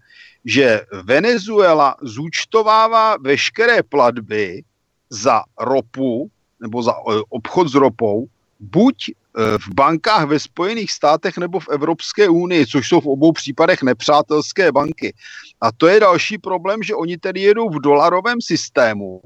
že 0.44 0.80
Venezuela 1.02 1.96
zúčtovává 2.02 3.16
veškeré 3.16 3.82
platby 3.82 4.62
za 5.10 5.42
ropu 5.60 6.30
nebo 6.60 6.82
za 6.82 6.92
e, 6.92 6.94
obchod 7.28 7.68
s 7.68 7.74
ropou 7.74 8.26
buď 8.60 9.08
e, 9.08 9.12
v 9.58 9.68
bankách 9.74 10.26
ve 10.26 10.38
Spojených 10.38 10.92
státech 10.92 11.38
nebo 11.38 11.60
v 11.60 11.68
Evropské 11.68 12.28
unii, 12.28 12.66
což 12.66 12.88
jsou 12.88 13.00
v 13.00 13.06
obou 13.06 13.32
případech 13.32 13.82
nepřátelské 13.82 14.72
banky. 14.72 15.14
A 15.60 15.72
to 15.72 15.86
je 15.86 16.00
další 16.00 16.38
problém, 16.38 16.82
že 16.82 16.94
oni 16.94 17.18
tedy 17.18 17.40
jedou 17.40 17.70
v 17.70 17.80
dolarovém 17.80 18.40
systému 18.40 19.20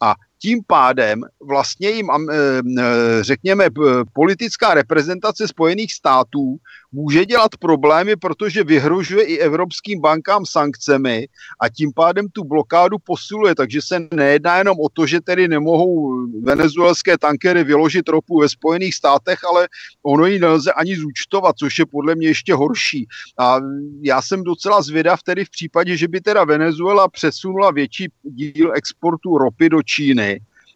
a 0.00 0.14
tím 0.42 0.60
pádem 0.66 1.20
vlastně 1.48 1.90
jim, 1.90 2.06
eh, 2.10 2.34
eh, 2.78 3.24
řekněme, 3.24 3.68
politická 4.12 4.74
reprezentace 4.74 5.48
Spojených 5.48 5.92
států 5.92 6.56
může 6.92 7.26
dělat 7.26 7.56
problémy, 7.60 8.16
protože 8.16 8.64
vyhrožuje 8.64 9.24
i 9.24 9.38
evropským 9.38 10.00
bankám 10.00 10.46
sankcemi 10.46 11.28
a 11.60 11.68
tím 11.68 11.92
pádem 11.92 12.28
tu 12.32 12.44
blokádu 12.44 12.96
posiluje. 13.04 13.54
Takže 13.54 13.82
se 13.82 14.08
nejedná 14.14 14.58
jenom 14.58 14.76
o 14.80 14.88
to, 14.88 15.06
že 15.06 15.20
tedy 15.20 15.48
nemohou 15.48 16.10
venezuelské 16.42 17.18
tankery 17.18 17.64
vyložit 17.64 18.08
ropu 18.08 18.40
ve 18.40 18.48
Spojených 18.48 18.94
státech, 18.94 19.38
ale 19.44 19.68
ono 20.02 20.26
ji 20.26 20.38
nelze 20.38 20.72
ani 20.72 20.96
zúčtovat, 20.96 21.56
což 21.58 21.78
je 21.78 21.86
podle 21.86 22.14
mě 22.14 22.28
ještě 22.28 22.54
horší. 22.54 23.06
A 23.38 23.60
já 24.02 24.22
jsem 24.22 24.42
docela 24.42 24.82
zvědav 24.82 25.22
tedy 25.22 25.44
v 25.44 25.50
případě, 25.50 25.96
že 25.96 26.08
by 26.08 26.20
teda 26.20 26.44
Venezuela 26.44 27.08
přesunula 27.08 27.70
větší 27.70 28.08
díl 28.22 28.72
exportu 28.76 29.38
ropy 29.38 29.68
do 29.68 29.82
Číny, 29.82 30.27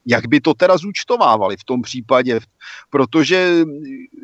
Jak 0.07 0.27
by 0.27 0.41
to 0.41 0.55
teda 0.55 0.77
zúčtovávali 0.77 1.57
v 1.57 1.65
tom 1.65 1.83
případě? 1.83 2.41
Protože 2.91 3.65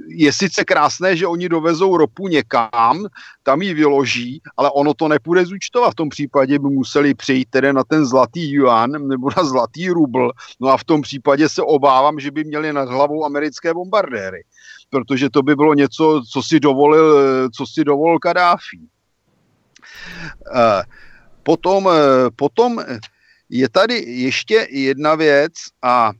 je 0.08 0.32
sice 0.32 0.64
krásné, 0.64 1.16
že 1.16 1.26
oni 1.26 1.48
dovezou 1.48 1.96
ropu 1.96 2.28
někam, 2.28 3.06
tam 3.42 3.62
ji 3.62 3.74
vyloží, 3.74 4.42
ale 4.56 4.70
ono 4.70 4.94
to 4.94 5.08
nepůjde 5.08 5.46
zúčtovat. 5.46 5.90
V 5.90 5.94
tom 5.94 6.08
případě 6.08 6.58
by 6.58 6.68
museli 6.68 7.14
přejít 7.14 7.48
tedy 7.50 7.72
na 7.72 7.84
ten 7.84 8.06
zlatý 8.06 8.50
yuan 8.50 8.90
nebo 8.90 9.28
na 9.36 9.44
zlatý 9.44 9.90
rubl. 9.90 10.30
No 10.60 10.68
a 10.68 10.76
v 10.76 10.84
tom 10.84 11.02
případě 11.02 11.48
se 11.48 11.62
obávám, 11.62 12.20
že 12.20 12.30
by 12.30 12.44
měli 12.44 12.72
nad 12.72 12.88
hlavou 12.88 13.24
americké 13.24 13.74
bombardéry. 13.74 14.44
Protože 14.90 15.30
to 15.30 15.42
by 15.42 15.56
bylo 15.56 15.74
něco, 15.74 16.22
co 16.32 16.42
si 16.42 16.60
dovolil, 16.60 17.50
co 17.50 17.66
si 17.66 17.84
dovolil 17.84 18.18
Kadáfi. 18.18 18.78
Uh, 20.50 20.82
potom, 21.42 21.88
eh, 21.88 22.30
potom 22.36 22.84
je 23.50 23.68
tady 23.68 24.04
ještě 24.06 24.66
jedna 24.70 25.14
věc 25.14 25.52
a 25.82 26.12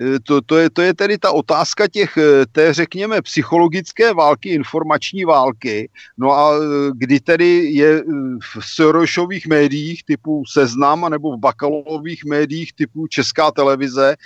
e, 0.00 0.20
to, 0.20 0.40
to, 0.40 0.56
je, 0.56 0.70
to 0.70 0.82
je 0.82 0.94
tedy 0.94 1.18
ta 1.18 1.30
otázka 1.30 1.88
těch, 1.88 2.16
e, 2.16 2.46
té 2.52 2.74
řekněme, 2.74 3.22
psychologické 3.22 4.14
války, 4.14 4.48
informační 4.48 5.24
války. 5.24 5.90
No 6.18 6.32
a 6.32 6.56
e, 6.56 6.60
kdy 6.94 7.20
tedy 7.20 7.70
je 7.72 8.02
v 8.40 8.58
Sorošových 8.60 9.46
médiích 9.46 10.04
typu 10.04 10.42
Seznam 10.52 11.10
nebo 11.10 11.36
v 11.36 11.40
Bakalových 11.40 12.24
médiích 12.24 12.72
typu 12.72 13.06
Česká 13.06 13.50
televize 13.50 14.16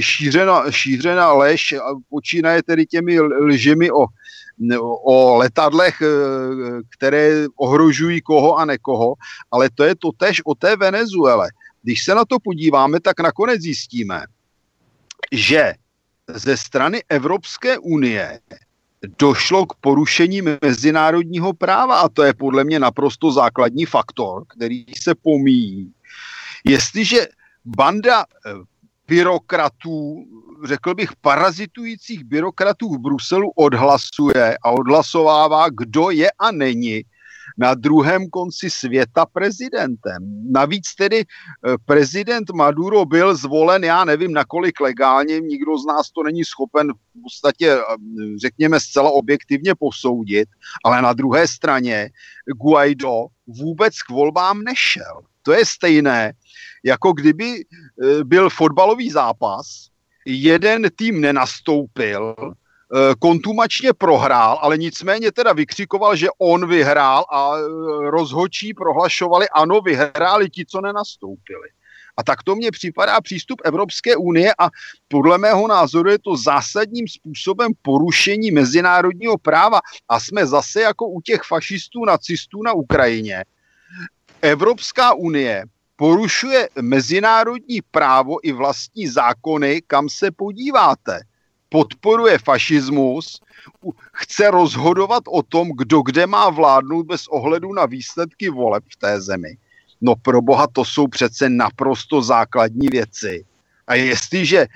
šířena, 0.00 0.70
šířena 0.70 1.32
lež 1.32 1.74
počínaje 2.10 2.62
tedy 2.62 2.86
těmi 2.86 3.20
lžimi 3.20 3.90
o 3.90 4.06
o 5.04 5.36
letadlech, 5.36 6.02
které 6.96 7.46
ohrožují 7.56 8.20
koho 8.20 8.56
a 8.56 8.64
nekoho, 8.64 9.14
ale 9.50 9.70
to 9.74 9.84
je 9.84 9.94
to 9.96 10.12
tež 10.12 10.42
o 10.44 10.54
té 10.54 10.76
Venezuele. 10.76 11.48
Když 11.82 12.04
se 12.04 12.14
na 12.14 12.24
to 12.24 12.38
podíváme, 12.40 13.00
tak 13.00 13.20
nakonec 13.20 13.60
zjistíme, 13.60 14.24
že 15.32 15.74
ze 16.28 16.56
strany 16.56 17.02
Evropské 17.08 17.78
unie 17.78 18.40
došlo 19.18 19.66
k 19.66 19.74
porušení 19.74 20.42
mezinárodního 20.42 21.52
práva 21.52 22.00
a 22.00 22.08
to 22.08 22.22
je 22.22 22.34
podle 22.34 22.64
mě 22.64 22.78
naprosto 22.78 23.32
základní 23.32 23.86
faktor, 23.86 24.44
který 24.48 24.84
se 25.00 25.14
pomíjí. 25.14 25.92
Jestliže 26.64 27.26
banda 27.64 28.24
eh, 28.24 28.50
byrokratů, 29.08 30.26
řekl 30.64 30.94
bych 30.94 31.10
parazitujících 31.20 32.24
byrokratů 32.24 32.94
v 32.94 32.98
Bruselu 32.98 33.50
odhlasuje 33.50 34.58
a 34.62 34.70
odhlasovává, 34.70 35.68
kdo 35.68 36.10
je 36.10 36.30
a 36.30 36.52
není 36.52 37.02
na 37.58 37.74
druhém 37.74 38.30
konci 38.30 38.70
světa 38.70 39.26
prezidentem. 39.26 40.44
Navíc 40.52 40.94
tedy 40.94 41.20
eh, 41.20 41.74
prezident 41.84 42.50
Maduro 42.50 43.04
byl 43.04 43.36
zvolen, 43.36 43.84
já 43.84 44.04
nevím 44.04 44.32
nakolik 44.32 44.80
legálně, 44.80 45.40
nikdo 45.40 45.78
z 45.78 45.86
nás 45.86 46.10
to 46.10 46.22
není 46.22 46.44
schopen 46.44 46.92
v 46.92 47.22
podstatě, 47.22 47.70
eh, 47.70 47.82
řekněme, 48.40 48.80
zcela 48.80 49.10
objektivně 49.10 49.74
posoudit, 49.74 50.48
ale 50.84 51.02
na 51.02 51.12
druhé 51.12 51.48
straně 51.48 52.10
Guaido 52.62 53.26
vůbec 53.46 54.02
k 54.02 54.10
volbám 54.10 54.62
nešel. 54.62 55.22
To 55.42 55.52
je 55.52 55.66
stejné, 55.66 56.32
jako 56.84 57.12
kdyby 57.12 57.54
eh, 57.54 58.24
byl 58.24 58.50
fotbalový 58.50 59.10
zápas, 59.10 59.66
jeden 60.26 60.86
tým 60.96 61.20
nenastoupil, 61.20 62.34
kontumačně 63.18 63.92
prohrál, 63.92 64.58
ale 64.62 64.78
nicméně 64.78 65.32
teda 65.32 65.52
vykřikoval, 65.52 66.16
že 66.16 66.28
on 66.38 66.68
vyhrál 66.68 67.24
a 67.30 67.52
eh, 67.56 67.60
rozhočí 68.10 68.74
prohlašovali, 68.74 69.48
ano, 69.48 69.80
vyhráli 69.80 70.50
ti, 70.50 70.66
co 70.66 70.80
nenastoupili. 70.80 71.68
A 72.16 72.22
tak 72.22 72.42
to 72.42 72.54
mně 72.54 72.70
připadá 72.70 73.20
přístup 73.20 73.62
Evropské 73.64 74.16
unie 74.16 74.52
a 74.58 74.68
podle 75.08 75.38
mého 75.38 75.68
názoru 75.68 76.10
je 76.10 76.18
to 76.18 76.36
zásadním 76.36 77.08
způsobem 77.08 77.72
porušení 77.82 78.50
mezinárodního 78.50 79.38
práva 79.38 79.80
a 80.08 80.20
jsme 80.20 80.46
zase 80.46 80.80
jako 80.80 81.06
u 81.06 81.20
těch 81.20 81.40
fašistů, 81.42 82.04
nacistů 82.04 82.62
na 82.62 82.72
Ukrajině. 82.72 83.44
Evropská 84.42 85.14
unie 85.14 85.64
porušuje 85.96 86.68
mezinárodní 86.80 87.80
právo 87.90 88.36
i 88.42 88.52
vlastní 88.52 89.08
zákony, 89.08 89.82
kam 89.86 90.08
se 90.08 90.30
podíváte 90.30 91.20
podporuje 91.72 92.38
fašismus, 92.38 93.40
chce 94.12 94.50
rozhodovat 94.50 95.22
o 95.28 95.42
tom, 95.42 95.70
kdo 95.76 96.02
kde 96.02 96.26
má 96.26 96.50
vládnout 96.50 97.06
bez 97.06 97.26
ohledu 97.26 97.72
na 97.72 97.86
výsledky 97.86 98.48
voleb 98.48 98.84
v 98.92 98.96
té 98.96 99.20
zemi. 99.20 99.56
No 100.00 100.14
pro 100.16 100.42
boha, 100.42 100.66
to 100.72 100.84
jsou 100.84 101.08
přece 101.08 101.48
naprosto 101.48 102.22
základní 102.22 102.88
věci. 102.88 103.44
A 103.86 103.94
jestliže 103.94 104.66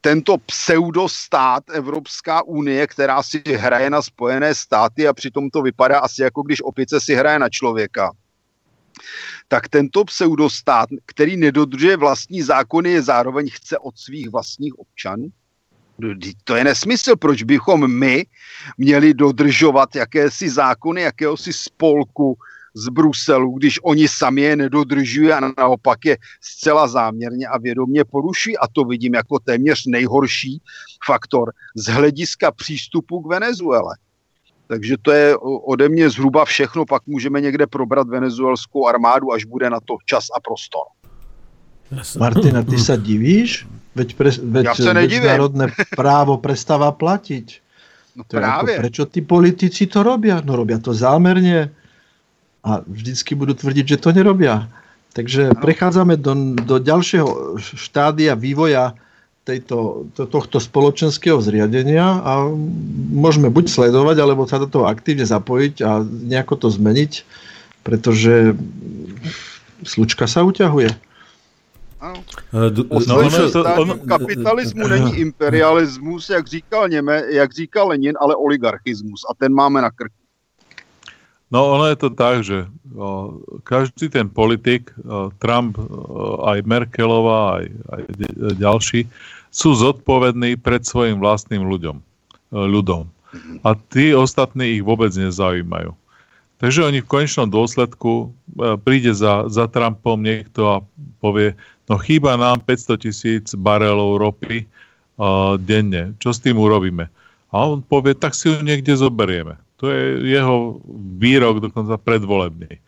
tento 0.00 0.38
pseudostát 0.38 1.64
Evropská 1.72 2.42
unie, 2.42 2.86
která 2.86 3.22
si 3.22 3.42
hraje 3.46 3.90
na 3.90 4.02
Spojené 4.02 4.54
státy 4.54 5.08
a 5.08 5.12
přitom 5.12 5.50
to 5.50 5.62
vypadá 5.62 5.98
asi 5.98 6.22
jako 6.22 6.42
když 6.42 6.62
opice 6.62 7.00
si 7.00 7.14
hraje 7.14 7.38
na 7.38 7.48
člověka, 7.48 8.12
tak 9.48 9.68
tento 9.68 10.04
pseudostát, 10.04 10.88
který 11.06 11.36
nedodržuje 11.36 11.96
vlastní 11.96 12.42
zákony, 12.42 12.90
je 12.90 13.02
zároveň 13.02 13.50
chce 13.52 13.78
od 13.78 13.98
svých 13.98 14.30
vlastních 14.30 14.78
občanů 14.78 15.28
to 16.44 16.56
je 16.56 16.64
nesmysl, 16.64 17.16
proč 17.16 17.42
bychom 17.42 17.90
my 17.98 18.26
měli 18.78 19.14
dodržovat 19.14 19.96
jakési 19.96 20.50
zákony, 20.50 21.02
jakéhosi 21.02 21.52
spolku 21.52 22.38
z 22.74 22.88
Bruselu, 22.88 23.52
když 23.58 23.78
oni 23.82 24.08
sami 24.08 24.40
je 24.40 24.56
nedodržují 24.56 25.32
a 25.32 25.40
naopak 25.58 26.04
je 26.04 26.16
zcela 26.40 26.88
záměrně 26.88 27.46
a 27.46 27.58
vědomě 27.58 28.04
poruší 28.04 28.58
a 28.58 28.66
to 28.66 28.84
vidím 28.84 29.14
jako 29.14 29.38
téměř 29.38 29.86
nejhorší 29.86 30.60
faktor 31.06 31.52
z 31.76 31.86
hlediska 31.86 32.52
přístupu 32.52 33.20
k 33.20 33.26
Venezuele. 33.26 33.96
Takže 34.66 34.96
to 35.02 35.12
je 35.12 35.36
ode 35.42 35.88
mě 35.88 36.10
zhruba 36.10 36.44
všechno, 36.44 36.86
pak 36.86 37.06
můžeme 37.06 37.40
někde 37.40 37.66
probrat 37.66 38.08
venezuelskou 38.08 38.86
armádu, 38.86 39.32
až 39.32 39.44
bude 39.44 39.70
na 39.70 39.80
to 39.80 39.96
čas 40.04 40.26
a 40.36 40.40
prostor. 40.40 40.82
Martina, 42.18 42.62
ty 42.64 42.80
sa 42.80 42.96
divíš? 42.96 43.68
Veď, 43.94 44.08
pre, 44.18 44.30
veď 44.34 44.64
ja 44.74 44.90
medzinárodné 44.90 45.70
právo 45.94 46.42
prestáva 46.42 46.90
platiť. 46.90 47.62
No 48.18 48.22
to 48.26 48.38
práve. 48.38 48.74
Ako, 48.74 48.80
prečo 48.82 49.04
tí 49.06 49.22
politici 49.22 49.86
to 49.86 50.02
robia? 50.02 50.42
No 50.42 50.58
robia 50.58 50.82
to 50.82 50.90
zámerne 50.90 51.70
a 52.64 52.70
vždycky 52.82 53.38
budú 53.38 53.54
tvrdiť, 53.54 53.84
že 53.96 53.98
to 54.02 54.10
nerobia. 54.10 54.66
Takže 55.14 55.54
prechádzame 55.62 56.18
do, 56.18 56.58
do 56.58 56.82
ďalšieho 56.82 57.58
štádia 57.62 58.34
vývoja 58.34 58.98
tejto, 59.46 60.08
to, 60.16 60.24
tohto 60.26 60.58
spoločenského 60.58 61.38
zriadenia 61.38 62.18
a 62.24 62.48
môžeme 63.12 63.52
buď 63.52 63.70
sledovať, 63.70 64.16
alebo 64.18 64.48
sa 64.48 64.58
do 64.58 64.66
toho 64.66 64.88
aktívne 64.88 65.22
zapojiť 65.22 65.74
a 65.84 66.02
nejako 66.02 66.66
to 66.66 66.68
zmeniť, 66.72 67.12
pretože 67.84 68.56
slučka 69.84 70.24
sa 70.24 70.42
uťahuje. 70.42 70.90
No, 72.04 72.70
to, 72.70 72.84
on... 73.80 74.08
kapitalismu 74.08 74.88
není 74.88 75.16
imperialismus, 75.26 76.30
jak 76.30 76.46
říkal, 76.46 76.88
Něme, 76.88 77.22
jak 77.30 77.52
říkal 77.52 77.88
Lenin, 77.88 78.12
ale 78.20 78.36
oligarchismus. 78.36 79.24
A 79.30 79.34
ten 79.34 79.52
máme 79.52 79.82
na 79.82 79.90
krku. 79.90 80.14
No 81.50 81.70
ono 81.70 81.86
je 81.86 81.96
to 81.96 82.10
tak, 82.10 82.44
že 82.44 82.66
o, 82.96 83.38
každý 83.62 84.08
ten 84.08 84.26
politik, 84.28 84.90
o, 85.06 85.30
Trump, 85.38 85.78
o, 85.78 86.42
aj 86.50 86.66
Merkelová, 86.66 87.62
aj, 87.62 87.66
aj 87.94 88.02
ďalší, 88.58 89.00
sú 89.54 89.78
zodpovední 89.78 90.58
pred 90.58 90.82
svojim 90.82 91.22
vlastným 91.22 91.62
ľuďom, 91.62 91.96
ľudom. 92.50 93.06
A 93.62 93.78
tí 93.78 94.10
ostatní 94.10 94.78
ich 94.78 94.82
vôbec 94.82 95.14
nezaujímajú. 95.14 95.94
Takže 96.58 96.86
oni 96.86 97.02
v 97.02 97.10
konečnom 97.10 97.50
dôsledku 97.50 98.34
príde 98.82 99.14
za, 99.14 99.46
za 99.50 99.66
Trumpom 99.70 100.18
niekto 100.18 100.60
a 100.70 100.76
povie, 101.18 101.54
No 101.84 102.00
chýba 102.00 102.40
nám 102.40 102.64
500 102.64 102.96
tisíc 103.04 103.46
barelov 103.52 104.16
ropy 104.16 104.64
uh, 105.20 105.60
denne. 105.60 106.16
Čo 106.16 106.32
s 106.32 106.40
tým 106.40 106.56
urobíme? 106.56 107.12
A 107.52 107.56
on 107.70 107.84
povie, 107.84 108.16
tak 108.16 108.32
si 108.32 108.50
ju 108.50 108.64
niekde 108.64 108.96
zoberieme. 108.96 109.60
To 109.78 109.92
je 109.92 110.32
jeho 110.32 110.80
výrok 111.20 111.60
dokonca 111.60 112.00
predvolebný. 112.00 112.80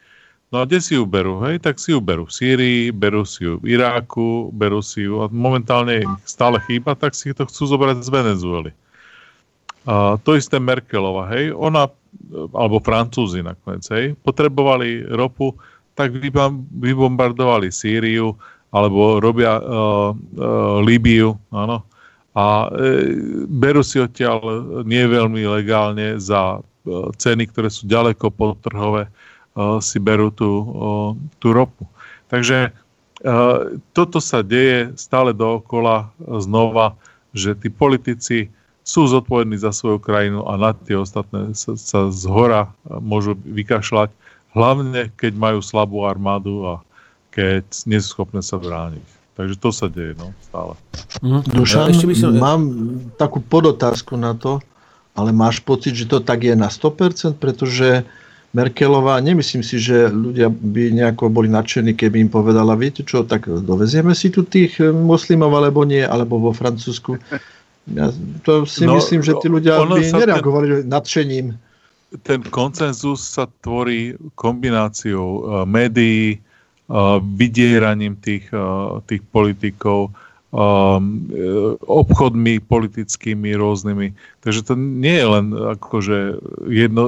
No 0.55 0.63
a 0.63 0.67
kde 0.67 0.79
si 0.79 0.95
ju 0.95 1.03
berú? 1.03 1.43
Hej, 1.43 1.59
tak 1.59 1.83
si 1.83 1.91
ju 1.91 1.99
berú 1.99 2.25
v 2.25 2.33
Sýrii, 2.33 2.83
berú 2.95 3.27
si 3.27 3.43
ju 3.43 3.59
v 3.59 3.75
Iráku, 3.77 4.55
berú 4.55 4.79
si 4.79 5.03
ju 5.03 5.21
a 5.21 5.27
momentálne 5.27 6.07
stále 6.23 6.63
chýba, 6.65 6.95
tak 6.95 7.19
si 7.19 7.35
to 7.35 7.51
chcú 7.51 7.67
zobrať 7.67 8.07
z 8.07 8.09
Venezuely. 8.15 8.73
A 9.87 10.19
to 10.23 10.39
isté 10.39 10.63
Merkelova, 10.63 11.31
hej, 11.35 11.51
ona, 11.51 11.91
alebo 12.55 12.79
Francúzi 12.79 13.43
nakoniec, 13.43 13.87
hej, 13.91 14.15
potrebovali 14.23 15.03
ropu, 15.15 15.55
tak 15.99 16.15
vybombardovali 16.15 17.71
Sýriu, 17.75 18.39
alebo 18.75 19.23
robia 19.23 19.59
uh, 19.59 20.13
uh, 20.13 20.79
Líbiu, 20.83 21.39
áno, 21.55 21.87
a 22.37 22.69
e, 22.69 23.17
berú 23.49 23.81
si 23.81 23.97
odtiaľ 23.97 24.45
nie 24.85 25.09
veľmi 25.09 25.41
legálne 25.49 26.21
za 26.21 26.61
uh, 26.61 27.09
ceny, 27.17 27.49
ktoré 27.49 27.73
sú 27.73 27.89
ďaleko 27.89 28.29
podtrhové, 28.29 29.09
uh, 29.09 29.81
si 29.81 29.97
berú 29.97 30.29
tú, 30.29 30.51
uh, 30.61 31.11
tú 31.41 31.57
ropu. 31.57 31.89
Takže 32.29 32.77
toto 33.97 34.21
sa 34.21 34.45
deje 34.45 34.93
stále 34.95 35.33
dookola 35.33 36.13
znova, 36.21 36.95
že 37.33 37.57
tí 37.57 37.73
politici 37.73 38.53
sú 38.87 39.11
zodpovední 39.11 39.59
za 39.59 39.75
svoju 39.75 39.99
krajinu 39.99 40.47
a 40.47 40.55
na 40.55 40.71
tie 40.77 40.95
ostatné 40.95 41.51
sa, 41.59 41.75
sa 41.75 42.07
z 42.13 42.23
môžu 43.03 43.35
vykašľať, 43.43 44.15
hlavne 44.55 45.11
keď 45.19 45.33
majú 45.35 45.59
slabú 45.59 46.07
armádu 46.07 46.63
a 46.63 46.75
keď 47.37 47.69
nie 47.85 48.01
sú 48.01 48.17
schopné 48.17 48.41
sa 48.41 48.57
brániť. 48.57 49.05
Takže 49.37 49.57
to 49.61 49.69
sa 49.69 49.93
deje 49.93 50.17
no, 50.17 50.33
stále. 50.49 50.73
Mm, 51.21 51.45
Dušan, 51.45 51.93
ešte 51.93 52.09
by 52.09 52.17
som... 52.17 52.33
mám 52.41 52.63
takú 53.21 53.45
podotázku 53.45 54.17
na 54.17 54.33
to, 54.33 54.65
ale 55.13 55.29
máš 55.37 55.61
pocit, 55.61 55.93
že 55.93 56.09
to 56.09 56.25
tak 56.25 56.49
je 56.49 56.57
na 56.57 56.73
100%, 56.73 57.37
pretože 57.37 58.09
Merkelová, 58.57 59.21
nemyslím 59.21 59.61
si, 59.61 59.77
že 59.77 60.09
ľudia 60.09 60.49
by 60.49 60.89
nejako 60.97 61.29
boli 61.29 61.53
nadšení, 61.53 61.93
keby 61.93 62.25
im 62.25 62.31
povedala, 62.33 62.73
viete 62.73 63.05
čo, 63.05 63.21
tak 63.21 63.45
dovezieme 63.45 64.17
si 64.17 64.33
tu 64.33 64.49
tých 64.49 64.81
moslimov 64.81 65.53
alebo 65.53 65.85
nie, 65.85 66.01
alebo 66.01 66.41
vo 66.41 66.57
Francúzsku. 66.57 67.21
Ja 67.93 68.09
to 68.49 68.65
si 68.65 68.89
no, 68.89 68.97
myslím, 68.97 69.21
že 69.21 69.37
tí 69.45 69.53
ľudia 69.53 69.85
by 69.85 70.01
nereagovali 70.01 70.67
ten, 70.81 70.89
nadšením. 70.89 71.47
Ten 72.25 72.41
koncenzus 72.49 73.21
sa 73.21 73.45
tvorí 73.61 74.17
kombináciou 74.41 75.29
uh, 75.29 75.43
médií, 75.69 76.41
vydieraním 77.35 78.15
tých, 78.23 78.47
tých 79.11 79.23
politikov, 79.35 80.15
obchodmi 81.85 82.63
politickými 82.65 83.51
rôznymi. 83.59 84.15
Takže 84.41 84.61
to 84.63 84.79
nie 84.79 85.19
je 85.19 85.27
len 85.27 85.47
akože 85.53 86.41
jedno, 86.71 87.05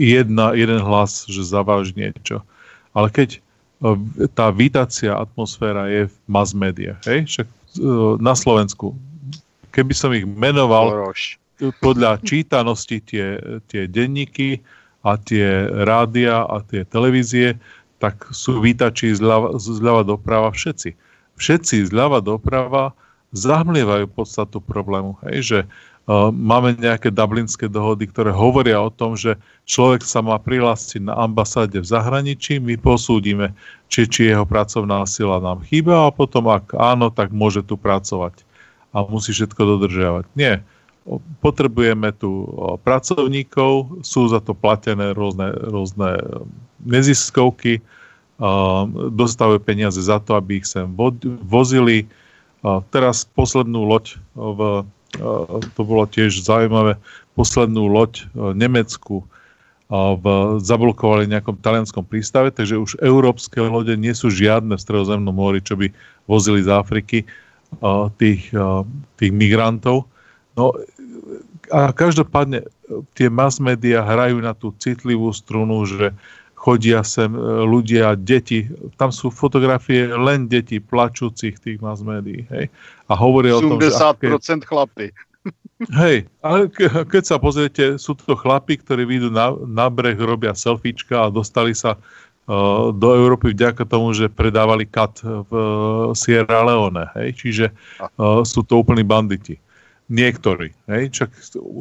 jedna, 0.00 0.54
jeden 0.54 0.80
hlas, 0.80 1.26
že 1.26 1.42
zaváž 1.42 1.92
niečo. 1.98 2.40
Ale 2.94 3.10
keď 3.10 3.42
tá 4.38 4.54
vítacia 4.54 5.10
atmosféra 5.18 5.90
je 5.90 6.06
v 6.06 6.14
mass 6.30 6.54
media, 6.54 6.94
hej? 7.02 7.26
Však 7.26 7.46
uh, 7.50 8.14
na 8.22 8.38
Slovensku, 8.38 8.94
keby 9.74 9.90
som 9.90 10.14
ich 10.14 10.22
menoval 10.22 11.10
podľa 11.82 12.22
čítanosti 12.22 13.02
tie, 13.02 13.42
tie 13.66 13.90
denníky 13.90 14.62
a 15.02 15.18
tie 15.18 15.66
rádia 15.82 16.46
a 16.46 16.62
tie 16.62 16.86
televízie, 16.86 17.58
tak 18.02 18.34
sú 18.34 18.58
vítači 18.58 19.14
zľava, 19.14 19.54
zľava 19.62 20.02
doprava 20.02 20.50
všetci 20.50 21.12
všetci 21.36 21.90
zľava 21.90 22.20
doprava 22.20 22.92
zahmlievajú 23.32 24.12
podstatu 24.12 24.60
problému. 24.60 25.16
Hej, 25.26 25.38
že 25.42 25.58
uh, 25.64 26.28
máme 26.28 26.76
nejaké 26.76 27.08
dublinské 27.08 27.66
dohody, 27.66 28.06
ktoré 28.06 28.28
hovoria 28.30 28.78
o 28.78 28.92
tom, 28.92 29.16
že 29.16 29.40
človek 29.64 30.04
sa 30.04 30.20
má 30.20 30.36
prihlásiť 30.36 31.08
na 31.08 31.16
ambasáde 31.16 31.80
v 31.80 31.88
zahraničí, 31.88 32.60
my 32.60 32.76
posúdime, 32.76 33.56
či, 33.88 34.04
či 34.04 34.30
jeho 34.30 34.44
pracovná 34.44 35.02
sila 35.08 35.40
nám 35.40 35.64
chýba 35.64 36.06
a 36.08 36.14
potom, 36.14 36.52
ak 36.52 36.76
áno, 36.76 37.08
tak 37.08 37.32
môže 37.32 37.64
tu 37.64 37.80
pracovať 37.80 38.44
a 38.92 39.08
musí 39.08 39.32
všetko 39.32 39.60
dodržiavať. 39.80 40.24
Nie. 40.36 40.60
Potrebujeme 41.42 42.14
tu 42.14 42.46
pracovníkov, 42.86 44.02
sú 44.06 44.30
za 44.30 44.38
to 44.38 44.54
platené 44.54 45.10
rôzne, 45.10 45.50
rôzne 45.50 46.14
neziskovky, 46.86 47.82
dostávajú 49.10 49.58
peniaze 49.62 49.98
za 49.98 50.22
to, 50.22 50.38
aby 50.38 50.62
ich 50.62 50.66
sem 50.70 50.86
vozili. 51.42 52.06
Teraz 52.94 53.26
poslednú 53.34 53.82
loď, 53.82 54.18
v, 54.38 54.86
to 55.74 55.80
bolo 55.82 56.06
tiež 56.06 56.38
zaujímavé, 56.42 56.94
poslednú 57.34 57.90
loď 57.90 58.30
v 58.30 58.54
Nemecku 58.54 59.26
v, 59.92 60.24
zablokovali 60.62 61.28
v 61.28 61.32
nejakom 61.36 61.60
talianskom 61.60 62.06
prístave, 62.06 62.48
takže 62.54 62.80
už 62.80 63.02
európske 63.02 63.60
lode 63.60 63.92
nie 63.98 64.14
sú 64.16 64.32
žiadne 64.32 64.78
v 64.78 64.84
Stredozemnom 64.86 65.34
mori, 65.34 65.60
čo 65.60 65.76
by 65.76 65.90
vozili 66.30 66.64
z 66.64 66.70
Afriky 66.72 67.18
tých, 68.16 68.42
tých 69.18 69.32
migrantov. 69.32 70.08
No 70.52 70.76
a 71.72 71.88
každopádne 71.88 72.68
tie 73.16 73.32
mass 73.32 73.56
media 73.56 74.04
hrajú 74.04 74.44
na 74.44 74.52
tú 74.52 74.76
citlivú 74.76 75.32
strunu, 75.32 75.88
že 75.88 76.12
chodia 76.52 77.00
sem 77.02 77.32
e, 77.32 77.40
ľudia, 77.64 78.14
deti. 78.14 78.68
Tam 79.00 79.08
sú 79.08 79.32
fotografie 79.32 80.06
len 80.06 80.46
detí 80.46 80.78
plačúcich 80.78 81.56
tých 81.58 81.80
mass 81.80 82.04
médií. 82.04 82.44
Hej? 82.52 82.68
A 83.08 83.12
hovoria 83.16 83.56
o 83.56 83.64
tom, 83.64 83.80
že... 83.80 83.90
80% 83.90 84.68
chlapy. 84.68 85.10
Hej, 85.90 86.30
ale 86.38 86.70
ke, 86.70 86.86
keď 86.86 87.22
sa 87.26 87.36
pozriete, 87.42 87.98
sú 87.98 88.14
to 88.14 88.38
chlapi, 88.38 88.78
ktorí 88.78 89.02
vyjdú 89.02 89.34
na, 89.34 89.50
na 89.66 89.90
breh, 89.90 90.14
robia 90.14 90.54
selfiečka 90.54 91.26
a 91.26 91.34
dostali 91.34 91.74
sa 91.74 91.98
uh, 91.98 92.94
do 92.94 93.08
Európy 93.18 93.50
vďaka 93.50 93.82
tomu, 93.82 94.14
že 94.14 94.30
predávali 94.30 94.86
kat 94.86 95.18
v 95.18 95.50
uh, 95.50 96.14
Sierra 96.14 96.62
Leone. 96.62 97.10
Hej? 97.18 97.28
Čiže 97.34 97.66
uh, 98.14 98.46
sú 98.46 98.62
to 98.62 98.78
úplní 98.78 99.02
banditi 99.02 99.58
niektorí. 100.12 100.76
Hej? 100.92 101.24
Čak 101.24 101.30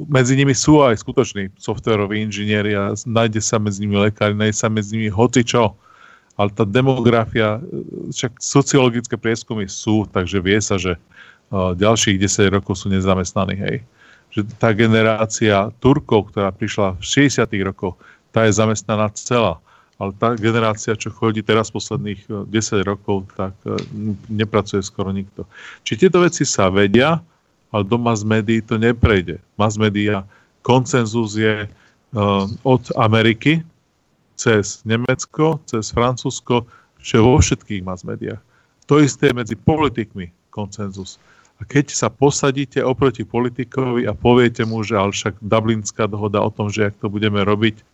medzi 0.08 0.40
nimi 0.40 0.56
sú 0.56 0.80
aj 0.80 1.04
skutoční 1.04 1.52
softveroví 1.60 2.24
inžinieri 2.24 2.72
a 2.80 2.96
nájde 3.04 3.44
sa 3.44 3.60
medzi 3.60 3.84
nimi 3.84 4.00
lekári, 4.00 4.32
nájde 4.32 4.56
sa 4.56 4.72
medzi 4.72 4.96
nimi 4.96 5.12
hocičo. 5.12 5.76
Ale 6.40 6.50
tá 6.56 6.64
demografia, 6.64 7.60
však 8.08 8.40
sociologické 8.40 9.20
prieskumy 9.20 9.68
sú, 9.68 10.08
takže 10.08 10.40
vie 10.40 10.58
sa, 10.64 10.80
že 10.80 10.96
uh, 10.96 11.76
ďalších 11.76 12.18
10 12.18 12.56
rokov 12.56 12.80
sú 12.80 12.88
nezamestnaní. 12.88 13.60
Hej? 13.60 13.76
Že 14.32 14.42
tá 14.56 14.72
generácia 14.72 15.70
Turkov, 15.84 16.32
ktorá 16.32 16.56
prišla 16.56 16.96
v 16.98 17.04
60 17.36 17.52
rokoch, 17.68 18.00
tá 18.32 18.48
je 18.48 18.56
zamestnaná 18.56 19.12
celá. 19.12 19.60
Ale 20.00 20.16
tá 20.18 20.34
generácia, 20.34 20.98
čo 20.98 21.14
chodí 21.14 21.46
teraz 21.46 21.70
posledných 21.70 22.50
10 22.50 22.50
rokov, 22.88 23.28
tak 23.38 23.54
nepracuje 24.32 24.82
skoro 24.82 25.14
nikto. 25.14 25.46
Či 25.86 26.08
tieto 26.08 26.26
veci 26.26 26.42
sa 26.42 26.74
vedia, 26.74 27.22
ale 27.72 27.84
do 27.88 27.98
mass 27.98 28.22
médií 28.28 28.60
to 28.62 28.76
neprejde. 28.78 29.40
Mass 29.56 29.80
media, 29.80 30.28
koncenzus 30.62 31.40
je 31.40 31.66
uh, 31.66 32.46
od 32.68 32.84
Ameriky 33.00 33.64
cez 34.36 34.84
Nemecko, 34.84 35.58
cez 35.66 35.90
Francúzsko, 35.96 36.68
že 37.02 37.18
vo 37.18 37.40
všetkých 37.40 37.82
mass 37.82 38.04
médiách. 38.04 38.40
To 38.92 39.00
isté 39.00 39.32
je 39.32 39.40
medzi 39.40 39.56
politikmi 39.56 40.30
koncenzus. 40.52 41.16
A 41.62 41.66
keď 41.66 41.94
sa 41.94 42.10
posadíte 42.10 42.82
oproti 42.82 43.22
politikovi 43.22 44.10
a 44.10 44.18
poviete 44.18 44.66
mu, 44.66 44.82
že 44.82 44.98
ale 44.98 45.14
však 45.14 45.38
Dublinská 45.46 46.10
dohoda 46.10 46.42
o 46.42 46.50
tom, 46.50 46.74
že 46.74 46.90
ak 46.90 46.98
to 46.98 47.08
budeme 47.08 47.38
robiť, 47.46 47.86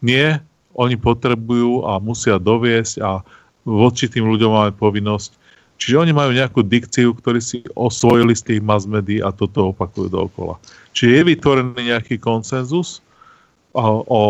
nie, 0.00 0.38
oni 0.78 0.94
potrebujú 0.94 1.90
a 1.90 1.98
musia 1.98 2.38
doviesť 2.38 3.02
a 3.02 3.20
voči 3.66 4.06
tým 4.06 4.30
ľuďom 4.30 4.50
máme 4.54 4.72
povinnosť 4.78 5.36
Čiže 5.80 5.96
oni 5.96 6.12
majú 6.12 6.36
nejakú 6.36 6.60
dikciu, 6.60 7.16
ktorý 7.16 7.40
si 7.40 7.64
osvojili 7.72 8.36
z 8.36 8.42
tých 8.44 8.60
mass 8.60 8.84
médií 8.84 9.24
a 9.24 9.32
toto 9.32 9.72
opakujú 9.72 10.12
dookola. 10.12 10.60
Čiže 10.92 11.10
je 11.16 11.22
vytvorený 11.32 11.80
nejaký 11.88 12.20
konsenzus 12.20 13.00
o, 13.72 14.04
o, 14.04 14.22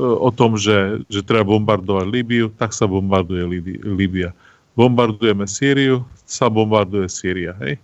o 0.00 0.30
tom, 0.32 0.56
že, 0.56 1.04
že 1.12 1.20
treba 1.20 1.44
bombardovať 1.44 2.08
Líbiu, 2.08 2.48
tak 2.56 2.72
sa 2.72 2.88
bombarduje 2.88 3.44
Líbia. 3.84 4.32
Bombardujeme 4.80 5.44
Sýriu, 5.44 6.08
sa 6.24 6.48
bombarduje 6.48 7.06
Sýria. 7.12 7.52
Hej? 7.60 7.76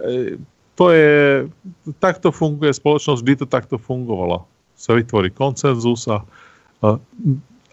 E, 0.00 0.40
to 0.72 0.88
je, 0.88 1.46
takto 2.00 2.32
funguje 2.32 2.72
spoločnosť, 2.72 3.20
vždy 3.20 3.34
to 3.44 3.46
takto 3.46 3.76
fungovalo. 3.76 4.48
Sa 4.72 4.96
vytvorí 4.96 5.28
konsenzus 5.28 6.08
a, 6.08 6.24
a 6.80 6.96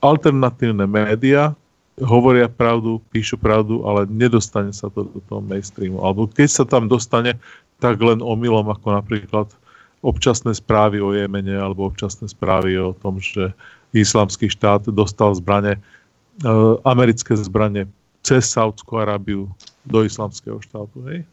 alternatívne 0.04 0.84
médiá, 0.84 1.56
hovoria 2.04 2.48
pravdu, 2.48 3.04
píšu 3.12 3.36
pravdu, 3.36 3.84
ale 3.84 4.08
nedostane 4.08 4.72
sa 4.72 4.88
to 4.88 5.08
do 5.08 5.20
toho 5.28 5.42
mainstreamu. 5.44 6.00
Alebo 6.04 6.28
keď 6.28 6.50
sa 6.50 6.64
tam 6.66 6.88
dostane, 6.88 7.36
tak 7.80 8.00
len 8.00 8.20
omylom, 8.20 8.68
ako 8.72 9.00
napríklad 9.00 9.48
občasné 10.00 10.56
správy 10.56 11.04
o 11.04 11.12
Jemene 11.12 11.60
alebo 11.60 11.88
občasné 11.88 12.32
správy 12.32 12.80
o 12.80 12.96
tom, 12.96 13.20
že 13.20 13.52
islamský 13.92 14.48
štát 14.48 14.88
dostal 14.92 15.36
zbrane, 15.36 15.76
e, 15.76 15.80
americké 16.88 17.36
zbranie 17.36 17.88
cez 18.24 18.48
Saudskú 18.48 19.00
Arábiu 19.00 19.52
do 19.84 20.04
islamského 20.04 20.60
štátu. 20.64 21.04
Hej? 21.08 21.28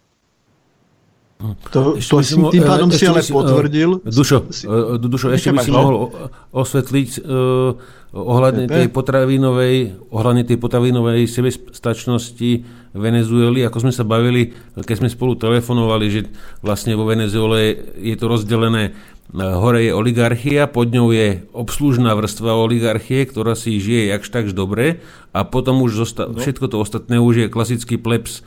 To, 1.68 2.00
to 2.00 2.16
si, 2.24 2.32
tým 2.32 2.64
pádom 2.64 2.88
si 2.88 3.04
ale 3.04 3.20
potvrdil. 3.20 4.00
Dušo, 4.08 4.48
si, 4.48 4.64
Dušo 4.96 5.28
ešte 5.36 5.52
by 5.52 5.60
si 5.60 5.68
mohol 5.68 6.08
osvetliť 6.56 7.10
uh, 7.20 7.76
ohľadne 8.16 8.64
tej 8.64 8.88
potravinovej, 8.88 10.00
ohľadne 10.08 10.48
tej 10.48 10.56
potravinovej 10.56 11.28
sebestačnosti 11.28 12.64
Venezuely, 12.96 13.60
ako 13.68 13.84
sme 13.84 13.92
sa 13.92 14.08
bavili, 14.08 14.56
keď 14.80 14.96
sme 15.04 15.12
spolu 15.12 15.36
telefonovali, 15.36 16.06
že 16.08 16.20
vlastne 16.64 16.96
vo 16.96 17.04
Venezuele 17.04 17.76
je 18.00 18.16
to 18.16 18.24
rozdelené 18.32 18.96
hore 19.34 19.82
je 19.82 19.92
oligarchia, 19.92 20.70
pod 20.70 20.94
ňou 20.94 21.10
je 21.10 21.42
obslužná 21.50 22.14
vrstva 22.14 22.54
oligarchie, 22.56 23.26
ktorá 23.26 23.58
si 23.58 23.82
žije 23.82 24.14
jakž 24.14 24.28
takž 24.30 24.50
dobre 24.54 25.02
a 25.34 25.42
potom 25.42 25.82
už 25.82 25.98
zosta- 25.98 26.30
no. 26.30 26.38
všetko 26.38 26.70
to 26.70 26.76
ostatné 26.78 27.18
už 27.18 27.34
je 27.34 27.52
klasický 27.52 27.98
plebs, 27.98 28.46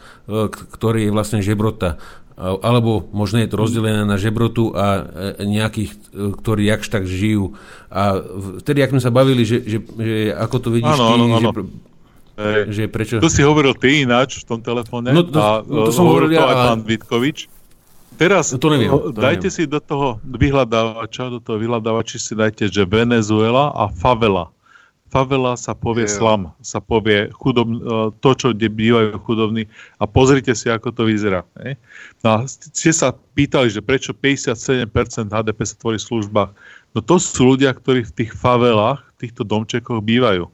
ktorý 0.72 1.10
je 1.10 1.12
vlastne 1.12 1.44
žebrota 1.44 2.00
alebo 2.40 3.04
možno 3.12 3.44
je 3.44 3.52
to 3.52 3.60
rozdelené 3.60 4.08
na 4.08 4.16
žebrotu 4.16 4.72
a 4.72 5.04
e, 5.36 5.44
nejakých, 5.44 5.92
e, 5.92 5.98
ktorí 6.40 6.64
jakž 6.72 6.88
tak 6.88 7.04
žijú. 7.04 7.60
A 7.92 8.24
vtedy, 8.64 8.80
ak 8.80 8.96
sme 8.96 9.04
sa 9.04 9.12
bavili, 9.12 9.44
že, 9.44 9.60
že, 9.68 9.84
že 9.84 10.32
ako 10.32 10.56
to 10.64 10.70
vidíš 10.72 10.96
ano, 10.96 11.06
ty, 11.06 11.20
ano. 11.20 11.52
že 11.52 11.68
že 12.72 12.84
prečo... 12.88 13.20
To 13.20 13.28
si 13.28 13.44
hovoril 13.44 13.76
ty 13.76 14.08
ináč 14.08 14.40
v 14.48 14.56
tom 14.56 14.60
telefóne 14.64 15.12
No, 15.12 15.28
to- 15.28 15.36
a 15.36 15.60
to 15.60 15.92
e, 15.92 15.92
som 15.92 16.08
hovoril 16.08 16.32
hovoril 16.32 16.40
to 16.40 16.40
ja 16.40 16.48
aj 16.48 16.56
pán 16.56 16.80
Vitkovič. 16.88 17.38
Teraz 18.16 18.52
To 18.52 18.68
neviem, 18.72 18.92
to 18.92 19.16
dajte 19.16 19.48
neviem. 19.48 19.56
si 19.60 19.64
do 19.68 19.80
toho 19.80 20.20
vyhľadávača, 20.24 21.24
do 21.36 21.40
toho 21.40 21.56
vyhľadávača 21.60 22.16
si 22.20 22.36
dajte, 22.36 22.68
že 22.68 22.84
Venezuela 22.88 23.72
a 23.72 23.88
favela. 23.92 24.52
Favela 25.10 25.58
sa 25.58 25.74
povie 25.74 26.06
Jo. 26.06 26.22
slam, 26.22 26.42
sa 26.62 26.78
povie 26.78 27.34
chudob, 27.34 27.66
e, 27.66 27.78
to, 28.22 28.30
čo 28.38 28.48
kde 28.54 28.70
bývajú 28.70 29.18
chudobní 29.26 29.66
a 29.98 30.06
pozrite 30.06 30.54
si, 30.54 30.70
ako 30.70 30.94
to 30.94 31.10
vyzerá. 31.10 31.42
Ne? 31.58 31.82
No 32.22 32.28
a 32.30 32.38
ste 32.46 32.94
sa 32.94 33.12
pýtali, 33.14 33.74
že 33.74 33.82
prečo 33.82 34.14
57% 34.14 34.86
HDP 35.34 35.60
sa 35.66 35.76
tvorí 35.82 35.98
v 35.98 36.08
službách. 36.14 36.50
No 36.94 37.00
to 37.02 37.18
sú 37.18 37.58
ľudia, 37.58 37.74
ktorí 37.74 38.06
v 38.06 38.16
tých 38.22 38.32
favelách, 38.38 39.02
v 39.18 39.28
týchto 39.28 39.42
domčekoch 39.42 40.02
bývajú. 40.06 40.46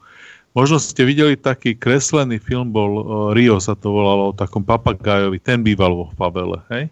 Možno 0.55 0.79
ste 0.79 1.03
videli 1.03 1.35
taký 1.35 1.75
kreslený 1.75 2.39
film, 2.39 2.71
bol 2.71 2.91
uh, 2.95 3.03
Rio 3.35 3.59
sa 3.59 3.75
to 3.75 3.91
volalo, 3.91 4.31
o 4.31 4.37
takom 4.39 4.63
papagájovi, 4.63 5.35
ten 5.43 5.59
býval 5.59 5.91
vo 5.91 6.05
favele, 6.15 6.63
hej? 6.71 6.87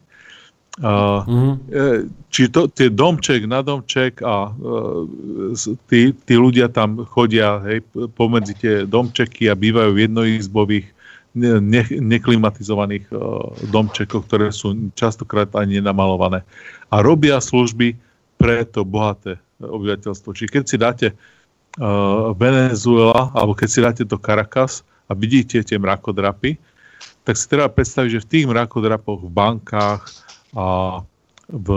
E, 0.73 2.09
či 2.33 2.49
to, 2.49 2.65
tie 2.65 2.89
domček 2.89 3.45
na 3.45 3.61
domček 3.61 4.25
a 4.25 4.49
e, 4.49 5.53
s- 5.53 5.69
tí, 5.85 6.09
tí 6.13 6.33
ľudia 6.33 6.65
tam 6.65 7.05
chodia 7.05 7.61
hej, 7.61 7.85
pomedzi 8.17 8.53
tie 8.57 8.75
domčeky 8.89 9.53
a 9.53 9.59
bývajú 9.59 9.93
v 9.93 10.01
jednoizbových 10.09 10.87
ne, 11.37 11.61
ne, 11.61 11.83
neklimatizovaných 11.85 13.09
domčekoch, 13.69 14.25
ktoré 14.25 14.53
sú 14.53 14.93
častokrát 14.93 15.49
ani 15.57 15.81
nenamalované. 15.81 16.45
A 16.93 17.01
robia 17.01 17.41
služby 17.41 17.97
pre 18.37 18.65
to 18.69 18.85
bohaté 18.85 19.41
obyvateľstvo. 19.57 20.29
Čiže 20.33 20.51
keď 20.51 20.63
si 20.67 20.77
dáte 20.77 21.07
uh, 21.13 22.35
Venezuela, 22.37 23.33
alebo 23.33 23.57
keď 23.57 23.69
si 23.69 23.79
dáte 23.81 24.03
do 24.05 24.19
Caracas 24.21 24.85
a 25.09 25.17
vidíte 25.17 25.63
tie 25.65 25.77
mrakodrapy, 25.79 26.59
tak 27.23 27.39
si 27.39 27.45
treba 27.47 27.71
predstaviť, 27.71 28.09
že 28.19 28.23
v 28.23 28.29
tých 28.29 28.45
mrakodrapoch 28.45 29.23
v 29.23 29.31
bankách 29.31 30.03
a 30.53 31.01
v 31.53 31.69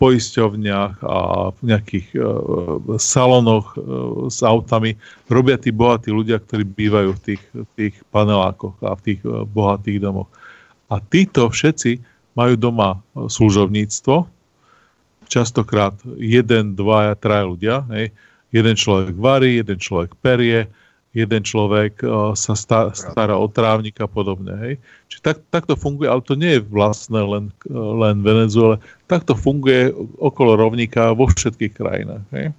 poisťovniach 0.00 1.04
a 1.04 1.52
v 1.52 1.60
nejakých 1.68 2.08
uh, 2.16 2.96
salonoch 2.96 3.76
uh, 3.76 4.26
s 4.32 4.40
autami 4.40 4.96
robia 5.28 5.60
tí 5.60 5.68
bohatí 5.68 6.08
ľudia, 6.08 6.40
ktorí 6.40 6.64
bývajú 6.64 7.10
v 7.12 7.20
tých, 7.20 7.42
tých 7.76 7.94
panelákoch 8.08 8.80
a 8.82 8.96
v 8.96 9.00
tých 9.04 9.20
uh, 9.28 9.44
bohatých 9.44 10.00
domoch. 10.00 10.32
A 10.88 10.98
títo 10.98 11.52
všetci 11.52 12.00
majú 12.34 12.56
doma 12.56 12.98
uh, 12.98 13.28
služovníctvo, 13.28 14.26
častokrát 15.28 15.96
jeden, 16.16 16.72
dvaja, 16.72 17.12
traja 17.16 17.44
ľudia. 17.44 17.76
Hej. 17.92 18.16
Jeden 18.52 18.76
človek 18.76 19.16
varí, 19.16 19.60
jeden 19.60 19.76
človek 19.80 20.16
perie, 20.20 20.68
jeden 21.12 21.44
človek 21.44 22.00
sa 22.32 22.56
sta- 22.56 22.92
stará 22.96 23.36
o 23.36 23.44
trávnik 23.44 24.00
a 24.00 24.08
podobne. 24.08 24.56
Hej. 24.64 24.74
Čiže 25.12 25.20
tak, 25.20 25.36
takto 25.52 25.76
funguje, 25.76 26.08
ale 26.08 26.24
to 26.24 26.32
nie 26.32 26.56
je 26.56 26.64
vlastné 26.64 27.20
len, 27.20 27.52
len 27.72 28.24
Venezuele. 28.24 28.80
Takto 29.12 29.36
funguje 29.36 29.92
okolo 30.16 30.56
rovníka 30.56 31.12
vo 31.12 31.28
všetkých 31.28 31.72
krajinách. 31.76 32.24
Hej. 32.32 32.56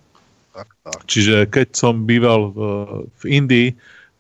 Tak, 0.54 0.70
tak. 0.86 1.00
Čiže 1.10 1.50
keď 1.50 1.68
som 1.74 2.06
býval 2.06 2.54
v, 2.54 2.60
v 3.10 3.24
Indii, 3.26 3.70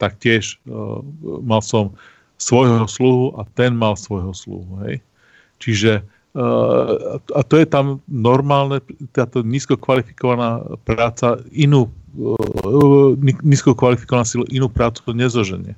tak 0.02 0.18
tiež 0.18 0.58
uh, 0.66 1.06
mal 1.46 1.62
som 1.62 1.94
svojho 2.42 2.90
sluhu 2.90 3.38
a 3.38 3.46
ten 3.54 3.78
mal 3.78 3.94
svojho 3.94 4.34
sluhu. 4.34 4.82
Hej. 4.90 5.06
Čiže 5.62 6.02
uh, 6.34 7.22
a 7.22 7.42
to 7.46 7.62
je 7.62 7.70
tam 7.70 8.02
normálne, 8.10 8.82
táto 9.14 9.46
nízko 9.46 9.78
kvalifikovaná 9.78 10.66
práca 10.90 11.38
inú 11.54 11.94
nízko 13.42 13.74
kvalifikovaná 13.74 14.26
silu 14.26 14.46
inú 14.54 14.70
prácu 14.70 15.02
nezoženie. 15.14 15.74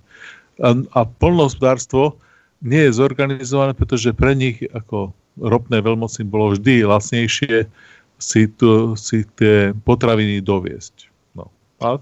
A, 0.60 0.76
a 0.96 1.00
polnohospodárstvo 1.08 2.20
nie 2.64 2.88
je 2.88 2.96
zorganizované, 2.96 3.76
pretože 3.76 4.16
pre 4.16 4.36
nich 4.36 4.64
ako 4.72 5.12
ropné 5.40 5.84
veľmoci 5.84 6.24
bolo 6.24 6.56
vždy 6.56 6.88
lacnejšie 6.88 7.68
si, 8.16 8.42
tu, 8.56 8.96
si 8.96 9.28
tie 9.36 9.76
potraviny 9.76 10.40
doviesť. 10.40 11.12
No. 11.36 11.52
A 11.84 12.00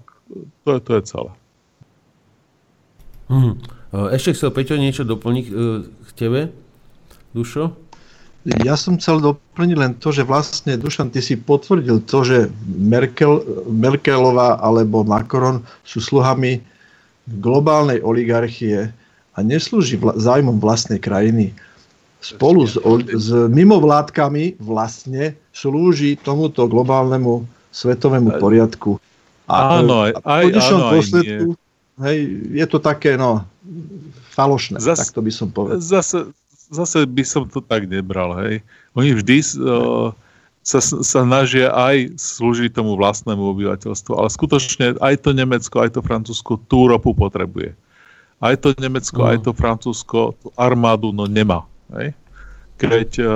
to 0.62 0.68
je, 0.78 0.80
to 0.82 0.90
je 0.98 1.02
celé. 1.02 1.30
E, 3.30 3.98
Ešte 4.14 4.38
chcel 4.38 4.50
Peťo 4.54 4.78
niečo 4.78 5.02
doplniť 5.02 5.46
e, 5.50 5.52
k 5.90 6.10
tebe, 6.14 6.40
Dušo? 7.34 7.74
Ja 8.44 8.76
som 8.76 9.00
chcel 9.00 9.24
doplniť 9.24 9.76
len 9.80 9.92
to, 9.96 10.12
že 10.12 10.20
vlastne, 10.20 10.76
Dušan, 10.76 11.08
ty 11.08 11.24
si 11.24 11.32
potvrdil 11.32 12.04
to, 12.04 12.20
že 12.28 12.38
Merkel, 12.68 13.40
Merkelová 13.64 14.60
alebo 14.60 15.00
Macron 15.00 15.64
sú 15.80 16.04
sluhami 16.04 16.60
globálnej 17.40 18.04
oligarchie 18.04 18.92
a 19.32 19.38
neslúži 19.40 19.96
vla, 19.96 20.12
zájmom 20.20 20.60
vlastnej 20.60 21.00
krajiny. 21.00 21.56
Spolu 22.20 22.68
s, 22.68 22.76
ol- 22.84 23.08
s 23.08 23.32
mimovládkami 23.32 24.60
vlastne 24.60 25.32
slúži 25.56 26.20
tomuto 26.20 26.68
globálnemu 26.68 27.48
svetovému 27.72 28.36
poriadku. 28.44 29.00
Áno, 29.48 30.04
aj- 30.08 30.20
a 30.20 30.30
v 30.44 30.52
konečnom 30.52 30.80
dôsledku, 30.92 31.46
hej, 32.04 32.18
je 32.60 32.66
to 32.68 32.76
také, 32.80 33.16
no, 33.16 33.44
falošné, 34.36 34.84
Zas- 34.84 35.00
tak 35.00 35.16
to 35.16 35.20
by 35.24 35.32
som 35.32 35.48
povedal. 35.48 35.80
Zase, 35.80 36.28
zase 36.70 37.04
by 37.04 37.24
som 37.24 37.44
to 37.48 37.60
tak 37.60 37.84
nebral. 37.88 38.36
Hej. 38.40 38.64
Oni 38.96 39.12
vždy 39.12 39.42
uh, 39.60 40.14
sa, 40.64 40.80
snažia 40.80 41.68
aj 41.74 42.16
slúžiť 42.16 42.72
tomu 42.72 42.96
vlastnému 42.96 43.40
obyvateľstvu, 43.52 44.12
ale 44.16 44.28
skutočne 44.32 44.96
aj 45.00 45.14
to 45.20 45.36
Nemecko, 45.36 45.84
aj 45.84 45.96
to 45.96 46.00
Francúzsko 46.00 46.56
tú 46.70 46.88
ropu 46.88 47.12
potrebuje. 47.12 47.76
Aj 48.40 48.54
to 48.56 48.72
Nemecko, 48.80 49.24
No. 49.24 49.28
aj 49.30 49.38
to 49.44 49.50
Francúzsko 49.52 50.36
tú 50.40 50.48
armádu 50.56 51.12
no 51.12 51.28
nemá. 51.28 51.68
Hej. 51.92 52.16
Keď 52.80 53.08
uh, 53.20 53.28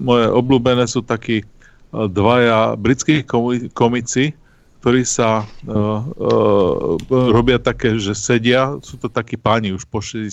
moje 0.00 0.26
obľúbené 0.32 0.88
sú 0.88 1.04
takí 1.04 1.44
uh, 1.44 2.08
dvaja 2.08 2.74
britskí 2.74 3.22
komi- 3.22 3.70
komici, 3.70 4.34
ktorí 4.80 5.04
sa 5.04 5.44
uh, 5.44 5.68
uh, 5.68 6.96
robia 7.08 7.60
také, 7.60 8.00
že 8.00 8.16
sedia, 8.16 8.80
sú 8.80 8.96
to 8.96 9.12
takí 9.12 9.36
páni 9.36 9.76
už 9.76 9.84
po 9.84 10.00
60 10.00 10.32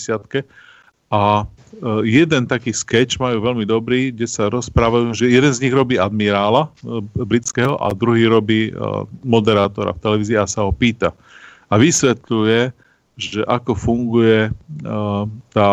a 1.11 1.44
jeden 2.03 2.48
taký 2.48 2.73
sketch 2.73 3.19
majú 3.22 3.44
veľmi 3.44 3.65
dobrý, 3.68 4.10
kde 4.11 4.27
sa 4.27 4.49
rozprávajú, 4.49 5.14
že 5.14 5.31
jeden 5.31 5.53
z 5.53 5.68
nich 5.68 5.73
robí 5.76 5.99
admirála 5.99 6.68
uh, 6.68 7.02
britského 7.14 7.77
a 7.77 7.94
druhý 7.94 8.26
robí 8.27 8.72
uh, 8.72 9.03
moderátora 9.22 9.94
v 9.94 10.02
televízii 10.03 10.38
a 10.39 10.49
sa 10.49 10.65
ho 10.65 10.72
pýta. 10.72 11.11
A 11.68 11.76
vysvetľuje, 11.76 12.72
že 13.18 13.41
ako 13.49 13.73
funguje 13.73 14.53
tá 15.52 15.69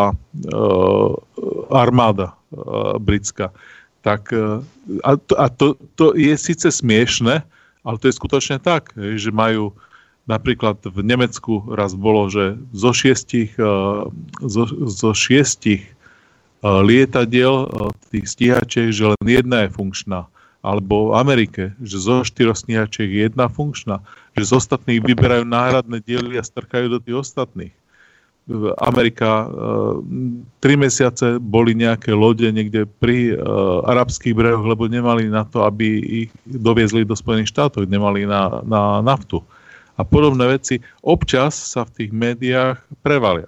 armáda 1.69 2.33
britská. 2.97 3.53
Tak, 4.01 4.33
a 5.05 5.11
to, 5.15 5.33
a 5.37 5.45
to, 5.53 5.77
to 5.93 6.17
je 6.17 6.33
síce 6.35 6.65
smiešne, 6.65 7.45
ale 7.85 7.95
to 8.01 8.09
je 8.09 8.17
skutočne 8.17 8.57
tak, 8.57 8.91
že 8.97 9.29
majú 9.29 9.71
napríklad 10.25 10.81
v 10.81 10.99
Nemecku 11.05 11.65
raz 11.69 11.93
bolo, 11.93 12.29
že 12.29 12.57
zo 12.73 12.91
šiestich, 12.91 13.53
uh, 13.61 14.09
zo, 14.41 14.65
zo 14.89 15.11
šiestich 15.13 15.85
uh, 15.85 16.81
lietadiel 16.81 17.69
uh, 17.69 17.93
tých 18.09 18.25
stíhačiek, 18.29 18.89
že 18.89 19.13
len 19.13 19.25
jedna 19.25 19.65
je 19.65 19.73
funkčná. 19.73 20.25
Alebo 20.65 21.13
v 21.13 21.21
Amerike, 21.21 21.63
že 21.77 22.01
zo 22.01 22.25
štyroch 22.25 22.57
stíhačiek 22.57 23.05
je 23.05 23.21
jedna 23.29 23.45
funkčná. 23.45 24.01
Že 24.33 24.43
z 24.49 24.51
ostatných 24.57 24.99
vyberajú 25.05 25.45
náhradné 25.45 26.01
diely 26.01 26.41
a 26.41 26.43
strkajú 26.43 26.89
do 26.89 26.97
tých 26.97 27.21
ostatných. 27.21 27.73
Amerika 28.77 29.49
tri 30.61 30.77
mesiace 30.77 31.41
boli 31.41 31.73
nejaké 31.73 32.13
lode 32.13 32.45
niekde 32.45 32.85
pri 32.85 33.33
arabských 33.89 34.37
brehoch, 34.37 34.61
lebo 34.61 34.85
nemali 34.85 35.29
na 35.33 35.49
to, 35.49 35.65
aby 35.65 35.85
ich 36.25 36.29
doviezli 36.45 37.01
do 37.05 37.17
Spojených 37.17 37.49
štátov, 37.49 37.89
nemali 37.89 38.29
na, 38.29 38.61
na 38.61 39.01
naftu. 39.01 39.41
A 39.95 40.01
podobné 40.03 40.59
veci 40.59 40.83
občas 41.01 41.55
sa 41.55 41.87
v 41.87 41.93
tých 42.03 42.11
médiách 42.11 42.79
prevalia. 42.99 43.47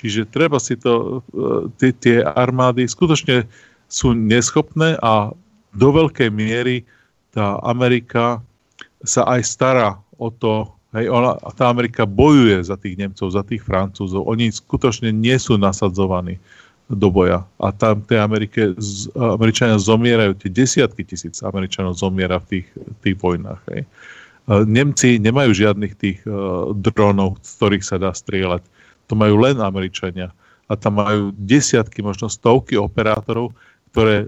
Čiže 0.00 0.26
treba 0.26 0.56
si 0.58 0.74
to, 0.74 1.20
uh, 1.32 1.68
tie, 1.78 1.92
tie 1.94 2.16
armády 2.24 2.88
skutočne 2.88 3.44
sú 3.86 4.16
neschopné 4.16 4.96
a 4.98 5.30
do 5.72 5.88
veľkej 5.92 6.28
miery 6.32 6.84
tá 7.32 7.56
Amerika 7.64 8.44
sa 9.02 9.24
aj 9.24 9.40
stará 9.42 9.90
o 10.20 10.28
to, 10.28 10.68
hej, 10.94 11.08
ona, 11.08 11.34
tá 11.56 11.72
Amerika 11.72 12.04
bojuje 12.04 12.60
za 12.62 12.76
tých 12.76 13.00
Nemcov, 13.00 13.32
za 13.32 13.42
tých 13.42 13.64
Francúzov. 13.64 14.28
Oni 14.28 14.52
skutočne 14.52 15.10
nie 15.10 15.34
sú 15.40 15.56
nasadzovaní 15.56 16.36
do 16.92 17.08
boja. 17.08 17.42
A 17.56 17.72
tam 17.72 18.04
tej 18.04 18.20
Amerike, 18.20 18.76
Američania 19.16 19.80
zomierajú, 19.80 20.36
tie 20.36 20.50
desiatky 20.52 21.08
tisíc 21.08 21.40
Američanov 21.40 21.96
zomiera 21.96 22.36
v 22.44 22.60
tých, 22.60 22.66
tých 23.00 23.16
vojnách. 23.16 23.60
Hej. 23.72 23.82
E, 23.82 23.88
Nemci 24.50 25.22
nemajú 25.22 25.54
žiadnych 25.54 25.94
tých 25.94 26.18
uh, 26.26 26.74
dronov, 26.74 27.38
z 27.46 27.50
ktorých 27.58 27.84
sa 27.86 27.96
dá 28.02 28.10
strieľať. 28.10 28.66
To 29.06 29.14
majú 29.14 29.38
len 29.38 29.62
Američania. 29.62 30.34
A 30.66 30.74
tam 30.74 30.98
majú 30.98 31.30
desiatky, 31.38 32.02
možno 32.02 32.26
stovky 32.26 32.74
operátorov, 32.74 33.54
ktoré 33.94 34.26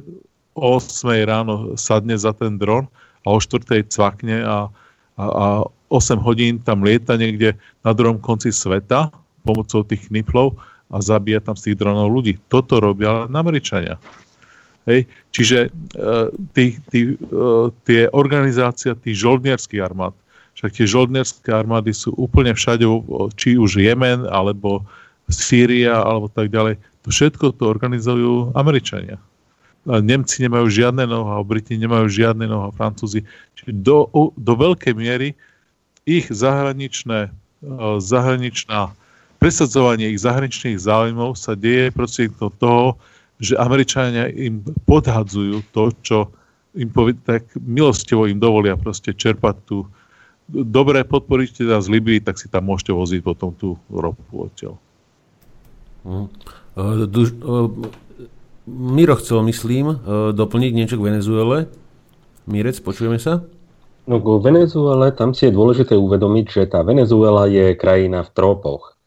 o 0.54 0.78
8 0.78 1.26
ráno 1.26 1.74
sadne 1.74 2.14
za 2.14 2.30
ten 2.30 2.54
dron 2.54 2.86
a 3.26 3.34
o 3.34 3.38
4 3.42 3.90
cvakne 3.90 4.46
a, 4.46 4.70
a, 5.18 5.24
a 5.24 5.46
8 5.90 6.22
hodín 6.22 6.62
tam 6.62 6.86
lieta 6.86 7.18
niekde 7.18 7.58
na 7.82 7.90
druhom 7.90 8.22
konci 8.22 8.54
sveta, 8.54 9.10
pomocou 9.42 9.82
tých 9.82 10.10
kniflov 10.10 10.54
a 10.94 11.02
zabíja 11.02 11.42
tam 11.42 11.58
z 11.58 11.70
tých 11.70 11.80
dronov 11.82 12.10
ľudí. 12.10 12.38
Toto 12.46 12.78
robia 12.78 13.26
Američania. 13.26 13.98
Hej? 14.84 15.08
Čiže 15.32 15.58
uh, 15.96 16.28
tí, 16.52 16.78
tí, 16.92 17.16
uh, 17.32 17.72
tie 17.88 18.08
organizácia 18.12 18.92
tých 18.94 19.16
žoldnierských 19.20 19.80
armád, 19.80 20.12
však 20.54 20.70
tie 20.70 20.86
žoldnierské 20.86 21.50
armády 21.50 21.90
sú 21.90 22.14
úplne 22.14 22.54
všade, 22.54 22.86
či 23.34 23.58
už 23.58 23.82
Jemen, 23.82 24.22
alebo 24.30 24.86
Sýria, 25.26 25.98
alebo 25.98 26.30
tak 26.30 26.54
ďalej. 26.54 26.78
To 27.04 27.08
všetko 27.10 27.58
to 27.58 27.64
organizujú 27.66 28.54
Američania. 28.54 29.18
Nemci 29.84 30.40
nemajú 30.40 30.70
žiadne 30.70 31.04
noha, 31.04 31.42
Briti 31.44 31.76
nemajú 31.76 32.08
žiadne 32.08 32.48
noha, 32.48 32.72
Francúzi. 32.72 33.26
Čiže 33.58 33.82
do, 33.84 34.08
do 34.38 34.52
veľkej 34.56 34.94
miery 34.96 35.36
ich 36.08 36.30
zahraničné, 36.32 37.28
zahraničná 38.00 38.94
presadzovanie 39.44 40.08
ich 40.08 40.24
zahraničných 40.24 40.80
záujmov 40.80 41.36
sa 41.36 41.52
deje 41.52 41.92
prostredníctvom 41.92 42.52
toho, 42.56 42.96
že 43.44 43.60
Američania 43.60 44.32
im 44.32 44.64
podhadzujú 44.88 45.60
to, 45.70 45.92
čo 46.00 46.18
im 46.74 46.90
povie, 46.90 47.14
tak 47.20 47.52
milostivo 47.60 48.26
im 48.26 48.40
dovolia 48.40 48.74
proste 48.74 49.14
čerpať 49.14 49.56
tú 49.68 49.86
dobre 50.48 51.04
podporíte 51.04 51.64
nás 51.64 51.88
z 51.88 51.92
Libii, 51.96 52.20
tak 52.20 52.36
si 52.36 52.52
tam 52.52 52.68
môžete 52.68 52.92
voziť 52.92 53.20
potom 53.24 53.56
tú 53.56 53.80
ropu 53.88 54.44
odtiaľ. 54.44 54.76
Uh, 56.04 56.28
duž, 57.08 57.32
uh, 57.40 57.72
Miro 58.68 59.16
chcel, 59.16 59.40
myslím, 59.48 59.86
uh, 59.88 59.96
doplniť 60.36 60.72
niečo 60.76 60.96
k 61.00 61.06
Venezuele. 61.08 61.72
Mirec, 62.44 62.76
počujeme 62.84 63.16
sa? 63.16 63.40
No 64.04 64.20
k 64.20 64.28
Venezuele 64.44 65.08
tam 65.16 65.32
si 65.32 65.48
je 65.48 65.56
dôležité 65.56 65.96
uvedomiť, 65.96 66.46
že 66.52 66.62
tá 66.68 66.84
Venezuela 66.84 67.48
je 67.48 67.72
krajina 67.72 68.20
v 68.20 68.32
trópoch. 68.36 69.00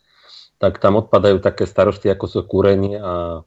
Tak 0.58 0.82
tam 0.82 0.98
odpadajú 0.98 1.38
také 1.38 1.70
starosti, 1.70 2.10
ako 2.10 2.26
sú 2.26 2.40
kúrenie 2.50 2.98
a 2.98 3.46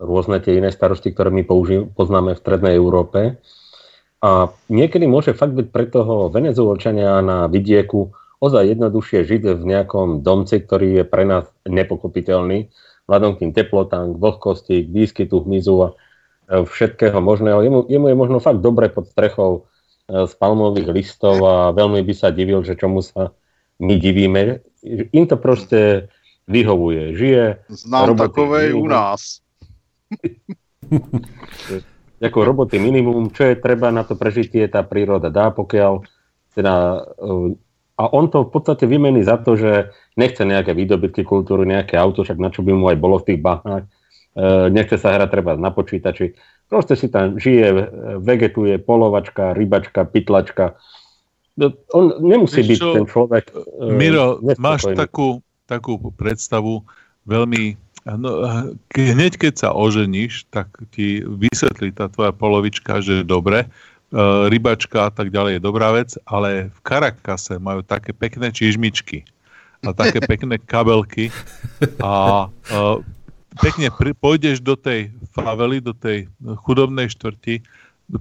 rôzne 0.00 0.40
tie 0.40 0.56
iné 0.56 0.72
starosti, 0.72 1.12
ktoré 1.12 1.28
my 1.28 1.44
použi- 1.44 1.84
poznáme 1.84 2.32
v 2.32 2.42
Strednej 2.42 2.74
Európe. 2.80 3.36
A 4.20 4.52
niekedy 4.72 5.04
môže 5.04 5.36
fakt 5.36 5.52
byť 5.52 5.68
pre 5.68 5.84
toho 5.88 6.32
venezuelčania 6.32 7.20
na 7.20 7.48
vidieku 7.48 8.12
ozaj 8.40 8.72
jednoduchšie 8.72 9.28
žiť 9.28 9.42
v 9.60 9.64
nejakom 9.64 10.24
domci, 10.24 10.64
ktorý 10.64 11.00
je 11.00 11.04
pre 11.04 11.28
nás 11.28 11.44
nepokopiteľný, 11.68 12.72
vzhľadom 13.04 13.36
k 13.36 13.40
tým 13.44 13.52
teplotám, 13.52 14.16
k 14.16 14.20
vlhkosti, 14.20 14.76
k 14.84 14.88
výskytu 14.88 15.44
hmyzu 15.44 15.76
a 15.84 15.88
e, 15.92 15.94
všetkého 16.64 17.20
možného. 17.20 17.60
Jemu, 17.60 17.80
jemu 17.88 18.06
je 18.08 18.16
možno 18.16 18.38
fakt 18.40 18.64
dobre 18.64 18.88
pod 18.88 19.12
strechou 19.12 19.68
e, 20.08 20.24
z 20.24 20.32
palmových 20.40 20.88
listov 20.88 21.36
a 21.44 21.76
veľmi 21.76 22.00
by 22.00 22.14
sa 22.16 22.32
divil, 22.32 22.64
že 22.64 22.80
čomu 22.80 23.04
sa 23.04 23.36
my 23.76 23.94
divíme. 24.00 24.64
Im 25.12 25.24
to 25.28 25.36
proste 25.36 26.08
vyhovuje. 26.48 27.16
Žije... 27.16 27.44
Znám 27.68 28.16
takové 28.16 28.72
u 28.72 28.88
nás. 28.88 29.44
ako 32.20 32.38
roboty 32.44 32.76
minimum, 32.76 33.32
čo 33.32 33.48
je 33.48 33.56
treba 33.56 33.88
na 33.88 34.04
to 34.04 34.14
prežitie, 34.14 34.68
tá 34.68 34.84
príroda 34.84 35.32
dá, 35.32 35.48
pokiaľ 35.48 36.04
teda, 36.52 36.74
e, 37.16 37.56
a 37.96 38.02
on 38.12 38.28
to 38.28 38.44
v 38.44 38.50
podstate 38.52 38.84
vymení 38.84 39.24
za 39.24 39.40
to, 39.40 39.56
že 39.56 39.88
nechce 40.20 40.44
nejaké 40.44 40.76
výdobytky 40.76 41.24
kultúry, 41.24 41.64
nejaké 41.64 41.96
auto, 41.96 42.26
však 42.26 42.36
na 42.36 42.52
čo 42.52 42.60
by 42.60 42.76
mu 42.76 42.92
aj 42.92 42.98
bolo 43.00 43.16
v 43.22 43.32
tých 43.32 43.40
bahách, 43.40 43.88
e, 44.36 44.68
nechce 44.68 45.00
sa 45.00 45.16
hrať 45.16 45.28
treba 45.32 45.56
na 45.56 45.72
počítači, 45.72 46.36
proste 46.68 46.94
si 46.94 47.08
tam 47.08 47.40
žije, 47.40 47.88
vegetuje, 48.20 48.76
polovačka, 48.84 49.56
rybačka, 49.56 50.04
pytlačka. 50.04 50.76
No, 51.56 51.72
on 51.96 52.20
nemusí 52.20 52.62
Víš 52.62 52.76
byť 52.76 52.78
čo, 52.78 52.90
ten 53.00 53.06
človek... 53.08 53.44
E, 53.80 53.96
Miro, 53.96 54.44
máš 54.60 54.84
takú, 54.92 55.40
takú 55.64 55.96
predstavu 56.14 56.84
veľmi 57.24 57.80
No, 58.08 58.64
hneď 58.96 59.36
keď 59.36 59.54
sa 59.60 59.68
oženíš, 59.76 60.48
tak 60.48 60.72
ti 60.96 61.20
vysvetlí 61.20 61.92
tá 61.92 62.08
tvoja 62.08 62.32
polovička, 62.32 63.04
že 63.04 63.20
je 63.20 63.24
dobre, 63.28 63.64
e, 63.64 63.68
rybačka 64.48 65.08
a 65.08 65.10
tak 65.12 65.28
ďalej 65.28 65.60
je 65.60 65.62
dobrá 65.62 65.92
vec, 65.92 66.16
ale 66.24 66.72
v 66.72 66.80
Karakase 66.80 67.60
majú 67.60 67.84
také 67.84 68.16
pekné 68.16 68.48
čižmičky 68.56 69.28
a 69.84 69.92
také 69.92 70.24
pekné 70.32 70.56
kabelky 70.56 71.28
a 72.00 72.46
uh, 72.48 73.00
pekne 73.60 73.88
pri, 73.92 74.12
pôjdeš 74.12 74.60
do 74.60 74.76
tej 74.76 75.12
favely, 75.32 75.80
do 75.80 75.96
tej 75.96 76.28
chudobnej 76.64 77.08
štvrti, 77.08 77.64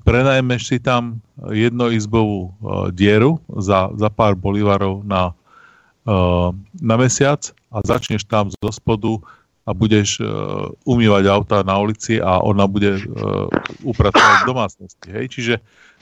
prenajmeš 0.08 0.76
si 0.76 0.78
tam 0.80 1.20
jednoizbovú 1.52 2.40
uh, 2.48 2.52
dieru 2.96 3.40
za, 3.60 3.92
za 3.96 4.08
pár 4.08 4.40
bolivarov 4.40 5.04
na, 5.04 5.36
na 6.80 6.96
mesiac 6.98 7.52
a 7.70 7.86
začneš 7.86 8.26
tam 8.26 8.50
zo 8.50 8.72
spodu 8.74 9.22
a 9.70 9.72
budeš 9.78 10.18
uh, 10.18 10.74
umývať 10.90 11.30
auta 11.30 11.62
na 11.62 11.78
ulici 11.78 12.18
a 12.18 12.42
ona 12.42 12.66
bude 12.66 12.98
uh, 12.98 13.46
upratovať 13.86 14.36
v 14.42 14.50
domácnosti. 14.50 15.08
Hej? 15.14 15.26
Čiže 15.30 15.54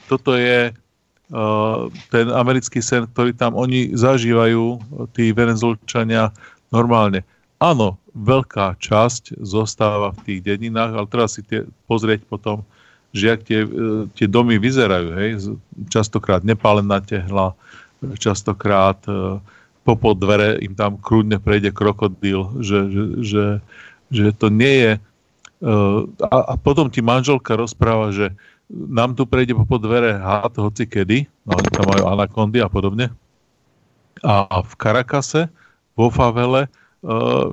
toto 0.08 0.32
je 0.32 0.72
uh, 0.72 1.92
ten 2.08 2.26
americký 2.32 2.80
sen, 2.80 3.04
ktorý 3.12 3.36
tam 3.36 3.52
oni 3.60 3.92
zažívajú, 3.92 4.80
tí 5.12 5.36
venezuelčania, 5.36 6.32
normálne. 6.72 7.28
Áno, 7.60 8.00
veľká 8.16 8.80
časť 8.80 9.36
zostáva 9.44 10.16
v 10.16 10.20
tých 10.24 10.40
dedinách, 10.48 10.96
ale 10.96 11.10
treba 11.12 11.28
si 11.28 11.44
tie, 11.44 11.68
pozrieť 11.84 12.24
potom, 12.24 12.64
že 13.12 13.36
jak 13.36 13.40
tie, 13.44 13.68
tie 14.16 14.26
domy 14.28 14.56
vyzerajú. 14.56 15.08
Hej? 15.12 15.30
Častokrát 15.92 16.40
nepálená 16.40 17.04
tehla, 17.04 17.52
častokrát 18.16 18.96
uh, 19.04 19.44
popod 19.88 20.20
dvere 20.20 20.60
im 20.60 20.76
tam 20.76 21.00
krúdne 21.00 21.40
prejde 21.40 21.72
krokodíl, 21.72 22.60
že, 22.60 22.78
že, 22.92 23.04
že, 23.24 23.44
že 24.12 24.24
to 24.36 24.52
nie 24.52 24.74
je... 24.84 24.92
Uh, 25.58 26.06
a, 26.28 26.52
a 26.52 26.60
potom 26.60 26.92
ti 26.92 27.00
manželka 27.00 27.56
rozpráva, 27.56 28.12
že 28.12 28.36
nám 28.68 29.16
tu 29.16 29.24
prejde 29.24 29.56
popod 29.56 29.80
dvere 29.80 30.20
hád 30.20 30.60
hoci 30.60 30.84
kedy, 30.84 31.24
no 31.48 31.56
oni 31.56 31.70
tam 31.72 31.88
majú 31.88 32.04
anakondy 32.04 32.60
a 32.60 32.68
podobne. 32.68 33.08
A 34.20 34.60
v 34.60 34.72
Karakase, 34.76 35.48
vo 35.96 36.12
favele, 36.12 36.68
uh, 37.02 37.48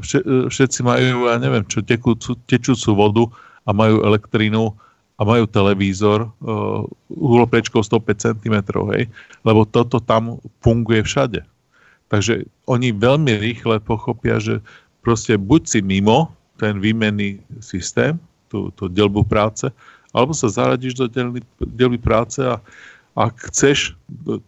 všetci 0.51 0.79
majú, 0.83 1.31
ja 1.31 1.39
neviem 1.39 1.63
čo, 1.65 1.79
tekúcu, 1.79 2.35
tečúcu 2.45 2.89
vodu 2.93 3.23
a 3.63 3.71
majú 3.71 4.03
elektrínu 4.03 4.75
a 5.15 5.21
majú 5.23 5.47
televízor 5.47 6.27
uh, 6.27 6.83
uhlopečkou 7.07 7.79
105 7.79 8.35
cm, 8.35 8.55
hej, 8.91 9.07
lebo 9.47 9.63
toto 9.63 10.03
tam 10.03 10.43
funguje 10.59 10.99
všade. 11.07 11.47
Takže 12.09 12.45
oni 12.69 12.93
veľmi 12.93 13.33
rýchle 13.41 13.81
pochopia, 13.81 14.37
že 14.37 14.61
proste 15.01 15.37
buď 15.37 15.61
si 15.65 15.79
mimo 15.81 16.33
ten 16.61 16.79
výmenný 16.79 17.41
systém, 17.59 18.17
tú, 18.47 18.71
tú 18.77 18.87
delbu 18.87 19.25
práce, 19.25 19.67
alebo 20.15 20.31
sa 20.31 20.47
zaradíš 20.47 20.95
do 20.95 21.05
delby, 21.11 21.43
delby 21.59 21.99
práce 21.99 22.39
a 22.39 22.61
ak 23.15 23.51
chceš 23.51 23.95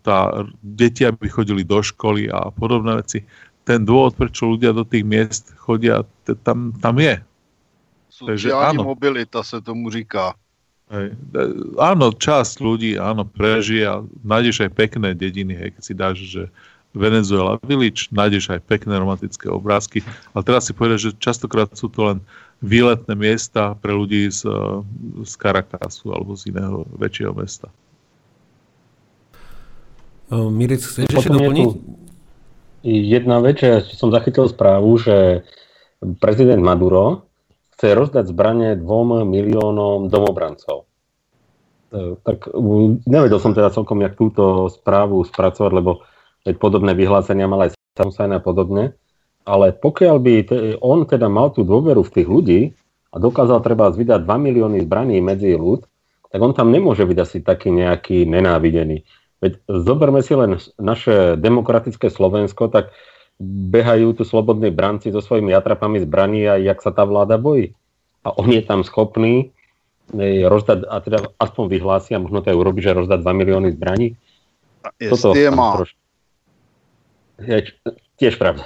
tá, 0.04 0.48
deti, 0.60 1.08
aby 1.08 1.28
chodili 1.32 1.64
do 1.64 1.80
školy 1.80 2.28
a 2.32 2.52
podobné 2.52 3.00
veci, 3.00 3.24
ten 3.68 3.84
dôvod, 3.84 4.16
prečo 4.16 4.48
ľudia 4.48 4.72
do 4.72 4.88
tých 4.88 5.04
miest 5.04 5.52
chodia, 5.60 6.04
tam, 6.44 6.72
tam 6.80 6.96
je. 7.00 7.20
Sociální 8.12 8.82
mobilita 8.82 9.44
sa 9.44 9.62
tomu 9.62 9.92
říká. 9.92 10.34
Hej. 10.88 11.20
Áno, 11.76 12.16
časť 12.16 12.64
ľudí, 12.64 12.96
áno, 12.96 13.28
prežije 13.28 13.84
a 13.84 14.00
nájdeš 14.24 14.64
aj 14.64 14.72
pekné 14.72 15.12
dediny, 15.12 15.52
hej, 15.52 15.70
keď 15.76 15.84
si 15.84 15.94
dáš, 15.94 16.18
že 16.24 16.44
Venezuela 16.98 17.62
Village, 17.62 18.10
nájdeš 18.10 18.52
aj 18.52 18.66
pekné 18.66 18.98
romantické 18.98 19.48
obrázky, 19.48 20.02
ale 20.34 20.42
teraz 20.44 20.66
si 20.66 20.74
povedať, 20.74 21.00
že 21.00 21.22
častokrát 21.22 21.70
sú 21.78 21.88
to 21.88 22.10
len 22.10 22.18
výletné 22.60 23.14
miesta 23.14 23.78
pre 23.78 23.94
ľudí 23.94 24.34
z, 24.34 24.50
z 25.22 25.34
Caracasu 25.38 26.10
alebo 26.10 26.34
z 26.34 26.50
iného 26.50 26.90
väčšieho 26.98 27.34
mesta. 27.38 27.70
Mirec, 30.28 30.84
chceš 30.84 31.08
ešte 31.08 31.32
doplniť? 31.32 31.70
Jedna 32.88 33.40
vec, 33.40 33.62
že 33.64 33.96
som 33.96 34.12
zachytil 34.12 34.50
správu, 34.52 35.00
že 35.00 35.48
prezident 36.20 36.60
Maduro 36.60 37.28
chce 37.78 37.94
rozdať 37.94 38.34
zbranie 38.34 38.76
dvom 38.76 39.24
miliónom 39.28 40.10
domobrancov. 40.10 40.90
E, 41.94 42.20
tak 42.26 42.50
nevedel 43.06 43.40
som 43.40 43.54
teda 43.54 43.70
celkom, 43.72 44.02
jak 44.02 44.18
túto 44.18 44.68
správu 44.68 45.24
spracovať, 45.24 45.72
lebo 45.74 46.04
veď 46.48 46.56
podobné 46.56 46.96
vyhlásenia 46.96 47.52
mal 47.52 47.68
aj 47.68 47.76
Samsung 48.00 48.40
a 48.40 48.40
podobne, 48.40 48.96
ale 49.44 49.76
pokiaľ 49.76 50.16
by 50.24 50.34
on 50.80 51.04
teda 51.04 51.28
mal 51.28 51.52
tú 51.52 51.68
dôveru 51.68 52.08
v 52.08 52.14
tých 52.16 52.28
ľudí 52.28 52.60
a 53.12 53.20
dokázal 53.20 53.60
treba 53.60 53.92
vydať 53.92 54.24
2 54.24 54.28
milióny 54.28 54.88
zbraní 54.88 55.20
medzi 55.20 55.52
ľud, 55.60 55.84
tak 56.28 56.40
on 56.44 56.52
tam 56.56 56.72
nemôže 56.72 57.08
byť 57.08 57.18
asi 57.20 57.38
taký 57.44 57.72
nejaký 57.72 58.28
nenávidený. 58.28 59.04
Veď 59.40 59.64
zoberme 59.68 60.20
si 60.20 60.36
len 60.36 60.60
naše 60.76 61.40
demokratické 61.40 62.12
Slovensko, 62.12 62.68
tak 62.68 62.92
behajú 63.40 64.18
tu 64.18 64.24
slobodní 64.26 64.74
branci 64.74 65.14
so 65.14 65.22
svojimi 65.22 65.54
atrapami 65.54 66.02
zbraní 66.04 66.44
a 66.50 66.58
jak 66.58 66.82
sa 66.82 66.90
tá 66.92 67.06
vláda 67.06 67.38
bojí. 67.38 67.78
A 68.28 68.34
on 68.36 68.50
je 68.52 68.60
tam 68.66 68.84
schopný 68.84 69.56
rozdať, 70.14 70.88
a 70.88 71.00
teda 71.00 71.20
aspoň 71.40 71.64
vyhlási, 71.68 72.16
a 72.16 72.24
možno 72.24 72.44
to 72.44 72.52
aj 72.52 72.60
urobi, 72.60 72.80
že 72.84 72.98
rozdať 72.98 73.24
2 73.24 73.40
milióny 73.40 73.70
zbraní. 73.78 74.18
Toto 75.00 75.32
je 75.36 75.48
má. 75.52 75.80
Je 77.38 77.70
tiež 78.18 78.42
pravda. 78.42 78.66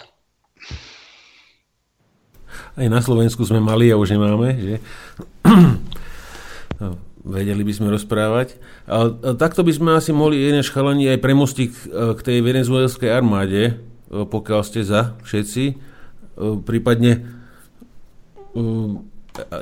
Aj 2.80 2.88
na 2.88 3.03
Slovensku 3.03 3.43
sme 3.43 3.60
mali 3.60 3.91
a 3.91 3.99
už 3.99 4.15
nemáme, 4.15 4.56
že? 4.56 4.76
No, 6.80 6.95
vedeli 7.27 7.68
by 7.68 7.73
sme 7.76 7.91
rozprávať. 7.91 8.56
A, 8.88 9.11
a 9.11 9.30
takto 9.35 9.61
by 9.68 9.72
sme 9.76 9.89
asi 9.99 10.15
mohli 10.15 10.39
jeden 10.39 10.64
šchalani 10.64 11.11
aj 11.11 11.19
premostiť 11.19 11.72
k 11.91 12.19
tej 12.23 12.38
venezuelskej 12.39 13.11
armáde, 13.11 13.76
pokiaľ 14.07 14.61
ste 14.64 14.88
za 14.88 15.19
všetci. 15.27 15.76
Prípadne 16.64 17.27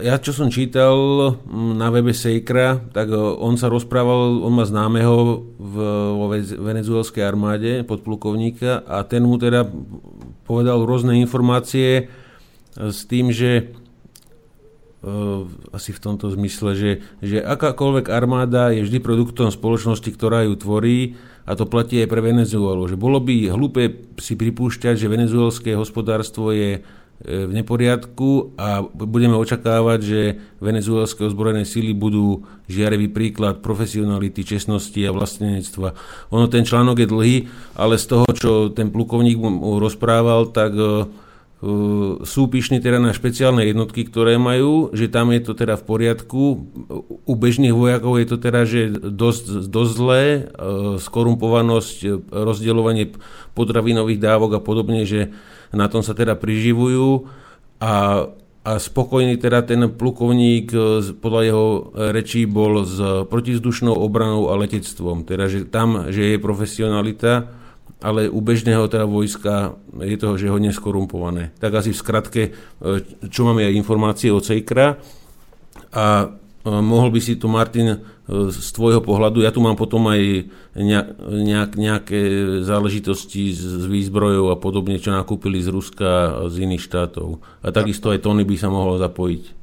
ja 0.02 0.18
čo 0.18 0.34
som 0.34 0.50
čítal 0.50 0.98
na 1.54 1.94
webe 1.94 2.10
Sejkra, 2.10 2.90
tak 2.90 3.14
on 3.14 3.54
sa 3.54 3.70
rozprával, 3.70 4.42
on 4.42 4.54
má 4.58 4.66
známeho 4.66 5.46
v, 5.62 5.76
vo 6.18 6.26
venezuelskej 6.66 7.22
armáde, 7.22 7.86
podplukovníka 7.86 8.82
a 8.82 9.06
ten 9.06 9.22
mu 9.22 9.38
teda 9.38 9.70
povedal 10.50 10.82
rôzne 10.82 11.22
informácie 11.22 12.10
s 12.74 13.06
tým, 13.06 13.30
že 13.30 13.74
Uh, 15.00 15.48
asi 15.72 15.96
v 15.96 16.04
tomto 16.04 16.28
zmysle, 16.28 16.76
že, 16.76 16.92
že 17.24 17.40
akákoľvek 17.40 18.12
armáda 18.12 18.76
je 18.76 18.84
vždy 18.84 19.00
produktom 19.00 19.48
spoločnosti, 19.48 20.12
ktorá 20.12 20.44
ju 20.44 20.60
tvorí 20.60 21.16
a 21.48 21.56
to 21.56 21.64
platí 21.64 22.04
aj 22.04 22.12
pre 22.12 22.20
Venezuelu. 22.20 22.84
Že 22.84 23.00
bolo 23.00 23.24
by 23.24 23.48
hlúpe 23.48 24.12
si 24.20 24.36
pripúšťať, 24.36 25.00
že 25.00 25.08
venezuelské 25.08 25.72
hospodárstvo 25.80 26.52
je 26.52 26.70
e, 26.78 26.80
v 27.20 27.52
neporiadku 27.52 28.56
a 28.56 28.80
budeme 28.84 29.36
očakávať, 29.36 30.00
že 30.00 30.22
venezuelské 30.64 31.28
ozbrojené 31.28 31.68
síly 31.68 31.92
budú 31.92 32.48
žiarevý 32.72 33.12
príklad 33.12 33.60
profesionality, 33.60 34.48
čestnosti 34.48 35.04
a 35.04 35.12
vlastnenectva. 35.12 36.00
Ono 36.32 36.48
ten 36.48 36.64
článok 36.64 37.04
je 37.04 37.08
dlhý, 37.12 37.38
ale 37.76 38.00
z 38.00 38.06
toho, 38.08 38.28
čo 38.32 38.52
ten 38.72 38.88
plukovník 38.88 39.36
mu 39.36 39.84
rozprával, 39.84 40.56
tak 40.56 40.72
uh, 40.80 41.12
sú 42.24 42.48
pyšní 42.48 42.80
teda 42.80 43.04
na 43.04 43.12
špeciálne 43.12 43.68
jednotky, 43.68 44.08
ktoré 44.08 44.40
majú, 44.40 44.96
že 44.96 45.12
tam 45.12 45.36
je 45.36 45.44
to 45.44 45.52
teda 45.52 45.76
v 45.76 45.84
poriadku. 45.84 46.42
U 47.28 47.34
bežných 47.36 47.76
vojakov 47.76 48.16
je 48.16 48.28
to 48.32 48.38
teda, 48.40 48.64
že 48.64 48.88
dosť, 48.96 49.68
dosť 49.68 49.92
zlé, 49.92 50.24
skorumpovanosť, 51.04 52.32
rozdeľovanie 52.32 53.12
potravinových 53.60 54.24
dávok 54.24 54.56
a 54.56 54.64
podobne, 54.64 55.04
že 55.04 55.36
na 55.74 55.88
tom 55.88 56.02
sa 56.02 56.18
teda 56.18 56.34
priživujú 56.38 57.30
a, 57.82 58.26
a 58.66 58.72
spokojný 58.78 59.38
teda 59.38 59.66
ten 59.66 59.86
plukovník 59.90 60.74
podľa 61.22 61.42
jeho 61.46 61.68
rečí 62.14 62.46
bol 62.50 62.84
s 62.86 62.98
protizdušnou 63.30 63.94
obranou 63.94 64.50
a 64.52 64.60
letectvom, 64.60 65.24
teda 65.24 65.46
že 65.48 65.70
tam, 65.70 66.10
že 66.10 66.36
je 66.36 66.38
profesionalita, 66.42 67.60
ale 68.00 68.32
u 68.32 68.40
bežného 68.40 68.88
teda 68.88 69.04
vojska 69.04 69.76
je 70.00 70.16
to, 70.16 70.40
že 70.40 70.48
je 70.48 70.54
hodne. 70.56 70.72
Tak 71.60 71.84
asi 71.84 71.92
v 71.92 72.00
skratke, 72.00 72.42
e, 72.48 72.52
čo 73.28 73.44
máme 73.44 73.68
aj 73.68 73.76
informácie 73.76 74.32
od 74.32 74.40
Sejkra 74.40 74.96
a 75.92 76.06
e, 76.24 76.28
mohol 76.70 77.10
by 77.10 77.20
si 77.20 77.36
tu 77.36 77.50
Martin 77.50 77.88
e, 77.94 77.98
z 78.54 78.70
tvojho 78.72 79.02
pohľadu, 79.02 79.42
ja 79.42 79.50
tu 79.50 79.60
mám 79.60 79.74
potom 79.74 80.06
aj 80.08 80.46
nejak, 80.78 81.76
nejaké 81.76 82.20
záležitosti 82.62 83.52
s 83.52 83.86
výzbrojou 83.90 84.54
a 84.54 84.58
podobne, 84.62 85.02
čo 85.02 85.10
nakúpili 85.10 85.58
z 85.60 85.74
Ruska 85.74 86.08
a 86.08 86.30
z 86.48 86.70
iných 86.70 86.86
štátov. 86.86 87.42
A 87.66 87.74
takisto 87.74 88.14
aj 88.14 88.22
Tony 88.22 88.46
by 88.46 88.56
sa 88.56 88.70
mohol 88.70 89.02
zapojiť. 89.02 89.60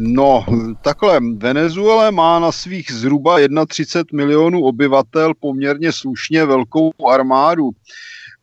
No, 0.00 0.44
takhle, 0.82 1.20
Venezuela 1.38 2.10
má 2.10 2.42
na 2.42 2.52
svých 2.52 2.90
zhruba 2.90 3.38
31 3.38 4.16
milionů 4.16 4.64
obyvatel 4.64 5.32
poměrně 5.40 5.92
slušně 5.92 6.44
velkou 6.44 6.90
armádu. 7.06 7.70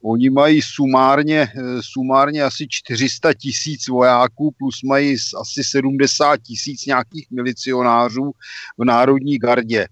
Oni 0.03 0.29
mají 0.29 0.61
sumárně, 0.61 1.47
eh, 1.55 1.61
sumárně 1.81 2.43
asi 2.43 2.67
400 2.69 3.33
tisíc 3.33 3.87
vojáků, 3.87 4.51
plus 4.57 4.83
mají 4.83 5.17
asi 5.41 5.63
70 5.63 6.37
tisíc 6.37 6.85
nějakých 6.85 7.27
milicionářů 7.31 8.31
v 8.77 8.85
Národní 8.85 9.37
gardě. 9.37 9.87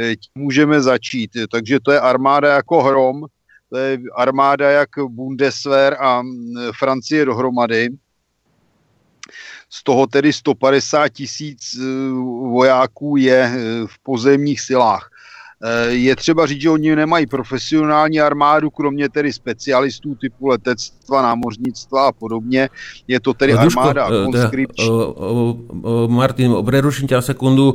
Eh, 0.00 0.16
tím 0.16 0.42
můžeme 0.42 0.82
začít. 0.82 1.30
Takže 1.52 1.80
to 1.80 1.92
je 1.92 2.00
armáda 2.00 2.54
jako 2.54 2.82
hrom, 2.82 3.24
to 3.70 3.76
je 3.76 3.98
armáda 4.16 4.70
jak 4.70 4.88
Bundeswehr 5.08 5.96
a 6.00 6.22
mm, 6.22 6.54
Francie 6.78 7.24
dohromady 7.24 7.88
z 9.70 9.84
toho 9.84 10.06
tedy 10.06 10.32
150 10.32 11.08
tisíc 11.08 11.74
eh, 11.74 11.84
vojáků 12.48 13.16
je 13.16 13.52
v 13.86 14.02
pozemních 14.02 14.60
silách. 14.60 15.10
Eh, 15.58 15.90
je 15.90 16.16
třeba 16.16 16.46
říct, 16.46 16.60
že 16.60 16.70
oni 16.70 16.96
nemají 16.96 17.26
profesionální 17.26 18.20
armádu, 18.20 18.70
kromě 18.70 19.08
tedy 19.08 19.32
specialistů 19.32 20.14
typu 20.14 20.46
letectva, 20.46 21.22
námořnictva 21.22 22.08
a 22.08 22.12
podobně. 22.12 22.68
Je 23.08 23.20
to 23.20 23.34
tedy 23.34 23.52
Duško, 23.52 23.80
armáda 23.80 24.08
conscription. 24.08 25.14
Martin, 26.06 26.54
preruším 26.62 27.10
ťa 27.10 27.22
sekundu. 27.26 27.74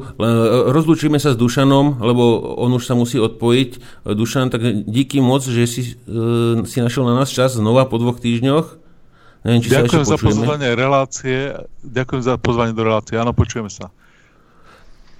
Rozlučíme 0.72 1.20
sa 1.20 1.36
s 1.36 1.38
Dušanom, 1.38 2.00
lebo 2.00 2.56
on 2.56 2.72
už 2.72 2.88
sa 2.88 2.96
musí 2.96 3.20
odpojiť. 3.20 3.70
Dušan, 4.16 4.48
tak 4.48 4.64
díky 4.88 5.20
moc, 5.20 5.44
že 5.44 5.68
si, 5.68 6.00
si 6.64 6.78
našiel 6.80 7.04
na 7.04 7.20
nás 7.20 7.36
čas 7.36 7.60
znova 7.60 7.84
po 7.84 8.00
dvoch 8.00 8.24
týždňoch. 8.24 8.80
Neviem, 9.44 9.60
či 9.60 9.76
ďakujem 9.76 10.08
sa 10.08 10.16
za 10.16 10.20
pozvanie 10.24 10.70
relácie. 10.72 11.52
Ďakujem 11.84 12.22
za 12.24 12.36
pozvanie 12.40 12.72
do 12.72 12.84
relácie. 12.88 13.20
Áno, 13.20 13.36
počujeme 13.36 13.68
sa. 13.68 13.92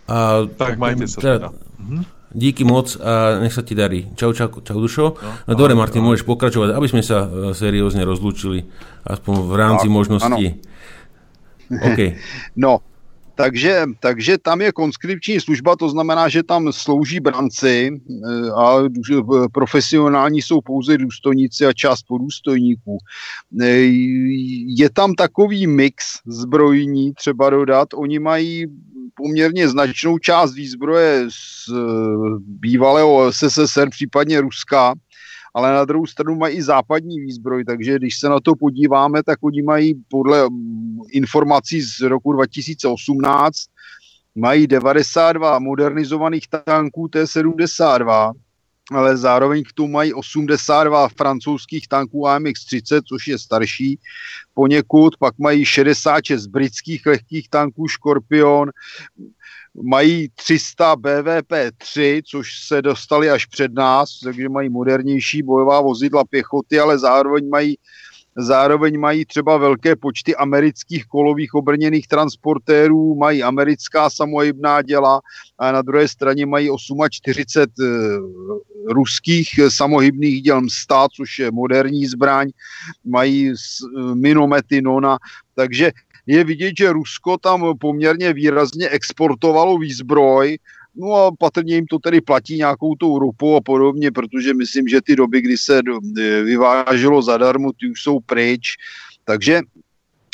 A, 0.08 0.48
tak 0.48 0.80
majte 0.80 1.12
sa 1.12 1.20
teda. 1.20 1.36
teda. 1.36 1.50
Mhm. 1.84 2.23
Díky 2.34 2.66
moc 2.66 2.98
a 2.98 3.40
nech 3.40 3.54
sa 3.54 3.62
ti 3.62 3.78
darí. 3.78 4.10
Čau, 4.18 4.34
čau, 4.34 4.50
čau 4.50 4.78
Dušo. 4.82 5.14
No, 5.22 5.30
no, 5.48 5.54
Dobre, 5.54 5.78
Martin, 5.78 6.02
no. 6.02 6.10
môžeš 6.10 6.26
pokračovať, 6.26 6.74
aby 6.74 6.88
sme 6.90 7.06
sa 7.06 7.30
uh, 7.30 7.54
seriózne 7.54 8.02
rozlúčili, 8.02 8.66
aspoň 9.06 9.36
v 9.46 9.54
rámci 9.54 9.88
no, 9.88 9.94
možností. 9.94 10.48
Okay. 11.74 12.20
No, 12.54 12.86
takže, 13.36 13.86
takže 14.00 14.38
tam 14.38 14.62
je 14.62 14.72
konskripční 14.72 15.40
služba, 15.40 15.76
to 15.76 15.90
znamená, 15.90 16.30
že 16.30 16.44
tam 16.44 16.74
slouží 16.74 17.20
branci 17.20 17.90
eh, 17.90 18.52
a 18.56 18.84
profesionální 19.54 20.42
jsou 20.42 20.62
pouze 20.62 20.98
důstojníci 20.98 21.66
a 21.66 21.74
část 21.74 22.04
podůstojníků. 22.04 22.98
Je 24.78 24.90
tam 24.90 25.16
takový 25.16 25.68
mix 25.68 26.20
zbrojní, 26.26 27.14
třeba 27.14 27.50
dodat, 27.50 27.88
oni 27.96 28.20
mají 28.20 28.66
poměrně 29.16 29.70
značnou 29.70 30.18
část 30.18 30.54
výzbroje 30.54 31.26
z 31.30 31.70
eh, 31.72 31.80
bývalého 32.40 33.32
SSSR, 33.32 33.90
případně 33.90 34.42
Ruska, 34.42 34.94
ale 35.54 35.74
na 35.74 35.86
druhou 35.86 36.06
stranu 36.06 36.36
mají 36.36 36.58
i 36.58 36.64
západní 36.64 37.20
výzbroj, 37.20 37.66
takže 37.66 37.96
když 37.96 38.20
se 38.20 38.30
na 38.30 38.40
to 38.40 38.56
podíváme, 38.56 39.24
tak 39.24 39.40
oni 39.44 39.62
mají 39.62 39.94
podle 40.10 40.48
informací 41.12 41.82
z 41.82 42.00
roku 42.00 42.34
2018 42.34 43.58
mají 44.36 44.68
92 44.68 45.60
modernizovaných 45.60 46.48
tanků 46.66 47.08
T-72, 47.08 48.32
ale 48.92 49.18
zároveň 49.18 49.64
k 49.64 49.74
tomu 49.74 49.90
mají 49.90 50.14
82 50.14 51.10
francouzských 51.10 51.88
tanků 51.88 52.28
AMX-30, 52.28 53.02
což 53.08 53.28
je 53.28 53.40
starší 53.40 54.00
poněkud, 54.54 55.18
pak 55.18 55.40
mají 55.40 55.66
66 55.66 56.48
britských 56.48 57.06
lehkých 57.06 57.50
tanků 57.50 57.88
Scorpion, 57.88 58.72
mají 59.84 60.30
300 60.36 60.96
BVP-3, 60.96 62.22
což 62.26 62.68
se 62.68 62.82
dostali 62.82 63.30
až 63.30 63.46
před 63.46 63.74
nás, 63.74 64.20
takže 64.24 64.50
mají 64.50 64.70
modernější 64.70 65.44
bojová 65.44 65.82
vozidla 65.82 66.24
pěchoty, 66.24 66.80
ale 66.80 67.00
zároveň 67.00 67.50
mají 67.50 67.78
Zároveň 68.38 69.00
mají 69.00 69.26
třeba 69.26 69.58
velké 69.58 69.96
počty 69.96 70.36
amerických 70.36 71.06
kolových 71.06 71.54
obrněných 71.54 72.08
transportérů, 72.08 73.16
mají 73.16 73.44
americká 73.44 74.10
samohybná 74.10 74.82
děla 74.82 75.22
a 75.60 75.72
na 75.72 75.82
druhé 75.82 76.08
straně 76.08 76.46
mají 76.46 76.70
48 77.10 77.74
eh, 77.82 78.94
ruských 78.94 79.48
samohybných 79.68 80.42
děl 80.42 80.62
MSTA, 80.62 81.08
což 81.16 81.40
je 81.40 81.52
moderní 81.52 82.06
zbraň, 82.06 82.50
mají 83.06 83.52
eh, 83.52 84.16
minomety 84.16 84.82
Nona, 84.82 85.18
takže 85.56 85.92
je 86.26 86.44
vidět, 86.44 86.74
že 86.78 86.94
Rusko 86.94 87.38
tam 87.38 87.78
poměrně 87.80 88.34
výrazně 88.34 88.90
exportovalo 88.90 89.78
výzbroj, 89.78 90.58
No 90.96 91.14
a 91.14 91.32
patrně 91.40 91.76
jim 91.76 91.86
to 91.86 92.00
tedy 92.00 92.22
platí 92.22 92.58
nějakou 92.58 92.96
tou 92.96 93.20
ropu 93.20 93.56
a 93.56 93.62
podobně, 93.62 94.12
protože 94.12 94.54
myslím, 94.54 94.88
že 94.88 95.02
ty 95.02 95.16
doby, 95.16 95.42
kdy 95.42 95.58
se 95.58 95.82
vyváželo 96.44 97.22
zadarmo, 97.22 97.72
ty 97.74 97.92
už 97.92 98.02
jsou 98.02 98.20
pryč. 98.20 98.76
Takže 99.26 99.62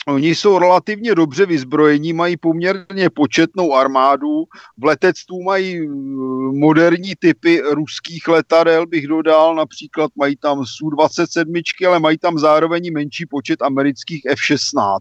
Oni 0.08 0.36
jsou 0.36 0.60
relativně 0.60 1.16
dobře 1.16 1.46
vyzbrojení, 1.46 2.14
mají 2.14 2.38
poměrně 2.38 3.10
početnou 3.10 3.74
armádu, 3.74 4.44
v 4.78 4.86
letectvu 4.86 5.44
mají 5.44 5.82
uh, 5.82 5.94
moderní 6.58 7.14
typy 7.20 7.62
ruských 7.62 8.28
letadel, 8.28 8.88
bych 8.88 9.08
dodal, 9.08 9.56
například 9.56 10.12
mají 10.16 10.36
tam 10.36 10.66
Su-27, 10.66 11.88
ale 11.88 12.00
mají 12.00 12.18
tam 12.18 12.40
zároveň 12.40 12.94
menší 12.94 13.26
počet 13.26 13.62
amerických 13.62 14.22
F-16. 14.26 15.00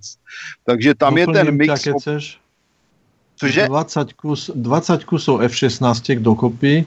Takže 0.65 0.95
tam 0.95 1.15
Doplním 1.15 1.37
je 1.37 1.45
ten 1.45 1.57
mix... 1.57 1.83
Ťa, 1.83 1.93
Cože? 3.39 3.71
20, 3.71 4.19
kus, 4.19 4.51
20 4.51 5.07
kusov 5.07 5.47
F-16 5.47 6.19
dokopy 6.19 6.83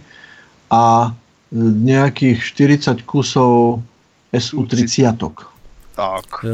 a 0.67 1.15
nejakých 1.55 2.43
40 2.43 3.07
kusov 3.07 3.79
SU-30. 4.35 5.47
Tak. 5.91 6.47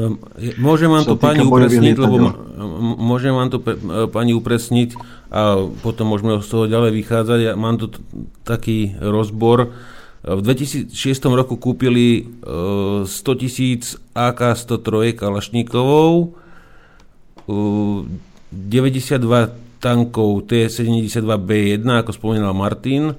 Môžem 0.58 0.90
vám 0.90 1.06
to 1.06 1.14
pani 1.14 1.46
upresniť, 1.46 1.96
lebo 1.98 2.18
môžem 2.98 3.34
vám 3.34 3.50
to 3.54 3.62
pani 4.10 4.34
upresniť 4.34 4.98
a 5.30 5.62
potom 5.86 6.10
môžeme 6.10 6.42
z 6.42 6.50
toho 6.50 6.66
ďalej 6.66 6.92
vychádzať. 6.94 7.40
Ja 7.42 7.54
mám 7.54 7.78
tu 7.78 7.94
taký 8.42 8.98
rozbor. 8.98 9.78
V 10.26 10.42
2006 10.42 10.90
roku 11.30 11.62
kúpili 11.62 12.26
100 12.42 13.06
tisíc 13.38 14.02
AK-103 14.18 15.14
Kalašníkovou, 15.14 16.34
92 17.46 19.67
tankov 19.88 20.52
T-72B1, 20.52 21.88
ako 21.88 22.12
spomínal 22.12 22.52
Martin, 22.52 23.16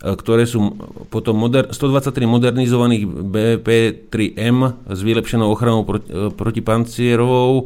E, 0.00 0.16
ktoré 0.16 0.48
sú 0.48 0.72
potom 1.12 1.36
moder- 1.36 1.68
123 1.68 2.24
modernizovaných 2.24 3.04
BP-3M 3.04 4.88
s 4.88 4.98
vylepšenou 5.04 5.52
ochranou 5.52 5.84
proti, 5.84 6.08
e, 6.08 6.32
protipancierovou, 6.32 7.52
e, 7.60 7.64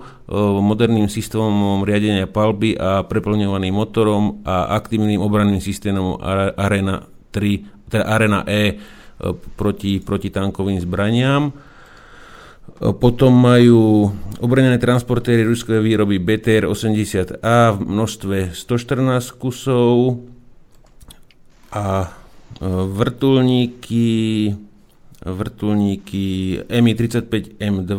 moderným 0.59 1.07
systémom 1.07 1.87
riadenia 1.87 2.27
palby 2.27 2.75
a 2.75 3.07
preplňovaným 3.07 3.71
motorom 3.71 4.43
a 4.43 4.75
aktívnym 4.75 5.23
obranným 5.23 5.63
systémom 5.63 6.19
Arena 6.59 7.07
3, 7.31 7.87
teda 7.87 8.03
Arena 8.03 8.43
E 8.51 8.83
proti, 9.55 10.03
proti 10.03 10.35
tankovým 10.35 10.83
zbraniam. 10.83 11.55
Potom 12.75 13.31
majú 13.31 14.11
obranené 14.43 14.83
transportéry 14.83 15.47
ruskej 15.47 15.79
výroby 15.79 16.19
BTR-80A 16.19 17.79
v 17.79 17.79
množstve 17.87 18.51
114 18.51 19.31
kusov 19.39 20.27
a 21.71 22.11
vrtulníky, 22.91 24.11
vrtulníky 25.23 26.27
Mi-35 26.67 27.63
M2, 27.63 27.95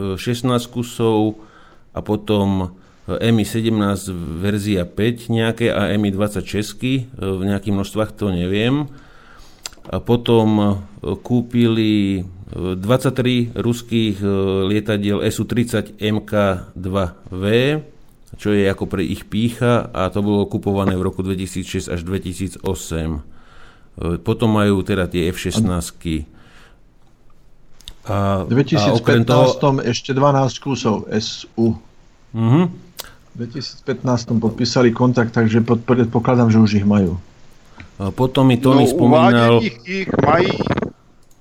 16 0.00 0.72
kusov 0.72 1.44
a 1.92 2.00
potom 2.00 2.72
Mi-17 3.04 4.16
verzia 4.40 4.88
5 4.88 5.28
nejaké 5.28 5.68
a 5.68 5.92
Mi-20 5.92 6.40
česky 6.40 7.12
v 7.20 7.40
nejakých 7.44 7.74
množstvách, 7.76 8.16
to 8.16 8.32
neviem. 8.32 8.88
A 9.92 10.00
potom 10.00 10.80
kúpili 11.20 12.24
23 12.50 13.54
ruských 13.54 14.18
lietadiel 14.66 15.22
Su-30 15.22 16.02
MK-2V, 16.02 17.44
čo 18.38 18.48
je 18.54 18.66
ako 18.66 18.84
pre 18.86 19.02
ich 19.02 19.26
pícha 19.26 19.90
a 19.90 20.10
to 20.10 20.22
bolo 20.22 20.46
kupované 20.46 20.94
v 20.94 21.02
roku 21.02 21.22
2006 21.22 21.90
až 21.90 22.00
2008. 22.02 22.62
E, 22.62 23.18
potom 24.22 24.50
majú 24.54 24.82
teda 24.86 25.10
tie 25.10 25.30
F-16. 25.34 25.66
A, 28.10 28.46
v 28.46 28.50
2015 28.54 28.98
a 28.98 29.54
toho... 29.58 29.82
ešte 29.82 30.10
12 30.14 30.64
kusov 30.64 31.10
SU. 31.10 31.78
Uh-huh. 32.34 32.64
V 33.30 33.36
2015 33.38 34.42
podpísali 34.42 34.90
kontakt, 34.90 35.34
takže 35.34 35.62
predpokladám, 35.62 36.50
že 36.50 36.58
už 36.58 36.70
ich 36.82 36.86
majú. 36.86 37.18
A 38.00 38.08
potom 38.10 38.48
mi 38.48 38.56
Tony 38.58 38.88
no, 38.88 38.90
spomínal... 38.90 39.60
Ich 39.62 40.08
mají 40.24 40.50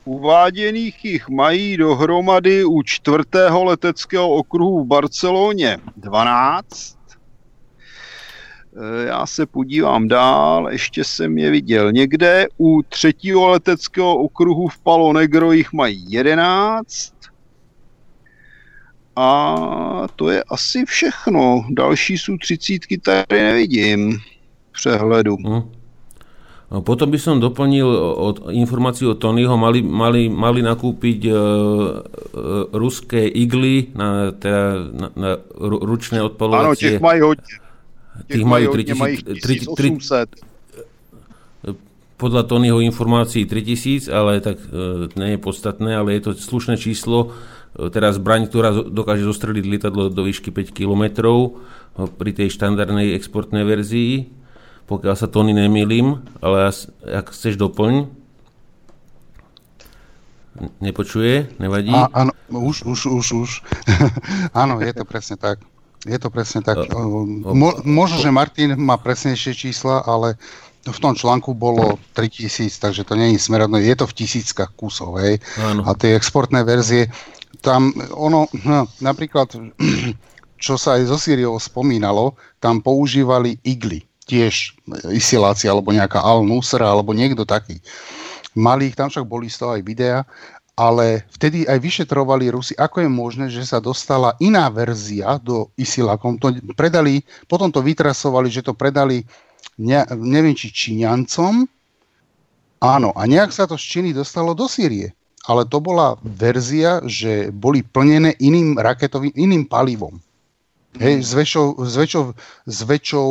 Uváděných 0.05 1.05
jich 1.05 1.29
mají 1.29 1.77
dohromady 1.77 2.63
u 2.63 2.83
čtvrtého 2.83 3.63
leteckého 3.63 4.29
okruhu 4.29 4.83
v 4.83 4.87
Barceloně 4.87 5.77
12. 5.97 6.97
E, 8.75 9.07
já 9.07 9.25
se 9.25 9.45
podívám 9.45 10.07
dál, 10.07 10.69
ještě 10.71 11.03
jsem 11.03 11.37
je 11.37 11.51
viděl 11.51 11.91
někde. 11.91 12.47
U 12.57 12.81
třetího 12.81 13.47
leteckého 13.47 14.15
okruhu 14.15 14.67
v 14.67 14.79
Palo 14.79 15.13
Negro 15.13 15.51
jich 15.51 15.73
mají 15.73 16.05
11. 16.11 17.13
A 19.15 19.55
to 20.15 20.29
je 20.29 20.43
asi 20.43 20.85
všechno. 20.85 21.65
Další 21.69 22.17
jsou 22.17 22.37
třicítky 22.37 22.97
tady 22.97 23.43
nevidím 23.43 24.19
přehledu. 24.71 25.35
Hmm. 25.35 25.78
Potom 26.69 27.09
by 27.09 27.17
som 27.17 27.41
doplnil 27.41 27.89
od 28.13 28.53
informáciu 28.53 29.17
od 29.17 29.17
Tonyho, 29.17 29.57
mali, 29.57 29.81
mali, 29.81 30.29
mali 30.29 30.61
nakúpiť 30.61 31.19
e, 31.25 31.31
e, 31.33 31.35
ruské 32.69 33.25
igly 33.25 33.89
na, 33.97 34.29
teda, 34.29 34.85
na, 34.93 35.07
na 35.17 35.29
ručné 35.57 36.21
odpalovacie. 36.21 37.01
Áno, 37.01 37.01
tých 37.01 37.01
majú 37.01 37.33
hodne. 37.33 37.53
Tých 38.29 38.45
majú 38.45 38.69
3800. 38.77 40.29
Podľa 42.21 42.43
Tonyho 42.45 42.85
informácií 42.85 43.49
3000, 43.49 44.13
ale 44.13 44.37
tak 44.37 44.61
e, 44.61 45.09
nie 45.17 45.33
je 45.33 45.39
podstatné, 45.41 45.97
ale 45.97 46.21
je 46.21 46.29
to 46.29 46.37
slušné 46.37 46.77
číslo. 46.77 47.33
E, 47.73 47.89
teraz 47.89 48.21
zbraň, 48.21 48.45
ktorá 48.45 48.77
dokáže 48.85 49.25
zostreliť 49.25 49.65
lietadlo 49.65 50.13
do 50.13 50.21
výšky 50.21 50.53
5 50.53 50.69
km 50.69 51.17
e, 51.17 51.49
pri 52.13 52.31
tej 52.37 52.53
štandardnej 52.53 53.17
exportnej 53.17 53.65
verzii 53.65 54.37
pokiaľ 54.89 55.13
sa 55.13 55.29
Tony 55.29 55.53
nemýlim, 55.53 56.17
ale 56.41 56.73
ak 57.05 57.29
chceš 57.29 57.61
doplň. 57.61 58.09
Nepočuje? 60.81 61.53
Nevadí? 61.61 61.93
Á, 61.93 62.09
áno, 62.25 62.33
už, 62.49 62.89
už, 62.89 62.99
už, 63.05 63.25
už. 63.45 63.49
áno, 64.65 64.81
je 64.81 64.91
to 64.91 65.05
presne 65.05 65.37
tak. 65.37 65.61
Je 66.09 66.17
to 66.17 66.33
presne 66.33 66.65
tak. 66.65 66.89
Mo, 66.89 67.77
možno, 67.85 68.17
že 68.17 68.33
Martin 68.33 68.73
má 68.81 68.97
presnejšie 68.97 69.53
čísla, 69.53 70.01
ale 70.09 70.41
v 70.89 70.97
tom 70.97 71.13
článku 71.13 71.53
bolo 71.53 72.01
3000, 72.17 72.81
takže 72.81 73.05
to 73.05 73.13
je 73.13 73.37
smerodné. 73.37 73.85
Je 73.85 73.93
to 73.93 74.09
v 74.09 74.25
tisíckach 74.25 74.73
kusov, 74.73 75.21
hej. 75.21 75.37
Áno. 75.61 75.85
A 75.85 75.93
tie 75.93 76.17
exportné 76.17 76.65
verzie, 76.65 77.13
tam 77.61 77.93
ono, 78.17 78.49
no, 78.65 78.89
napríklad, 79.05 79.53
čo 80.65 80.81
sa 80.81 80.97
aj 80.97 81.13
zo 81.13 81.17
Sýriou 81.21 81.61
spomínalo, 81.61 82.33
tam 82.57 82.81
používali 82.81 83.61
igly 83.61 84.08
tiež 84.29 84.77
Isiláci 85.09 85.65
alebo 85.65 85.89
nejaká 85.89 86.21
Al-Nusra 86.21 86.85
alebo 86.85 87.17
niekto 87.17 87.49
taký. 87.49 87.81
Mali 88.53 88.93
ich, 88.93 88.97
tam 88.97 89.09
však 89.09 89.25
boli 89.25 89.49
z 89.49 89.57
toho 89.57 89.73
aj 89.73 89.81
videa, 89.81 90.21
ale 90.79 91.27
vtedy 91.35 91.67
aj 91.67 91.75
vyšetrovali 91.81 92.55
Rusi, 92.55 92.71
ako 92.77 93.03
je 93.03 93.09
možné, 93.11 93.45
že 93.51 93.67
sa 93.67 93.83
dostala 93.83 94.37
iná 94.39 94.71
verzia 94.71 95.35
do 95.41 95.67
Isilakom. 95.75 96.39
To 96.39 96.55
predali, 96.71 97.25
potom 97.51 97.67
to 97.67 97.83
vytrasovali, 97.83 98.47
že 98.47 98.63
to 98.63 98.71
predali 98.71 99.27
ne, 99.75 100.07
neviem 100.15 100.55
či 100.55 100.71
Číňancom, 100.71 101.67
áno, 102.79 103.09
a 103.11 103.21
nejak 103.27 103.51
sa 103.51 103.67
to 103.67 103.75
z 103.75 103.85
Číny 103.99 104.09
dostalo 104.15 104.55
do 104.55 104.71
Sýrie. 104.71 105.11
Ale 105.47 105.67
to 105.67 105.83
bola 105.83 106.15
verzia, 106.23 107.03
že 107.03 107.49
boli 107.49 107.83
plnené 107.83 108.39
iným 108.39 108.79
raketovým, 108.79 109.33
iným 109.35 109.67
palivom. 109.67 110.15
Hej, 110.97 111.21
s 111.21 111.37
väčšou, 111.37 111.85
s 111.85 111.93
väčšou, 111.93 112.23
s 112.65 112.79
väčšou 112.81 113.27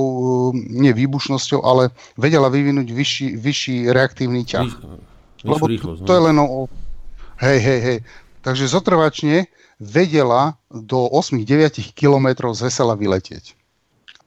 nie 0.54 0.94
výbušnosťou, 0.94 1.58
ale 1.66 1.90
vedela 2.14 2.46
vyvinúť 2.46 2.86
vyšší, 2.94 3.34
vyšší 3.34 3.76
reaktívny 3.90 4.46
ťah. 4.46 4.70
Lebo 5.42 5.66
rýchlosť, 5.66 6.06
to 6.06 6.12
je 6.14 6.22
no. 6.22 6.26
len 6.30 6.36
o... 6.38 6.70
Hej, 7.42 7.58
hej, 7.58 7.80
hej. 7.82 7.98
Takže 8.46 8.70
zotrvačne 8.70 9.50
vedela 9.82 10.54
do 10.70 11.10
8-9 11.10 11.98
kilometrov 11.98 12.54
z 12.54 12.70
vesela 12.70 12.94
vyletieť. 12.94 13.58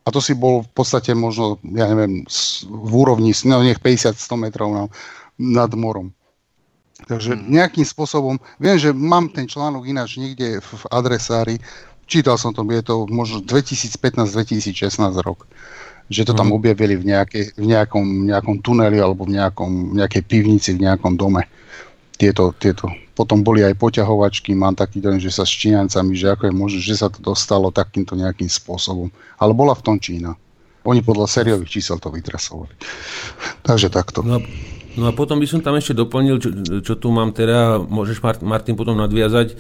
A 0.03 0.11
to 0.11 0.19
si 0.19 0.35
bol 0.35 0.67
v 0.67 0.71
podstate 0.75 1.15
možno, 1.15 1.55
ja 1.63 1.87
neviem, 1.87 2.27
v 2.67 2.91
úrovni, 2.91 3.31
no 3.47 3.63
nech 3.63 3.79
50-100 3.79 4.17
metrov 4.35 4.91
nad 5.39 5.71
morom. 5.71 6.11
Takže 7.01 7.33
mhm. 7.33 7.49
nejakým 7.49 7.85
spôsobom, 7.87 8.37
viem, 8.61 8.77
že 8.77 8.93
mám 8.93 9.31
ten 9.31 9.49
článok 9.49 9.89
ináč 9.89 10.21
niekde 10.21 10.61
v 10.61 10.83
adresári, 10.93 11.57
čítal 12.11 12.35
som 12.35 12.51
to, 12.51 12.67
je 12.67 12.83
to 12.83 13.07
možno 13.07 13.39
2015-2016 13.39 14.99
rok, 15.23 15.47
že 16.11 16.27
to 16.27 16.35
tam 16.35 16.51
mm. 16.51 16.57
objavili 16.59 16.99
v, 16.99 17.15
nejakej, 17.15 17.55
v 17.55 17.65
nejakom, 17.71 18.27
nejakom 18.27 18.59
tuneli 18.59 18.99
alebo 18.99 19.23
v 19.23 19.39
nejakom, 19.39 19.95
nejakej 19.95 20.23
pivnici, 20.27 20.75
v 20.75 20.83
nejakom 20.83 21.15
dome. 21.15 21.47
Tieto, 22.19 22.51
tieto. 22.59 22.91
Potom 23.15 23.41
boli 23.41 23.65
aj 23.65 23.79
poťahovačky, 23.79 24.53
mám 24.53 24.75
taký 24.75 25.01
dojem, 25.01 25.23
že 25.23 25.33
sa 25.33 25.47
s 25.47 25.55
Číňancami, 25.55 26.13
že 26.13 26.35
ako 26.35 26.51
je 26.51 26.53
možné, 26.53 26.79
že 26.83 26.99
sa 26.99 27.07
to 27.09 27.23
dostalo 27.23 27.73
takýmto 27.73 28.13
nejakým 28.13 28.51
spôsobom. 28.51 29.09
Ale 29.41 29.55
bola 29.55 29.73
v 29.73 29.85
tom 29.87 29.97
Čína. 29.97 30.35
Oni 30.85 31.01
podľa 31.01 31.29
sériových 31.29 31.81
čísel 31.81 31.97
to 31.97 32.09
vytrasovali. 32.09 32.73
Takže 33.67 33.89
takto. 33.89 34.21
No, 34.21 34.41
No 34.99 35.07
a 35.07 35.15
potom 35.15 35.39
by 35.39 35.47
som 35.47 35.63
tam 35.63 35.79
ešte 35.79 35.95
doplnil, 35.95 36.35
čo, 36.35 36.49
čo 36.83 36.93
tu 36.99 37.15
mám 37.15 37.31
teda, 37.31 37.79
môžeš 37.79 38.19
Martin 38.43 38.75
potom 38.75 38.99
nadviazať. 38.99 39.47
E, 39.51 39.55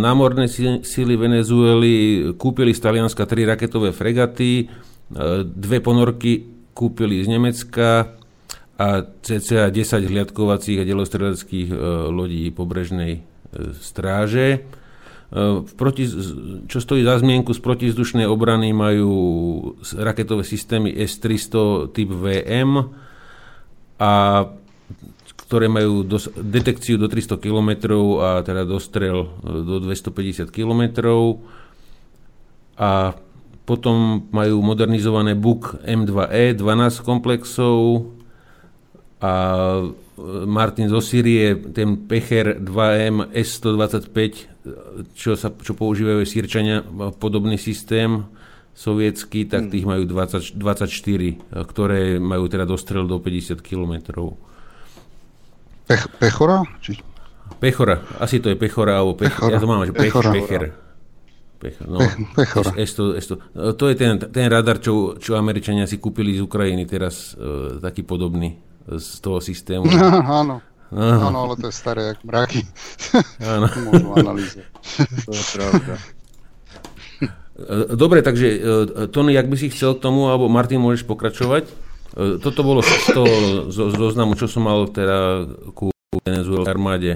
námorné 0.00 0.48
síly 0.80 1.20
Venezuely 1.20 2.32
kúpili 2.40 2.72
z 2.72 2.80
Talianska 2.80 3.28
tri 3.28 3.44
raketové 3.44 3.92
fregaty, 3.92 4.64
e, 4.64 4.66
dve 5.44 5.84
ponorky 5.84 6.48
kúpili 6.72 7.20
z 7.20 7.28
Nemecka 7.28 8.16
a 8.80 9.04
cca 9.20 9.68
10 9.68 10.08
hliadkovacích 10.08 10.80
a 10.80 10.88
delostreleckých 10.88 11.68
e, 11.68 11.76
lodí 12.08 12.48
pobrežnej 12.48 13.20
stráže. 13.82 14.62
Proti, 15.78 16.10
čo 16.66 16.78
stojí 16.82 17.06
za 17.06 17.18
zmienku, 17.18 17.54
z 17.54 17.62
protizdušnej 17.62 18.26
obrany 18.26 18.74
majú 18.74 19.10
raketové 19.94 20.42
systémy 20.42 20.90
S-300 20.94 21.90
typ 21.94 22.10
VM 22.10 22.90
a 23.98 24.12
ktoré 25.46 25.66
majú 25.66 26.04
dos- 26.04 26.30
detekciu 26.36 27.00
do 27.00 27.08
300 27.08 27.40
km 27.40 27.70
a 28.20 28.44
teda 28.44 28.68
dostrel 28.68 29.28
do 29.42 29.80
250 29.82 30.52
km. 30.52 30.82
A 32.80 33.14
potom 33.64 34.26
majú 34.34 34.64
modernizované 34.64 35.38
BUK 35.38 35.86
M2E, 35.86 36.58
12 36.58 37.06
komplexov 37.06 38.08
a 39.20 39.32
Martin 40.48 40.88
zo 40.88 41.00
Syrie, 41.00 41.56
ten 41.72 42.08
Pecher 42.08 42.60
2M 42.60 43.32
S125, 43.32 44.18
čo, 45.16 45.32
sa, 45.36 45.48
čo 45.54 45.72
používajú 45.72 46.24
Sýrčania, 46.24 46.84
podobný 47.16 47.56
systém 47.56 48.24
sovietský, 48.76 49.44
tak 49.48 49.68
hmm. 49.68 49.72
tých 49.72 49.84
majú 49.84 50.02
20, 50.08 50.56
24, 50.56 51.68
ktoré 51.68 52.16
majú 52.16 52.48
teda 52.48 52.64
dostrel 52.64 53.04
do 53.04 53.20
50 53.20 53.60
km. 53.60 53.94
Pech, 55.90 56.06
pechora? 56.22 56.62
Či... 56.78 57.02
Pechora, 57.58 57.98
asi 58.22 58.38
to 58.38 58.46
je 58.46 58.54
Pechora, 58.54 59.02
alebo 59.02 59.18
Pech, 59.18 59.34
pechora. 59.34 59.50
ja 59.50 59.58
to 59.58 59.66
mám, 59.66 59.82
že 59.82 59.90
Pech, 59.90 60.14
pechora. 60.14 60.30
Pecher. 60.30 60.62
Pech, 61.58 61.76
no, 61.82 61.98
Pech, 61.98 62.14
pechora. 62.38 62.70
S100, 62.78 63.02
S100. 63.18 63.34
To 63.74 63.84
je 63.90 63.94
ten, 63.98 64.22
ten 64.30 64.46
radar, 64.46 64.78
čo, 64.78 65.18
čo 65.18 65.34
Američania 65.34 65.90
si 65.90 65.98
kúpili 65.98 66.38
z 66.38 66.46
Ukrajiny 66.46 66.86
teraz, 66.86 67.34
uh, 67.34 67.82
taký 67.82 68.06
podobný 68.06 68.54
z 68.86 69.18
toho 69.18 69.42
systému. 69.42 69.90
Áno. 70.40 70.62
Áno, 70.90 71.22
áno, 71.30 71.38
ale 71.46 71.54
to 71.54 71.70
je 71.70 71.74
staré, 71.74 72.02
jak 72.02 72.18
mraky. 72.26 72.66
Áno. 73.54 73.70
To 75.22 75.30
je 75.30 75.44
pravda. 75.54 75.94
Dobre, 77.94 78.26
takže 78.26 78.46
e, 78.48 78.58
Tony, 79.12 79.36
jak 79.36 79.46
by 79.46 79.54
si 79.54 79.70
chcel 79.70 79.94
k 79.94 80.02
tomu, 80.02 80.32
alebo 80.32 80.50
Martin, 80.50 80.82
môžeš 80.82 81.06
pokračovať? 81.06 81.68
E, 82.16 82.38
toto 82.38 82.62
bolo 82.62 82.82
z 82.82 83.06
toho 83.14 83.30
zoznamu, 83.70 84.34
čo 84.34 84.50
som 84.50 84.66
mal 84.66 84.90
teda 84.90 85.46
ku 85.74 85.94
venezuelskej 86.26 86.70
armáde. 86.70 87.10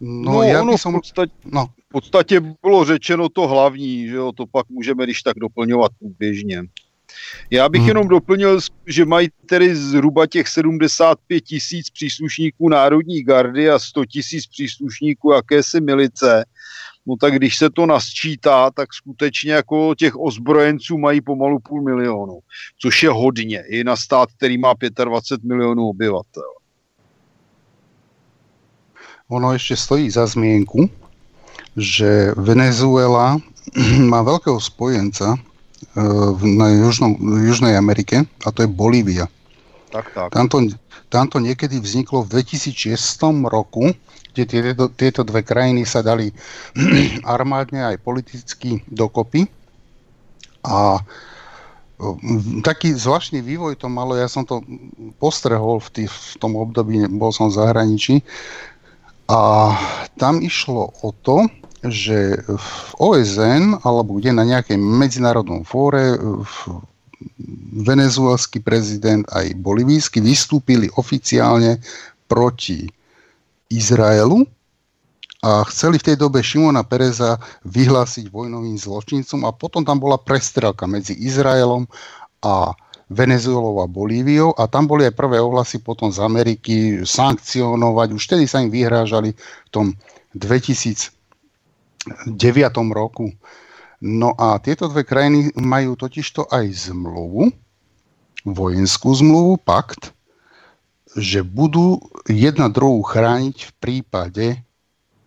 No, 0.00 0.40
no 0.40 0.48
ja 0.48 0.64
ono 0.64 0.80
som... 0.80 0.96
v, 0.96 1.04
podstate, 1.04 1.32
no. 1.44 1.68
v 1.68 1.92
podstate 1.92 2.34
bylo 2.40 2.84
řečeno 2.84 3.28
to 3.28 3.48
hlavní, 3.48 4.08
že 4.08 4.16
jo, 4.16 4.32
to 4.32 4.46
pak 4.46 4.68
můžeme 4.68 5.04
když 5.04 5.22
tak 5.22 5.36
doplňovat 5.36 5.92
běžně. 6.00 6.64
Já 7.50 7.68
bych 7.68 7.80
hmm. 7.80 7.88
jenom 7.88 8.08
doplnil, 8.08 8.60
že 8.86 9.04
mají 9.04 9.28
tedy 9.46 9.76
zhruba 9.76 10.26
těch 10.26 10.48
75 10.48 11.40
tisíc 11.40 11.90
příslušníků 11.90 12.68
Národní 12.68 13.22
gardy 13.22 13.70
a 13.70 13.78
100 13.78 14.04
tisíc 14.04 14.46
příslušníků 14.46 15.32
jakési 15.32 15.80
milice. 15.80 16.44
No 17.06 17.16
tak 17.16 17.34
když 17.34 17.56
se 17.56 17.70
to 17.70 17.86
nasčítá, 17.86 18.70
tak 18.70 18.94
skutečně 18.94 19.52
jako 19.52 19.94
těch 19.94 20.20
ozbrojenců 20.20 20.98
mají 20.98 21.20
pomalu 21.20 21.58
půl 21.58 21.82
milionu, 21.82 22.38
což 22.78 23.02
je 23.02 23.10
hodně 23.10 23.62
i 23.68 23.84
na 23.84 23.96
stát, 23.96 24.28
který 24.36 24.58
má 24.58 24.74
25 25.04 25.48
milionů 25.48 25.88
obyvatel. 25.88 26.60
Ono 29.30 29.54
ešte 29.54 29.78
stojí 29.78 30.10
za 30.10 30.26
zmienku, 30.26 30.90
že 31.78 32.34
Venezuela 32.34 33.38
má 34.10 34.26
veľkého 34.26 34.58
spojenca 34.58 35.38
na 36.42 36.66
Južnom, 36.74 37.14
Južnej 37.46 37.78
Amerike 37.78 38.26
a 38.42 38.48
to 38.50 38.66
je 38.66 38.68
Bolívia. 38.68 39.30
Tak, 39.90 40.10
tak. 40.14 40.28
Tamto, 40.34 40.62
tamto 41.10 41.38
niekedy 41.42 41.78
vzniklo 41.82 42.22
v 42.22 42.42
2006 42.42 42.94
roku, 43.46 43.90
kde 44.32 44.42
tieto, 44.46 44.86
tieto 44.92 45.20
dve 45.26 45.42
krajiny 45.42 45.82
sa 45.84 46.00
dali 46.00 46.30
armádne 47.36 47.94
aj 47.94 47.96
politicky 48.02 48.82
dokopy. 48.88 49.46
A 50.64 51.00
taký 52.64 52.96
zvláštny 52.96 53.44
vývoj 53.44 53.76
to 53.76 53.88
malo, 53.88 54.16
ja 54.16 54.28
som 54.28 54.44
to 54.44 54.64
postrehol 55.20 55.80
v, 55.84 55.88
tý, 55.92 56.04
v 56.08 56.34
tom 56.40 56.56
období, 56.56 57.04
bol 57.12 57.32
som 57.32 57.52
v 57.52 57.60
zahraničí, 57.60 58.24
a 59.30 59.70
tam 60.18 60.42
išlo 60.42 60.90
o 61.06 61.14
to, 61.22 61.46
že 61.86 62.42
v 62.44 62.70
OSN 62.98 63.78
alebo 63.86 64.18
kde 64.18 64.34
na 64.34 64.42
nejakej 64.42 64.74
medzinárodnom 64.74 65.62
fóre 65.62 66.18
venezuelský 67.86 68.58
prezident 68.58 69.22
aj 69.30 69.54
bolivijský 69.54 70.18
vystúpili 70.18 70.90
oficiálne 70.98 71.78
proti 72.26 72.90
Izraelu 73.70 74.44
a 75.40 75.64
chceli 75.72 75.96
v 75.96 76.12
tej 76.12 76.16
dobe 76.20 76.44
Šimona 76.44 76.84
Pereza 76.84 77.40
vyhlásiť 77.64 78.28
vojnovým 78.28 78.76
zločincom 78.76 79.48
a 79.48 79.56
potom 79.56 79.86
tam 79.86 79.96
bola 79.96 80.20
prestrelka 80.20 80.84
medzi 80.84 81.16
Izraelom 81.16 81.88
a 82.44 82.76
Venezuelou 83.10 83.82
a 83.82 83.90
Bolíviou 83.90 84.54
a 84.54 84.70
tam 84.70 84.86
boli 84.86 85.08
aj 85.08 85.18
prvé 85.18 85.42
ohlasy 85.42 85.82
potom 85.82 86.14
z 86.14 86.22
Ameriky 86.22 87.02
sankcionovať. 87.02 88.08
Už 88.14 88.22
vtedy 88.22 88.44
sa 88.46 88.62
im 88.62 88.70
vyhrážali 88.70 89.34
v 89.34 89.70
tom 89.72 89.86
2000 90.36 91.10
roku. 92.94 93.34
No 94.00 94.32
a 94.38 94.56
tieto 94.62 94.88
dve 94.88 95.04
krajiny 95.04 95.52
majú 95.58 95.98
totižto 95.98 96.48
aj 96.48 96.92
zmluvu, 96.92 97.52
vojenskú 98.48 99.12
zmluvu, 99.12 99.60
pakt, 99.60 100.16
že 101.18 101.42
budú 101.42 101.98
jedna 102.30 102.70
druhú 102.70 103.02
chrániť 103.02 103.56
v 103.66 103.72
prípade 103.82 104.46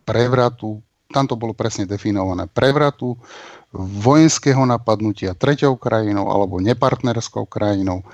prevratu, 0.08 0.80
tam 1.12 1.28
to 1.28 1.36
bolo 1.36 1.52
presne 1.52 1.88
definované, 1.88 2.48
prevratu, 2.48 3.20
vojenského 3.74 4.62
napadnutia 4.70 5.34
treťou 5.34 5.76
krajinou 5.82 6.30
alebo 6.30 6.62
nepartnerskou 6.62 7.50
krajinou. 7.50 8.06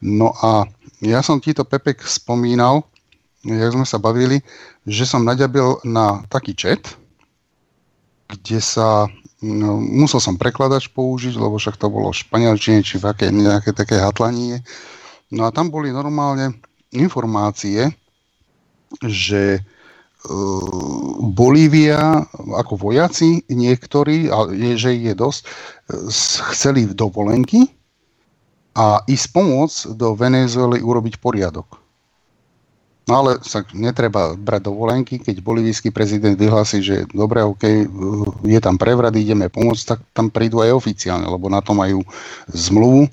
No 0.00 0.32
a 0.40 0.64
ja 1.04 1.20
som 1.20 1.38
ti 1.38 1.52
Pepek 1.52 2.00
spomínal, 2.04 2.84
jak 3.44 3.76
sme 3.76 3.84
sa 3.84 4.00
bavili, 4.00 4.40
že 4.88 5.04
som 5.04 5.24
naďabil 5.24 5.84
na 5.84 6.24
taký 6.32 6.56
chat, 6.56 6.96
kde 8.28 8.58
sa 8.64 9.04
no, 9.44 9.76
musel 9.76 10.20
som 10.20 10.40
prekladač 10.40 10.88
použiť, 10.88 11.36
lebo 11.36 11.60
však 11.60 11.76
to 11.76 11.92
bolo 11.92 12.08
v 12.08 12.20
španielčine, 12.24 12.80
či 12.80 12.96
v 12.96 13.12
aké, 13.12 13.28
nejaké 13.28 13.76
také 13.76 14.00
hatlanie. 14.00 14.64
No 15.28 15.44
a 15.44 15.52
tam 15.52 15.68
boli 15.68 15.92
normálne 15.92 16.56
informácie, 16.94 17.90
že 19.02 19.58
e, 19.58 19.60
Bolívia 21.34 22.22
ako 22.54 22.90
vojaci 22.90 23.42
niektorí, 23.50 24.30
ale 24.30 24.78
že 24.78 24.94
je 24.94 25.12
dosť, 25.12 25.40
e, 25.42 25.48
chceli 26.54 26.86
dovolenky 26.88 27.66
a 28.74 29.02
ísť 29.06 29.26
pomôcť 29.30 29.78
do 29.94 30.14
Venezuely 30.14 30.82
urobiť 30.82 31.18
poriadok. 31.18 31.84
No 33.04 33.20
ale 33.20 33.36
sa 33.44 33.60
netreba 33.76 34.32
brať 34.32 34.64
dovolenky, 34.64 35.20
keď 35.20 35.44
bolivijský 35.44 35.92
prezident 35.92 36.40
vyhlási, 36.40 36.80
že 36.80 36.96
dobre, 37.12 37.44
OK, 37.44 37.84
je 38.48 38.60
tam 38.64 38.80
prevrat, 38.80 39.12
ideme 39.12 39.52
pomôcť, 39.52 39.84
tak 39.84 39.98
tam 40.16 40.32
prídu 40.32 40.64
aj 40.64 40.72
oficiálne, 40.72 41.28
lebo 41.28 41.52
na 41.52 41.60
to 41.60 41.76
majú 41.76 42.00
zmluvu, 42.48 43.12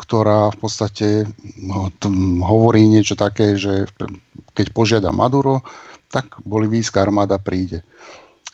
ktorá 0.00 0.48
v 0.48 0.58
podstate 0.64 1.08
hovorí 2.40 2.88
niečo 2.88 3.12
také, 3.20 3.60
že 3.60 3.84
keď 4.56 4.66
požiada 4.72 5.12
Maduro, 5.12 5.60
tak 6.08 6.40
bolivijská 6.42 7.04
armáda 7.04 7.36
príde. 7.36 7.84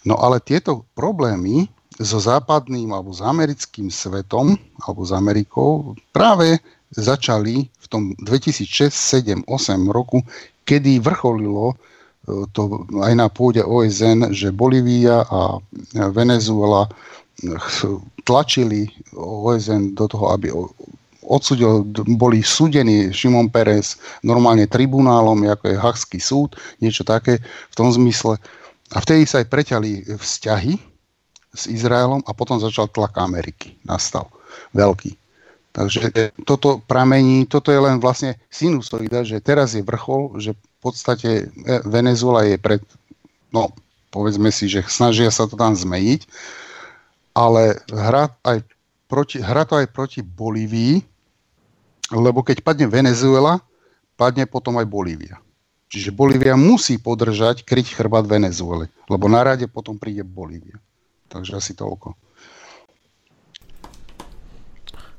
No 0.02 0.18
ale 0.18 0.43
tieto 0.43 0.82
problémy 0.98 1.70
so 1.97 2.20
západným 2.20 2.93
alebo 2.93 3.14
s 3.14 3.24
americkým 3.24 3.89
svetom 3.89 4.59
alebo 4.85 5.06
s 5.06 5.14
Amerikou 5.14 5.97
práve 6.12 6.60
začali 6.93 7.66
v 7.66 7.86
tom 7.89 8.02
2006, 8.20 8.93
7, 8.93 9.48
8 9.48 9.90
roku, 9.90 10.23
kedy 10.68 11.01
vrcholilo 11.01 11.73
e, 11.73 11.77
to 12.52 12.85
aj 13.01 13.12
na 13.16 13.27
pôde 13.32 13.64
OSN, 13.64 14.31
že 14.36 14.55
Bolívia 14.55 15.24
a 15.27 15.59
Venezuela 16.12 16.86
tlačili 18.24 18.89
OSN 19.16 19.93
do 19.93 20.09
toho, 20.09 20.32
aby 20.32 20.48
odsudil, 21.27 21.82
boli 22.16 22.40
súdení 22.40 23.11
Šimon 23.11 23.51
Pérez 23.51 23.98
normálne 24.23 24.70
tribunálom, 24.70 25.43
ako 25.47 25.65
je 25.69 25.77
Hachský 25.77 26.19
súd, 26.23 26.55
niečo 26.78 27.03
také 27.03 27.43
v 27.43 27.74
tom 27.74 27.90
zmysle. 27.90 28.39
A 28.94 29.03
vtedy 29.03 29.27
sa 29.27 29.43
aj 29.43 29.51
preťali 29.51 30.15
vzťahy 30.15 30.78
s 31.57 31.62
Izraelom 31.66 32.23
a 32.24 32.31
potom 32.31 32.62
začal 32.62 32.86
tlak 32.89 33.19
Ameriky. 33.19 33.74
Nastal 33.82 34.31
veľký. 34.73 35.19
Takže 35.77 36.09
toto 36.48 36.81
pramení, 36.89 37.44
toto 37.44 37.69
je 37.69 37.77
len 37.77 38.01
vlastne 38.01 38.40
sinusoida, 38.48 39.28
že 39.28 39.44
teraz 39.44 39.77
je 39.77 39.85
vrchol, 39.85 40.40
že 40.40 40.57
v 40.57 40.78
podstate 40.81 41.53
Venezuela 41.85 42.48
je 42.48 42.57
pred, 42.57 42.81
no 43.53 43.77
povedzme 44.09 44.48
si, 44.48 44.73
že 44.73 44.81
snažia 44.89 45.28
sa 45.28 45.44
to 45.44 45.53
tam 45.53 45.77
zmeniť, 45.77 46.24
ale 47.36 47.77
hrá, 47.93 48.32
aj 48.48 48.65
proti, 49.05 49.44
hrá 49.44 49.69
to 49.69 49.77
aj 49.77 49.93
proti 49.93 50.24
Bolívii, 50.24 51.05
lebo 52.11 52.43
keď 52.43 52.62
padne 52.62 52.87
Venezuela, 52.87 53.62
padne 54.15 54.47
potom 54.47 54.78
aj 54.78 54.87
Bolívia. 54.87 55.37
Čiže 55.87 56.11
Bolívia 56.11 56.59
musí 56.59 56.99
podržať, 56.99 57.62
kryť 57.62 57.95
chrbát 57.95 58.27
Venezuele, 58.27 58.91
lebo 59.07 59.31
na 59.31 59.47
rade 59.47 59.70
potom 59.70 59.95
príde 59.99 60.27
Bolívia. 60.27 60.83
Takže 61.31 61.59
asi 61.59 61.73
toľko. 61.78 62.19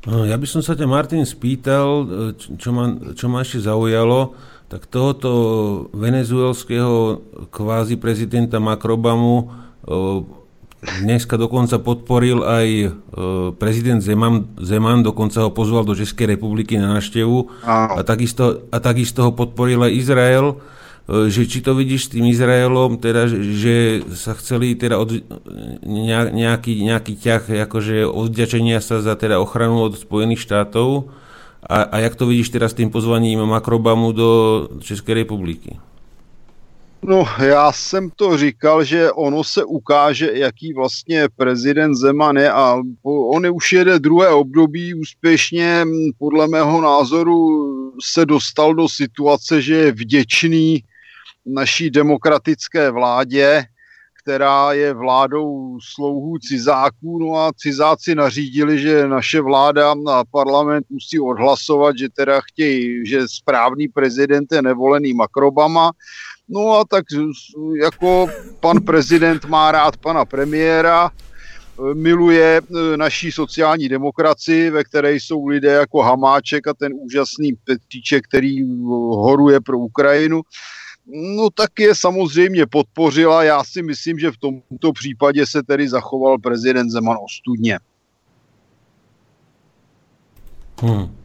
No, 0.07 0.23
ja 0.23 0.39
by 0.39 0.47
som 0.47 0.63
sa 0.63 0.71
ťa, 0.71 0.87
Martin, 0.87 1.27
spýtal, 1.27 2.07
čo 2.39 2.69
ma, 2.71 2.95
čo 3.11 3.27
ma 3.27 3.43
ešte 3.43 3.67
zaujalo, 3.67 4.39
tak 4.71 4.87
tohoto 4.87 5.31
venezuelského 5.95 7.23
kvázi 7.51 7.95
prezidenta 7.99 8.59
Makrobamu 8.59 9.51
dneska 10.81 11.41
dokonca 11.41 11.81
podporil 11.81 12.45
aj 12.45 12.67
prezident 13.57 13.97
Zeman, 14.01 14.53
Zeman, 14.61 15.01
dokonca 15.01 15.45
ho 15.45 15.51
pozval 15.51 15.83
do 15.89 15.97
Českej 15.97 16.37
republiky 16.37 16.77
na 16.77 16.97
návštevu 16.97 17.65
a 17.65 17.97
takisto, 18.05 18.69
a 18.69 18.77
takisto 18.77 19.25
ho 19.25 19.31
podporil 19.33 19.81
aj 19.89 19.91
Izrael. 19.97 20.45
E, 21.07 21.31
že 21.31 21.47
či 21.47 21.63
to 21.63 21.71
vidíš 21.71 22.11
s 22.11 22.11
tým 22.19 22.27
Izraelom, 22.27 22.99
teda, 22.99 23.31
že 23.31 24.03
sa 24.11 24.35
chceli 24.35 24.75
teda 24.75 24.99
od, 24.99 25.23
nejaký, 26.35 26.83
nejaký 26.83 27.15
ťah 27.15 27.43
akože 27.67 28.03
odďačenia 28.03 28.83
sa 28.83 28.99
za 28.99 29.15
teda 29.15 29.39
ochranu 29.39 29.87
od 29.87 29.95
Spojených 29.95 30.43
štátov 30.43 31.07
a, 31.63 31.87
a 31.87 31.95
jak 32.03 32.19
to 32.19 32.27
vidíš 32.27 32.51
teraz 32.51 32.75
s 32.75 32.79
tým 32.83 32.91
pozvaním 32.91 33.47
Makrobamu 33.47 34.11
do 34.11 34.29
České 34.83 35.15
republiky? 35.15 35.79
No, 37.09 37.25
já 37.39 37.71
jsem 37.71 38.09
to 38.09 38.37
říkal, 38.37 38.83
že 38.83 39.11
ono 39.11 39.43
se 39.43 39.63
ukáže, 39.63 40.31
jaký 40.33 40.73
vlastně 40.73 41.27
prezident 41.35 41.95
Zeman 41.95 42.37
je 42.37 42.51
a 42.51 42.77
on 43.03 43.47
už 43.53 43.73
jede 43.73 43.99
druhé 43.99 44.29
období 44.29 44.93
úspěšně, 44.93 45.85
podle 46.19 46.47
mého 46.47 46.81
názoru 46.81 47.47
se 48.03 48.25
dostal 48.25 48.73
do 48.73 48.89
situace, 48.89 49.61
že 49.61 49.75
je 49.75 49.91
vděčný 49.91 50.83
naší 51.45 51.89
demokratické 51.89 52.91
vládě, 52.91 53.63
která 54.23 54.73
je 54.73 54.93
vládou 54.93 55.77
slouhů 55.93 56.39
cizáků, 56.39 57.19
no 57.19 57.35
a 57.35 57.51
cizáci 57.57 58.15
nařídili, 58.15 58.79
že 58.79 59.07
naše 59.07 59.41
vláda 59.41 59.95
a 60.09 60.23
parlament 60.31 60.85
musí 60.89 61.19
odhlasovat, 61.19 61.97
že 61.97 62.07
teda 62.09 62.41
chtějí, 62.41 63.07
že 63.07 63.27
správný 63.27 63.87
prezident 63.87 64.51
je 64.51 64.61
nevolený 64.61 65.13
makrobama, 65.13 65.91
No 66.49 66.71
a 66.71 66.85
tak 66.85 67.05
jako 67.83 68.27
pan 68.59 68.81
prezident 68.81 69.45
má 69.45 69.71
rád 69.71 69.97
pana 69.97 70.25
premiéra, 70.25 71.09
miluje 71.93 72.61
e, 72.61 72.97
naší 72.97 73.31
sociální 73.31 73.89
demokracii, 73.89 74.69
ve 74.69 74.83
které 74.83 75.13
jsou 75.13 75.47
lidé 75.47 75.71
jako 75.71 76.01
Hamáček 76.01 76.67
a 76.67 76.73
ten 76.73 76.91
úžasný 76.95 77.53
Petříček, 77.63 78.23
který 78.27 78.63
horuje 79.09 79.59
pro 79.61 79.77
Ukrajinu 79.79 80.41
no 81.07 81.49
tak 81.49 81.79
je 81.79 81.95
samozřejmě 81.95 82.65
podpořila. 82.65 83.43
Já 83.43 83.63
si 83.63 83.81
myslím, 83.81 84.19
že 84.19 84.31
v 84.31 84.37
tomto 84.37 84.93
případě 84.93 85.45
se 85.45 85.63
tedy 85.63 85.89
zachoval 85.89 86.37
prezident 86.37 86.89
Zeman 86.89 87.17
ostudně. 87.25 87.79
Hmm. 90.81 91.17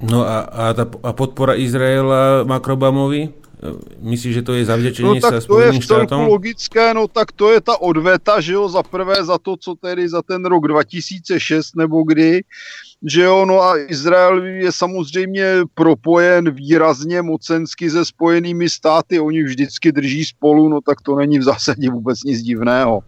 No 0.00 0.28
a, 0.28 0.38
a, 0.40 0.72
ta, 0.74 0.84
a 1.02 1.12
podpora 1.12 1.54
Izraela 1.56 2.44
Makrobamovi? 2.44 3.32
Myslíš, 4.00 4.34
že 4.34 4.42
to 4.42 4.52
je 4.52 4.64
zavděčení 4.64 5.08
no, 5.08 5.16
tak 5.16 5.40
sa 5.40 5.48
to 5.48 5.60
je 5.64 5.72
v 5.72 5.80
celku 5.80 6.20
logické, 6.28 6.92
no 6.92 7.08
tak 7.08 7.32
to 7.32 7.56
je 7.56 7.60
ta 7.64 7.80
odveta, 7.80 8.36
že 8.36 8.52
jo, 8.52 8.68
za 8.68 8.84
prvé 8.84 9.24
za 9.24 9.40
to, 9.40 9.56
co 9.56 9.74
tedy 9.74 10.08
za 10.08 10.22
ten 10.22 10.44
rok 10.44 10.68
2006 10.68 11.76
nebo 11.76 12.04
kdy, 12.04 12.44
že 13.00 13.22
jo, 13.22 13.44
no 13.48 13.62
a 13.62 13.80
Izrael 13.88 14.44
je 14.44 14.72
samozřejmě 14.72 15.64
propojen 15.74 16.50
výrazně 16.50 17.22
mocensky 17.22 17.90
se 17.90 18.04
spojenými 18.04 18.68
státy, 18.68 19.20
oni 19.20 19.42
vždycky 19.42 19.92
drží 19.92 20.24
spolu, 20.24 20.68
no 20.68 20.80
tak 20.80 21.00
to 21.00 21.16
není 21.16 21.38
v 21.38 21.42
zásadě 21.42 21.90
vůbec 21.90 22.24
nic 22.24 22.42
divného. 22.42 23.00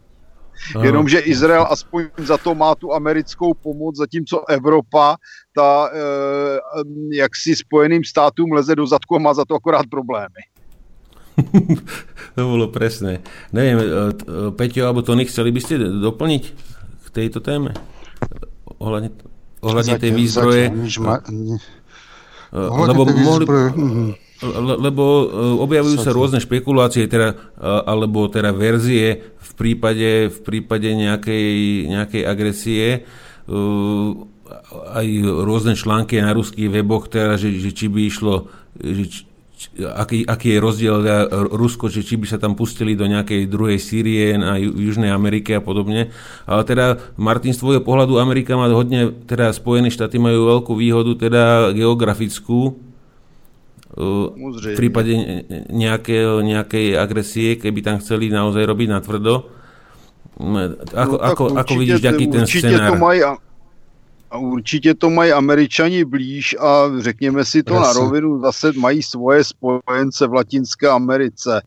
Aha. 0.76 0.84
Jenomže 0.84 1.18
Izrael 1.18 1.66
aspoň 1.70 2.10
za 2.18 2.36
to 2.38 2.54
má 2.54 2.74
tu 2.74 2.92
americkou 2.92 3.54
pomoc, 3.54 3.96
zatímco 3.96 4.44
Evropa, 4.48 5.16
ta 5.54 5.90
e, 5.90 5.98
jak 7.16 7.36
si 7.36 7.56
spojeným 7.56 8.04
státům 8.04 8.52
leze 8.52 8.76
do 8.76 8.86
zadku 8.86 9.16
a 9.16 9.18
má 9.18 9.34
za 9.34 9.44
to 9.44 9.54
akorát 9.54 9.86
problémy. 9.90 10.42
to 12.34 12.42
bolo 12.42 12.68
presné. 12.68 13.22
Neviem, 13.54 13.78
e, 13.78 13.84
e, 13.84 13.90
Peťo 14.50 14.82
alebo 14.86 15.06
Tony, 15.06 15.24
chceli 15.24 15.54
by 15.54 15.60
ste 15.62 15.78
doplniť 15.78 16.42
k 17.04 17.08
tejto 17.14 17.38
téme? 17.38 17.72
Ohľadne, 18.82 19.14
ohľadne 19.62 19.94
tej 20.02 20.10
výzbroje. 20.14 20.64
Ma... 20.98 21.22
Lebo 22.52 23.02
mohli... 23.06 23.44
Mhm. 24.38 24.78
lebo 24.78 25.04
objavujú 25.66 25.98
sa 25.98 26.14
rôzne 26.14 26.38
špekulácie, 26.38 27.10
teda, 27.10 27.34
alebo 27.62 28.30
teda 28.30 28.54
verzie 28.54 29.34
v 29.34 29.50
prípade, 29.58 30.30
v 30.30 30.38
prípade 30.46 30.94
nejakej, 30.94 31.48
nejakej 31.90 32.22
agresie. 32.22 33.02
Aj 34.70 35.06
rôzne 35.42 35.74
články 35.74 36.22
na 36.22 36.30
ruských 36.38 36.70
weboch, 36.70 37.10
teda, 37.10 37.34
že, 37.34 37.50
že 37.58 37.74
či 37.74 37.90
by 37.90 38.00
išlo, 38.06 38.46
že, 38.78 39.26
aký, 39.82 40.22
aký 40.22 40.54
je 40.54 40.62
rozdiel 40.62 40.96
Rusko, 41.50 41.90
že 41.90 42.06
či 42.06 42.14
by 42.14 42.30
sa 42.30 42.38
tam 42.38 42.54
pustili 42.54 42.94
do 42.94 43.10
nejakej 43.10 43.50
druhej 43.50 43.82
Sýrie 43.82 44.38
na 44.38 44.54
Južnej 44.54 45.10
Amerike 45.10 45.58
a 45.58 45.62
podobne. 45.64 46.14
Ale 46.46 46.62
teda, 46.62 47.02
Martin, 47.18 47.50
z 47.50 47.58
tvojho 47.58 47.82
pohľadu 47.82 48.22
Amerika 48.22 48.54
má 48.54 48.70
hodne, 48.70 49.10
teda 49.26 49.50
Spojené 49.50 49.90
štáty 49.90 50.22
majú 50.22 50.46
veľkú 50.46 50.72
výhodu, 50.78 51.12
teda 51.18 51.42
geografickú, 51.74 52.87
v 53.98 54.76
prípade 54.78 55.10
nejakej, 55.74 56.46
nejakej 56.46 56.86
agresie, 56.94 57.58
keby 57.58 57.82
tam 57.82 57.98
chceli 57.98 58.30
naozaj 58.30 58.62
robiť 58.62 58.88
na 58.88 59.00
tvrdo. 59.02 59.34
Ako, 60.94 61.16
no, 61.18 61.18
ako, 61.18 61.44
ako 61.58 61.72
vidíš, 61.74 62.06
aký 62.06 62.30
ten 62.30 62.46
scenár? 62.46 62.94
To 62.94 63.02
mají, 63.02 63.20
a 64.30 64.38
určitě 64.38 64.94
to 64.94 65.10
mají 65.10 65.32
američani 65.32 66.04
blíž 66.04 66.56
a 66.60 66.86
řekněme 66.98 67.44
si 67.44 67.62
to 67.62 67.74
Jasne. 67.74 67.86
na 67.86 67.92
rovinu, 67.92 68.40
zase 68.40 68.72
mají 68.72 69.02
svoje 69.02 69.44
spojence 69.44 70.26
v 70.26 70.34
Latinské 70.34 70.88
Americe. 70.88 71.62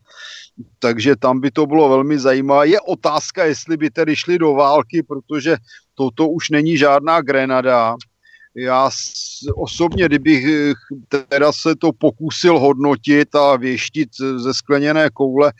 Takže 0.78 1.16
tam 1.16 1.40
by 1.40 1.50
to 1.50 1.66
bylo 1.66 1.88
velmi 1.88 2.18
zajímavé. 2.18 2.68
Je 2.68 2.80
otázka, 2.80 3.44
jestli 3.44 3.76
by 3.76 3.90
tedy 3.90 4.16
šli 4.16 4.38
do 4.38 4.54
války, 4.54 5.02
protože 5.02 5.56
toto 5.94 6.28
už 6.28 6.50
není 6.50 6.76
žádná 6.76 7.20
Grenada. 7.20 7.96
Já 8.54 8.90
osobně, 9.54 10.06
kdybych 10.06 10.44
teda 11.28 11.52
se 11.52 11.76
to 11.76 11.92
pokusil 11.92 12.58
hodnotit 12.58 13.34
a 13.34 13.56
věštit 13.56 14.08
ze 14.36 14.54
skleněné 14.54 15.10
koule, 15.10 15.52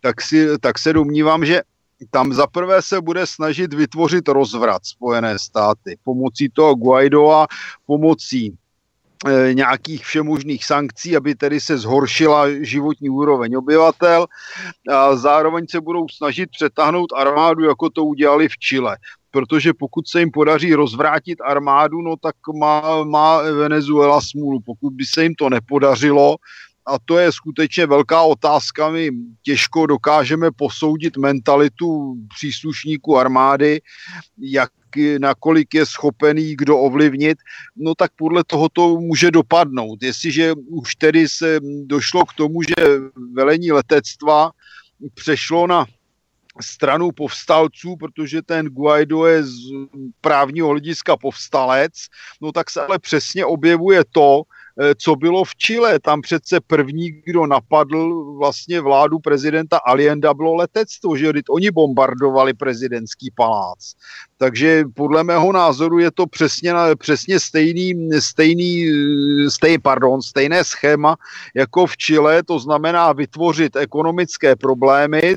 tak, 0.00 0.22
si, 0.22 0.58
tak 0.58 0.78
se 0.78 0.92
domnívám, 0.92 1.44
že 1.44 1.62
tam 2.10 2.32
zaprvé 2.32 2.82
se 2.82 3.00
bude 3.00 3.26
snažit 3.26 3.74
vytvořit 3.74 4.28
rozvrat 4.28 4.86
Spojené 4.86 5.38
státy 5.38 5.98
pomocí 6.04 6.48
toho 6.48 6.74
Guaidoa, 6.74 7.46
pomocí 7.86 8.56
e, 9.26 9.54
nějakých 9.54 10.04
všemožných 10.04 10.64
sankcí, 10.64 11.16
aby 11.16 11.34
tedy 11.34 11.60
se 11.60 11.78
zhoršila 11.78 12.50
životní 12.60 13.10
úroveň 13.10 13.56
obyvatel. 13.56 14.26
A 14.90 15.16
zároveň 15.16 15.66
se 15.70 15.80
budou 15.80 16.08
snažit 16.08 16.50
přetáhnout 16.50 17.12
armádu, 17.12 17.64
jako 17.64 17.90
to 17.90 18.04
udělali 18.04 18.48
v 18.48 18.58
Chile. 18.58 18.96
Protože 19.30 19.72
pokud 19.74 20.08
se 20.08 20.20
jim 20.20 20.30
podaří 20.30 20.74
rozvrátit 20.74 21.40
armádu, 21.40 22.02
no 22.02 22.16
tak 22.16 22.36
má, 22.58 23.04
má 23.04 23.42
Venezuela 23.42 24.20
smůlu. 24.20 24.60
Pokud 24.66 24.92
by 24.92 25.04
se 25.04 25.22
jim 25.22 25.34
to 25.34 25.50
nepodařilo, 25.50 26.36
a 26.86 26.98
to 27.04 27.18
je 27.18 27.32
skutečně 27.32 27.86
velká 27.86 28.22
otázka. 28.22 28.90
My 28.90 29.10
těžko 29.42 29.86
dokážeme 29.86 30.50
posoudit 30.50 31.16
mentalitu 31.16 32.14
příslušníků 32.34 33.18
armády, 33.18 33.80
jak 34.38 34.70
nakolik 35.18 35.74
je 35.74 35.86
schopený 35.86 36.56
kdo 36.56 36.78
ovlivnit, 36.78 37.38
no 37.76 37.94
tak 37.94 38.12
podle 38.16 38.44
toho 38.44 38.68
to 38.68 39.00
může 39.00 39.30
dopadnout. 39.30 40.02
Jestliže 40.02 40.52
už 40.68 40.94
tedy 40.94 41.28
se 41.28 41.60
došlo 41.84 42.26
k 42.26 42.32
tomu, 42.32 42.62
že 42.62 42.74
velení 43.32 43.72
letectva 43.72 44.50
přešlo 45.14 45.66
na 45.66 45.86
stranu 46.62 47.12
povstalců, 47.12 47.96
protože 47.96 48.42
ten 48.42 48.66
Guaido 48.66 49.26
je 49.26 49.42
z 49.42 49.58
právního 50.20 50.68
hlediska 50.68 51.16
povstalec, 51.16 51.92
no 52.42 52.52
tak 52.52 52.70
se 52.70 52.82
ale 52.82 52.98
přesně 52.98 53.44
objevuje 53.44 54.04
to, 54.12 54.42
Eh, 54.80 54.94
co 54.94 55.16
bylo 55.16 55.44
v 55.44 55.54
Chile. 55.54 56.00
Tam 56.00 56.20
přece 56.20 56.60
první, 56.60 57.10
kdo 57.24 57.46
napadl 57.46 58.34
vlastně 58.38 58.80
vládu 58.80 59.18
prezidenta 59.18 59.78
Alienda, 59.78 60.34
bylo 60.34 60.54
letectvo, 60.54 61.16
že 61.16 61.32
oni 61.50 61.70
bombardovali 61.70 62.54
prezidentský 62.54 63.30
palác. 63.34 63.92
Takže 64.36 64.84
podle 64.94 65.24
mého 65.24 65.52
názoru 65.52 65.98
je 65.98 66.10
to 66.10 66.26
přesně, 66.26 66.72
přesně 66.98 67.40
stejný, 67.40 67.94
stejný 68.18 68.86
stej, 69.48 69.78
pardon, 69.78 70.22
stejné 70.22 70.64
schéma 70.64 71.16
jako 71.54 71.86
v 71.86 71.96
Chile, 71.96 72.42
to 72.42 72.58
znamená 72.58 73.12
vytvořit 73.12 73.76
ekonomické 73.76 74.56
problémy, 74.56 75.34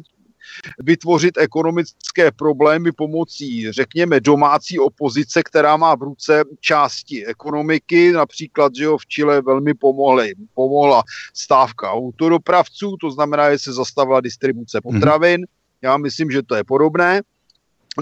vytvořit 0.79 1.37
ekonomické 1.37 2.31
problémy 2.31 2.91
pomocí, 2.91 3.71
řekněme, 3.71 4.19
domácí 4.19 4.79
opozice, 4.79 5.43
která 5.43 5.77
má 5.77 5.95
v 5.95 6.01
ruce 6.01 6.43
části 6.59 7.25
ekonomiky, 7.25 8.11
například, 8.11 8.75
že 8.75 8.83
jo, 8.83 8.97
v 8.97 9.05
Chile 9.05 9.41
velmi 9.41 9.73
pomohly, 9.73 10.33
pomohla 10.53 11.03
stávka 11.33 11.91
autodopravců, 11.91 12.97
to 13.01 13.11
znamená, 13.11 13.51
že 13.51 13.59
se 13.59 13.73
zastavila 13.73 14.21
distribuce 14.21 14.79
mhm. 14.83 14.93
potravin, 14.93 15.45
já 15.81 15.97
myslím, 15.97 16.31
že 16.31 16.43
to 16.43 16.55
je 16.55 16.63
podobné. 16.63 17.21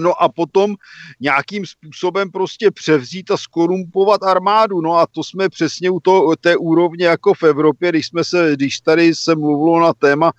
No 0.00 0.22
a 0.22 0.28
potom 0.28 0.74
nějakým 1.20 1.66
způsobem 1.66 2.30
prostě 2.30 2.70
převzít 2.70 3.30
a 3.30 3.36
skorumpovat 3.36 4.22
armádu. 4.22 4.80
No 4.80 4.98
a 4.98 5.06
to 5.06 5.24
jsme 5.24 5.48
přesně 5.48 5.90
u 5.90 6.00
to, 6.00 6.32
té 6.40 6.56
úrovně 6.56 7.06
jako 7.06 7.34
v 7.34 7.42
Evropě, 7.42 7.90
když, 7.90 8.06
jsme 8.06 8.24
se, 8.24 8.50
když 8.54 8.80
tady 8.80 9.14
se 9.14 9.34
mluvilo 9.34 9.80
na 9.80 9.92
téma 9.92 10.32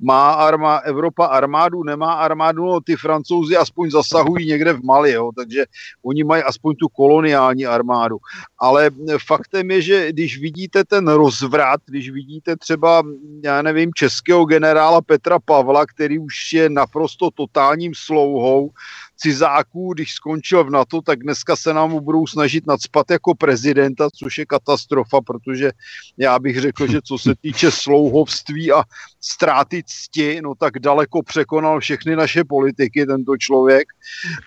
má 0.00 0.32
arma, 0.32 0.76
Evropa 0.76 1.26
armádu, 1.26 1.84
nemá 1.84 2.12
armádu, 2.12 2.64
no 2.64 2.80
ty 2.80 2.96
francouzi 2.96 3.56
aspoň 3.56 3.90
zasahují 3.90 4.46
někde 4.46 4.72
v 4.72 4.82
Mali, 4.82 5.12
jo, 5.12 5.30
takže 5.36 5.64
oni 6.04 6.24
mají 6.24 6.42
aspoň 6.42 6.76
tu 6.76 6.88
koloniální 6.88 7.66
armádu. 7.66 8.16
Ale 8.58 8.90
faktem 9.26 9.70
je, 9.70 9.82
že 9.82 10.12
když 10.12 10.40
vidíte 10.40 10.84
ten 10.84 11.08
rozvrat, 11.08 11.80
když 11.86 12.10
vidíte 12.10 12.56
třeba, 12.56 13.02
já 13.44 13.62
nevím, 13.62 13.90
českého 13.94 14.44
generála 14.44 15.00
Petra 15.00 15.38
Pavla, 15.38 15.86
který 15.86 16.18
už 16.18 16.52
je 16.52 16.70
naprosto 16.70 17.30
totálním 17.30 17.92
slouhou, 17.96 18.70
cizáků, 19.18 19.94
když 19.94 20.12
skončil 20.12 20.64
v 20.64 20.70
NATO, 20.70 21.02
tak 21.02 21.18
dneska 21.18 21.56
se 21.56 21.74
nám 21.74 22.04
budou 22.04 22.26
snažit 22.26 22.66
nadspat 22.66 23.10
jako 23.10 23.34
prezidenta, 23.34 24.08
což 24.10 24.38
je 24.38 24.46
katastrofa, 24.46 25.20
protože 25.20 25.72
já 26.16 26.38
bych 26.38 26.60
řekl, 26.60 26.86
že 26.86 27.00
co 27.04 27.18
se 27.18 27.34
týče 27.40 27.70
slouhovství 27.70 28.72
a 28.72 28.82
ztráty 29.20 29.82
cti, 29.86 30.40
no 30.42 30.54
tak 30.54 30.78
daleko 30.78 31.22
překonal 31.22 31.80
všechny 31.80 32.16
naše 32.16 32.44
politiky 32.44 33.06
tento 33.06 33.36
člověk. 33.36 33.88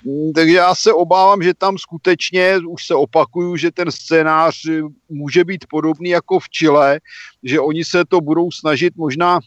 Mm, 0.06 0.34
takže 0.34 0.56
já 0.56 0.76
se 0.76 0.94
obávám, 0.94 1.44
že 1.44 1.54
tam 1.54 1.78
skutečně, 1.78 2.58
už 2.70 2.86
se 2.86 2.96
opakuju, 2.96 3.58
že 3.58 3.72
ten 3.72 3.92
scénář 3.92 4.56
může 5.10 5.46
být 5.46 5.66
podobný 5.70 6.10
jako 6.10 6.40
v 6.40 6.50
Chile, 6.50 7.00
že 7.44 7.60
oni 7.60 7.84
se 7.84 8.06
to 8.06 8.22
budou 8.22 8.52
snažit 8.52 8.96
možná 8.96 9.40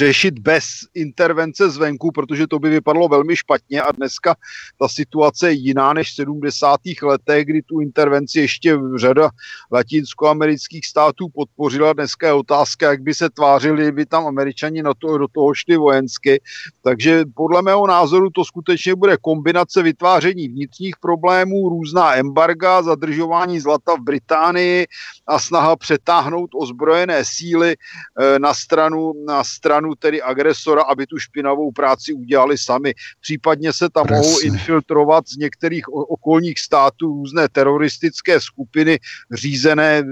řešit 0.00 0.38
bez 0.38 0.64
intervence 0.94 1.70
zvenku, 1.70 2.12
protože 2.12 2.46
to 2.46 2.58
by 2.58 2.70
vypadalo 2.70 3.08
velmi 3.08 3.36
špatně 3.36 3.82
a 3.82 3.92
dneska 3.92 4.36
ta 4.78 4.88
situace 4.88 5.48
je 5.48 5.52
jiná 5.52 5.92
než 5.92 6.10
v 6.10 6.14
70. 6.14 6.80
letech, 7.02 7.44
kdy 7.44 7.62
tu 7.62 7.80
intervenci 7.80 8.40
ještě 8.40 8.78
řada 8.96 9.30
latinskoamerických 9.72 10.86
států 10.86 11.28
podpořila. 11.34 11.92
Dneska 11.92 12.26
je 12.26 12.32
otázka, 12.32 12.90
jak 12.90 13.02
by 13.02 13.14
se 13.14 13.30
tvářili, 13.30 13.82
kdyby 13.82 14.06
tam 14.06 14.26
američani 14.26 14.82
na 14.82 14.94
to, 14.98 15.18
do 15.18 15.28
toho 15.28 15.54
šli 15.54 15.76
vojensky. 15.76 16.40
Takže 16.82 17.24
podle 17.34 17.62
mého 17.62 17.86
názoru 17.86 18.30
to 18.30 18.44
skutečně 18.44 18.94
bude 18.94 19.16
kombinace 19.16 19.82
vytváření 19.82 20.48
vnitřních 20.48 20.96
problémů, 20.96 21.68
různá 21.68 22.14
embarga, 22.14 22.82
zadržování 22.82 23.60
zlata 23.60 23.94
v 23.94 24.00
Británii 24.00 24.86
a 25.26 25.38
snaha 25.38 25.76
přetáhnout 25.76 26.50
ozbrojené 26.54 27.24
síly 27.24 27.76
eh, 27.76 28.38
na 28.38 28.54
stranu, 28.54 29.12
na 29.26 29.44
stranu 29.46 29.94
tedy 29.94 30.22
agresora, 30.22 30.82
aby 30.82 31.06
tu 31.06 31.18
špinavou 31.18 31.72
práci 31.72 32.12
udělali 32.12 32.58
sami. 32.58 32.94
Případně 33.20 33.72
se 33.72 33.88
tam 33.88 34.06
Presne. 34.06 34.26
mohou 34.26 34.40
infiltrovat 34.40 35.28
z 35.28 35.36
některých 35.36 35.84
okolních 35.88 36.58
států 36.60 37.06
různé 37.06 37.48
teroristické 37.48 38.40
skupiny 38.40 38.98
řízené 39.32 40.02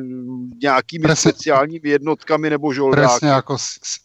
nějakými 0.63 1.03
Presne. 1.03 1.31
speciálními 1.31 1.89
jednotkami 1.89 2.51
nebo 2.51 2.73
žoldáky. 2.73 3.03
Presne 3.05 3.35
ako, 3.35 3.55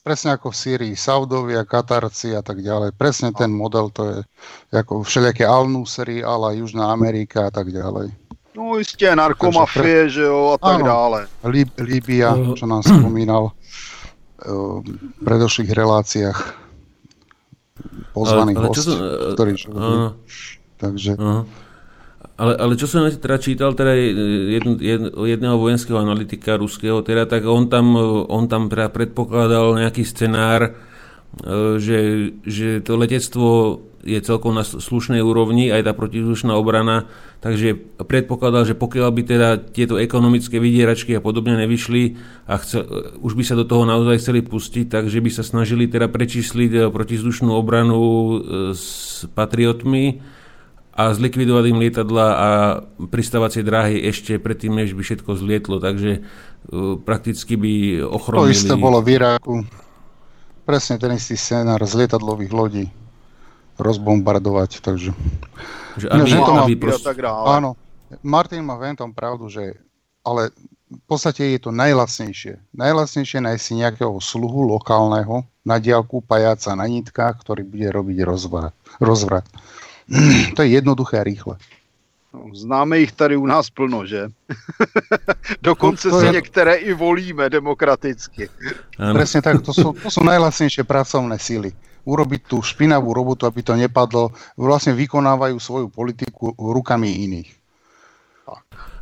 presne 0.03 0.30
ako 0.34 0.47
v 0.51 0.56
Syrii, 0.57 0.93
Saudovia, 0.95 1.64
Katarci 1.64 2.35
a 2.35 2.41
tak 2.41 2.65
ďalej. 2.65 2.97
Presne 2.97 3.30
ten 3.31 3.53
model 3.53 3.89
to 3.93 4.01
je 4.10 4.18
ako 4.73 5.03
všelijaké 5.06 5.45
Al-Nusri, 5.45 6.26
ale 6.26 6.57
Južná 6.57 6.91
Amerika 6.91 7.47
a 7.47 7.51
tak 7.51 7.72
ďalej. 7.72 8.11
No 8.57 8.77
jistě, 8.77 9.15
narkomafie, 9.15 10.03
pre... 10.03 10.10
že 10.10 10.22
jo, 10.22 10.51
a 10.53 10.57
tak 10.57 10.76
ano, 10.76 10.85
dále. 10.85 11.27
Lib- 11.43 11.80
Libia, 11.80 12.35
čo 12.56 12.65
nám 12.65 12.84
spomínal 12.84 13.56
predošlých 15.24 15.72
reláciách 15.72 16.40
pozvaných 18.16 18.57
ale, 18.60 18.66
ale 18.66 18.70
host, 18.72 18.88
som, 18.88 18.98
uh, 19.72 20.10
Takže... 20.80 21.11
Uh, 21.20 21.44
ale, 22.40 22.53
ale 22.56 22.74
čo 22.80 22.88
som 22.88 23.03
teda 23.03 23.36
čítal, 23.36 23.76
teda 23.76 23.91
jedn, 23.99 24.80
jedn, 24.80 25.06
jedného 25.11 25.60
vojenského 25.60 25.99
analytika 25.99 26.56
ruského, 26.56 27.03
teda, 27.03 27.28
tak 27.28 27.44
on 27.44 27.68
tam, 27.68 27.99
on 28.32 28.48
tam 28.48 28.72
teda 28.72 28.88
predpokladal 28.88 29.76
nejaký 29.76 30.07
scenár, 30.07 30.72
že, 31.76 32.32
že 32.48 32.80
to 32.80 32.95
letectvo 32.95 33.84
je 34.03 34.19
celkom 34.23 34.55
na 34.55 34.63
slušnej 34.63 35.19
úrovni, 35.19 35.67
aj 35.67 35.88
tá 35.88 35.91
protizdušná 35.91 36.55
obrana, 36.55 37.11
takže 37.43 37.76
predpokladal, 37.99 38.63
že 38.63 38.76
pokiaľ 38.76 39.09
by 39.11 39.21
teda 39.27 39.49
tieto 39.59 39.99
ekonomické 39.99 40.59
vydieračky 40.59 41.19
a 41.19 41.23
podobne 41.23 41.59
nevyšli 41.59 42.15
a 42.47 42.55
chce, 42.59 42.80
už 43.19 43.34
by 43.35 43.43
sa 43.43 43.59
do 43.59 43.67
toho 43.67 43.84
naozaj 43.84 44.23
chceli 44.23 44.39
pustiť, 44.39 44.88
takže 44.88 45.19
by 45.19 45.30
sa 45.31 45.43
snažili 45.43 45.91
teda 45.91 46.07
prečísliť 46.07 46.71
eh, 46.76 46.81
protizdušnú 46.88 47.51
obranu 47.51 47.99
eh, 47.99 48.35
s 48.71 49.27
patriotmi 49.35 50.23
a 50.99 51.15
zlikvidovať 51.15 51.65
im 51.71 51.80
lietadla 51.80 52.27
a 52.35 52.49
pristávacie 53.07 53.63
dráhy 53.63 54.03
ešte 54.03 54.35
predtým, 54.35 54.76
než 54.76 54.91
by 54.91 55.01
všetko 55.07 55.31
zlietlo, 55.39 55.80
takže 55.80 56.27
prakticky 57.07 57.55
by 57.55 57.73
ochromili... 58.03 58.51
To 58.51 58.51
isté 58.51 58.76
bolo 58.76 58.99
v 58.99 59.15
Iraku. 59.15 59.63
Presne 60.67 60.99
ten 60.99 61.15
istý 61.15 61.39
scenár 61.39 61.80
z 61.88 62.03
lietadlových 62.03 62.51
lodí 62.51 62.85
rozbombardovať, 63.80 64.84
takže... 64.84 65.15
Že 65.97 66.07
aby, 66.11 66.27
že 66.27 66.38
to 66.38 66.51
má, 66.53 66.64
aby 66.68 66.76
prost... 66.76 67.03
Áno, 67.27 67.80
Martin 68.22 68.64
má 68.64 68.76
v 68.77 68.93
tom 68.95 69.11
pravdu, 69.15 69.47
že 69.47 69.80
ale 70.23 70.51
v 70.89 71.03
podstate 71.06 71.57
je 71.57 71.60
to 71.61 71.72
najlacnejšie. 71.72 72.57
Najlacnejšie 72.73 73.39
nájsť 73.45 73.64
si 73.64 73.73
nejakého 73.77 74.18
sluhu 74.18 74.65
lokálneho 74.65 75.45
na 75.61 75.77
diálku 75.77 76.22
pajáca 76.26 76.73
na 76.73 76.89
nitkách, 76.89 77.45
ktorý 77.45 77.61
bude 77.61 77.89
robiť 77.93 78.18
rozvrat. 78.26 78.73
rozvrat. 78.97 79.45
to 80.57 80.60
je 80.65 80.69
jednoduché 80.69 81.22
a 81.22 81.26
rýchle. 81.26 81.61
No, 82.30 82.45
známe 82.53 83.01
ich 83.01 83.11
tady 83.11 83.34
u 83.38 83.45
nás 83.45 83.73
plno, 83.73 84.06
že? 84.06 84.30
Dokonce 85.61 86.11
si 86.14 86.26
je... 86.26 86.31
některé 86.31 86.76
i 86.76 86.93
volíme 86.93 87.49
demokraticky. 87.49 88.49
Presne 88.97 89.41
tak, 89.41 89.65
to 89.65 89.73
sú, 89.73 89.97
to 89.97 90.10
sú 90.14 90.22
najlacnejšie 90.22 90.85
pracovné 90.85 91.41
síly 91.41 91.73
urobiť 92.10 92.41
tú 92.49 92.57
špinavú 92.65 93.14
robotu, 93.14 93.45
aby 93.45 93.61
to 93.61 93.77
nepadlo. 93.77 94.34
Vlastne 94.57 94.98
vykonávajú 94.98 95.61
svoju 95.61 95.88
politiku 95.94 96.57
rukami 96.57 97.30
iných. 97.30 97.60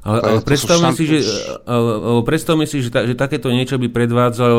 Ale, 0.08 0.20
ale 0.24 0.40
predstavme, 0.40 0.96
si, 0.96 1.04
že, 1.04 1.20
ale, 1.68 2.24
predstavme 2.24 2.64
si, 2.64 2.80
že, 2.80 2.88
ta, 2.88 3.04
že 3.04 3.12
takéto 3.12 3.52
niečo 3.52 3.76
by 3.76 3.92
predvádzal 3.92 4.56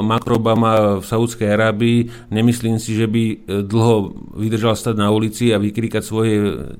Macron 0.00 0.40
Obama 0.40 0.96
v 0.96 1.04
Saudskej 1.04 1.44
Arábii. 1.44 2.08
Nemyslím 2.32 2.80
si, 2.80 2.96
že 2.96 3.04
by 3.04 3.22
e, 3.28 3.36
dlho 3.68 4.16
vydržal 4.32 4.72
stať 4.72 4.96
na 4.96 5.12
ulici 5.12 5.52
a 5.52 5.60
vykrikať 5.60 6.00
svoje 6.00 6.36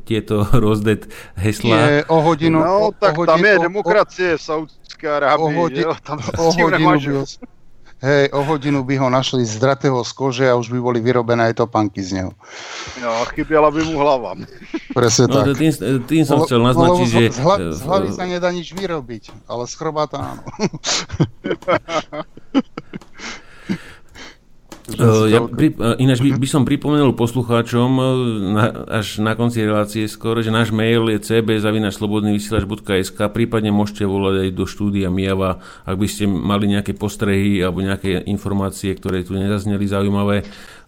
tieto 0.08 0.48
rozdet 0.64 1.04
heslá. 1.36 2.00
Je 2.00 2.00
o 2.08 2.18
hodinu... 2.24 2.64
No, 2.64 2.96
tak 2.96 3.12
o 3.12 3.28
hodinu, 3.28 3.32
tam 3.36 3.40
je 3.44 3.54
demokracie 3.60 4.30
o, 4.32 4.38
v 4.40 4.40
Saudskej 4.40 5.08
Arábii. 5.12 5.44
O, 5.44 5.48
hodi, 5.52 5.80
jo, 5.84 5.92
tam 6.00 6.16
o 6.16 6.48
hodinu 6.48 6.88
by, 6.96 7.61
Hej, 8.02 8.34
o 8.34 8.42
hodinu 8.42 8.82
by 8.82 8.98
ho 8.98 9.06
našli 9.06 9.46
zdratého 9.46 10.02
z 10.02 10.10
kože 10.10 10.46
a 10.50 10.58
už 10.58 10.74
by 10.74 10.78
boli 10.82 10.98
vyrobené 10.98 11.54
aj 11.54 11.62
topánky 11.62 12.02
z 12.02 12.18
neho. 12.18 12.32
No, 12.98 13.22
chyběla 13.30 13.70
by 13.70 13.80
mu 13.86 13.94
hlava. 13.94 14.34
Presne 14.90 15.30
no, 15.30 15.34
tak. 15.38 15.54
Tým, 15.54 15.70
tým 16.10 16.22
som 16.26 16.42
chcel 16.42 16.66
naznačiť, 16.66 17.06
že... 17.06 17.20
Z, 17.30 17.38
hla, 17.38 17.56
z 17.70 17.80
hlavy 17.86 18.08
sa 18.10 18.26
nedá 18.26 18.50
nič 18.50 18.74
vyrobiť, 18.74 19.46
ale 19.46 19.70
z 19.70 19.74
chrobata 19.78 20.18
áno. 20.18 20.42
Uh, 24.98 25.30
ja 25.30 25.40
pri, 25.44 25.68
uh, 25.78 25.94
ináč 25.96 26.20
by, 26.20 26.36
by 26.36 26.48
som 26.48 26.64
pripomenul 26.68 27.12
poslucháčom 27.16 27.90
uh, 27.96 28.04
na, 28.52 28.64
až 29.00 29.18
na 29.24 29.34
konci 29.38 29.64
relácie 29.64 30.08
skoro, 30.10 30.42
že 30.44 30.50
náš 30.52 30.70
mail 30.74 31.08
je 31.12 31.18
cb.slobodnyvysielač.sk 31.22 33.20
prípadne 33.32 33.70
môžete 33.72 34.04
volať 34.04 34.34
aj 34.48 34.54
do 34.56 34.66
štúdia 34.68 35.08
Miava, 35.08 35.56
ak 35.88 35.96
by 35.96 36.08
ste 36.10 36.26
mali 36.28 36.68
nejaké 36.68 36.92
postrehy 36.98 37.64
alebo 37.64 37.80
nejaké 37.80 38.22
informácie, 38.28 38.94
ktoré 38.98 39.24
tu 39.24 39.34
nezazneli 39.38 39.86
zaujímavé. 39.88 40.42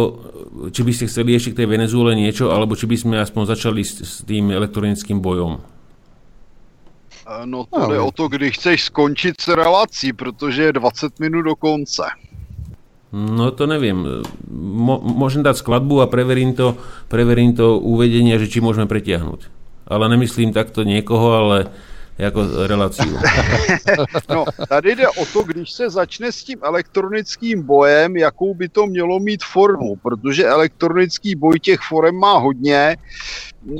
či 0.73 0.83
by 0.85 0.93
ste 0.93 1.07
chceli 1.09 1.35
ešte 1.37 1.53
k 1.53 1.57
tej 1.65 1.69
Venezuele 1.69 2.15
niečo, 2.17 2.51
alebo 2.53 2.77
či 2.77 2.87
by 2.89 2.97
sme 2.97 3.19
aspoň 3.21 3.47
začali 3.57 3.85
s, 3.85 4.01
s 4.01 4.25
tým 4.25 4.51
elektronickým 4.53 5.21
bojom. 5.21 5.61
No 7.45 7.65
to 7.65 7.87
jde 7.87 8.01
o 8.01 8.11
to, 8.11 8.29
kdy 8.29 8.51
chceš 8.51 8.85
skončit 8.85 9.41
s 9.41 9.49
relací, 9.49 10.13
protože 10.13 10.63
je 10.63 10.73
20 10.73 11.21
minut 11.21 11.43
do 11.43 11.57
konce. 11.57 12.03
No 13.13 13.51
to 13.53 13.69
neviem. 13.69 14.25
Mo- 14.57 15.05
môžem 15.05 15.45
dať 15.45 15.61
skladbu 15.61 16.01
a 16.01 16.09
preverím 16.09 16.57
to, 16.57 16.81
preverím 17.13 17.53
to 17.53 17.77
uvedenie, 17.77 18.41
že 18.41 18.49
či 18.49 18.65
môžeme 18.65 18.89
pretiahnuť. 18.89 19.53
Ale 19.85 20.09
nemyslím 20.09 20.57
takto 20.57 20.81
niekoho, 20.81 21.37
ale 21.37 21.69
jako 22.19 22.67
reláciu. 22.67 23.19
no, 24.29 24.45
tady 24.69 24.97
jde 24.97 25.09
o 25.09 25.27
to, 25.27 25.43
když 25.43 25.73
se 25.73 25.91
začne 25.91 26.33
s 26.33 26.45
tím 26.45 26.59
elektronickým 26.63 27.63
bojem, 27.63 28.17
jakou 28.17 28.55
by 28.55 28.69
to 28.69 28.87
mělo 28.87 29.21
mít 29.21 29.45
formu, 29.45 29.97
protože 29.97 30.49
elektronický 30.49 31.35
boj 31.35 31.61
těch 31.61 31.81
forem 31.81 32.15
má 32.15 32.39
hodně. 32.39 32.97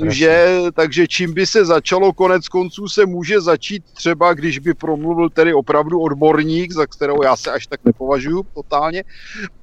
Že, 0.09 0.61
takže 0.73 1.07
čím 1.07 1.33
by 1.33 1.47
se 1.47 1.65
začalo, 1.65 2.13
konec 2.13 2.47
konců 2.47 2.87
se 2.87 3.05
může 3.05 3.41
začít 3.41 3.83
třeba, 3.93 4.33
když 4.33 4.59
by 4.59 4.73
promluvil 4.73 5.29
tedy 5.29 5.53
opravdu 5.53 5.99
odborník, 5.99 6.71
za 6.71 6.87
kterou 6.87 7.23
já 7.23 7.35
se 7.35 7.51
až 7.51 7.67
tak 7.67 7.79
nepovažuji 7.85 8.43
totálně, 8.53 9.03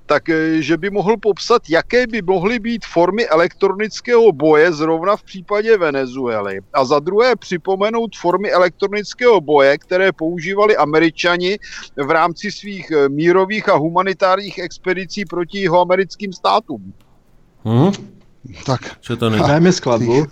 tak 0.07 0.29
eh, 0.29 0.63
že 0.63 0.77
by 0.77 0.91
mohl 0.91 1.17
popsat, 1.17 1.63
jaké 1.71 2.07
by 2.07 2.23
mohly 2.23 2.59
být 2.59 2.85
formy 2.85 3.29
elektronického 3.29 4.33
boje 4.33 4.73
zrovna 4.73 5.17
v 5.17 5.23
případě 5.23 5.79
Venezuely. 5.79 6.61
A 6.73 6.85
za 6.85 6.99
druhé 6.99 7.37
připomenout 7.37 8.17
formy 8.17 8.51
elektronického 8.51 9.41
boje, 9.41 9.79
které 9.79 10.13
používali 10.13 10.77
američani 10.77 11.59
v 11.97 12.11
rámci 12.11 12.53
svých 12.53 12.91
eh, 12.91 13.09
mírových 13.09 13.69
a 13.69 13.77
humanitárních 13.77 14.59
expedicí 14.59 15.25
proti 15.25 15.59
jeho 15.59 15.81
americkým 15.81 16.33
státům. 16.33 16.93
Hm? 17.65 18.20
Tak, 18.65 19.05
Čo 19.05 19.21
to 19.21 19.29
nie? 19.29 19.41
Dajme 19.41 19.69
skladbu. 19.69 20.25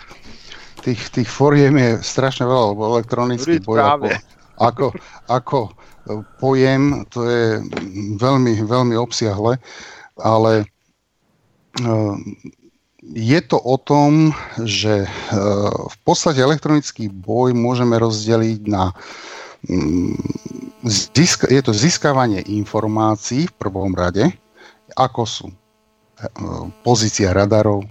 tých, 0.80 1.00
tých 1.12 1.28
foriem 1.28 1.76
je 1.76 1.90
strašne 2.00 2.48
veľa, 2.48 2.72
lebo 2.72 2.82
elektronický 2.96 3.60
boj 3.60 3.78
ako, 3.84 4.08
ako, 4.58 4.86
ako 5.28 5.58
e, 5.68 5.72
pojem, 6.40 7.04
to 7.12 7.28
je 7.28 7.44
veľmi, 8.16 8.64
veľmi 8.64 8.96
obsiahle, 8.96 9.60
ale 10.16 10.52
e, 10.62 10.66
je 13.08 13.40
to 13.44 13.58
o 13.60 13.76
tom, 13.76 14.32
že 14.64 15.04
e, 15.04 15.08
v 15.84 15.96
podstate 16.08 16.40
elektronický 16.40 17.12
boj 17.12 17.52
môžeme 17.52 18.00
rozdeliť 18.00 18.60
na 18.66 18.96
mm, 19.68 20.16
je 21.50 21.60
to 21.60 21.72
získavanie 21.74 22.40
informácií 22.48 23.50
v 23.50 23.54
prvom 23.58 23.92
rade, 23.92 24.30
ako 24.96 25.22
sú 25.26 25.46
pozícia 26.82 27.30
radarov, 27.30 27.86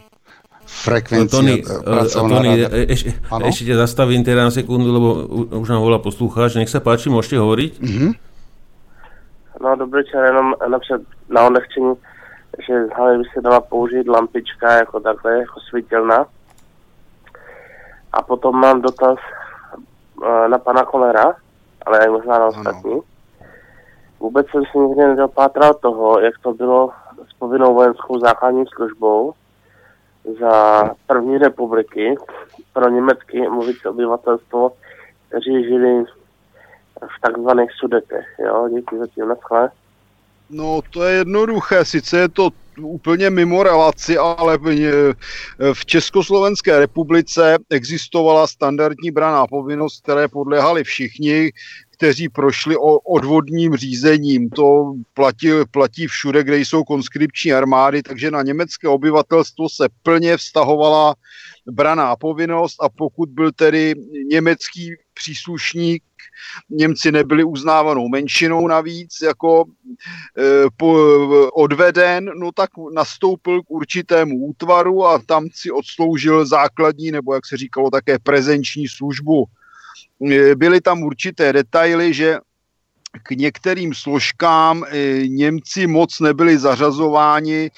frekvencia 0.67 1.39
Tony, 1.39 1.63
e, 1.63 1.83
pracovná 1.83 2.37
Tony 2.37 2.49
e- 2.61 2.91
ešte, 2.91 3.09
ešte 3.23 3.63
ťa 3.71 3.75
zastavím 3.87 4.21
teda 4.27 4.51
na 4.51 4.53
sekundu, 4.53 4.91
lebo 4.91 5.07
už 5.63 5.67
nám 5.71 5.81
volá 5.81 5.97
poslucháč. 6.03 6.59
Nech 6.59 6.69
sa 6.69 6.83
páči, 6.83 7.07
môžete 7.07 7.39
hovoriť. 7.39 7.71
Mhm. 7.79 8.09
No 9.57 9.75
dobrý 9.75 10.05
večer, 10.05 10.21
jenom 10.23 10.53
napřed 10.69 11.01
na 11.29 11.47
odlehčení, 11.47 11.95
že 12.67 12.73
haly 12.93 13.17
by 13.17 13.23
se 13.33 13.41
dala 13.41 13.61
použít 13.61 14.07
lampička 14.07 14.71
jako 14.71 14.99
takhle, 14.99 15.39
jako 15.39 15.59
svítilna. 15.69 16.25
A 18.13 18.21
potom 18.21 18.55
mám 18.55 18.81
dotaz 18.81 19.17
na 20.47 20.57
pana 20.57 20.83
Kolera, 20.83 21.35
ale 21.85 22.05
i 22.05 22.09
možná 22.09 22.39
na 22.39 22.45
ostatní. 22.45 23.01
Vůbec 24.19 24.47
jsem 24.49 24.63
si 24.71 24.77
nikdy 24.79 25.01
nedopátral 25.01 25.73
toho, 25.73 26.19
jak 26.19 26.33
to 26.41 26.53
bylo 26.53 26.89
s 27.29 27.33
povinnou 27.39 27.73
vojenskou 27.73 28.19
základní 28.19 28.63
službou 28.75 29.33
za 30.39 30.83
první 31.07 31.37
republiky 31.37 32.15
pro 32.73 32.89
německy 32.89 33.41
mluvící 33.49 33.85
obyvatelstvo, 33.87 34.71
kteří 35.29 35.63
žili 35.63 36.03
v 37.01 37.21
takzvaných 37.21 37.71
sudetech. 37.79 38.25
Jo, 38.45 38.69
díky 38.69 38.97
zatím, 38.97 39.27
naschle. 39.27 39.69
No, 40.49 40.79
to 40.89 41.03
je 41.03 41.15
jednoduché. 41.17 41.85
Sice 41.85 42.17
je 42.17 42.29
to 42.29 42.49
úplně 42.81 43.29
mimo 43.29 43.63
relaci, 43.63 44.17
ale 44.17 44.57
v- 44.57 45.13
v 45.73 45.85
Československé 45.85 46.79
republice 46.79 47.57
existovala 47.69 48.47
standardní 48.47 49.11
braná 49.11 49.47
povinnost, 49.47 50.03
které 50.03 50.27
podléhali 50.27 50.83
všichni, 50.83 51.51
kteří 51.97 52.29
prošli 52.29 52.77
o 52.77 52.99
odvodním 52.99 53.75
řízením. 53.75 54.49
To 54.49 54.93
platí, 55.13 55.49
platí 55.71 56.07
všude, 56.07 56.43
kde 56.43 56.57
jsou 56.57 56.83
konskripční 56.83 57.53
armády, 57.53 58.03
takže 58.03 58.31
na 58.31 58.41
německé 58.41 58.87
obyvatelstvo 58.87 59.69
se 59.69 59.87
plně 60.03 60.37
vztahovala 60.37 61.15
braná 61.65 62.15
povinnost 62.15 62.75
a 62.81 62.89
pokud 62.89 63.29
byl 63.29 63.51
tedy 63.51 63.93
německý 64.31 64.95
příslušník 65.13 66.03
Němci 66.69 67.11
nebyli 67.11 67.43
uznávanou 67.43 68.07
menšinou 68.07 68.67
navíc 68.67 69.21
jako 69.23 69.65
e, 69.65 70.65
po, 70.77 70.97
odveden, 71.53 72.31
no 72.39 72.51
tak 72.51 72.69
nastoupil 72.93 73.63
k 73.63 73.71
určitému 73.71 74.45
útvaru 74.45 75.05
a 75.05 75.19
tam 75.25 75.47
si 75.53 75.71
odsloužil 75.71 76.45
základní, 76.45 77.11
nebo 77.11 77.33
jak 77.33 77.45
se 77.45 77.57
říkalo, 77.57 77.89
také 77.89 78.19
prezenční 78.19 78.87
službu. 78.87 79.45
E, 80.31 80.55
byly 80.55 80.81
tam 80.81 81.03
určité 81.03 81.53
detaily, 81.53 82.13
že 82.13 82.37
k 83.23 83.31
některým 83.31 83.93
složkám 83.93 84.83
e, 84.83 85.27
Němci 85.27 85.87
moc 85.87 86.19
nebyli 86.19 86.57
zařazováni, 86.57 87.65
e, 87.65 87.69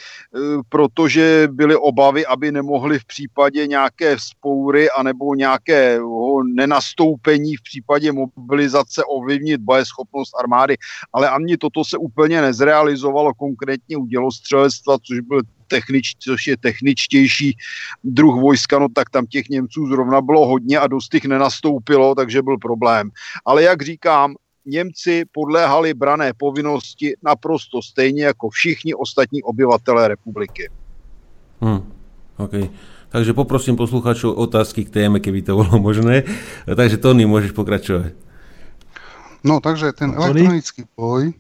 protože 0.70 1.48
byly 1.52 1.76
obavy, 1.76 2.26
aby 2.26 2.52
nemohli 2.52 3.00
v 3.00 3.06
případě 3.06 3.68
nějaké 3.68 4.16
vzpoury 4.16 4.90
anebo 4.90 5.36
nějakého 5.36 6.44
nenastoupení 6.44 7.56
v 7.56 7.62
případě 7.62 8.12
mobilizace 8.12 9.04
ovlivnit 9.04 9.62
bojeschopnost 9.62 10.36
armády. 10.40 10.78
Ale 11.14 11.30
ani 11.30 11.58
toto 11.58 11.84
se 11.84 11.98
úplně 11.98 12.42
nezrealizovalo 12.42 13.34
konkrétně 13.34 13.98
u 13.98 14.06
dělostřelectva, 14.06 14.98
což 15.04 15.20
byl 15.20 15.42
technič, 15.70 16.16
což 16.20 16.48
je 16.48 16.58
techničtější 16.58 17.58
druh 18.04 18.42
vojska, 18.42 18.80
no 18.80 18.88
tak 18.96 19.10
tam 19.10 19.26
těch 19.26 19.50
Němců 19.50 19.88
zrovna 19.88 20.22
bylo 20.22 20.48
hodně 20.48 20.80
a 20.80 20.88
dost 20.88 21.14
jich 21.14 21.26
nenastoupilo, 21.26 22.16
takže 22.16 22.42
byl 22.42 22.58
problém. 22.58 23.10
Ale 23.46 23.64
jak 23.64 23.82
říkám, 23.82 24.36
Němci 24.66 25.26
podléhali 25.32 25.94
brané 25.94 26.34
povinnosti 26.34 27.16
naprosto 27.24 27.82
stejně 27.82 28.26
jako 28.26 28.50
všichni 28.50 28.94
ostatní 28.94 29.44
obyvatelé 29.44 30.08
republiky. 30.08 30.70
Hm, 31.62 31.92
OK. 32.38 32.54
Takže 33.10 33.34
poprosím 33.34 33.74
poslucháčov 33.74 34.38
otázky 34.38 34.86
k 34.86 34.94
téme, 34.94 35.18
keby 35.18 35.42
to 35.42 35.58
bolo 35.58 35.82
možné. 35.82 36.30
Takže 36.78 37.02
Tony, 37.02 37.26
môžeš 37.26 37.58
pokračovať. 37.58 38.14
No, 39.44 39.64
takže 39.64 39.96
ten 39.96 40.12
Tony? 40.12 40.44
elektronický 40.44 40.84
boj... 41.00 41.32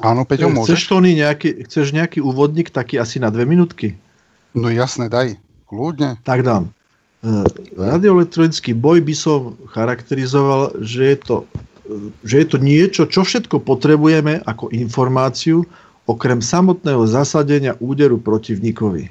Áno, 0.00 0.22
Peťo, 0.22 0.48
Chceš, 0.48 0.56
môžeš? 0.56 0.80
Tony, 0.86 1.10
nejaký, 1.18 1.66
chceš 1.66 1.90
nejaký 1.92 2.22
úvodník, 2.22 2.70
taký 2.70 2.96
asi 2.96 3.18
na 3.18 3.28
dve 3.28 3.44
minútky? 3.44 3.98
No 4.54 4.70
jasné, 4.70 5.10
daj. 5.10 5.36
Kľudne. 5.66 6.16
Tak 6.22 6.46
dám. 6.46 6.70
E, 7.20 7.44
Radioelektronický 7.74 8.72
boj 8.72 9.02
by 9.02 9.14
som 9.18 9.58
charakterizoval, 9.74 10.78
že 10.80 11.12
je 11.12 11.16
to, 11.20 11.36
že 12.22 12.36
je 12.40 12.46
to 12.46 12.58
niečo, 12.58 13.02
čo 13.06 13.24
všetko 13.24 13.62
potrebujeme 13.62 14.40
ako 14.44 14.70
informáciu, 14.70 15.64
okrem 16.06 16.42
samotného 16.42 17.06
zasadenia 17.06 17.78
úderu 17.78 18.18
protivníkovi. 18.18 19.10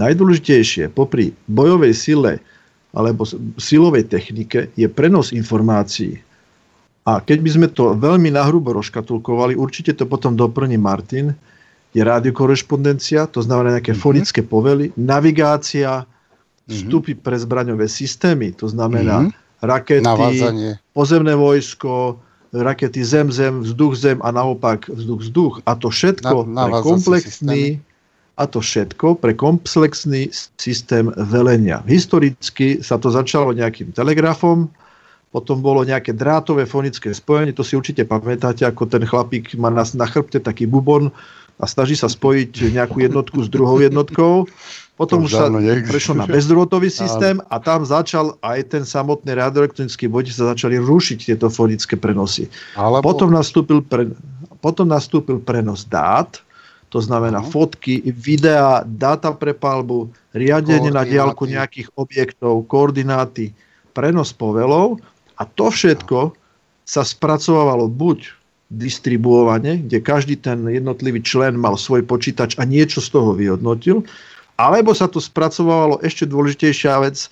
Najdôležitejšie 0.00 0.88
popri 0.88 1.36
bojovej 1.46 1.92
sile 1.92 2.32
alebo 2.92 3.24
silovej 3.56 4.08
technike 4.08 4.72
je 4.72 4.88
prenos 4.88 5.32
informácií. 5.32 6.20
A 7.02 7.18
keď 7.18 7.38
by 7.42 7.50
sme 7.50 7.68
to 7.72 7.98
veľmi 7.98 8.30
nahrubo 8.30 8.72
rozkatulkovali, 8.72 9.58
určite 9.58 9.96
to 9.96 10.06
potom 10.06 10.36
doplní 10.38 10.78
Martin, 10.78 11.34
je 11.92 12.00
radiokorešpondencia, 12.00 13.28
to 13.28 13.44
znamená 13.44 13.76
nejaké 13.76 13.92
Mhm. 13.92 14.00
fonické 14.00 14.40
povely, 14.40 14.96
navigácia, 14.96 16.08
Mhm. 16.64 16.72
vstupy 16.72 17.12
pre 17.18 17.36
zbraňové 17.36 17.84
systémy, 17.84 18.56
to 18.56 18.70
znamená 18.70 19.28
Mhm. 19.28 19.30
Rakety, 19.62 20.04
Navádzanie. 20.04 20.82
pozemné 20.92 21.34
vojsko, 21.38 22.18
rakety 22.52 23.00
zem-zem, 23.00 23.64
vzduch-zem 23.64 24.20
a 24.20 24.28
naopak 24.34 24.90
vzduch-vzduch. 24.90 25.64
A 25.64 25.72
to 25.78 25.88
všetko 25.88 26.44
Na- 26.50 26.68
pre 26.68 26.72
komplexný 26.84 27.62
a 28.36 28.44
to 28.48 28.60
všetko 28.60 29.22
pre 29.22 29.32
komplexný 29.32 30.28
systém 30.58 31.08
velenia. 31.16 31.80
Historicky 31.88 32.82
sa 32.84 32.98
to 32.98 33.08
začalo 33.08 33.52
nejakým 33.54 33.92
telegrafom, 33.92 34.68
potom 35.32 35.64
bolo 35.64 35.80
nejaké 35.80 36.12
drátové 36.12 36.68
fonické 36.68 37.08
spojenie, 37.16 37.56
to 37.56 37.64
si 37.64 37.72
určite 37.72 38.04
pamätáte, 38.04 38.68
ako 38.68 38.84
ten 38.84 39.04
chlapík 39.08 39.56
má 39.56 39.72
na, 39.72 39.84
na 39.96 40.04
chrbte 40.04 40.36
taký 40.44 40.68
bubon 40.68 41.08
a 41.56 41.64
snaží 41.64 41.96
sa 41.96 42.08
spojiť 42.08 42.72
nejakú 42.72 43.00
jednotku 43.00 43.40
s 43.40 43.48
druhou 43.48 43.80
jednotkou. 43.80 44.44
Potom 44.92 45.24
To 45.24 45.26
už 45.26 45.32
sa 45.32 45.48
neexistuje. 45.48 45.88
prešlo 45.88 46.14
na 46.20 46.26
bezdrôtový 46.28 46.92
systém 47.02 47.40
a 47.48 47.56
tam 47.56 47.82
začal 47.82 48.36
aj 48.44 48.76
ten 48.76 48.84
samotný 48.84 49.32
radioelektronický 49.32 50.06
boj, 50.06 50.28
kde 50.28 50.34
sa 50.36 50.52
začali 50.52 50.76
rušiť 50.76 51.32
tieto 51.32 51.48
fonické 51.48 51.96
prenosy. 51.96 52.46
Alebo... 52.76 53.00
Potom 53.00 53.32
nastúpil, 53.32 53.80
pre, 53.80 54.12
potom 54.60 54.86
nastúpil 54.92 55.40
prenos 55.40 55.88
dát, 55.88 56.38
to 56.92 57.00
znamená 57.00 57.40
Áno. 57.40 57.48
fotky, 57.48 58.04
videá, 58.12 58.84
dáta 58.84 59.32
pre 59.32 59.56
palbu, 59.56 60.12
riadenie 60.36 60.92
na 60.92 61.08
diálku 61.08 61.48
nejakých 61.48 61.88
objektov, 61.96 62.68
koordináty, 62.68 63.56
prenos 63.96 64.36
povelov 64.36 65.00
a 65.40 65.48
to 65.48 65.72
všetko 65.72 66.36
sa 66.84 67.00
spracovávalo 67.00 67.88
buď 67.88 68.36
distribuovane, 68.72 69.84
kde 69.88 70.00
každý 70.00 70.36
ten 70.40 70.64
jednotlivý 70.64 71.20
člen 71.20 71.60
mal 71.60 71.76
svoj 71.76 72.04
počítač 72.08 72.56
a 72.56 72.64
niečo 72.64 73.04
z 73.04 73.08
toho 73.12 73.36
vyhodnotil, 73.36 74.04
alebo 74.56 74.92
sa 74.92 75.08
to 75.08 75.18
spracovávalo 75.18 76.00
ešte 76.04 76.28
dôležitejšia 76.28 76.94
vec 77.02 77.26
e, 77.26 77.28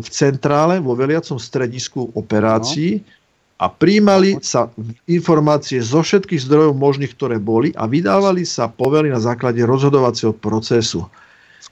v 0.00 0.08
centrále, 0.08 0.78
vo 0.78 0.92
veliacom 0.92 1.40
stredisku 1.40 2.12
operácií 2.12 3.00
a 3.60 3.68
príjmali 3.68 4.40
sa 4.40 4.72
informácie 5.04 5.84
zo 5.84 6.00
všetkých 6.00 6.40
zdrojov 6.48 6.72
možných, 6.80 7.12
ktoré 7.12 7.36
boli 7.36 7.76
a 7.76 7.84
vydávali 7.84 8.48
sa 8.48 8.72
povely 8.72 9.12
na 9.12 9.20
základe 9.20 9.60
rozhodovacieho 9.60 10.32
procesu. 10.32 11.04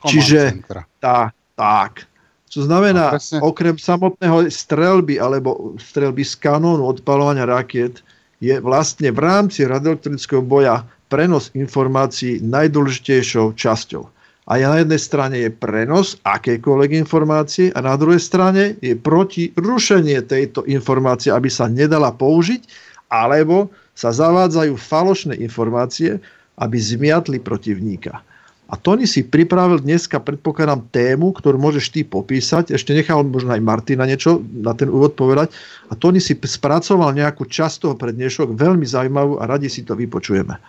čiže- 0.05 0.61
centra. 0.61 0.85
Tá, 1.01 1.33
tak. 1.57 2.05
To 2.53 2.65
znamená, 2.65 3.17
no, 3.17 3.53
okrem 3.53 3.77
samotného 3.77 4.49
strelby 4.49 5.21
alebo 5.21 5.77
strelby 5.77 6.25
z 6.25 6.37
kanónu 6.41 6.85
odpalovania 6.89 7.45
rakiet 7.45 8.01
je 8.41 8.57
vlastne 8.61 9.13
v 9.13 9.21
rámci 9.21 9.69
radioelektrického 9.69 10.41
boja 10.41 10.85
prenos 11.13 11.53
informácií 11.53 12.41
najdôležitejšou 12.41 13.53
časťou. 13.53 14.05
A 14.49 14.57
na 14.57 14.81
jednej 14.81 14.97
strane 14.97 15.37
je 15.45 15.53
prenos 15.53 16.17
akékoľvek 16.25 16.97
informácie 16.97 17.69
a 17.77 17.85
na 17.85 18.01
druhej 18.01 18.17
strane 18.17 18.81
je 18.81 18.97
proti 18.97 19.53
rušenie 19.53 20.25
tejto 20.25 20.65
informácie, 20.65 21.29
aby 21.29 21.53
sa 21.53 21.69
nedala 21.69 22.17
použiť, 22.17 22.65
alebo 23.13 23.69
sa 23.93 24.09
zavádzajú 24.09 24.73
falošné 24.81 25.37
informácie, 25.45 26.17
aby 26.57 26.77
zmiatli 26.81 27.45
protivníka. 27.45 28.25
A 28.69 28.77
Tony 28.77 29.09
si 29.09 29.25
pripravil 29.25 29.81
dneska, 29.81 30.21
predpokladám, 30.21 30.93
tému, 30.93 31.33
ktorú 31.33 31.57
môžeš 31.57 31.89
ty 31.89 32.01
popísať. 32.05 32.77
Ešte 32.77 32.93
nechal 32.93 33.25
možno 33.25 33.57
aj 33.57 33.65
Martina 33.65 34.05
niečo 34.05 34.45
na 34.45 34.77
ten 34.77 34.93
úvod 34.93 35.17
povedať. 35.17 35.57
A 35.89 35.97
Tony 35.97 36.21
si 36.21 36.37
spracoval 36.37 37.17
nejakú 37.17 37.49
časť 37.49 37.89
toho 37.89 37.95
prednešok, 37.97 38.53
veľmi 38.53 38.85
zaujímavú 38.85 39.41
a 39.41 39.49
radi 39.49 39.73
si 39.73 39.89
to 39.89 39.97
vypočujeme. 39.97 40.61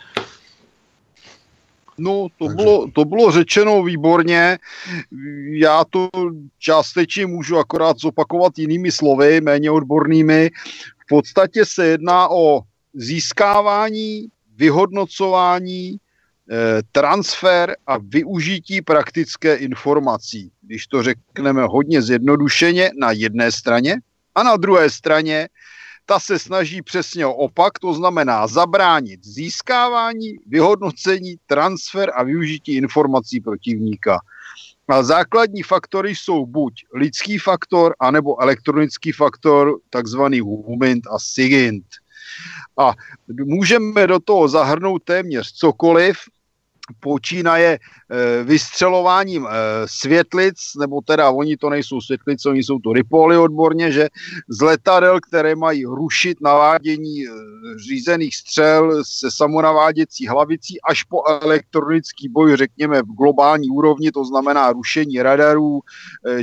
No, 2.00 2.28
to, 2.38 2.46
Takže... 2.46 2.56
bylo, 2.56 2.88
to 2.92 3.06
bylo 3.06 3.32
řečeno 3.32 3.84
výborně. 3.84 4.58
Já 5.52 5.84
to 5.90 6.10
částečně 6.60 7.26
můžu 7.26 7.58
akorát 7.58 7.98
zopakovat 7.98 8.58
jinými 8.58 8.92
slovy, 8.92 9.42
méně 9.42 9.72
odbornými. 9.72 10.50
V 11.00 11.06
podstatě 11.10 11.66
se 11.66 11.88
jedná 11.88 12.30
o 12.32 12.62
získávání, 12.94 14.28
vyhodnocování, 14.56 15.98
eh, 16.52 16.82
transfer 16.92 17.76
a 17.88 17.98
využití 17.98 18.82
praktické 18.82 19.56
informací. 19.56 20.52
Když 20.62 20.88
to 20.88 21.04
řekneme 21.04 21.64
hodně 21.64 22.02
zjednodušeně 22.02 22.92
na 23.00 23.12
jedné 23.12 23.52
straně 23.52 23.98
a 24.36 24.44
na 24.44 24.58
druhé 24.58 24.90
straně 24.90 25.50
ta 26.10 26.20
se 26.20 26.40
snaží 26.40 26.82
přesně 26.82 27.26
o 27.26 27.34
opak, 27.34 27.80
to 27.80 27.94
znamená 27.94 28.48
zabránit 28.48 29.20
získávání, 29.24 30.36
vyhodnocení, 30.48 31.36
transfer 31.46 32.12
a 32.16 32.24
využití 32.24 32.74
informací 32.74 33.40
protivníka. 33.40 34.20
A 34.88 35.04
základní 35.04 35.64
faktory 35.64 36.16
jsou 36.16 36.46
buď 36.46 36.74
lidský 36.94 37.38
faktor, 37.38 37.96
anebo 38.00 38.42
elektronický 38.42 39.12
faktor, 39.12 39.78
takzvaný 39.90 40.40
humint 40.40 41.08
a 41.08 41.20
sigint. 41.20 41.86
A 42.78 42.94
můžeme 43.46 44.08
do 44.08 44.20
toho 44.20 44.48
zahrnout 44.48 45.04
téměř 45.04 45.52
cokoliv, 45.52 46.18
počínaje 47.00 47.80
e, 47.80 48.44
vystřelováním 48.44 49.48
e, 49.48 49.50
světlic, 49.86 50.56
nebo 50.80 51.02
teda 51.02 51.30
oni 51.30 51.58
to 51.58 51.70
nejsou 51.70 52.02
světlice, 52.02 52.50
oni 52.50 52.64
jsou 52.64 52.80
to 52.80 52.94
ripoly 52.94 53.38
odborně, 53.38 53.92
že 53.92 54.08
z 54.50 54.62
letadel, 54.62 55.20
které 55.22 55.56
mají 55.56 55.86
rušit 55.86 56.42
navádění 56.42 57.24
e, 57.24 57.30
řízených 57.88 58.36
střel 58.36 59.04
se 59.06 59.32
samonaváděcí 59.32 60.28
hlavicí 60.28 60.82
až 60.82 61.04
po 61.04 61.24
elektronický 61.42 62.30
boj, 62.30 62.56
řekněme, 62.56 63.02
v 63.02 63.16
globální 63.18 63.70
úrovni, 63.70 64.12
to 64.12 64.26
znamená 64.26 64.72
rušení 64.72 65.22
radarů, 65.22 65.80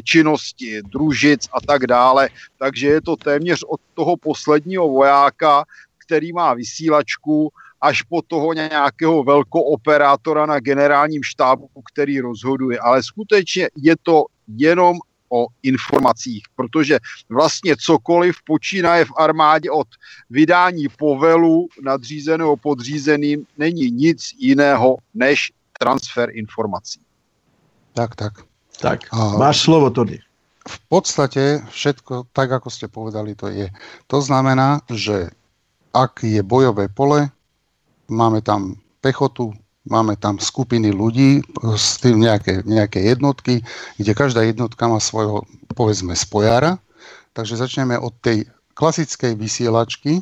činnosti 0.04 0.82
družic 0.82 1.48
a 1.52 1.60
tak 1.60 1.86
dále. 1.86 2.28
Takže 2.58 2.86
je 2.88 3.00
to 3.00 3.16
téměř 3.16 3.64
od 3.68 3.80
toho 3.94 4.16
posledního 4.16 4.88
vojáka, 4.88 5.64
který 6.06 6.32
má 6.32 6.54
vysílačku, 6.54 7.52
až 7.86 8.02
po 8.02 8.22
toho 8.22 8.52
nějakého 8.52 9.22
velkooperátora 9.24 10.46
na 10.46 10.60
generálním 10.60 11.22
štábu, 11.22 11.70
který 11.92 12.20
rozhoduje. 12.20 12.78
Ale 12.78 13.02
skutečně 13.02 13.68
je 13.76 13.94
to 14.02 14.26
jenom 14.48 14.98
o 15.30 15.46
informacích, 15.62 16.42
protože 16.56 16.98
vlastně 17.28 17.76
cokoliv 17.76 18.36
počínaje 18.46 19.04
v 19.04 19.16
armádě 19.16 19.70
od 19.70 19.86
vydání 20.30 20.86
povelu 20.98 21.66
nadřízeného 21.82 22.56
podřízeným 22.56 23.46
není 23.58 23.90
nic 23.90 24.22
jiného 24.38 24.96
než 25.14 25.52
transfer 25.78 26.30
informací. 26.32 27.00
Tak, 27.94 28.16
tak. 28.16 28.32
Tak, 28.80 29.00
a 29.12 29.40
máš 29.40 29.60
slovo, 29.64 29.90
Tony. 29.90 30.20
V 30.68 30.78
podstate 30.88 31.64
všetko, 31.70 32.28
tak 32.34 32.52
ako 32.52 32.68
ste 32.68 32.92
povedali, 32.92 33.32
to 33.32 33.48
je. 33.48 33.72
To 34.10 34.18
znamená, 34.20 34.84
že 34.92 35.32
ak 35.96 36.28
je 36.28 36.44
bojové 36.44 36.92
pole, 36.92 37.32
máme 38.08 38.42
tam 38.42 38.78
pechotu, 39.00 39.54
máme 39.86 40.18
tam 40.18 40.42
skupiny 40.42 40.90
ľudí 40.90 41.42
s 41.62 42.02
tým 42.02 42.22
nejaké, 42.26 42.66
nejaké 42.66 43.02
jednotky, 43.06 43.62
kde 43.96 44.12
každá 44.12 44.42
jednotka 44.42 44.90
má 44.90 44.98
svojho, 44.98 45.46
povedzme, 45.72 46.12
spojára. 46.18 46.82
Takže 47.36 47.60
začneme 47.60 47.94
od 48.00 48.16
tej 48.18 48.48
klasickej 48.74 49.38
vysielačky, 49.38 50.20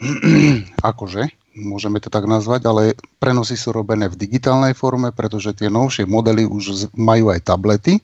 akože, 0.90 1.26
môžeme 1.58 1.98
to 1.98 2.12
tak 2.12 2.24
nazvať, 2.30 2.62
ale 2.70 2.82
prenosy 3.18 3.58
sú 3.58 3.74
robené 3.74 4.06
v 4.06 4.18
digitálnej 4.18 4.76
forme, 4.76 5.10
pretože 5.10 5.56
tie 5.56 5.66
novšie 5.66 6.06
modely 6.06 6.46
už 6.46 6.90
majú 6.94 7.34
aj 7.34 7.50
tablety, 7.50 7.98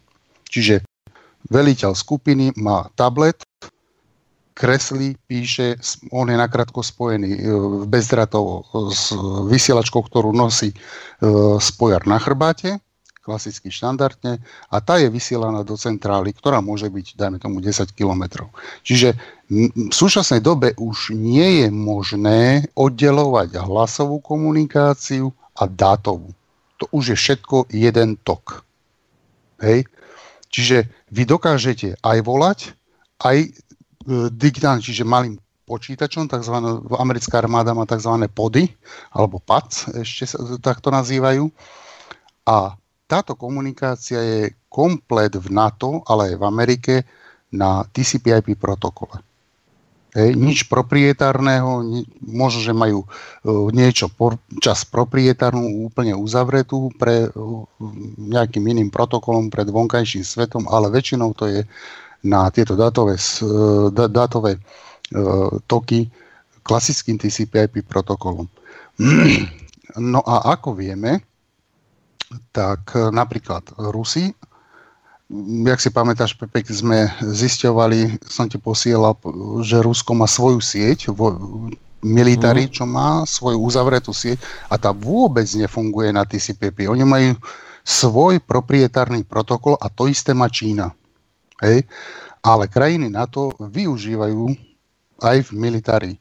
čiže 0.51 0.83
veliteľ 1.47 1.95
skupiny 1.95 2.59
má 2.59 2.91
tablet, 2.99 3.46
kreslí, 4.57 5.21
píše, 5.29 5.77
on 6.09 6.33
je 6.33 6.37
nakrátko 6.41 6.81
spojený 6.81 7.33
e, 7.37 7.41
bezdratovo 7.85 8.65
s 8.89 9.13
vysielačkou, 9.53 10.01
ktorú 10.01 10.33
nosí 10.33 10.73
e, 10.73 10.77
spojar 11.61 12.09
na 12.09 12.17
chrbáte, 12.17 12.81
klasicky 13.21 13.69
štandardne, 13.69 14.41
a 14.73 14.77
tá 14.81 14.97
je 14.97 15.13
vysielaná 15.13 15.61
do 15.61 15.77
centrály, 15.77 16.33
ktorá 16.33 16.65
môže 16.65 16.89
byť, 16.89 17.21
dajme 17.21 17.37
tomu, 17.43 17.61
10 17.61 17.93
km. 17.93 18.49
Čiže 18.81 19.19
v 19.51 19.93
súčasnej 19.93 20.41
dobe 20.41 20.73
už 20.81 21.13
nie 21.13 21.67
je 21.67 21.69
možné 21.69 22.71
oddelovať 22.79 23.61
hlasovú 23.61 24.25
komunikáciu 24.25 25.35
a 25.59 25.69
dátovú. 25.69 26.33
To 26.81 26.89
už 26.95 27.13
je 27.13 27.17
všetko 27.19 27.69
jeden 27.75 28.17
tok. 28.23 28.63
Hej? 29.59 29.91
Čiže 30.49 30.89
vy 31.11 31.23
dokážete 31.27 31.99
aj 32.01 32.19
volať, 32.23 32.59
aj 33.27 33.66
Digitálne, 34.31 34.79
čiže 34.79 35.03
malým 35.03 35.35
počítačom, 35.67 36.31
tzv. 36.31 36.55
americká 36.95 37.43
armáda 37.43 37.75
má 37.75 37.83
tzv. 37.85 38.23
pody, 38.31 38.71
alebo 39.11 39.43
PAC, 39.43 39.91
ešte 39.99 40.25
sa 40.31 40.39
takto 40.63 40.95
nazývajú. 40.95 41.51
A 42.47 42.79
táto 43.11 43.35
komunikácia 43.35 44.23
je 44.23 44.55
komplet 44.71 45.35
v 45.35 45.47
NATO, 45.51 46.07
ale 46.07 46.35
aj 46.35 46.35
v 46.39 46.45
Amerike 46.47 46.95
na 47.51 47.83
TCP/IP 47.91 48.55
protokole. 48.55 49.23
Hej, 50.17 50.33
nič 50.33 50.59
proprietárneho, 50.65 51.85
možno, 52.25 52.65
že 52.65 52.73
majú 52.73 53.05
e, 53.05 53.09
niečo 53.77 54.09
por, 54.09 54.41
čas 54.65 54.89
proprietárnu 54.89 55.93
úplne 55.93 56.17
uzavretú 56.17 56.89
pre 56.97 57.29
e, 57.29 57.31
nejakým 58.17 58.65
iným 58.65 58.89
protokolom 58.89 59.53
pred 59.53 59.69
vonkajším 59.69 60.25
svetom, 60.25 60.65
ale 60.73 60.89
väčšinou 60.89 61.37
to 61.37 61.53
je 61.53 61.61
na 62.25 62.49
tieto 62.51 62.79
dátové, 62.79 63.17
dátové 64.09 64.57
e, 64.57 64.61
toky 65.67 66.09
klasickým 66.63 67.19
TCP/IP 67.19 67.85
protokolom. 67.87 68.47
No 69.97 70.21
a 70.29 70.53
ako 70.53 70.77
vieme, 70.77 71.25
tak 72.53 72.93
e, 72.93 73.09
napríklad 73.09 73.65
Rusi, 73.81 74.29
jak 75.65 75.81
si 75.81 75.89
pamätáš, 75.89 76.37
Pepek, 76.37 76.69
sme 76.69 77.09
zisťovali, 77.25 78.21
som 78.29 78.45
ti 78.45 78.61
posielal, 78.61 79.17
že 79.65 79.81
Rusko 79.81 80.13
má 80.13 80.29
svoju 80.29 80.61
sieť, 80.61 81.11
vo, 81.17 81.33
military, 82.05 82.69
mhm. 82.69 82.73
čo 82.73 82.85
má 82.87 83.27
svoju 83.27 83.59
uzavretú 83.59 84.15
sieť 84.15 84.39
a 84.71 84.79
tá 84.79 84.95
vôbec 84.95 85.47
nefunguje 85.57 86.13
na 86.15 86.23
TCP/IP. 86.23 86.87
Oni 86.87 87.03
majú 87.03 87.35
svoj 87.87 88.43
proprietárny 88.43 89.23
protokol 89.27 89.79
a 89.79 89.91
to 89.91 90.11
isté 90.11 90.35
má 90.35 90.51
Čína. 90.51 90.95
Hej? 91.63 91.85
Ale 92.45 92.71
krajiny 92.71 93.11
NATO 93.11 93.53
využívajú 93.59 94.55
aj 95.23 95.37
v 95.49 95.51
militári 95.57 96.13
e, 96.17 96.21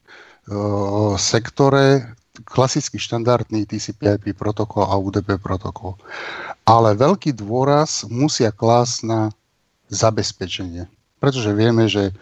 sektore 1.20 2.16
klasický 2.44 3.00
štandardný 3.00 3.64
TCP/IP 3.64 4.36
protokol 4.36 4.84
a 4.84 4.96
UDP 5.00 5.40
protokol. 5.40 5.96
Ale 6.68 6.92
veľký 6.98 7.32
dôraz 7.32 8.04
musia 8.12 8.52
klásť 8.52 8.96
na 9.08 9.20
zabezpečenie. 9.88 10.90
Pretože 11.16 11.56
vieme, 11.56 11.88
že 11.88 12.12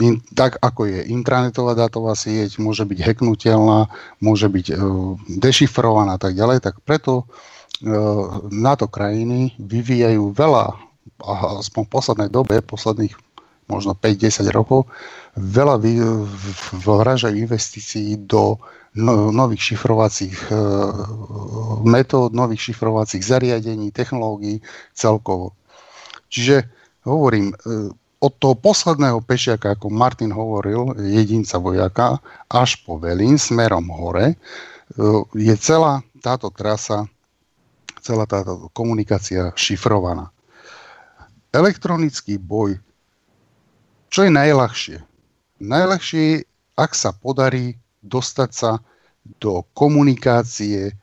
in, 0.00 0.18
tak 0.34 0.58
ako 0.58 0.88
je 0.88 1.00
intranetová 1.12 1.76
dátová 1.76 2.16
sieť, 2.16 2.58
môže 2.58 2.82
byť 2.88 2.98
hacknutelná, 2.98 3.86
môže 4.18 4.48
byť 4.48 4.66
e, 4.72 4.74
dešifrovaná 5.38 6.16
a 6.16 6.20
tak 6.22 6.34
ďalej, 6.34 6.64
tak 6.64 6.80
preto 6.82 7.22
e, 7.22 7.24
NATO 8.50 8.88
krajiny 8.88 9.54
vyvíjajú 9.60 10.32
veľa 10.32 10.91
aspoň 11.62 11.82
v 11.86 11.92
poslednej 11.92 12.30
dobe, 12.30 12.62
posledných 12.62 13.14
možno 13.70 13.94
5-10 13.94 14.50
rokov, 14.50 14.90
veľa 15.38 15.80
vražajú 16.82 17.36
investícií 17.38 18.20
do 18.26 18.58
no, 18.98 19.32
nových 19.32 19.72
šifrovacích 19.72 20.36
e, 20.50 20.56
metód, 21.86 22.36
nových 22.36 22.72
šifrovacích 22.72 23.22
zariadení, 23.22 23.94
technológií 23.94 24.60
celkovo. 24.92 25.56
Čiže 26.28 26.68
hovorím, 27.06 27.52
e, 27.52 27.56
od 28.22 28.32
toho 28.38 28.54
posledného 28.54 29.18
pešiaka, 29.24 29.74
ako 29.74 29.90
Martin 29.90 30.30
hovoril, 30.30 30.94
jedinca 31.00 31.58
vojaka, 31.58 32.22
až 32.46 32.78
po 32.86 32.98
Velín 33.00 33.38
smerom 33.38 33.88
hore, 33.90 34.34
e, 34.34 34.36
je 35.38 35.54
celá 35.56 36.04
táto 36.20 36.52
trasa, 36.52 37.08
celá 38.02 38.26
táto 38.26 38.68
komunikácia 38.74 39.54
šifrovaná. 39.54 40.31
Elektronický 41.52 42.40
boj, 42.40 42.80
čo 44.12 44.24
je 44.24 44.32
najľahšie? 44.32 45.00
Najľahšie, 45.60 46.44
ak 46.76 46.92
sa 46.92 47.12
podarí 47.12 47.76
dostať 48.04 48.50
sa 48.52 48.80
do 49.40 49.64
komunikácie, 49.76 50.92
e, 50.92 50.94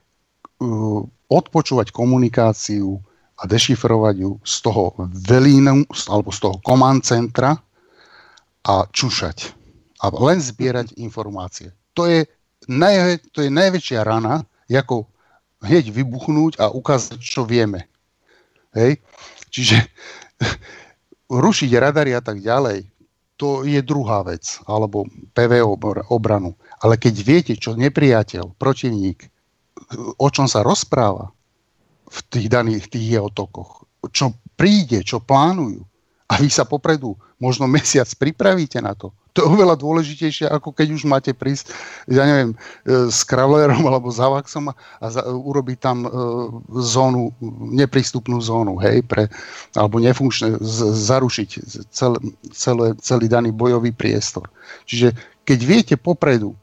odpočúvať 1.30 1.94
komunikáciu 1.94 3.02
a 3.38 3.46
dešifrovať 3.46 4.16
ju 4.26 4.32
z 4.42 4.56
toho 4.62 4.94
velínu 5.10 5.86
alebo 6.10 6.30
z 6.34 6.40
toho 6.42 6.58
command 6.66 7.06
centra 7.06 7.58
a 8.66 8.74
čušať. 8.90 9.54
A 10.02 10.14
len 10.14 10.38
zbierať 10.42 10.98
informácie. 10.98 11.74
To 11.94 12.06
je, 12.06 12.26
naj, 12.66 13.22
to 13.34 13.46
je 13.46 13.50
najväčšia 13.50 14.06
rana, 14.06 14.46
ako 14.70 15.10
hneď 15.62 15.90
vybuchnúť 15.94 16.62
a 16.62 16.70
ukázať, 16.74 17.18
čo 17.22 17.46
vieme. 17.46 17.90
Hej? 18.74 19.02
Čiže 19.50 19.82
rušiť 21.46 21.72
radary 21.78 22.16
a 22.16 22.22
tak 22.24 22.42
ďalej, 22.42 22.88
to 23.40 23.64
je 23.64 23.80
druhá 23.80 24.20
vec, 24.28 24.60
alebo 24.68 25.08
PV 25.32 25.64
obranu. 26.12 26.60
Ale 26.84 27.00
keď 27.00 27.16
viete, 27.24 27.54
čo 27.56 27.72
nepriateľ, 27.72 28.60
protivník, 28.60 29.32
o 30.20 30.28
čom 30.28 30.44
sa 30.44 30.60
rozpráva, 30.60 31.32
v 32.10 32.20
tých 32.28 32.48
daných 32.50 32.90
tých 32.90 33.22
jeho 33.22 33.30
tokoch. 33.30 33.86
Čo 34.10 34.34
príde, 34.58 35.06
čo 35.06 35.22
plánujú. 35.22 35.86
A 36.30 36.38
vy 36.42 36.50
sa 36.50 36.66
popredu 36.66 37.16
možno 37.38 37.70
mesiac 37.72 38.10
pripravíte 38.18 38.82
na 38.82 38.98
to. 38.98 39.14
To 39.34 39.46
je 39.46 39.48
oveľa 39.48 39.78
dôležitejšie, 39.78 40.50
ako 40.50 40.74
keď 40.74 40.88
už 40.98 41.04
máte 41.06 41.32
prísť, 41.38 41.70
ja 42.10 42.26
neviem, 42.26 42.58
e, 42.84 43.08
s 43.14 43.22
Kravlerom 43.22 43.86
alebo 43.86 44.10
s 44.10 44.18
Avaxom 44.18 44.74
a 44.74 45.06
za, 45.06 45.22
urobiť 45.22 45.78
tam 45.78 46.04
e, 46.04 46.10
zónu, 46.82 47.30
neprístupnú 47.70 48.42
zónu, 48.42 48.82
hej, 48.82 49.06
pre, 49.06 49.30
alebo 49.78 50.02
nefunkčné, 50.02 50.58
zarušiť 51.06 51.50
cel, 51.94 52.18
celé, 52.50 52.98
celý 52.98 53.26
daný 53.30 53.54
bojový 53.54 53.94
priestor. 53.94 54.50
Čiže 54.90 55.14
keď 55.46 55.60
viete 55.62 55.96
popredu, 55.96 56.58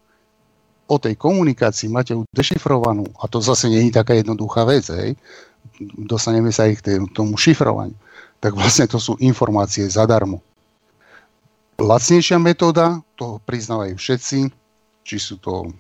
o 0.86 0.96
tej 1.02 1.18
komunikácii 1.18 1.90
máte 1.90 2.14
ju 2.14 2.22
dešifrovanú, 2.30 3.10
a 3.18 3.26
to 3.26 3.42
zase 3.42 3.66
nie 3.66 3.90
je 3.90 3.98
taká 3.98 4.14
jednoduchá 4.14 4.62
vec, 4.62 4.86
hej, 4.86 5.18
dostaneme 6.06 6.54
sa 6.54 6.70
aj 6.70 6.78
k 6.78 7.02
tomu 7.10 7.34
šifrovaniu, 7.34 7.94
tak 8.38 8.54
vlastne 8.54 8.86
to 8.86 9.02
sú 9.02 9.18
informácie 9.18 9.86
zadarmo. 9.90 10.38
Lacnejšia 11.76 12.40
metóda, 12.40 13.05
to 13.20 13.36
priznávajú 13.44 14.00
všetci, 14.00 14.38
či 15.05 15.16
sú 15.20 15.36
to 15.38 15.70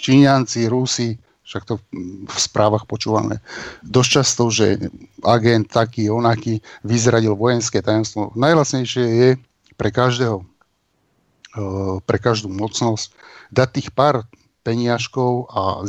Číňanci, 0.00 0.68
Rusi, 0.72 1.20
však 1.44 1.62
to 1.68 1.76
v 2.24 2.38
správach 2.40 2.88
počúvame 2.88 3.36
dosť 3.84 4.10
často, 4.10 4.48
že 4.48 4.80
agent 5.20 5.68
taký, 5.68 6.08
onaký 6.08 6.64
vyzradil 6.80 7.36
vojenské 7.36 7.84
tajomstvo. 7.84 8.32
Najlacnejšie 8.32 9.04
je 9.04 9.28
pre 9.76 9.92
každého, 9.92 10.40
eh, 10.40 11.96
pre 12.08 12.16
každú 12.16 12.48
mocnosť 12.48 13.12
dať 13.52 13.68
tých 13.76 13.88
pár 13.92 14.24
peniažkov 14.64 15.52
a 15.52 15.84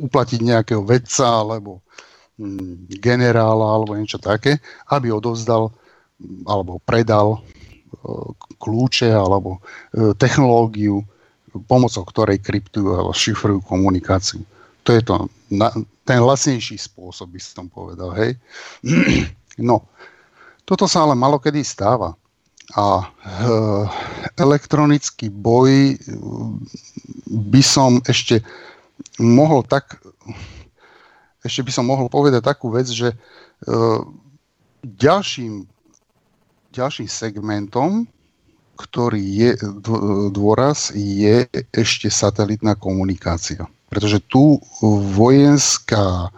uplatiť 0.00 0.40
nejakého 0.40 0.80
vedca 0.80 1.44
alebo 1.44 1.84
mm, 2.40 2.88
generála 2.96 3.76
alebo 3.76 3.92
niečo 3.92 4.16
také, 4.16 4.56
aby 4.88 5.12
odovzdal 5.12 5.76
alebo 6.46 6.78
predal 6.86 7.38
e, 7.38 7.51
kľúče 8.58 9.10
alebo 9.10 9.58
e, 9.58 10.12
technológiu, 10.18 11.02
pomocou 11.68 12.02
ktorej 12.08 12.42
kryptujú 12.42 12.96
alebo 12.96 13.12
šifrujú 13.14 13.62
komunikáciu. 13.64 14.42
To 14.82 14.90
je 14.90 15.02
to, 15.04 15.30
na, 15.52 15.70
ten 16.02 16.18
lacnejší 16.18 16.78
spôsob, 16.78 17.30
by 17.34 17.40
som 17.40 17.66
povedal. 17.70 18.10
Hej? 18.18 18.30
No, 19.60 19.84
toto 20.64 20.88
sa 20.88 21.04
ale 21.04 21.12
malokedy 21.12 21.60
stáva 21.60 22.16
a 22.72 23.04
e, 23.04 23.06
elektronický 24.40 25.28
boj 25.28 26.00
by 27.28 27.60
som 27.60 28.00
ešte 28.08 28.40
mohol 29.20 29.60
tak 29.68 30.00
ešte 31.42 31.66
by 31.66 31.72
som 31.74 31.84
mohol 31.84 32.06
povedať 32.06 32.40
takú 32.40 32.70
vec, 32.70 32.86
že 32.86 33.12
e, 33.12 33.16
ďalším, 34.86 35.66
ďalším 36.72 37.06
segmentom, 37.06 38.08
ktorý 38.80 39.20
je 39.20 39.50
dôraz, 40.32 40.90
je 40.96 41.46
ešte 41.70 42.08
satelitná 42.08 42.74
komunikácia. 42.74 43.68
Pretože 43.92 44.24
tu 44.24 44.58
vojenská, 45.12 46.32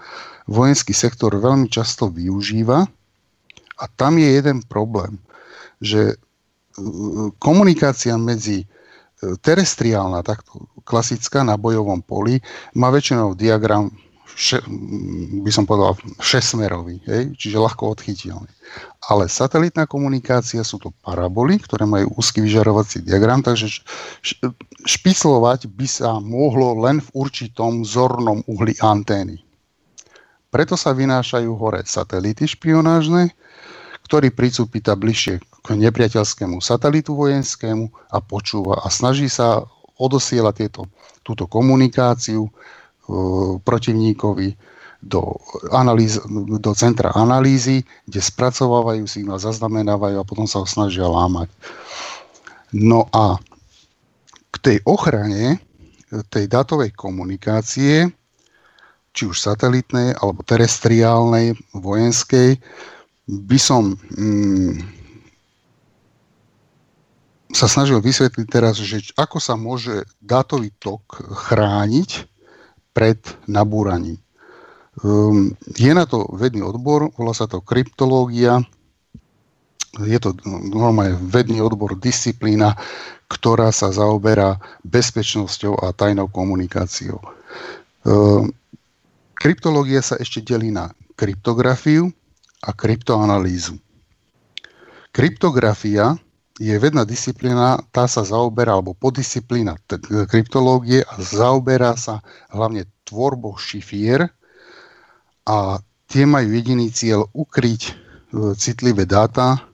vojenský 0.51 0.93
sektor 0.93 1.31
veľmi 1.39 1.71
často 1.71 2.11
využíva 2.11 2.85
a 3.75 3.85
tam 3.95 4.19
je 4.19 4.29
jeden 4.29 4.61
problém 4.67 5.23
že 5.85 6.03
e, 6.09 6.17
komunikácia 7.37 8.17
medzi 8.17 8.65
e, 8.65 8.67
terestriálna, 9.39 10.25
takto 10.25 10.65
klasická 10.89 11.45
na 11.45 11.61
bojovom 11.61 12.01
poli, 12.01 12.41
má 12.73 12.89
väčšinou 12.89 13.37
diagram, 13.37 13.93
še, 14.35 14.59
by 15.43 15.51
som 15.55 15.65
povedal, 15.65 15.95
šesmerový, 16.19 16.99
hej? 17.07 17.23
čiže 17.39 17.63
ľahko 17.63 17.95
odchytiteľný. 17.95 18.51
Ale 19.07 19.31
satelitná 19.31 19.87
komunikácia 19.87 20.67
sú 20.67 20.83
to 20.83 20.91
paraboly, 21.07 21.63
ktoré 21.63 21.87
majú 21.87 22.19
úzky 22.19 22.43
vyžarovací 22.43 23.07
diagram, 23.07 23.47
takže 23.47 23.83
špiclovať 24.85 25.71
by 25.71 25.87
sa 25.87 26.19
mohlo 26.19 26.75
len 26.83 26.99
v 26.99 27.09
určitom 27.15 27.87
zornom 27.87 28.43
uhli 28.51 28.75
antény. 28.83 29.39
Preto 30.51 30.79
sa 30.79 30.95
vynášajú 30.95 31.51
hore 31.59 31.83
satelity 31.83 32.47
špionážne, 32.47 33.35
ktorý 34.07 34.31
pricúpita 34.31 34.95
bližšie 34.95 35.41
k 35.41 35.67
nepriateľskému 35.75 36.61
satelitu 36.61 37.17
vojenskému 37.17 38.13
a 38.13 38.19
počúva 38.21 38.85
a 38.85 38.93
snaží 38.93 39.33
sa 39.33 39.65
odosielať 39.97 40.55
tieto, 40.55 40.83
túto 41.25 41.49
komunikáciu 41.49 42.53
protivníkovi 43.63 44.57
do, 45.05 45.37
analýz, 45.73 46.17
do 46.59 46.73
centra 46.73 47.13
analýzy, 47.13 47.85
kde 48.09 48.21
spracovávajú 48.25 49.05
signál, 49.05 49.37
zaznamenávajú 49.37 50.17
a 50.17 50.29
potom 50.29 50.49
sa 50.49 50.65
ho 50.65 50.67
snažia 50.67 51.05
lámať. 51.05 51.53
No 52.73 53.07
a 53.13 53.37
k 54.49 54.57
tej 54.59 54.79
ochrane 54.89 55.61
tej 56.31 56.47
datovej 56.47 56.95
komunikácie, 56.95 58.07
či 59.15 59.23
už 59.27 59.39
satelitnej 59.39 60.15
alebo 60.19 60.47
terestriálnej, 60.47 61.59
vojenskej, 61.75 62.59
by 63.27 63.59
som 63.59 63.99
mm, 64.15 64.79
sa 67.55 67.67
snažil 67.71 68.03
vysvetliť 68.03 68.47
teraz, 68.51 68.79
že 68.79 69.01
ako 69.15 69.39
sa 69.39 69.55
môže 69.55 70.07
dátový 70.19 70.75
tok 70.83 71.03
chrániť 71.51 72.27
pred 72.95 73.19
nabúraním. 73.51 74.17
Um, 75.03 75.59
je 75.75 75.91
na 75.91 76.07
to 76.07 76.31
vedný 76.39 76.63
odbor, 76.63 77.11
volá 77.19 77.35
sa 77.35 77.51
to 77.51 77.59
kryptológia. 77.59 78.63
Je 80.01 80.19
to 80.23 80.39
normálne 80.47 81.19
vedný 81.19 81.59
odbor, 81.59 81.99
disciplína, 81.99 82.79
ktorá 83.27 83.75
sa 83.75 83.91
zaoberá 83.91 84.63
bezpečnosťou 84.87 85.83
a 85.83 85.91
tajnou 85.91 86.31
komunikáciou. 86.31 87.19
Um, 88.07 88.55
kryptológia 89.35 90.01
sa 90.01 90.15
ešte 90.17 90.41
delí 90.41 90.71
na 90.71 90.95
kryptografiu, 91.19 92.15
a 92.65 92.71
kryptoanalýzu. 92.73 93.77
Kryptografia 95.13 96.17
je 96.55 96.75
vedná 96.79 97.03
disciplína, 97.03 97.83
tá 97.91 98.07
sa 98.07 98.23
zaoberá, 98.23 98.79
alebo 98.79 98.95
podisciplína 98.95 99.75
kryptológie 100.31 101.03
a 101.03 101.15
zaoberá 101.19 101.99
sa 101.99 102.23
hlavne 102.55 102.87
tvorbou 103.03 103.59
šifier 103.59 104.31
a 105.45 105.83
tie 106.07 106.25
majú 106.25 106.55
jediný 106.55 106.95
cieľ 106.95 107.27
ukryť 107.35 107.83
e, 107.91 107.93
citlivé 108.55 109.03
dáta 109.03 109.67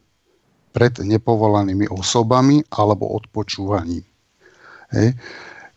pred 0.72 0.96
nepovolanými 1.04 1.90
osobami 1.92 2.64
alebo 2.72 3.12
odpočúvaním. 3.12 4.06
Hej. 4.96 5.20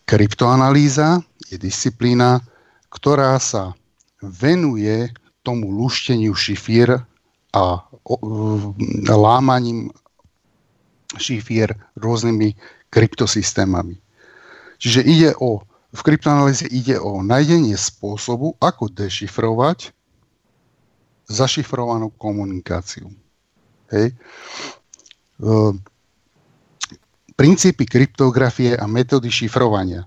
Kryptoanalýza 0.08 1.20
je 1.52 1.58
disciplína, 1.60 2.40
ktorá 2.88 3.36
sa 3.44 3.76
venuje 4.24 5.12
tomu 5.44 5.68
lušteniu 5.68 6.32
šifier 6.32 7.04
a 7.52 7.84
lámaním 9.12 9.92
šifier 11.18 11.76
rôznymi 11.98 12.58
kryptosystémami. 12.94 13.98
Čiže 14.78 15.02
ide 15.02 15.30
o, 15.40 15.64
v 15.94 16.02
kryptoanalýze 16.02 16.68
ide 16.70 17.00
o 17.00 17.24
nájdenie 17.24 17.78
spôsobu, 17.78 18.60
ako 18.62 18.92
dešifrovať 18.92 19.96
zašifrovanú 21.30 22.12
komunikáciu. 22.20 23.08
Hej. 23.90 24.14
Uh, 25.40 25.74
princípy 27.34 27.88
kryptografie 27.88 28.76
a 28.76 28.86
metódy 28.86 29.32
šifrovania. 29.32 30.06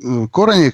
Uh, 0.00 0.26
korene 0.32 0.72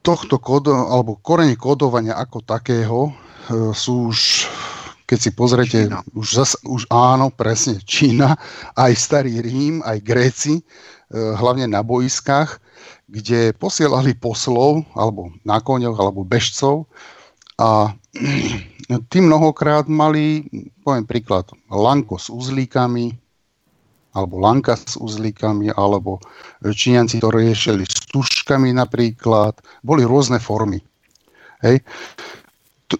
tohto 0.00 0.40
kódo, 0.40 0.72
alebo 0.72 1.20
korene 1.20 1.54
kódovania 1.60 2.16
ako 2.16 2.40
takého 2.40 2.98
uh, 3.12 3.70
sú 3.76 4.10
už 4.10 4.48
keď 5.10 5.18
si 5.18 5.30
pozrete, 5.34 5.78
už, 6.14 6.26
zas, 6.30 6.54
už 6.62 6.86
áno, 6.86 7.34
presne, 7.34 7.82
Čína, 7.82 8.38
aj 8.78 8.94
starý 8.94 9.42
Rím, 9.42 9.82
aj 9.82 9.98
Gréci, 10.06 10.62
hlavne 11.10 11.66
na 11.66 11.82
boiskách, 11.82 12.62
kde 13.10 13.50
posielali 13.58 14.14
poslov, 14.14 14.86
alebo 14.94 15.34
na 15.42 15.58
koňoch, 15.58 15.98
alebo 15.98 16.22
bežcov 16.22 16.86
a 17.58 17.90
tí 19.10 19.18
mnohokrát 19.18 19.90
mali, 19.90 20.46
poviem 20.86 21.02
príklad, 21.10 21.50
lanko 21.66 22.14
s 22.14 22.30
uzlíkami, 22.30 23.10
alebo 24.14 24.38
lanka 24.38 24.78
s 24.78 24.94
uzlíkami, 24.94 25.74
alebo 25.74 26.22
Číňanci 26.62 27.18
to 27.18 27.30
riešili 27.30 27.82
s 27.82 28.10
tuškami 28.10 28.74
napríklad. 28.74 29.58
Boli 29.82 30.02
rôzne 30.02 30.42
formy. 30.42 30.82
Hej. 31.62 31.84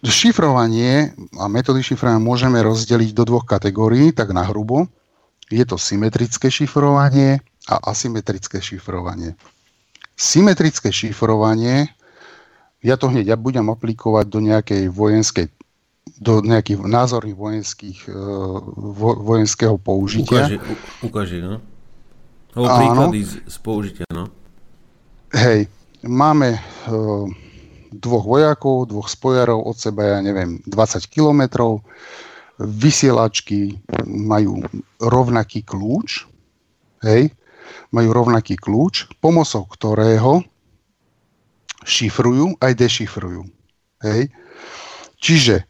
Šifrovanie 0.07 1.10
a 1.35 1.51
metódy 1.51 1.83
šifrovania 1.83 2.23
môžeme 2.23 2.62
rozdeliť 2.62 3.10
do 3.10 3.27
dvoch 3.27 3.43
kategórií, 3.43 4.15
tak 4.15 4.31
na 4.31 4.47
hrubo. 4.47 4.86
Je 5.51 5.67
to 5.67 5.75
symetrické 5.75 6.47
šifrovanie 6.47 7.43
a 7.67 7.75
asymetrické 7.91 8.62
šifrovanie. 8.62 9.35
Symetrické 10.15 10.94
šifrovanie, 10.94 11.91
ja 12.86 12.94
to 12.94 13.10
hneď 13.10 13.35
ja 13.35 13.36
budem 13.36 13.67
aplikovať 13.67 14.27
do 14.31 14.39
nejakej 14.39 14.83
vojenskej 14.94 15.51
do 16.20 16.44
nejakých 16.44 16.85
názorných 16.85 17.36
vojenských, 17.39 17.99
e, 18.09 18.12
vo, 18.77 19.10
vojenského 19.20 19.81
použitia. 19.81 20.52
Ukáži, 20.52 20.57
ukáži 21.01 21.39
no. 21.41 21.57
Alebo 22.52 22.77
príklady 22.77 23.20
z, 23.25 23.33
z 23.47 23.57
použitia, 23.62 24.07
no. 24.10 24.27
Hej, 25.31 25.70
máme 26.02 26.59
uh, 26.91 27.31
dvoch 27.93 28.27
vojakov, 28.27 28.89
dvoch 28.91 29.10
spojarov 29.10 29.67
od 29.67 29.77
seba, 29.77 30.17
ja 30.17 30.19
neviem, 30.23 30.62
20 30.67 31.07
kilometrov. 31.10 31.83
Vysielačky 32.60 33.81
majú 34.07 34.60
rovnaký 35.01 35.65
kľúč, 35.65 36.28
hej, 37.02 37.33
majú 37.91 38.09
rovnaký 38.12 38.60
kľúč, 38.60 39.09
pomocou 39.19 39.65
ktorého 39.65 40.44
šifrujú 41.85 42.60
aj 42.60 42.73
dešifrujú. 42.77 43.49
Hej. 44.05 44.28
Čiže 45.20 45.65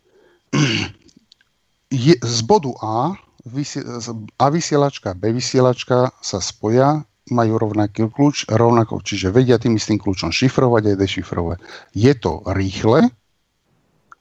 je, 2.07 2.15
z 2.19 2.39
bodu 2.43 2.75
A 2.83 3.15
A 4.37 4.47
vysielačka 4.53 5.17
B 5.17 5.33
vysielačka 5.33 6.13
sa 6.21 6.39
spoja, 6.45 7.09
majú 7.31 7.57
rovnaký 7.57 8.11
kľúč, 8.11 8.51
rovnako, 8.51 9.01
čiže 9.01 9.31
vedia 9.31 9.57
tým 9.57 9.79
istým 9.79 9.97
kľúčom 9.97 10.35
šifrovať 10.35 10.95
aj 10.95 10.97
dešifrovať. 10.99 11.59
Je 11.95 12.13
to 12.19 12.43
rýchle, 12.51 13.09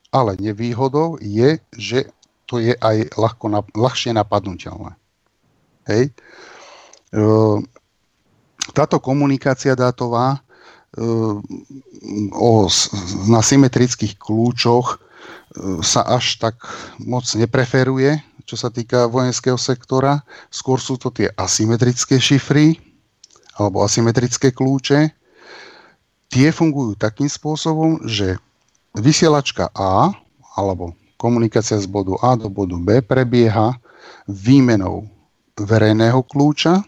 ale 0.10 0.32
nevýhodou 0.42 1.18
je, 1.22 1.62
že 1.74 2.10
to 2.50 2.58
je 2.58 2.74
aj 2.74 3.14
ľahko, 3.14 3.46
ľahšie 3.78 4.18
napadnutelné. 4.18 4.98
Hej. 5.86 6.10
E, 6.10 7.22
táto 8.74 8.98
komunikácia 8.98 9.78
dátová 9.78 10.38
e, 10.38 10.40
o, 12.34 12.66
na 13.30 13.42
symetrických 13.46 14.18
kľúčoch 14.18 14.98
e, 14.98 14.98
sa 15.86 16.02
až 16.10 16.42
tak 16.42 16.58
moc 16.98 17.26
nepreferuje, 17.38 18.18
čo 18.50 18.58
sa 18.58 18.74
týka 18.74 19.06
vojenského 19.06 19.62
sektora. 19.62 20.26
Skôr 20.50 20.82
sú 20.82 20.98
to 20.98 21.14
tie 21.14 21.30
asymetrické 21.38 22.18
šifry 22.18 22.89
alebo 23.60 23.84
asymetrické 23.84 24.56
kľúče. 24.56 25.12
Tie 26.32 26.48
fungujú 26.56 26.96
takým 26.96 27.28
spôsobom, 27.28 28.08
že 28.08 28.40
vysielačka 28.96 29.70
A 29.76 30.16
alebo 30.56 30.96
komunikácia 31.20 31.76
z 31.76 31.86
bodu 31.86 32.16
A 32.24 32.40
do 32.40 32.48
bodu 32.48 32.80
B 32.80 33.04
prebieha 33.04 33.76
výmenou 34.26 35.12
verejného 35.60 36.24
kľúča 36.24 36.88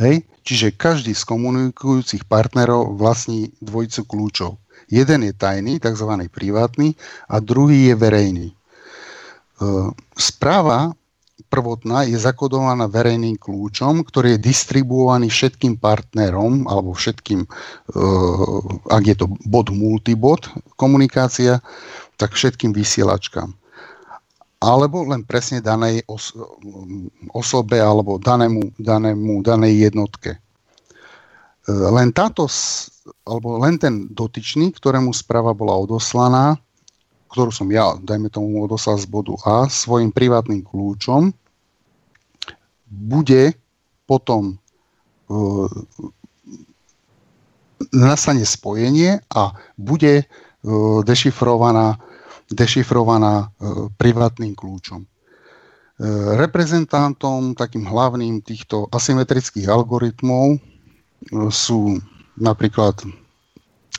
Hej? 0.00 0.24
Čiže 0.42 0.74
každý 0.74 1.12
z 1.14 1.22
komunikujúcich 1.28 2.24
partnerov 2.26 2.96
vlastní 2.96 3.52
dvojicu 3.62 4.02
kľúčov. 4.08 4.58
Jeden 4.90 5.22
je 5.22 5.32
tajný, 5.36 5.78
tzv. 5.78 6.08
privátny, 6.32 6.98
a 7.28 7.38
druhý 7.38 7.92
je 7.92 7.94
verejný. 7.94 8.48
E, 8.50 8.54
správa 10.18 10.96
prvotná 11.48 12.08
je 12.08 12.16
zakodovaná 12.16 12.88
verejným 12.88 13.36
kľúčom, 13.36 14.04
ktorý 14.04 14.36
je 14.36 14.44
distribuovaný 14.52 15.28
všetkým 15.28 15.76
partnerom, 15.80 16.64
alebo 16.68 16.96
všetkým, 16.96 17.40
e, 17.44 17.48
ak 18.88 19.02
je 19.04 19.16
to 19.16 19.26
bod 19.48 19.72
multibod 19.72 20.48
komunikácia, 20.76 21.60
tak 22.16 22.36
všetkým 22.36 22.72
vysielačkám 22.72 23.56
alebo 24.62 25.02
len 25.02 25.26
presne 25.26 25.58
danej 25.58 26.06
os- 26.06 26.38
osobe 27.34 27.82
alebo 27.82 28.22
danému, 28.22 28.78
danému, 28.78 29.42
danej 29.42 29.90
jednotke. 29.90 30.38
E, 30.38 30.40
len 31.66 32.14
táto, 32.14 32.46
alebo 33.26 33.58
len 33.58 33.74
ten 33.82 34.06
dotyčný, 34.06 34.70
ktorému 34.70 35.10
správa 35.10 35.50
bola 35.50 35.74
odoslaná, 35.74 36.62
ktorú 37.32 37.50
som 37.50 37.68
ja, 37.72 37.96
dajme 37.96 38.28
tomu, 38.28 38.60
odoslal 38.60 39.00
z 39.00 39.08
bodu 39.08 39.32
A 39.48 39.66
svojim 39.66 40.12
privátnym 40.12 40.60
kľúčom, 40.60 41.32
bude 42.92 43.56
potom 44.04 44.52
e, 44.52 44.56
nastane 47.96 48.44
spojenie 48.44 49.24
a 49.32 49.56
bude 49.80 50.14
e, 50.20 50.24
dešifrovaná 51.08 51.96
dešifrovaná 52.52 53.48
e, 53.48 53.88
privátnym 53.96 54.52
kľúčom. 54.52 55.02
E, 55.02 55.08
reprezentantom, 56.36 57.56
takým 57.56 57.88
hlavným 57.88 58.44
týchto 58.44 58.86
asymetrických 58.92 59.66
algoritmov 59.66 60.56
e, 60.56 60.58
sú 61.48 61.98
napríklad 62.36 63.00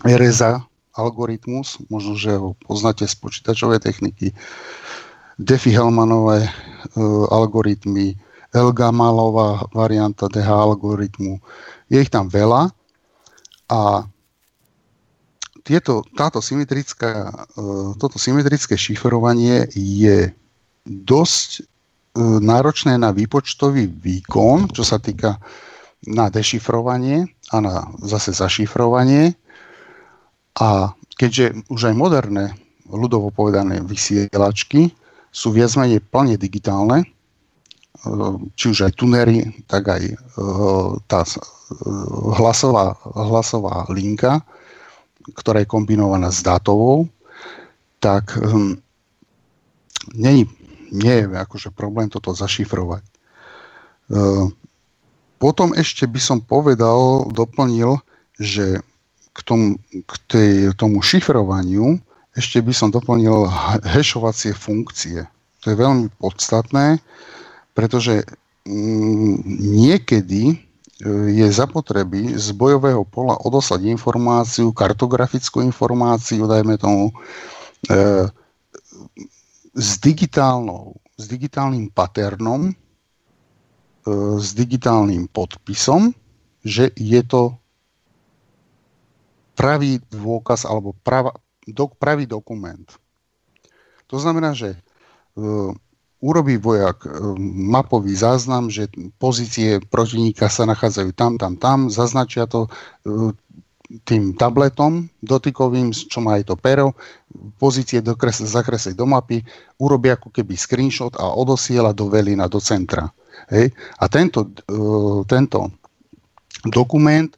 RSA 0.06 0.64
algoritmus, 0.94 1.82
možno, 1.90 2.14
že 2.16 2.38
ho 2.38 2.54
poznáte 2.66 3.10
z 3.10 3.16
počítačovej 3.18 3.82
techniky, 3.82 4.32
Diffie-Hellmanové 5.42 6.46
algoritmy, 7.34 8.14
Elgamalová 8.54 9.66
varianta 9.74 10.30
DH 10.30 10.46
algoritmu. 10.46 11.42
Je 11.90 11.98
ich 11.98 12.14
tam 12.14 12.30
veľa 12.30 12.70
a 13.74 14.06
tieto, 15.64 16.04
táto 16.14 16.44
symetrická, 16.44 17.32
e, 17.32 17.34
toto 17.98 18.20
symetrické 18.20 18.76
šifrovanie 18.76 19.72
je 19.74 20.30
dosť 20.86 21.50
e, 21.58 21.62
náročné 22.44 23.00
na 23.00 23.16
výpočtový 23.16 23.88
výkon, 23.88 24.70
čo 24.76 24.84
sa 24.84 25.00
týka 25.00 25.40
na 26.04 26.28
dešifrovanie 26.28 27.32
a 27.50 27.56
na 27.64 27.76
zase 28.04 28.36
zašifrovanie. 28.36 29.40
A 30.60 30.94
keďže 31.18 31.66
už 31.70 31.90
aj 31.90 31.96
moderné, 31.98 32.54
ľudovo 32.86 33.34
povedané 33.34 33.82
vysielačky 33.82 34.94
sú 35.34 35.50
viac 35.50 35.74
menej 35.74 36.04
plne 36.04 36.38
digitálne, 36.38 37.02
e, 37.02 37.08
či 38.54 38.66
už 38.70 38.86
aj 38.86 38.94
tunery, 38.94 39.50
tak 39.66 39.90
aj 39.90 40.04
tá 41.10 41.26
hlasová, 42.38 42.94
hlasová 43.18 43.90
linka, 43.90 44.46
ktorá 45.34 45.64
je 45.64 45.72
kombinovaná 45.72 46.30
s 46.30 46.46
dátovou, 46.46 47.08
tak 48.04 48.36
nie, 50.12 50.44
nie 50.92 51.16
je 51.24 51.26
akože 51.32 51.72
problém 51.72 52.12
toto 52.12 52.36
zašifrovať. 52.36 53.04
E, 53.04 53.12
potom 55.40 55.72
ešte 55.76 56.04
by 56.08 56.20
som 56.20 56.40
povedal, 56.44 57.28
doplnil, 57.32 58.04
že 58.36 58.84
k 59.34 59.40
tomu, 59.42 59.82
k 60.06 60.14
tej, 60.30 60.52
tomu 60.78 61.02
šifrovaniu 61.02 61.98
ešte 62.34 62.62
by 62.66 62.74
som 62.74 62.90
doplnil 62.90 63.46
hashovacie 63.86 64.58
funkcie. 64.58 65.26
To 65.62 65.66
je 65.70 65.78
veľmi 65.78 66.10
podstatné, 66.18 66.98
pretože 67.78 68.26
mm, 68.66 69.46
niekedy 69.74 70.58
je 71.28 71.48
zapotreby 71.52 72.40
z 72.40 72.48
bojového 72.56 73.04
pola 73.04 73.36
odoslať 73.44 73.84
informáciu, 73.92 74.72
kartografickú 74.72 75.60
informáciu, 75.60 76.48
dajme 76.48 76.80
tomu, 76.80 77.12
e, 77.12 78.32
s, 79.76 79.92
digitálnou, 80.00 80.96
s 81.20 81.28
digitálnym 81.28 81.92
paternom, 81.92 82.72
e, 82.72 82.74
s 84.40 84.56
digitálnym 84.56 85.28
podpisom, 85.28 86.16
že 86.64 86.96
je 86.96 87.22
to 87.28 87.60
pravý 89.54 90.02
dôkaz 90.10 90.66
alebo 90.66 90.98
prav, 91.06 91.34
do, 91.66 91.88
pravý 91.88 92.26
dokument. 92.26 92.86
To 94.12 94.18
znamená, 94.22 94.54
že 94.54 94.78
urobí 96.22 96.62
vojak 96.62 97.04
mapový 97.42 98.14
záznam, 98.14 98.70
že 98.70 98.86
pozície 99.18 99.82
protivníka 99.82 100.46
sa 100.48 100.70
nachádzajú 100.70 101.10
tam, 101.18 101.42
tam, 101.42 101.58
tam, 101.58 101.90
zaznačia 101.90 102.46
to 102.46 102.70
tým 104.08 104.34
tabletom 104.34 105.06
dotykovým, 105.22 105.94
čo 105.94 106.18
má 106.24 106.42
aj 106.42 106.50
to 106.50 106.56
pero, 106.58 106.98
pozície 107.62 108.02
dokres, 108.02 108.42
zakresliť 108.42 108.98
do 108.98 109.06
mapy, 109.06 109.46
urobia 109.78 110.18
ako 110.18 110.34
keby 110.34 110.58
screenshot 110.58 111.14
a 111.20 111.30
odosiela 111.30 111.94
do 111.94 112.10
velina, 112.10 112.50
do 112.50 112.58
centra. 112.58 113.14
Hej? 113.54 113.70
A 114.02 114.10
tento, 114.10 114.50
uh, 114.50 115.22
tento 115.30 115.70
dokument 116.66 117.30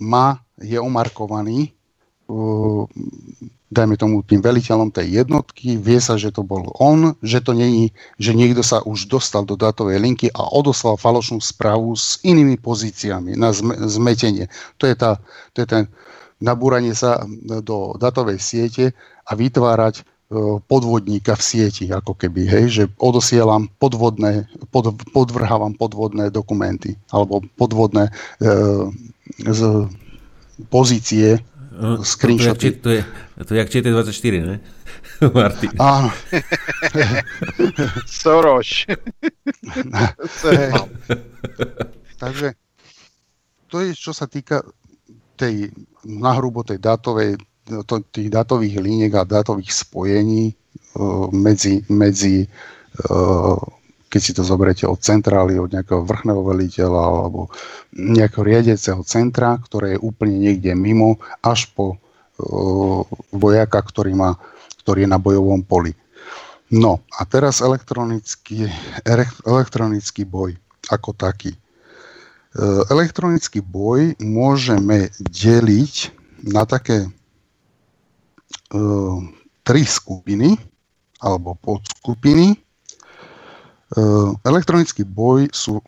má, 0.00 0.40
je 0.60 0.78
omarkovaný 0.80 1.72
dajme 3.70 3.94
tomu 3.94 4.26
tým 4.26 4.42
veliteľom 4.42 4.90
tej 4.90 5.22
jednotky, 5.22 5.78
vie 5.78 6.02
sa, 6.02 6.18
že 6.18 6.34
to 6.34 6.42
bol 6.42 6.66
on, 6.82 7.14
že 7.22 7.38
to 7.38 7.54
není, 7.54 7.94
že 8.18 8.34
niekto 8.34 8.66
sa 8.66 8.82
už 8.82 9.06
dostal 9.06 9.46
do 9.46 9.54
dátovej 9.54 10.02
linky 10.02 10.26
a 10.34 10.42
odoslal 10.50 10.98
falošnú 10.98 11.38
správu 11.38 11.94
s 11.94 12.18
inými 12.26 12.58
pozíciami 12.58 13.38
na 13.38 13.54
zmetenie. 13.86 14.50
To 14.82 14.90
je, 14.90 14.94
tá, 14.98 15.22
to 15.54 15.62
je 15.62 15.66
ten 15.70 15.82
nabúranie 16.42 16.98
sa 16.98 17.22
do 17.62 17.94
datovej 17.94 18.42
siete 18.42 18.84
a 19.22 19.38
vytvárať 19.38 20.02
e, 20.02 20.04
podvodníka 20.66 21.38
v 21.38 21.46
sieti, 21.46 21.86
ako 21.94 22.18
keby, 22.18 22.50
hej, 22.50 22.64
že 22.74 22.84
odosielam 22.98 23.70
podvodné, 23.78 24.50
pod, 24.74 24.98
podvrhávam 25.14 25.78
podvodné 25.78 26.34
dokumenty 26.34 26.98
alebo 27.14 27.46
podvodné 27.54 28.10
e, 28.10 28.12
z 29.46 29.86
pozície 30.68 31.40
No, 31.80 32.04
screenshoty. 32.04 32.70
To, 32.70 32.90
je, 32.90 33.04
to 33.46 33.54
je 33.54 33.58
jak 33.58 33.68
ČT24, 33.68 34.46
ne? 34.46 34.60
Martin. 35.34 35.70
Áno. 35.78 36.12
Soros. 38.06 38.84
Takže 42.20 42.52
to 43.72 43.80
je, 43.80 43.90
čo 43.96 44.12
sa 44.12 44.28
týka 44.28 44.60
tej 45.40 45.72
nahrubo 46.04 46.60
tej 46.60 46.76
dátovej, 46.84 47.40
to, 47.88 48.04
tých 48.12 48.28
dátových 48.28 48.76
líniek 48.76 49.12
a 49.16 49.24
dátových 49.24 49.72
spojení 49.72 50.52
uh, 50.52 51.32
medzi, 51.32 51.80
medzi 51.88 52.44
uh, 53.08 53.56
keď 54.10 54.20
si 54.20 54.34
to 54.34 54.42
zoberiete 54.42 54.90
od 54.90 54.98
centrály, 54.98 55.54
od 55.54 55.70
nejakého 55.70 56.02
vrchného 56.02 56.42
veliteľa 56.42 56.98
alebo 56.98 57.46
nejakého 57.94 58.42
riadeceho 58.42 59.06
centra, 59.06 59.54
ktoré 59.54 59.94
je 59.94 60.02
úplne 60.02 60.34
niekde 60.34 60.74
mimo, 60.74 61.22
až 61.46 61.70
po 61.70 61.94
uh, 61.94 63.06
vojaka, 63.30 63.78
ktorý, 63.78 64.18
má, 64.18 64.34
ktorý 64.82 65.06
je 65.06 65.12
na 65.14 65.22
bojovom 65.22 65.62
poli. 65.62 65.94
No 66.74 67.02
a 67.14 67.22
teraz 67.22 67.62
elektronický, 67.62 68.66
elektronický 69.46 70.26
boj 70.26 70.58
ako 70.90 71.14
taký. 71.14 71.54
Uh, 72.58 72.82
elektronický 72.90 73.62
boj 73.62 74.18
môžeme 74.18 75.06
deliť 75.22 75.94
na 76.50 76.66
také 76.66 77.06
uh, 78.74 79.18
tri 79.62 79.86
skupiny 79.86 80.58
alebo 81.22 81.54
podskupiny. 81.62 82.58
Ehm, 83.90 84.38
elektronický 84.46 85.02
boj 85.02 85.50
sú, 85.50 85.82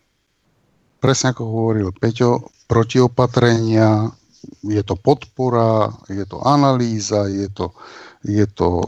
presne 0.98 1.30
ako 1.30 1.42
hovoril 1.46 1.88
Peťo, 1.94 2.50
protiopatrenia, 2.66 4.10
je 4.66 4.82
to 4.82 4.98
podpora, 4.98 5.94
je 6.10 6.26
to 6.26 6.42
analýza, 6.42 7.30
je 7.30 7.46
to, 7.46 7.70
je 8.26 8.42
to 8.50 8.82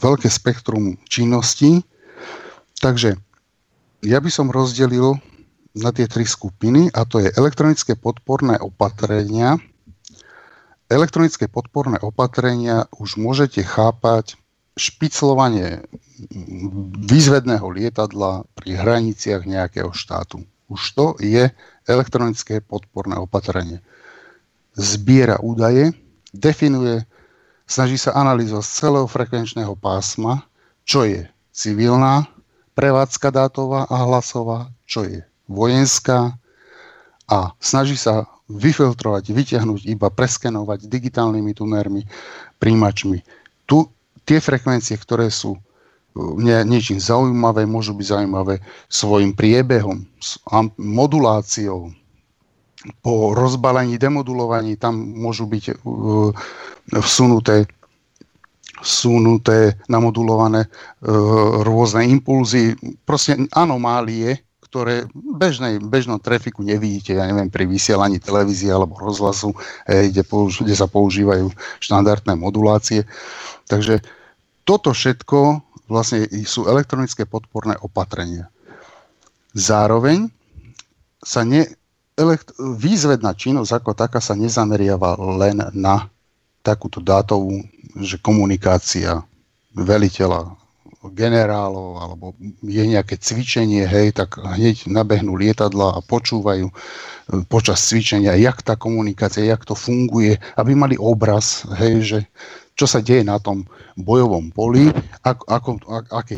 veľké 0.00 0.28
spektrum 0.32 0.96
činností. 1.04 1.84
Takže 2.80 3.16
ja 4.04 4.18
by 4.20 4.30
som 4.32 4.48
rozdelil 4.48 5.20
na 5.76 5.90
tie 5.92 6.08
tri 6.08 6.24
skupiny 6.24 6.88
a 6.96 7.04
to 7.04 7.20
je 7.20 7.28
elektronické 7.34 7.92
podporné 7.98 8.56
opatrenia. 8.56 9.60
Elektronické 10.88 11.48
podporné 11.48 12.00
opatrenia 12.00 12.88
už 12.96 13.20
môžete 13.20 13.64
chápať 13.64 14.40
špiclovanie 14.76 15.84
výzvedného 17.04 17.66
lietadla 17.70 18.46
pri 18.54 18.78
hraniciach 18.78 19.42
nejakého 19.46 19.90
štátu. 19.90 20.42
Už 20.70 20.82
to 20.94 21.06
je 21.20 21.50
elektronické 21.84 22.62
podporné 22.64 23.18
opatrenie. 23.20 23.84
Zbiera 24.74 25.38
údaje, 25.42 25.94
definuje, 26.34 27.04
snaží 27.66 27.98
sa 27.98 28.16
analýzovať 28.16 28.64
z 28.64 28.72
celého 28.72 29.06
frekvenčného 29.06 29.74
pásma, 29.78 30.46
čo 30.82 31.06
je 31.06 31.26
civilná, 31.54 32.26
prevádzka 32.74 33.30
dátová 33.30 33.86
a 33.86 33.96
hlasová, 34.02 34.70
čo 34.84 35.06
je 35.06 35.22
vojenská 35.46 36.34
a 37.30 37.38
snaží 37.62 37.94
sa 37.94 38.26
vyfiltrovať, 38.50 39.32
vyťahnuť, 39.32 39.88
iba 39.88 40.12
preskenovať 40.12 40.84
digitálnymi 40.84 41.52
tunermi, 41.56 42.02
príjimačmi. 42.60 43.24
Tu 43.64 43.78
tie 44.28 44.38
frekvencie, 44.40 44.96
ktoré 45.00 45.32
sú 45.32 45.56
nie, 46.14 46.58
niečím 46.62 47.02
zaujímavé, 47.02 47.66
môžu 47.66 47.94
byť 47.98 48.06
zaujímavé 48.06 48.62
svojim 48.86 49.34
priebehom, 49.34 50.06
moduláciou. 50.78 51.90
Po 53.00 53.32
rozbalení, 53.32 53.96
demodulovaní 53.96 54.76
tam 54.76 54.94
môžu 54.94 55.48
byť 55.48 55.64
uh, 55.82 56.30
vsunuté 57.00 57.66
vsunuté, 58.84 59.80
namodulované 59.88 60.68
uh, 60.68 61.64
rôzne 61.64 62.04
impulzy, 62.04 62.76
proste 63.08 63.48
anomálie, 63.56 64.44
ktoré 64.60 65.06
v 65.14 65.86
bežnom 65.86 66.18
trafiku 66.18 66.66
nevidíte, 66.66 67.14
ja 67.14 67.30
neviem, 67.30 67.46
pri 67.46 67.64
vysielaní 67.64 68.18
televízie 68.18 68.74
alebo 68.74 68.98
rozhlasu, 68.98 69.54
eh, 69.86 70.10
kde, 70.10 70.26
použ- 70.26 70.66
kde 70.66 70.74
sa 70.74 70.90
používajú 70.90 71.46
štandardné 71.78 72.34
modulácie. 72.34 73.06
Takže 73.70 74.02
toto 74.66 74.90
všetko 74.90 75.62
vlastne 75.88 76.26
sú 76.44 76.64
elektronické 76.64 77.28
podporné 77.28 77.76
opatrenia. 77.80 78.48
Zároveň 79.54 80.28
sa 81.22 81.46
ne, 81.46 81.68
elekt, 82.18 82.52
výzvedná 82.58 83.32
činnosť 83.34 83.70
ako 83.80 83.90
taká 83.94 84.18
sa 84.18 84.34
nezameriava 84.34 85.16
len 85.38 85.62
na 85.72 86.10
takúto 86.64 86.98
dátovú, 86.98 87.62
že 88.00 88.18
komunikácia 88.18 89.22
veliteľa, 89.76 90.56
generálov, 91.12 92.00
alebo 92.00 92.26
je 92.64 92.80
nejaké 92.80 93.20
cvičenie, 93.20 93.84
hej, 93.84 94.16
tak 94.16 94.40
hneď 94.40 94.88
nabehnú 94.88 95.36
lietadla 95.36 96.00
a 96.00 96.00
počúvajú 96.00 96.72
e, 96.72 96.74
počas 97.44 97.84
cvičenia, 97.84 98.32
jak 98.40 98.64
tá 98.64 98.72
komunikácia, 98.72 99.44
jak 99.44 99.68
to 99.68 99.76
funguje, 99.76 100.40
aby 100.56 100.72
mali 100.72 100.96
obraz, 100.96 101.68
hej, 101.76 101.94
že 102.00 102.18
čo 102.74 102.86
sa 102.90 102.98
deje 102.98 103.22
na 103.22 103.38
tom 103.38 103.62
bojovom 103.94 104.50
poli, 104.50 104.90
ako, 105.22 105.44
ako, 105.46 105.70
ako, 106.10 106.34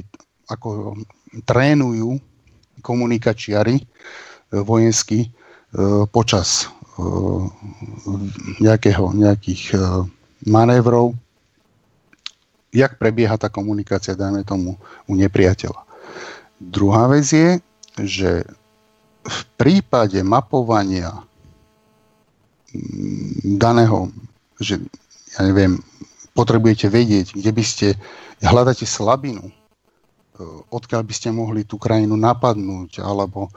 ako 0.52 0.68
trénujú 1.48 2.20
komunikačiari 2.84 3.80
e, 3.80 3.84
vojenský 4.60 5.26
e, 5.26 5.30
počas 6.12 6.68
e, 6.68 7.04
nejakého, 8.60 9.16
nejakých 9.16 9.62
manévrov, 10.44 11.16
jak 12.70 13.00
prebieha 13.00 13.40
tá 13.40 13.48
komunikácia, 13.48 14.12
dajme 14.12 14.44
tomu, 14.44 14.76
u 15.08 15.12
nepriateľa. 15.16 15.80
Druhá 16.60 17.08
vec 17.08 17.24
je, 17.32 17.50
že 18.04 18.30
v 19.26 19.40
prípade 19.56 20.20
mapovania 20.20 21.24
daného, 23.56 24.12
že 24.60 24.80
ja 25.36 25.40
neviem, 25.44 25.80
potrebujete 26.36 26.92
vedieť, 26.92 27.32
kde 27.32 27.50
by 27.50 27.64
ste, 27.64 27.86
hľadáte 28.44 28.84
slabinu, 28.84 29.48
e, 29.48 29.52
odkiaľ 30.68 31.02
by 31.02 31.14
ste 31.16 31.32
mohli 31.32 31.64
tú 31.64 31.80
krajinu 31.80 32.12
napadnúť, 32.20 33.00
alebo 33.00 33.48
e, 33.48 33.50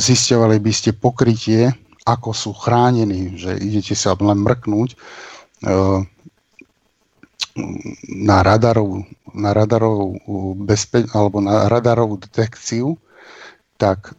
zistovali 0.00 0.56
by 0.56 0.72
ste 0.72 0.96
pokrytie, 0.96 1.68
ako 2.08 2.32
sú 2.32 2.50
chránení, 2.56 3.36
že 3.36 3.60
idete 3.60 3.92
sa 3.92 4.16
len 4.16 4.40
mrknúť 4.40 4.96
e, 4.96 4.96
na 8.08 8.38
radarovú, 8.40 9.04
na 9.36 9.52
radarovú 9.52 10.56
bezpe- 10.64 11.06
alebo 11.12 11.44
na 11.44 11.68
radarovú 11.68 12.16
detekciu, 12.16 12.96
tak 13.76 14.12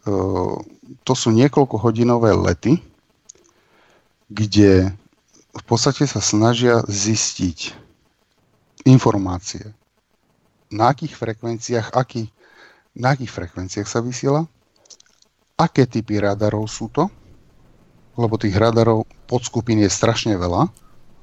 to 1.06 1.12
sú 1.16 1.30
niekoľko 1.30 1.80
hodinové 1.80 2.34
lety, 2.34 2.82
kde 4.30 4.90
v 5.52 5.64
podstate 5.68 6.08
sa 6.08 6.24
snažia 6.24 6.80
zistiť 6.88 7.76
informácie, 8.88 9.76
na 10.72 10.90
akých 10.90 11.14
frekvenciách, 11.14 11.92
aký, 11.92 12.32
na 12.96 13.12
akých 13.12 13.30
frekvenciách 13.30 13.88
sa 13.88 14.00
vysiela, 14.00 14.48
aké 15.60 15.84
typy 15.84 16.16
radarov 16.16 16.64
sú 16.66 16.88
to, 16.88 17.12
lebo 18.16 18.40
tých 18.40 18.56
radarov 18.56 19.04
skupín 19.44 19.80
je 19.84 19.88
strašne 19.92 20.36
veľa, 20.36 20.68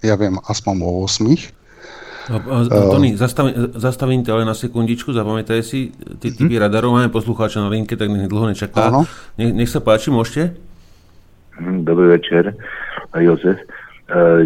ja 0.06 0.16
viem 0.16 0.38
aspoň 0.46 0.76
o 0.86 1.06
8, 1.06 1.58
Tony, 2.94 3.18
zastavím, 3.18 3.74
zastavím 3.74 4.22
ťa 4.22 4.32
ale 4.38 4.46
na 4.46 4.54
sekundičku, 4.54 5.10
zapamätaj 5.10 5.66
si, 5.66 5.90
ty 6.22 6.30
typy 6.30 6.62
hmm. 6.62 6.62
radarov, 6.62 6.94
máme 6.94 7.10
poslucháča 7.10 7.58
na 7.58 7.74
linke, 7.74 7.98
tak 7.98 8.06
nech 8.06 8.30
dlho 8.30 8.54
nečaká. 8.54 9.02
Nech, 9.34 9.50
nech 9.50 9.70
sa 9.70 9.82
páči, 9.82 10.14
môžete? 10.14 10.54
Hm, 11.58 11.90
dobrý 11.90 12.22
večer, 12.22 12.54
Jozef. 13.18 13.58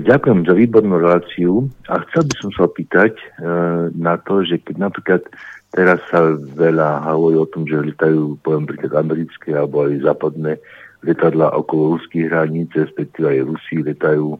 Ďakujem 0.03 0.43
za 0.43 0.53
výbornú 0.59 0.99
reláciu 0.99 1.71
a 1.87 2.03
chcel 2.07 2.27
by 2.27 2.35
som 2.43 2.51
sa 2.51 2.67
opýtať 2.67 3.15
na 3.95 4.19
to, 4.19 4.43
že 4.43 4.59
keď 4.59 4.75
napríklad 4.75 5.23
teraz 5.71 6.03
sa 6.11 6.35
veľa 6.35 7.07
hovorí 7.07 7.39
o 7.39 7.47
tom, 7.47 7.63
že 7.63 7.79
lietajú, 7.79 8.43
poviem 8.43 8.67
príklad 8.67 8.99
americké 8.99 9.55
alebo 9.55 9.87
aj 9.87 10.03
západné 10.03 10.59
lietadla 11.07 11.55
okolo 11.55 11.95
ruských 11.99 12.27
hraníc, 12.27 12.75
respektíve 12.75 13.27
aj 13.27 13.47
Rusi 13.47 13.75
letajú 13.83 14.35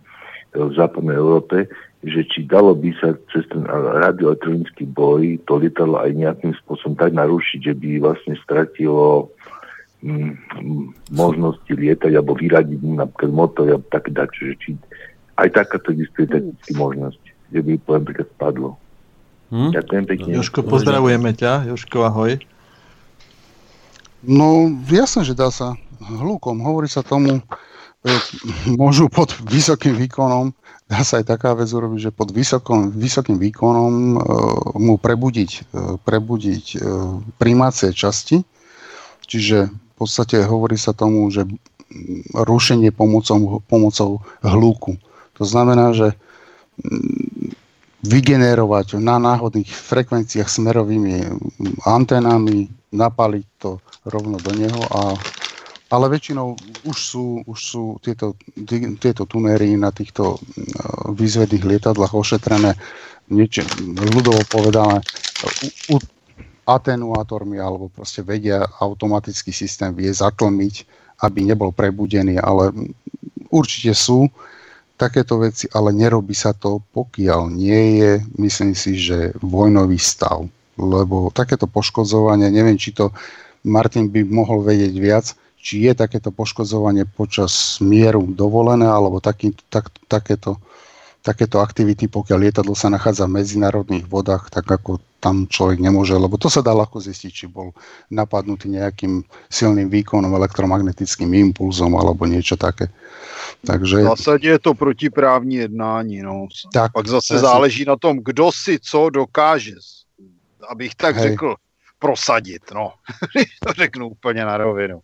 v 0.54 0.74
západnej 0.78 1.18
Európe, 1.18 1.72
že 2.04 2.22
či 2.28 2.44
dalo 2.44 2.76
by 2.76 2.92
sa 3.00 3.16
cez 3.32 3.48
ten 3.48 3.64
radioelektronický 4.04 4.92
boj 4.92 5.40
to 5.48 5.56
lietadlo 5.58 6.04
aj 6.04 6.14
nejakým 6.14 6.54
spôsobom 6.64 7.00
tak 7.00 7.16
narušiť, 7.16 7.60
že 7.64 7.74
by 7.74 7.90
vlastne 8.04 8.36
stratilo 8.44 9.34
mm, 10.04 10.36
možnosti 11.16 11.72
lietať 11.72 12.12
alebo 12.12 12.36
vyradiť 12.36 12.80
napríklad 12.84 13.32
motor 13.32 13.66
a 13.72 13.80
tak 13.88 14.12
že 14.36 14.54
či 14.60 14.76
aj 15.38 15.50
takáto 15.54 15.94
existuje 15.94 16.30
technický 16.30 16.72
možnosť, 16.78 17.22
že 17.54 17.60
by 17.62 17.72
poviem 17.82 18.04
príklad 18.06 18.30
spadlo. 18.38 18.70
Hm? 19.54 19.70
Ďakujem 19.74 20.04
pekne. 20.10 20.30
Joško, 20.38 20.60
pozdravujeme 20.66 21.32
ťa. 21.38 21.70
Joško, 21.70 21.98
ahoj. 22.06 22.42
No, 24.24 24.72
jasné, 24.88 25.28
že 25.28 25.38
dá 25.38 25.52
sa 25.52 25.76
hlukom. 26.00 26.64
Hovorí 26.64 26.88
sa 26.88 27.04
tomu, 27.04 27.44
môžu 28.80 29.08
pod 29.08 29.32
vysokým 29.48 29.96
výkonom, 29.96 30.52
dá 30.92 31.02
sa 31.08 31.24
aj 31.24 31.32
taká 31.32 31.56
vec 31.56 31.72
urobiť, 31.72 32.12
že 32.12 32.12
pod 32.12 32.36
vysokom, 32.36 32.92
vysokým 32.92 33.40
výkonom 33.40 33.94
e, 33.94 34.18
mu 34.76 35.00
prebudiť, 35.00 35.52
e, 35.52 35.62
prebudiť 36.04 36.66
e, 36.74 36.78
primácie 37.40 37.96
časti. 37.96 38.44
Čiže 39.24 39.72
v 39.72 39.94
podstate 39.96 40.44
hovorí 40.44 40.76
sa 40.76 40.92
tomu, 40.92 41.32
že 41.32 41.48
rušenie 42.36 42.92
pomocou, 42.92 43.64
pomocou 43.70 44.20
hluku. 44.44 45.00
To 45.38 45.44
znamená, 45.46 45.94
že 45.94 46.14
vygenerovať 48.04 49.00
na 49.00 49.16
náhodných 49.18 49.72
frekvenciách 49.72 50.50
smerovými 50.50 51.24
antenami, 51.88 52.68
napaliť 52.94 53.46
to 53.58 53.80
rovno 54.06 54.38
do 54.38 54.52
neho 54.54 54.82
a 54.92 55.18
ale 55.94 56.10
väčšinou 56.10 56.58
už 56.90 56.98
sú, 56.98 57.26
už 57.46 57.60
sú 57.62 57.84
tieto, 58.02 58.34
tieto 58.98 59.30
tunéry 59.30 59.78
na 59.78 59.94
týchto 59.94 60.42
výzvedných 61.14 61.62
lietadlách 61.62 62.18
ošetrené 62.18 62.74
niečo, 63.30 63.62
ľudovo 63.86 64.42
povedané 64.50 65.06
u, 65.94 66.02
atenuátormi 66.66 67.62
alebo 67.62 67.94
proste 67.94 68.26
vedia 68.26 68.66
automatický 68.82 69.54
systém 69.54 69.94
vie 69.94 70.10
zatlmiť, 70.10 70.88
aby 71.22 71.46
nebol 71.46 71.70
prebudený, 71.70 72.42
ale 72.42 72.74
určite 73.54 73.94
sú 73.94 74.26
takéto 75.04 75.44
veci, 75.44 75.68
ale 75.76 75.92
nerobí 75.92 76.32
sa 76.32 76.56
to, 76.56 76.80
pokiaľ 76.96 77.52
nie 77.52 78.00
je, 78.00 78.12
myslím 78.40 78.72
si, 78.72 78.96
že 78.96 79.36
vojnový 79.44 80.00
stav. 80.00 80.48
Lebo 80.80 81.28
takéto 81.36 81.68
poškodzovanie, 81.68 82.48
neviem, 82.48 82.80
či 82.80 82.96
to 82.96 83.12
Martin 83.68 84.08
by 84.08 84.24
mohol 84.24 84.64
vedieť 84.64 84.94
viac, 84.96 85.26
či 85.60 85.88
je 85.88 85.94
takéto 85.96 86.32
poškodzovanie 86.32 87.08
počas 87.08 87.80
mieru 87.80 88.28
dovolené, 88.28 88.88
alebo 88.88 89.24
taký, 89.24 89.56
tak, 89.72 89.92
takéto, 90.12 90.60
takéto 91.24 91.64
aktivity, 91.64 92.12
pokiaľ 92.12 92.38
lietadlo 92.50 92.76
sa 92.76 92.92
nachádza 92.92 93.28
v 93.28 93.40
medzinárodných 93.40 94.08
vodách, 94.08 94.52
tak 94.52 94.68
ako 94.68 95.00
tam 95.24 95.48
človek 95.48 95.80
nemôže, 95.80 96.20
lebo 96.20 96.36
to 96.36 96.52
sa 96.52 96.60
dá 96.60 96.76
ľahko 96.76 97.00
zistiť, 97.00 97.32
či 97.32 97.46
bol 97.48 97.72
napadnutý 98.12 98.68
nejakým 98.68 99.24
silným 99.48 99.88
výkonom, 99.88 100.36
elektromagnetickým 100.36 101.32
impulzom 101.32 101.96
alebo 101.96 102.28
niečo 102.28 102.60
také. 102.60 102.92
Takže... 103.64 104.04
V 104.04 104.04
zásadě 104.04 104.50
je 104.50 104.60
to 104.60 104.74
protiprávní 104.74 105.56
jednání. 105.56 106.22
No. 106.22 106.48
Tak, 106.74 106.92
Pak 106.92 107.08
zase 107.08 107.40
záleží 107.40 107.86
na 107.86 107.96
tom, 107.96 108.20
kdo 108.20 108.52
si 108.52 108.80
co 108.80 109.10
dokáže, 109.10 109.80
abych 110.70 110.96
tak 110.96 111.16
Hej. 111.16 111.30
řekl, 111.30 111.56
prosadit. 112.00 112.62
No. 112.76 112.94
to 113.68 113.74
řeknu 113.74 114.10
úplně 114.10 114.46
na 114.46 114.58
rovinu. 114.58 115.00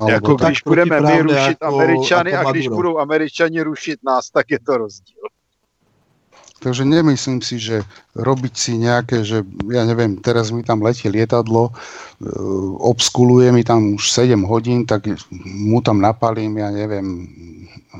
Alebo 0.00 0.12
jako 0.12 0.34
když 0.34 0.62
budeme 0.62 1.00
my 1.00 1.22
rušit 1.22 1.58
ako, 1.60 1.74
Američany 1.74 2.32
ako 2.32 2.48
a 2.48 2.52
když 2.52 2.68
budou 2.68 2.98
Američani 2.98 3.62
rušit 3.62 4.00
nás, 4.02 4.30
tak 4.30 4.50
je 4.50 4.58
to 4.58 4.76
rozdíl. 4.76 5.22
Takže 6.56 6.88
nemyslím 6.88 7.44
si, 7.44 7.60
že 7.60 7.84
robiť 8.16 8.54
si 8.56 8.72
nejaké, 8.80 9.20
že 9.22 9.44
ja 9.68 9.84
neviem, 9.84 10.16
teraz 10.18 10.48
mi 10.48 10.64
tam 10.64 10.80
letí 10.80 11.04
lietadlo, 11.06 11.68
e, 11.68 11.72
obskuluje 12.80 13.52
mi 13.52 13.60
tam 13.60 14.00
už 14.00 14.08
7 14.08 14.40
hodín, 14.48 14.88
tak 14.88 15.04
mu 15.44 15.84
tam 15.84 16.00
napalím, 16.00 16.56
ja 16.56 16.72
neviem, 16.72 17.28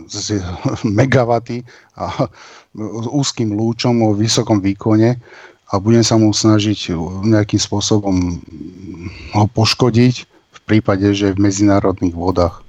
z 0.08 0.40
megawaty 0.98 1.62
a 2.00 2.28
úzkým 3.12 3.52
lúčom 3.52 4.00
o 4.04 4.16
vysokom 4.16 4.64
výkone 4.64 5.20
a 5.68 5.72
budem 5.76 6.04
sa 6.04 6.16
mu 6.16 6.32
snažiť 6.32 6.96
nejakým 7.28 7.60
spôsobom 7.60 8.40
ho 9.36 9.44
poškodiť, 9.52 10.36
prípade, 10.66 11.06
že 11.14 11.32
v 11.32 11.46
medzinárodných 11.46 12.12
vodách. 12.12 12.60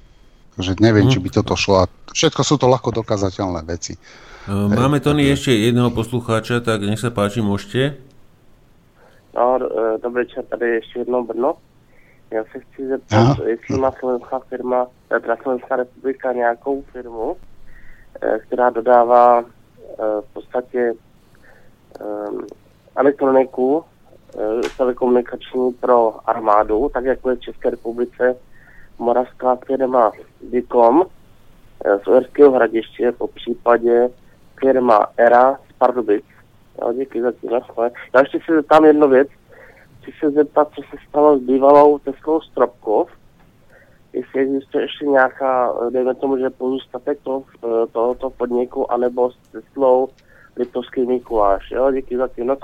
Takže 0.54 0.78
neviem, 0.78 1.10
hmm. 1.10 1.12
či 1.12 1.18
by 1.18 1.28
toto 1.34 1.58
šlo. 1.58 1.90
Všetko 2.14 2.40
sú 2.46 2.54
to 2.56 2.70
ľahko 2.70 2.94
dokázateľné 2.94 3.66
veci. 3.66 3.98
E, 4.48 4.52
máme 4.68 5.00
Tony 5.04 5.28
ešte 5.28 5.52
jedného 5.52 5.92
poslucháča, 5.92 6.64
tak 6.64 6.80
nech 6.80 6.96
sa 6.96 7.12
páči, 7.12 7.44
môžete. 7.44 8.00
No, 9.36 9.60
e, 9.60 9.98
dobrý 10.02 10.26
čas, 10.26 10.44
tady 10.48 10.68
ještě 10.68 10.98
jedno 10.98 11.22
Brno. 11.22 11.54
Já 12.30 12.44
se 12.44 12.60
chci 12.60 12.88
zeptat, 12.88 13.16
Aha. 13.16 13.36
jestli 13.46 13.78
má 13.78 13.92
slovenská 13.92 14.38
firma, 14.38 14.86
e, 15.16 15.20
teda 15.20 15.36
Slovenská 15.42 15.76
republika 15.76 16.32
nějakou 16.32 16.82
firmu, 16.92 17.36
která 18.46 18.70
dodává 18.70 19.44
v 19.98 20.32
podstatě 20.32 20.92
elektroniku 22.96 23.84
Eh, 24.36 24.60
telekomunikační 24.76 25.72
pro 25.72 26.30
armádu, 26.30 26.90
tak 26.94 27.04
jako 27.04 27.30
je 27.30 27.36
v 27.36 27.40
České 27.40 27.70
republice 27.70 28.36
moravská 28.98 29.56
firma 29.56 30.12
Dicom 30.50 31.02
eh, 31.84 31.98
z 31.98 32.06
Uherského 32.06 32.52
hradiště, 32.52 33.12
po 33.12 33.26
případě 33.28 34.08
firma 34.60 35.06
ERA 35.16 35.58
z 35.70 35.72
Pardubic. 35.78 36.24
Jo, 36.82 36.92
díky 36.92 37.22
za 37.22 37.32
tím. 37.32 37.50
Já 38.14 38.20
ještě 38.20 38.38
se 38.46 38.54
zeptám 38.54 38.84
jednu 38.84 39.08
věc. 39.08 39.28
Chci 40.02 40.12
se 40.20 40.30
zeptat, 40.30 40.68
co 40.74 40.82
se 40.82 40.96
stalo 41.08 41.38
s 41.38 41.42
bývalou 41.42 41.98
Teskou 41.98 42.40
Stropkov, 42.40 43.10
jestli 44.12 44.40
existuje 44.40 44.84
ještě 44.84 45.06
nějaká, 45.06 45.72
eh, 45.86 45.90
dejme 45.90 46.14
tomu, 46.14 46.38
že 46.38 46.50
pozůstatek 46.50 47.18
to, 47.22 47.42
tohoto 47.92 48.30
podniku, 48.30 48.92
anebo 48.92 49.30
s 49.30 49.36
Teslou 49.52 50.08
Litovský 50.56 51.06
Mikuláš. 51.06 51.70
Jo, 51.70 51.92
díky 51.92 52.16
za 52.16 52.28
tím. 52.28 52.56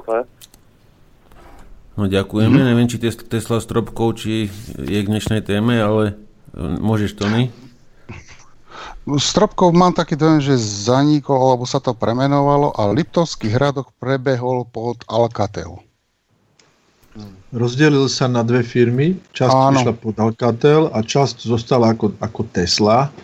No 1.95 2.11
ďakujeme, 2.11 2.59
mm-hmm. 2.59 2.71
neviem, 2.75 2.91
či 2.91 2.99
Tesla 2.99 3.63
stropkov, 3.63 4.19
či 4.19 4.51
je 4.75 4.99
k 4.99 5.07
dnešnej 5.07 5.47
téme, 5.47 5.79
ale 5.79 6.19
e, 6.51 6.59
môžeš, 6.59 7.15
Tony? 9.05 9.21
Stropkov 9.21 9.71
mám 9.77 9.93
taký 9.93 10.17
dojem, 10.17 10.41
že 10.41 10.57
zanikol, 10.59 11.37
alebo 11.37 11.65
sa 11.69 11.79
to 11.79 11.93
premenovalo 11.93 12.73
a 12.73 12.91
Liptovský 12.91 13.53
hradok 13.53 13.93
prebehol 14.01 14.65
pod 14.69 15.05
Alcatel. 15.07 15.79
Rozdelil 17.55 18.11
sa 18.11 18.27
na 18.27 18.43
dve 18.43 18.67
firmy, 18.67 19.15
časť 19.31 19.55
Áno. 19.55 19.79
išla 19.79 19.95
pod 19.95 20.19
Alcatel 20.19 20.91
a 20.91 20.99
časť 20.99 21.47
zostala 21.47 21.95
ako, 21.95 22.19
ako 22.19 22.41
Tesla 22.51 23.15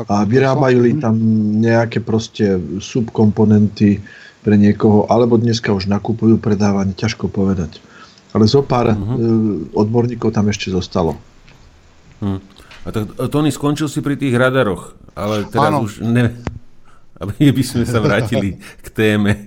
a 0.00 0.16
vyrábajú 0.24 0.96
tam 0.98 1.14
nejaké 1.60 2.00
proste 2.00 2.56
subkomponenty 2.80 4.00
pre 4.40 4.56
niekoho, 4.56 5.04
alebo 5.12 5.36
dneska 5.36 5.76
už 5.76 5.92
nakupujú 5.92 6.40
predávanie, 6.40 6.96
ťažko 6.96 7.28
povedať 7.28 7.84
ale 8.34 8.50
zo 8.50 8.66
pár 8.66 8.90
uh-huh. 8.90 9.70
odborníkov 9.78 10.34
tam 10.34 10.50
ešte 10.50 10.74
zostalo. 10.74 11.14
Hmm. 12.18 12.42
A 12.84 12.90
tak 12.90 13.14
Tony, 13.30 13.54
skončil 13.54 13.86
si 13.86 14.02
pri 14.02 14.18
tých 14.18 14.34
radaroch, 14.34 14.92
ale 15.14 15.46
teraz 15.48 15.70
ano. 15.70 15.86
už 15.86 16.02
ne, 16.02 16.34
aby 17.18 17.50
by 17.56 17.64
sme 17.64 17.86
sa 17.86 18.00
vrátili 18.02 18.58
k 18.82 18.88
téme. 18.90 19.46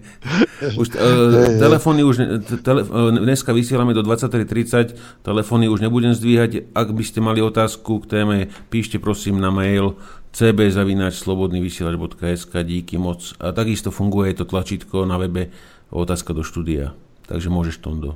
Už, 0.79 0.87
uh, 0.97 1.59
telefóny 1.61 2.03
už, 2.03 2.17
tele, 2.65 2.83
uh, 2.83 3.11
dneska 3.13 3.53
vysielame 3.53 3.93
do 3.93 4.01
23.30, 4.01 5.21
telefóny 5.21 5.69
už 5.69 5.81
nebudem 5.85 6.13
zdvíhať. 6.15 6.73
Ak 6.73 6.91
by 6.91 7.03
ste 7.05 7.21
mali 7.21 7.41
otázku 7.43 7.99
k 8.03 8.09
téme, 8.17 8.47
píšte 8.71 8.97
prosím 8.97 9.39
na 9.43 9.51
mail 9.53 9.93
cbzavináčslobodnyvysielač.sk 10.33 12.63
díky 12.65 12.97
moc. 12.97 13.33
A 13.37 13.53
takisto 13.53 13.91
funguje 13.93 14.33
to 14.33 14.45
tlačítko 14.45 15.05
na 15.05 15.17
webe 15.21 15.49
otázka 15.93 16.33
do 16.33 16.43
štúdia. 16.43 16.93
Takže 17.27 17.49
môžeš, 17.51 17.83
Tondo. 17.83 18.15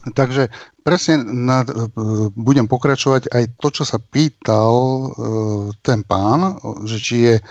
Takže 0.00 0.48
presne 0.80 1.20
na, 1.20 1.60
budem 2.32 2.64
pokračovať 2.64 3.28
aj 3.28 3.44
to, 3.60 3.68
čo 3.68 3.84
sa 3.84 4.00
pýtal 4.00 4.72
e, 4.72 5.06
ten 5.84 6.00
pán, 6.00 6.56
že 6.88 6.96
či 6.96 7.16
je 7.28 7.34
e, 7.36 7.42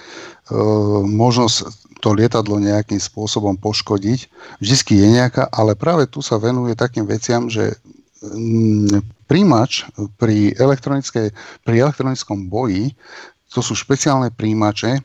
možnosť 1.06 1.58
to 2.02 2.10
lietadlo 2.16 2.58
nejakým 2.58 2.98
spôsobom 2.98 3.54
poškodiť. 3.60 4.20
Vždycky 4.58 4.98
je 4.98 5.08
nejaká, 5.22 5.46
ale 5.52 5.78
práve 5.78 6.10
tu 6.10 6.26
sa 6.26 6.42
venuje 6.42 6.74
takým 6.74 7.06
veciam, 7.06 7.46
že 7.52 7.78
mm, 8.26 9.30
príjimač 9.30 9.86
pri, 10.18 10.58
pri 11.62 11.76
elektronickom 11.86 12.50
boji, 12.50 12.98
to 13.54 13.62
sú 13.62 13.78
špeciálne 13.78 14.34
príjimače, 14.34 14.98
e, 14.98 15.02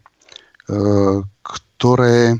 ktoré 1.44 2.16
e, 2.32 2.36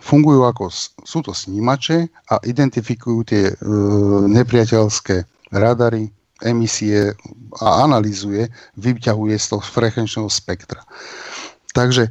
fungujú 0.00 0.40
ako, 0.48 0.72
sú 1.04 1.20
to 1.20 1.36
snímače 1.36 2.08
a 2.32 2.40
identifikujú 2.44 3.18
tie 3.28 3.52
e, 3.52 3.54
nepriateľské 4.32 5.28
radary, 5.52 6.08
emisie 6.42 7.12
a 7.60 7.84
analizuje, 7.84 8.48
vyťahuje 8.76 9.36
z 9.38 9.46
toho 9.54 9.62
frekvenčného 9.62 10.28
spektra. 10.28 10.82
Takže 11.72 12.10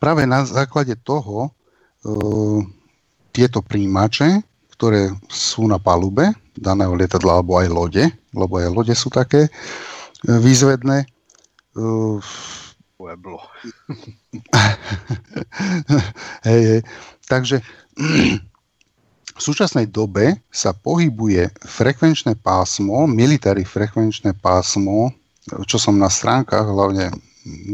práve 0.00 0.22
na 0.24 0.44
základe 0.48 0.96
toho 1.04 1.52
tieto 3.32 3.60
príjimače, 3.64 4.42
ktoré 4.74 5.12
sú 5.30 5.64
na 5.70 5.78
palube 5.78 6.34
daného 6.54 6.92
lietadla 6.94 7.40
alebo 7.40 7.58
aj 7.58 7.68
lode, 7.72 8.04
lebo 8.34 8.60
aj 8.60 8.68
lode 8.70 8.94
sú 8.94 9.08
také 9.08 9.48
výzvedné, 10.24 11.08
Pueblo. 12.94 13.42
hej, 16.48 16.62
hej. 16.62 16.80
Takže 17.26 17.58
v 19.34 19.40
súčasnej 19.42 19.90
dobe 19.90 20.46
sa 20.54 20.70
pohybuje 20.70 21.50
frekvenčné 21.66 22.38
pásmo, 22.38 23.10
military 23.10 23.66
frekvenčné 23.66 24.38
pásmo, 24.38 25.10
čo 25.66 25.76
som 25.76 25.98
na 25.98 26.06
stránkach, 26.06 26.64
hlavne 26.64 27.10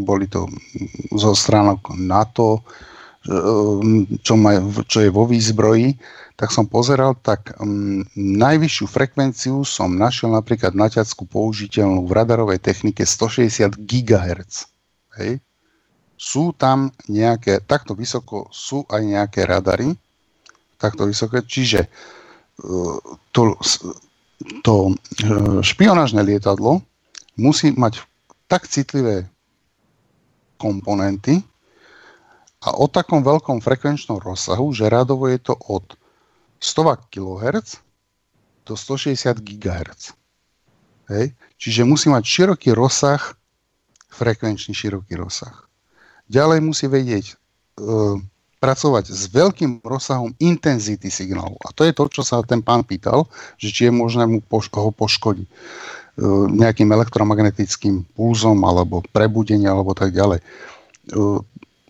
boli 0.02 0.26
to 0.26 0.49
zo 1.15 1.36
stránok 1.36 1.94
NATO, 1.94 2.65
čo, 4.24 4.34
maj, 4.40 4.57
čo 4.89 5.05
je 5.05 5.12
vo 5.12 5.28
výzbroji, 5.28 6.00
tak 6.40 6.57
som 6.57 6.65
pozeral, 6.65 7.20
tak 7.20 7.52
um, 7.60 8.00
najvyššiu 8.16 8.86
frekvenciu 8.89 9.60
som 9.68 9.92
našiel 9.92 10.32
napríklad 10.32 10.73
na 10.73 10.89
ťacku 10.89 11.28
použiteľnú 11.28 12.08
v 12.08 12.16
radarovej 12.16 12.65
technike 12.65 13.05
160 13.05 13.76
GHz. 13.76 14.69
Hej. 15.19 15.43
Sú 16.21 16.53
tam 16.53 16.93
nejaké, 17.09 17.65
takto 17.65 17.97
vysoko 17.97 18.47
sú 18.53 18.85
aj 18.93 19.03
nejaké 19.03 19.49
radary, 19.49 19.97
takto 20.77 21.09
vysoké, 21.09 21.41
čiže 21.45 21.89
uh, 21.89 22.99
to, 23.33 23.57
to 24.61 24.75
uh, 24.93 25.61
špionážne 25.65 26.21
lietadlo 26.21 26.85
musí 27.41 27.73
mať 27.73 28.05
tak 28.49 28.69
citlivé 28.69 29.25
komponenty 30.61 31.41
a 32.61 32.77
o 32.77 32.85
takom 32.85 33.25
veľkom 33.25 33.65
frekvenčnom 33.65 34.21
rozsahu, 34.21 34.69
že 34.77 34.93
radovo 34.93 35.25
je 35.33 35.41
to 35.41 35.57
od 35.57 35.97
100 36.61 37.09
kHz 37.09 37.81
do 38.69 38.77
160 38.77 39.41
GHz. 39.41 40.13
Hej. 41.09 41.33
Čiže 41.57 41.89
musí 41.89 42.13
mať 42.13 42.25
široký 42.29 42.77
rozsah 42.77 43.40
frekvenčný 44.20 44.76
široký 44.76 45.16
rozsah. 45.16 45.65
Ďalej 46.28 46.60
musí 46.60 46.84
vedieť 46.86 47.32
e, 47.32 47.34
pracovať 48.60 49.08
s 49.08 49.32
veľkým 49.32 49.81
rozsahom 49.81 50.36
intenzity 50.36 51.08
signálu. 51.08 51.57
A 51.65 51.73
to 51.73 51.89
je 51.89 51.97
to, 51.97 52.05
čo 52.12 52.23
sa 52.23 52.44
ten 52.44 52.60
pán 52.60 52.84
pýtal, 52.84 53.24
že 53.57 53.73
či 53.73 53.89
je 53.89 53.92
možné 53.92 54.28
mu 54.28 54.44
poš- 54.44 54.68
ho 54.70 54.92
poškodiť 54.92 55.49
e, 55.49 55.52
nejakým 56.52 56.92
elektromagnetickým 56.92 58.05
pulzom 58.12 58.60
alebo 58.68 59.00
prebudením 59.16 59.73
alebo 59.73 59.97
tak 59.97 60.12
ďalej. 60.12 60.39
E, 60.39 60.44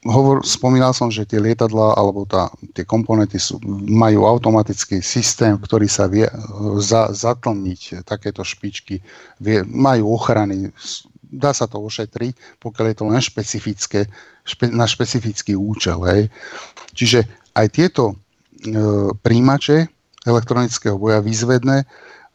hovor, 0.07 0.47
spomínal 0.47 0.95
som, 0.97 1.11
že 1.13 1.29
tie 1.29 1.43
lietadlá 1.43 1.99
alebo 1.99 2.25
tá, 2.25 2.49
tie 2.73 2.87
komponenty 2.87 3.37
sú, 3.37 3.61
majú 3.91 4.25
automatický 4.25 5.05
systém, 5.05 5.59
ktorý 5.59 5.91
sa 5.91 6.07
vie 6.07 6.31
e, 6.31 6.35
za, 6.79 7.11
zatlmiť 7.11 8.07
takéto 8.07 8.47
špičky, 8.47 9.03
vie, 9.43 9.67
majú 9.67 10.15
ochrany, 10.15 10.71
dá 11.31 11.55
sa 11.55 11.71
to 11.71 11.79
ošetriť, 11.79 12.61
pokiaľ 12.61 12.87
je 12.91 12.97
to 12.99 13.05
len 13.07 13.23
špecifické, 13.23 14.01
špe, 14.43 14.69
na 14.75 14.85
špecifický 14.85 15.55
účel. 15.55 16.03
Hej. 16.05 16.23
Čiže 16.93 17.25
aj 17.55 17.67
tieto 17.71 18.05
e, 18.13 18.15
príjimače 19.15 19.87
elektronického 20.27 20.99
boja 21.01 21.23
výzvedné 21.23 21.87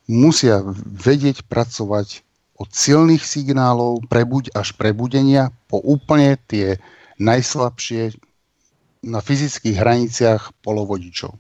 musia 0.09 0.63
vedieť 0.87 1.45
pracovať 1.45 2.25
od 2.55 2.69
silných 2.71 3.21
signálov 3.21 4.07
prebuď 4.07 4.55
až 4.55 4.71
prebudenia 4.79 5.51
po 5.67 5.83
úplne 5.83 6.39
tie 6.47 6.79
najslabšie 7.19 8.15
na 9.05 9.19
fyzických 9.19 9.75
hraniciach 9.75 10.55
polovodičov. 10.63 11.35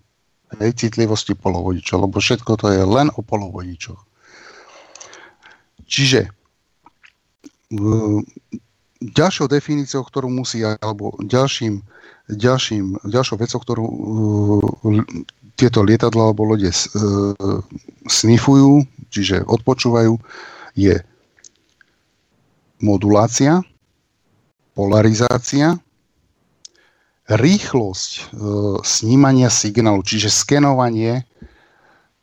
Hej, 0.61 0.77
citlivosti 0.77 1.33
polovodičov, 1.33 2.05
lebo 2.05 2.21
všetko 2.21 2.51
to 2.59 2.67
je 2.69 2.83
len 2.85 3.09
o 3.15 3.21
polovodičoch. 3.25 3.97
Čiže 5.85 6.29
ďalšou 9.01 9.47
definíciou, 9.51 10.01
ktorú 10.01 10.31
musí, 10.31 10.63
alebo 10.63 11.13
ďalším, 11.21 11.83
ďalším, 12.31 13.05
ďalšou 13.05 13.37
vecou, 13.37 13.59
ktorú 13.61 13.85
tieto 15.55 15.83
lietadla 15.83 16.31
alebo 16.31 16.55
lode 16.55 16.71
snifujú, 18.07 18.83
čiže 19.11 19.43
odpočúvajú, 19.47 20.19
je 20.75 20.99
modulácia, 22.83 23.63
polarizácia, 24.75 25.79
rýchlosť 27.25 28.11
e, 28.13 28.21
snímania 28.85 29.49
signálu, 29.49 30.05
čiže 30.05 30.29
skenovanie, 30.29 31.25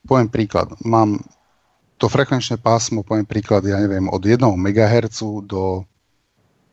poviem 0.07 0.31
príklad, 0.31 0.71
mám 0.87 1.19
to 2.03 2.11
frekvenčné 2.11 2.59
pásmo, 2.59 3.07
poviem 3.07 3.23
príklad, 3.23 3.63
ja 3.63 3.79
neviem, 3.79 4.11
od 4.11 4.19
1 4.19 4.43
MHz 4.43 5.23
do 5.47 5.87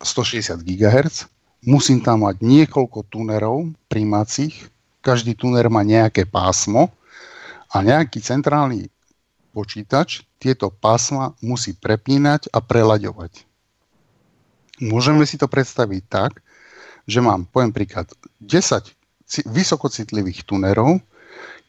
160 0.01 0.57
GHz. 0.65 1.29
Musím 1.61 2.01
tam 2.01 2.25
mať 2.25 2.41
niekoľko 2.41 3.05
tunerov 3.13 3.69
príjmacích. 3.85 4.73
Každý 5.05 5.37
tuner 5.37 5.69
má 5.69 5.85
nejaké 5.85 6.25
pásmo 6.25 6.89
a 7.69 7.77
nejaký 7.85 8.25
centrálny 8.25 8.89
počítač 9.53 10.25
tieto 10.41 10.73
pásma 10.73 11.37
musí 11.45 11.77
prepínať 11.77 12.49
a 12.49 12.57
prelaďovať. 12.57 13.45
Môžeme 14.81 15.29
si 15.29 15.37
to 15.37 15.45
predstaviť 15.45 16.03
tak, 16.09 16.41
že 17.05 17.21
mám, 17.21 17.45
poviem 17.45 17.69
príklad, 17.69 18.09
10 18.41 19.45
vysokocitlivých 19.45 20.41
tunerov, 20.41 20.97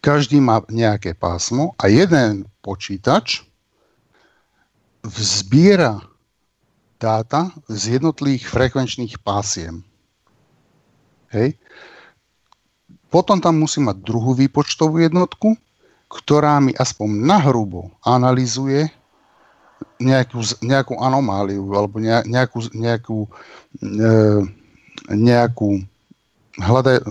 každý 0.00 0.40
má 0.40 0.64
nejaké 0.72 1.12
pásmo 1.12 1.76
a 1.76 1.92
jeden 1.92 2.48
počítač 2.64 3.49
vzbiera 5.10 5.98
dáta 7.00 7.50
z 7.66 7.98
jednotlivých 7.98 8.47
frekvenčných 8.47 9.18
pásiem. 9.24 9.82
Hej. 11.34 11.56
Potom 13.10 13.42
tam 13.42 13.58
musím 13.58 13.90
mať 13.90 14.06
druhú 14.06 14.39
výpočtovú 14.39 15.02
jednotku, 15.02 15.58
ktorá 16.10 16.62
mi 16.62 16.70
aspoň 16.74 17.08
nahrubo 17.26 17.90
analizuje 18.06 18.90
nejakú, 19.98 20.42
nejakú 20.62 20.94
anomáliu 20.98 21.62
alebo 21.74 21.98
nejakú, 22.02 22.58
nejakú, 22.74 23.18
e, 23.82 24.10
nejakú 25.10 25.82
hľadaj, 26.58 27.02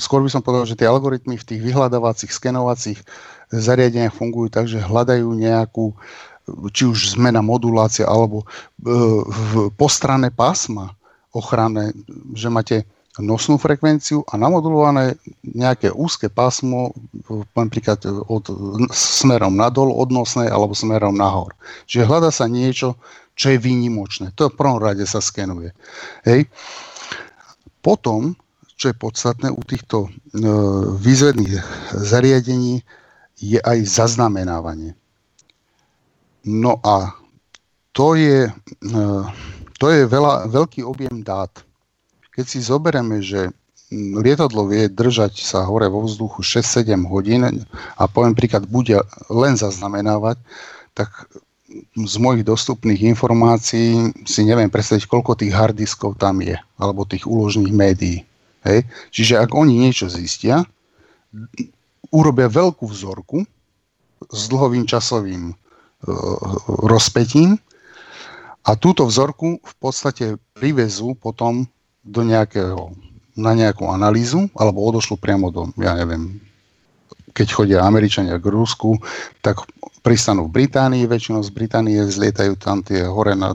skôr 0.00 0.24
by 0.24 0.30
som 0.32 0.42
povedal, 0.42 0.66
že 0.66 0.78
tie 0.78 0.88
algoritmy 0.88 1.36
v 1.36 1.46
tých 1.46 1.60
vyhľadávacích, 1.60 2.32
skenovacích 2.32 3.00
zariadeniach 3.52 4.16
fungujú 4.16 4.48
tak, 4.50 4.66
že 4.66 4.82
hľadajú 4.82 5.30
nejakú 5.36 5.94
či 6.70 6.86
už 6.86 7.18
zmena 7.18 7.42
modulácia 7.42 8.06
alebo 8.06 8.42
e, 8.42 8.46
v 9.26 9.52
postrané 9.74 10.30
pásma 10.30 10.94
ochranné, 11.34 11.92
že 12.32 12.48
máte 12.48 12.76
nosnú 13.16 13.56
frekvenciu 13.56 14.24
a 14.28 14.36
namodulované 14.36 15.16
nejaké 15.40 15.88
úzke 15.88 16.28
pásmo, 16.28 16.92
napríklad 17.56 18.04
od, 18.28 18.44
smerom 18.92 19.56
nadol 19.56 19.88
odnosnej 19.88 20.52
alebo 20.52 20.76
smerom 20.76 21.16
nahor. 21.16 21.56
Čiže 21.88 22.08
hľada 22.08 22.28
sa 22.28 22.44
niečo, 22.44 23.00
čo 23.36 23.52
je 23.52 23.58
výnimočné. 23.60 24.36
To 24.36 24.52
v 24.52 24.56
prvom 24.56 24.80
rade 24.80 25.04
sa 25.08 25.24
skenuje. 25.24 25.72
Hej. 26.28 26.48
Potom, 27.80 28.36
čo 28.76 28.92
je 28.92 28.96
podstatné 28.96 29.48
u 29.48 29.60
týchto 29.64 30.08
e, 30.08 30.08
výzvedných 31.00 31.56
zariadení, 31.96 32.84
je 33.36 33.60
aj 33.60 33.84
zaznamenávanie. 33.84 34.96
No 36.46 36.78
a 36.86 37.10
to 37.90 38.14
je, 38.14 38.46
e, 38.46 39.02
to 39.82 39.86
je 39.90 40.06
veľa, 40.06 40.46
veľký 40.46 40.86
objem 40.86 41.26
dát. 41.26 41.50
Keď 42.30 42.44
si 42.46 42.58
zoberieme, 42.62 43.18
že 43.18 43.50
lietadlo 43.92 44.66
vie 44.70 44.90
držať 44.90 45.42
sa 45.42 45.66
hore 45.66 45.90
vo 45.90 46.06
vzduchu 46.06 46.42
6-7 46.42 47.06
hodín 47.06 47.46
a 47.98 48.02
poviem 48.10 48.34
príklad 48.34 48.66
bude 48.66 48.98
len 49.30 49.54
zaznamenávať, 49.54 50.38
tak 50.94 51.10
z 51.94 52.14
mojich 52.18 52.46
dostupných 52.46 53.04
informácií 53.10 54.14
si 54.24 54.40
neviem 54.46 54.70
predstaviť, 54.70 55.06
koľko 55.06 55.38
tých 55.38 55.54
harddiskov 55.54 56.16
tam 56.18 56.40
je, 56.40 56.56
alebo 56.78 57.06
tých 57.06 57.26
úložných 57.26 57.74
médií. 57.74 58.22
Hej? 58.62 58.86
Čiže 59.12 59.34
ak 59.42 59.50
oni 59.54 59.86
niečo 59.86 60.06
zistia, 60.10 60.66
urobia 62.10 62.46
veľkú 62.46 62.86
vzorku 62.86 63.44
s 64.30 64.40
dlhovým 64.48 64.86
časovým 64.88 65.52
rozpetím 66.86 67.58
a 68.66 68.74
túto 68.74 69.06
vzorku 69.06 69.62
v 69.62 69.74
podstate 69.78 70.40
privezú 70.58 71.14
potom 71.14 71.66
do 72.02 72.22
nejakého, 72.22 72.94
na 73.38 73.52
nejakú 73.54 73.86
analýzu 73.90 74.50
alebo 74.58 74.82
odošlu 74.86 75.18
priamo 75.18 75.50
do, 75.50 75.70
ja 75.78 75.94
neviem, 75.94 76.38
keď 77.36 77.46
chodia 77.52 77.84
Američania 77.84 78.40
k 78.40 78.48
Rusku, 78.48 78.96
tak 79.44 79.60
pristanú 80.00 80.48
v 80.48 80.64
Británii, 80.64 81.04
väčšinou 81.04 81.44
z 81.44 81.52
Británie 81.52 82.00
zlietajú 82.00 82.56
tam 82.56 82.80
tie 82.80 83.04
hore, 83.04 83.36
na, 83.36 83.52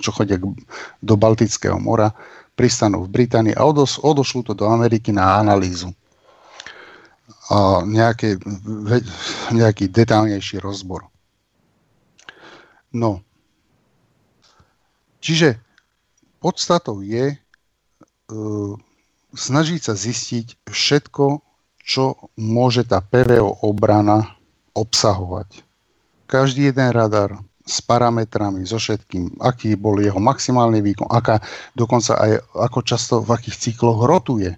čo 0.00 0.14
chodia 0.14 0.40
do 1.02 1.14
Baltického 1.18 1.76
mora, 1.76 2.14
pristanú 2.56 3.04
v 3.04 3.12
Británii 3.12 3.58
a 3.58 3.66
odos, 3.66 4.00
odošlú 4.00 4.46
to 4.46 4.52
do 4.56 4.70
Ameriky 4.70 5.12
na 5.12 5.42
analýzu. 5.42 5.92
A 7.52 7.84
nejaké, 7.84 8.40
nejaký 9.52 9.92
detálnejší 9.92 10.64
rozbor. 10.64 11.04
No. 12.94 13.20
Čiže 15.18 15.58
podstatou 16.38 17.02
je 17.02 17.34
e, 17.34 17.36
snažiť 19.34 19.80
sa 19.82 19.94
zistiť 19.98 20.70
všetko, 20.70 21.42
čo 21.82 22.16
môže 22.38 22.86
tá 22.86 23.02
PVO 23.02 23.66
obrana 23.66 24.38
obsahovať. 24.72 25.66
Každý 26.30 26.72
jeden 26.72 26.88
radar 26.94 27.36
s 27.64 27.80
parametrami, 27.80 28.64
so 28.68 28.76
všetkým, 28.76 29.40
aký 29.40 29.76
bol 29.76 29.96
jeho 30.00 30.20
maximálny 30.20 30.84
výkon, 30.84 31.08
aká, 31.08 31.40
dokonca 31.72 32.16
aj 32.16 32.32
ako 32.52 32.80
často 32.84 33.14
v 33.24 33.36
akých 33.36 33.56
cykloch 33.68 34.04
rotuje. 34.04 34.52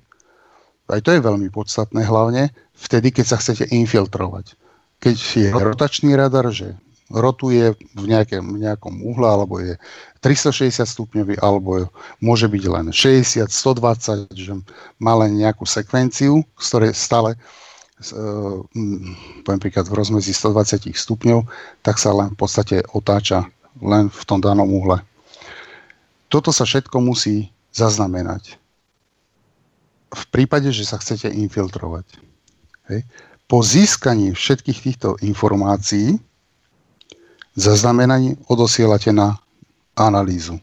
Aj 0.87 1.01
to 1.03 1.15
je 1.15 1.23
veľmi 1.23 1.51
podstatné, 1.51 2.07
hlavne 2.07 2.51
vtedy, 2.75 3.11
keď 3.15 3.27
sa 3.27 3.37
chcete 3.39 3.71
infiltrovať. 3.71 4.55
Keď 5.03 5.17
je 5.19 5.49
rotačný 5.55 6.15
radar, 6.15 6.51
že 6.51 6.79
rotuje 7.11 7.75
v 7.95 8.05
nejakém, 8.07 8.43
nejakom 8.43 8.99
uhle, 9.03 9.29
alebo 9.31 9.63
je 9.63 9.79
360 10.23 10.83
stupňový, 10.83 11.39
alebo 11.39 11.87
môže 12.19 12.51
byť 12.51 12.65
len 12.67 12.87
60, 12.91 13.47
120, 13.47 14.35
že 14.35 14.53
má 14.99 15.15
len 15.15 15.39
nejakú 15.39 15.63
sekvenciu, 15.63 16.43
z 16.59 16.67
ktorej 16.67 16.93
stále 16.99 17.39
uh, 17.39 18.59
poviem 19.47 19.63
príklad 19.63 19.87
v 19.87 19.97
rozmedzi 20.03 20.35
120 20.35 20.91
stupňov, 20.91 21.47
tak 21.87 22.03
sa 22.03 22.11
len 22.11 22.35
v 22.35 22.39
podstate 22.39 22.83
otáča 22.91 23.47
len 23.79 24.11
v 24.11 24.23
tom 24.27 24.43
danom 24.43 24.67
uhle. 24.67 24.99
Toto 26.27 26.51
sa 26.51 26.67
všetko 26.67 26.99
musí 26.99 27.55
zaznamenať. 27.71 28.59
V 30.11 30.25
prípade, 30.33 30.73
že 30.75 30.83
sa 30.89 30.99
chcete 30.99 31.29
infiltrovať. 31.29 32.07
Hej. 32.91 33.05
Po 33.47 33.63
získaní 33.63 34.35
všetkých 34.35 34.79
týchto 34.83 35.09
informácií 35.23 36.19
zaznamenaní 37.57 38.37
odosielate 38.47 39.13
na 39.13 39.41
analýzu. 39.97 40.61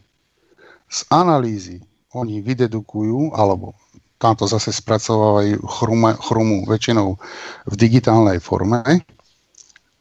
Z 0.86 1.04
analýzy 1.10 1.82
oni 2.14 2.38
vydedukujú, 2.38 3.34
alebo 3.34 3.74
tamto 4.22 4.46
zase 4.46 4.70
spracovávajú 4.70 5.58
chrume, 5.66 6.14
chrumu 6.16 6.64
väčšinou 6.70 7.18
v 7.66 7.74
digitálnej 7.74 8.38
forme, 8.38 8.80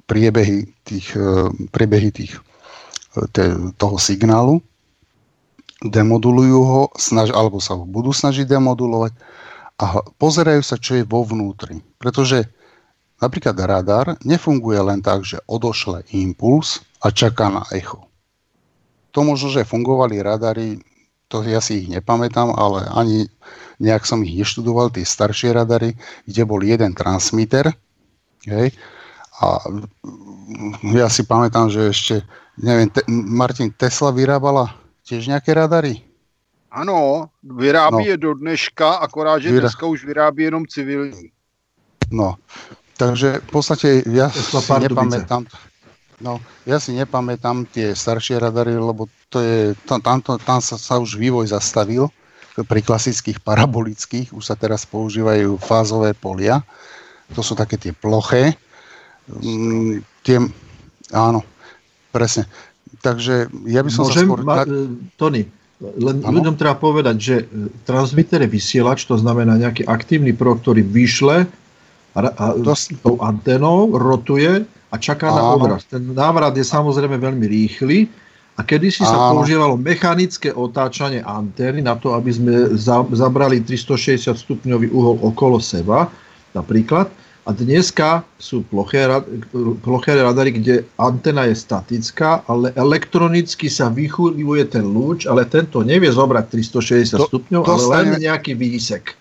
priebehy 0.06 0.70
tých, 0.86 1.18
e, 1.18 1.50
priebehy 1.74 2.14
tých, 2.14 2.38
e, 3.18 3.26
te, 3.34 3.58
toho 3.82 3.98
signálu, 3.98 4.62
demodulujú 5.84 6.60
ho, 6.64 6.82
snaž, 6.96 7.34
alebo 7.34 7.58
sa 7.60 7.76
ho 7.76 7.84
budú 7.84 8.14
snažiť 8.14 8.48
demodulovať 8.48 9.12
a 9.82 10.00
pozerajú 10.22 10.62
sa, 10.64 10.78
čo 10.80 11.02
je 11.02 11.04
vo 11.04 11.26
vnútri. 11.26 11.82
Pretože 11.98 12.48
Napríklad 13.24 13.56
radar 13.56 14.20
nefunguje 14.28 14.84
len 14.84 15.00
tak, 15.00 15.24
že 15.24 15.40
odošle 15.48 16.04
impuls 16.12 16.84
a 17.00 17.08
čaká 17.08 17.48
na 17.48 17.64
echo. 17.72 18.04
To 19.16 19.24
možno, 19.24 19.48
že 19.48 19.64
fungovali 19.64 20.20
radary, 20.20 20.84
to 21.32 21.40
ja 21.48 21.64
si 21.64 21.86
ich 21.86 21.88
nepamätám, 21.88 22.52
ale 22.52 22.84
ani 22.92 23.32
nejak 23.80 24.04
som 24.04 24.28
ich 24.28 24.36
neštudoval, 24.36 24.92
tie 24.92 25.08
staršie 25.08 25.56
radary, 25.56 25.96
kde 26.28 26.44
bol 26.44 26.60
jeden 26.60 26.92
transmitter, 26.92 27.72
hej, 28.44 28.76
a 29.42 29.60
ja 30.94 31.08
si 31.10 31.26
pamätám, 31.26 31.68
že 31.72 31.90
ešte, 31.90 32.16
neviem, 32.60 32.88
te, 32.92 33.02
Martin 33.10 33.74
Tesla 33.74 34.14
vyrábala 34.14 34.78
tiež 35.04 35.26
nejaké 35.26 35.58
radary? 35.58 36.06
Ano, 36.70 37.30
vyrábí 37.42 38.06
no. 38.06 38.10
je 38.14 38.18
do 38.18 38.32
dneška, 38.34 39.02
akorát, 39.02 39.42
že 39.42 39.50
Vyrá... 39.50 39.70
dneska 39.70 39.86
už 39.86 40.06
vyrábí 40.06 40.44
jenom 40.44 40.66
civilní. 40.66 41.30
No, 42.12 42.38
Takže 43.04 43.44
v 43.44 43.50
podstate 43.52 43.88
ja 44.08 44.32
si 44.32 44.56
nepamätám, 44.56 45.44
no, 46.24 46.40
ja 46.64 46.80
si 46.80 46.96
nepamätám 46.96 47.68
tie 47.68 47.92
staršie 47.92 48.40
radary, 48.40 48.80
lebo 48.80 49.12
to 49.28 49.44
je, 49.44 49.76
tam, 49.84 50.00
tam, 50.00 50.24
tam 50.24 50.60
sa, 50.64 50.80
sa 50.80 50.96
už 51.04 51.20
vývoj 51.20 51.52
zastavil 51.52 52.08
pri 52.56 52.80
klasických 52.80 53.44
parabolických, 53.44 54.32
už 54.32 54.44
sa 54.48 54.56
teraz 54.56 54.88
používajú 54.88 55.60
fázové 55.60 56.16
polia, 56.16 56.64
to 57.36 57.44
sú 57.44 57.60
také 57.60 57.76
tie 57.76 57.92
ploché, 57.92 58.56
mm, 59.28 60.00
tie, 60.24 60.40
áno, 61.12 61.44
presne. 62.16 62.48
Takže 63.04 63.52
ja 63.68 63.84
by 63.84 63.92
som 63.92 64.08
Môžem, 64.08 64.24
sa 64.24 64.28
skôr... 64.32 64.40
Ma, 64.48 64.64
Tony, 65.20 65.44
len 65.84 66.24
ano? 66.24 66.40
ľuďom 66.40 66.56
treba 66.56 66.80
povedať, 66.80 67.16
že 67.20 67.36
e, 67.44 67.68
transmitter 67.84 68.48
je 68.48 68.54
vysielač, 68.56 69.04
to 69.04 69.20
znamená 69.20 69.60
nejaký 69.60 69.84
aktívny 69.84 70.32
prúd, 70.32 70.64
ktorý 70.64 70.88
vyšle 70.88 71.52
a 72.14 72.54
tou 73.02 73.18
antenou 73.22 73.90
rotuje 73.98 74.62
a 74.94 74.96
čaká 75.02 75.34
Áno. 75.34 75.38
na 75.38 75.44
obraz. 75.58 75.82
Ten 75.90 76.14
návrat 76.14 76.54
je 76.54 76.62
samozrejme 76.62 77.18
veľmi 77.18 77.46
rýchly 77.50 78.06
a 78.54 78.62
kedysi 78.62 79.02
sa 79.02 79.34
používalo 79.34 79.74
mechanické 79.82 80.54
otáčanie 80.54 81.26
antény 81.26 81.82
na 81.82 81.98
to, 81.98 82.14
aby 82.14 82.30
sme 82.30 82.54
za, 82.78 83.02
zabrali 83.10 83.66
360 83.66 84.30
stupňový 84.30 84.94
uhol 84.94 85.18
okolo 85.26 85.58
seba 85.58 86.06
napríklad. 86.54 87.10
A 87.44 87.52
dneska 87.52 88.24
sú 88.40 88.64
ploché, 88.72 89.04
ploché 89.84 90.16
radary, 90.16 90.56
kde 90.56 90.88
antena 90.96 91.44
je 91.44 91.60
statická, 91.60 92.40
ale 92.48 92.72
elektronicky 92.80 93.68
sa 93.68 93.92
vychúľuje 93.92 94.72
ten 94.72 94.88
lúč, 94.88 95.28
ale 95.28 95.44
tento 95.44 95.84
nevie 95.84 96.08
zobrať 96.08 96.56
360 96.72 97.20
Do, 97.20 97.28
stupňov, 97.28 97.62
ale 97.68 97.84
len 98.00 98.06
nejaký 98.32 98.56
výsek. 98.56 99.20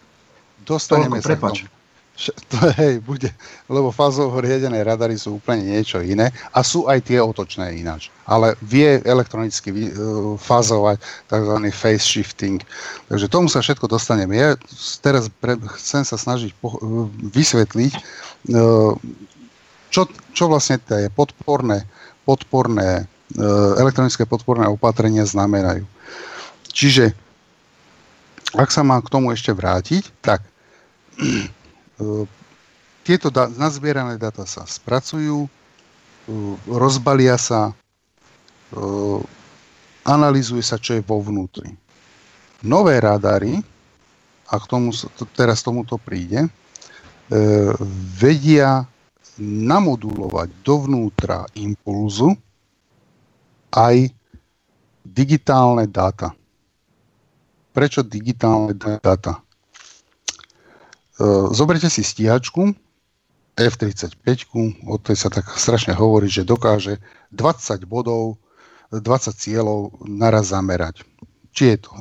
Dostaneme 0.63 1.19
Toľko, 1.19 1.25
sa 1.25 1.29
prepač. 1.35 1.57
Tomu. 1.67 1.82
To 2.31 2.57
hej, 2.79 3.03
bude, 3.03 3.31
lebo 3.67 3.91
fázovo 3.91 4.39
riedené 4.39 4.79
radary 4.87 5.19
sú 5.19 5.43
úplne 5.43 5.75
niečo 5.75 5.99
iné 5.99 6.31
a 6.55 6.63
sú 6.63 6.87
aj 6.87 7.03
tie 7.09 7.19
otočné 7.19 7.75
ináč. 7.75 8.13
Ale 8.29 8.55
vie 8.63 9.03
elektronicky 9.03 9.73
uh, 9.73 10.39
fázovať 10.39 11.03
tzv. 11.27 11.57
phase 11.75 12.07
shifting. 12.07 12.63
Takže 13.11 13.27
tomu 13.27 13.51
sa 13.51 13.59
všetko 13.59 13.91
dostaneme. 13.91 14.39
Ja 14.39 14.55
teraz 15.03 15.27
pre, 15.43 15.59
chcem 15.81 16.07
sa 16.07 16.15
snažiť 16.15 16.55
po, 16.63 16.79
uh, 16.79 17.07
vysvetliť, 17.35 17.93
uh, 18.55 18.95
čo, 19.91 20.03
čo 20.37 20.45
vlastne 20.47 20.79
tie 20.79 21.11
podporné, 21.13 21.85
podporné 22.23 23.11
elektronické 23.81 24.29
podporné 24.29 24.69
opatrenia 24.69 25.25
znamenajú. 25.25 25.89
Čiže, 26.69 27.17
ak 28.53 28.69
sa 28.69 28.85
mám 28.85 29.01
k 29.01 29.09
tomu 29.09 29.33
ešte 29.33 29.57
vrátiť, 29.57 30.13
tak 30.21 30.45
E, 31.19 31.49
tieto 33.03 33.29
da- 33.31 33.51
nazbierané 33.51 34.19
dáta 34.19 34.47
sa 34.47 34.63
spracujú, 34.63 35.47
e, 35.47 35.51
rozbalia 36.71 37.35
sa, 37.37 37.71
e, 37.71 37.75
analýzuje 40.07 40.63
sa, 40.63 40.79
čo 40.79 40.99
je 40.99 41.03
vo 41.03 41.23
vnútri. 41.23 41.75
Nové 42.63 42.99
radary, 43.03 43.59
a 44.53 44.55
k 44.61 44.65
tomu, 44.69 44.93
teraz 45.35 45.65
tomuto 45.65 45.97
príde, 45.99 46.47
vedia 48.21 48.85
namodulovať 49.41 50.49
dovnútra 50.61 51.49
impulzu 51.57 52.37
aj 53.73 54.13
digitálne 55.01 55.89
dáta. 55.89 56.37
Prečo 57.73 58.05
digitálne 58.05 58.77
dáta? 58.77 59.41
E, 61.23 61.55
zoberte 61.55 61.87
si 61.87 62.03
stíhačku 62.03 62.75
F-35, 63.55 64.27
o 64.91 64.97
tej 64.99 65.17
sa 65.17 65.29
tak 65.31 65.47
strašne 65.55 65.95
hovorí, 65.95 66.27
že 66.27 66.43
dokáže 66.43 66.99
20 67.31 67.87
bodov, 67.87 68.43
20 68.91 69.31
cieľov 69.31 70.03
naraz 70.03 70.51
zamerať. 70.51 71.07
Či 71.53 71.77
je 71.77 71.79
to 71.85 71.93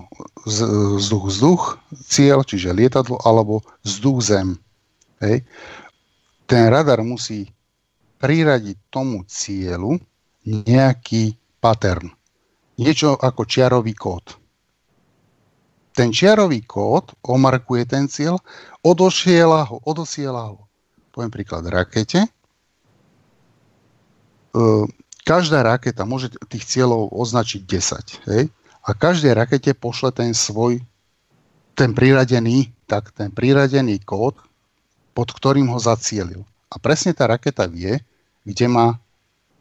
vzduch-vzduch 0.98 1.78
cieľ, 2.08 2.42
čiže 2.42 2.74
lietadlo, 2.74 3.20
alebo 3.22 3.62
vzduch-zem. 3.84 4.58
Hej. 5.22 5.46
Ten 6.48 6.72
radar 6.72 7.04
musí 7.06 7.52
priradiť 8.18 8.90
tomu 8.90 9.28
cieľu 9.28 10.02
nejaký 10.48 11.36
pattern. 11.62 12.10
Niečo 12.80 13.14
ako 13.20 13.46
čiarový 13.46 13.94
kód. 13.94 14.41
Ten 15.92 16.16
čiarový 16.16 16.64
kód 16.64 17.12
omarkuje 17.20 17.84
ten 17.84 18.08
cieľ, 18.08 18.40
odosiela 18.80 19.68
ho, 19.68 19.84
odosiela 19.84 20.56
ho. 20.56 20.64
Poviem 21.12 21.32
príklad 21.32 21.68
rakete. 21.68 22.24
E, 22.24 22.30
každá 25.28 25.68
raketa 25.68 26.08
môže 26.08 26.32
tých 26.48 26.64
cieľov 26.64 27.12
označiť 27.12 27.62
10. 27.68 28.32
Hej? 28.32 28.44
A 28.88 28.90
každej 28.96 29.36
rakete 29.36 29.76
pošle 29.76 30.16
ten 30.16 30.32
svoj, 30.32 30.80
ten 31.76 31.92
priradený, 31.92 32.72
tak 32.88 33.12
ten 33.12 33.28
priradený 33.28 34.00
kód, 34.08 34.40
pod 35.12 35.30
ktorým 35.36 35.68
ho 35.68 35.80
zacielil. 35.80 36.48
A 36.72 36.80
presne 36.80 37.12
tá 37.12 37.28
raketa 37.28 37.68
vie, 37.68 38.00
kde 38.48 38.66
má 38.72 38.96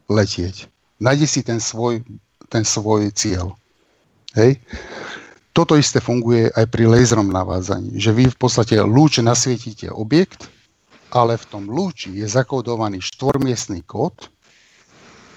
letieť. 0.06 0.70
Nájde 1.02 1.26
si 1.26 1.40
ten 1.42 1.58
svoj, 1.58 2.06
ten 2.46 2.62
svoj 2.62 3.10
cieľ. 3.10 3.58
Hej? 4.38 4.62
Toto 5.50 5.74
isté 5.74 5.98
funguje 5.98 6.46
aj 6.54 6.66
pri 6.70 6.86
laserom 6.86 7.26
navádzaní, 7.26 7.98
že 7.98 8.14
vy 8.14 8.30
v 8.30 8.38
podstate 8.38 8.78
lúče 8.78 9.18
nasvietíte 9.26 9.90
objekt, 9.90 10.46
ale 11.10 11.34
v 11.34 11.44
tom 11.50 11.66
lúči 11.66 12.14
je 12.14 12.26
zakódovaný 12.30 13.02
štvormiestný 13.02 13.82
kód 13.82 14.30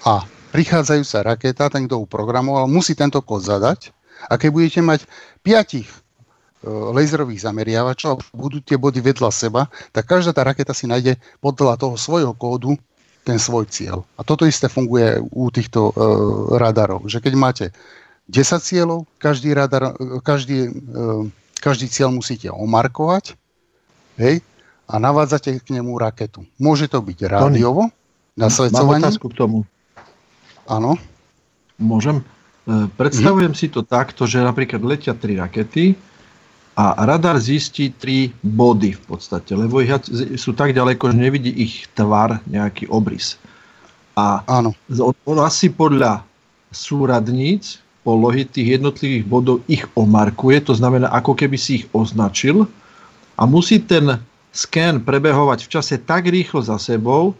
a 0.06 0.22
prichádzajúca 0.54 1.18
raketa, 1.34 1.66
ten, 1.66 1.90
kto 1.90 1.98
uprogramoval, 2.06 2.70
musí 2.70 2.94
tento 2.94 3.18
kód 3.26 3.42
zadať 3.42 3.90
a 4.30 4.38
keď 4.38 4.48
budete 4.54 4.80
mať 4.86 5.00
piatich 5.42 5.90
e, 5.90 5.98
laserových 6.70 7.50
zameriavačov, 7.50 8.30
budú 8.30 8.62
tie 8.62 8.78
body 8.78 9.02
vedľa 9.02 9.34
seba, 9.34 9.66
tak 9.90 10.06
každá 10.06 10.30
tá 10.30 10.46
raketa 10.46 10.70
si 10.70 10.86
nájde 10.86 11.18
podľa 11.42 11.74
toho 11.74 11.98
svojho 11.98 12.38
kódu 12.38 12.78
ten 13.26 13.40
svoj 13.40 13.66
cieľ. 13.66 14.06
A 14.14 14.22
toto 14.22 14.46
isté 14.46 14.68
funguje 14.68 15.16
u 15.16 15.48
týchto 15.48 15.88
uh, 15.88 15.92
radarov, 16.60 17.08
že 17.08 17.24
keď 17.24 17.32
máte 17.32 17.64
10 18.28 18.60
cieľov, 18.60 19.04
každý, 19.20 19.52
radar, 19.52 19.92
každý, 20.24 20.72
e, 20.72 21.28
každý 21.60 21.92
cieľ 21.92 22.08
musíte 22.08 22.48
omarkovať 22.48 23.36
hej, 24.16 24.40
a 24.88 24.94
navádzate 24.96 25.60
k 25.60 25.68
nemu 25.76 25.92
raketu. 26.00 26.48
Môže 26.56 26.88
to 26.88 27.04
byť 27.04 27.18
rádiovo, 27.28 27.92
nasvedcovanie. 28.36 29.04
Mám 29.04 29.12
otázku 29.12 29.26
k 29.28 29.36
tomu. 29.36 29.58
Áno. 30.64 30.96
Môžem? 31.76 32.24
E, 32.64 32.88
predstavujem 32.96 33.52
mm. 33.52 33.58
si 33.60 33.66
to 33.68 33.84
takto, 33.84 34.24
že 34.24 34.40
napríklad 34.40 34.80
letia 34.80 35.12
tri 35.12 35.36
rakety 35.36 35.92
a 36.74 37.06
radar 37.06 37.38
zistí 37.38 37.92
tri 37.92 38.32
body 38.42 38.98
v 38.98 39.02
podstate, 39.04 39.54
lebo 39.54 39.78
ich 39.78 39.92
sú 40.40 40.56
tak 40.56 40.74
ďaleko, 40.74 41.12
že 41.12 41.16
nevidí 41.20 41.52
ich 41.54 41.86
tvar, 41.94 42.42
nejaký 42.50 42.90
obrys. 42.90 43.38
A 44.18 44.42
Áno. 44.46 44.74
on 45.26 45.38
asi 45.42 45.70
podľa 45.70 46.22
súradníc 46.74 47.83
polohy 48.04 48.44
tých 48.44 48.78
jednotlivých 48.78 49.24
bodov 49.24 49.64
ich 49.66 49.82
omarkuje, 49.96 50.60
to 50.60 50.76
znamená, 50.76 51.08
ako 51.10 51.32
keby 51.32 51.56
si 51.56 51.82
ich 51.82 51.86
označil 51.96 52.68
a 53.34 53.48
musí 53.48 53.80
ten 53.80 54.20
sken 54.54 55.02
prebehovať 55.02 55.66
v 55.66 55.72
čase 55.72 55.94
tak 55.98 56.28
rýchlo 56.28 56.62
za 56.62 56.76
sebou, 56.78 57.34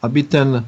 aby 0.00 0.22
ten 0.22 0.62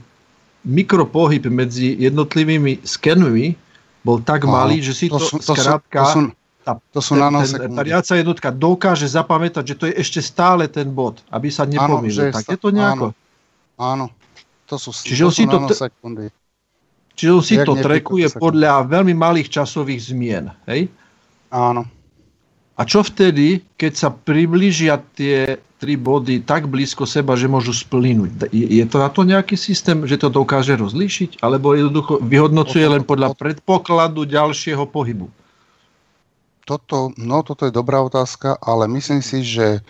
mikropohyb 0.66 1.48
medzi 1.48 1.96
jednotlivými 1.96 2.82
skenmi 2.82 3.54
bol 4.02 4.20
tak 4.20 4.44
no, 4.44 4.52
malý, 4.52 4.82
že 4.82 4.92
si 4.92 5.06
to, 5.08 5.16
to, 5.16 5.38
to 5.40 5.54
skrátka... 5.54 6.02
To 6.02 6.06
sú, 6.10 6.20
tá, 6.66 6.72
to 6.92 7.00
sú 7.00 7.12
ten, 7.16 7.32
ten, 7.32 7.70
tá 7.72 7.82
riaca 7.86 8.12
jednotka 8.12 8.48
dokáže 8.52 9.08
zapamätať, 9.08 9.64
že 9.64 9.74
to 9.78 9.84
je 9.88 9.94
ešte 9.96 10.20
stále 10.20 10.68
ten 10.68 10.92
bod, 10.92 11.24
aby 11.32 11.48
sa 11.48 11.64
nepomýlil. 11.64 12.28
Tak 12.28 12.44
je 12.44 12.58
to 12.60 12.68
nejako? 12.68 13.16
Áno, 13.80 13.80
áno. 13.80 14.06
To 14.68 14.76
sú, 14.76 14.92
Čiže 14.92 15.22
to 15.24 15.32
sú 15.32 15.36
si 15.40 15.44
nanosekundy. 15.48 16.28
Čiže 17.18 17.34
on 17.34 17.42
si 17.42 17.58
Jak 17.58 17.66
to 17.66 17.74
trekuje 17.82 18.30
podľa 18.38 18.86
veľmi 18.86 19.10
malých 19.10 19.50
časových 19.50 20.14
zmien. 20.14 20.54
Hej? 20.70 20.86
Áno. 21.50 21.82
A 22.78 22.86
čo 22.86 23.02
vtedy, 23.02 23.66
keď 23.74 23.92
sa 23.98 24.08
priblížia 24.14 25.02
tie 25.18 25.58
tri 25.82 25.98
body 25.98 26.46
tak 26.46 26.70
blízko 26.70 27.10
seba, 27.10 27.34
že 27.34 27.50
môžu 27.50 27.74
splínuť? 27.74 28.54
Je, 28.54 28.82
to 28.86 29.02
na 29.02 29.10
to 29.10 29.26
nejaký 29.26 29.58
systém, 29.58 30.06
že 30.06 30.14
to 30.14 30.30
dokáže 30.30 30.78
rozlíšiť? 30.78 31.42
Alebo 31.42 31.74
jednoducho 31.74 32.22
vyhodnocuje 32.22 32.86
len 32.86 33.02
podľa 33.02 33.34
predpokladu 33.34 34.22
ďalšieho 34.30 34.86
pohybu? 34.86 35.26
Toto, 36.62 37.10
no, 37.18 37.42
toto 37.42 37.64
je 37.66 37.72
dobrá 37.72 37.98
otázka, 38.04 38.60
ale 38.60 38.86
myslím 38.92 39.24
si, 39.24 39.40
že 39.40 39.66
e, 39.74 39.80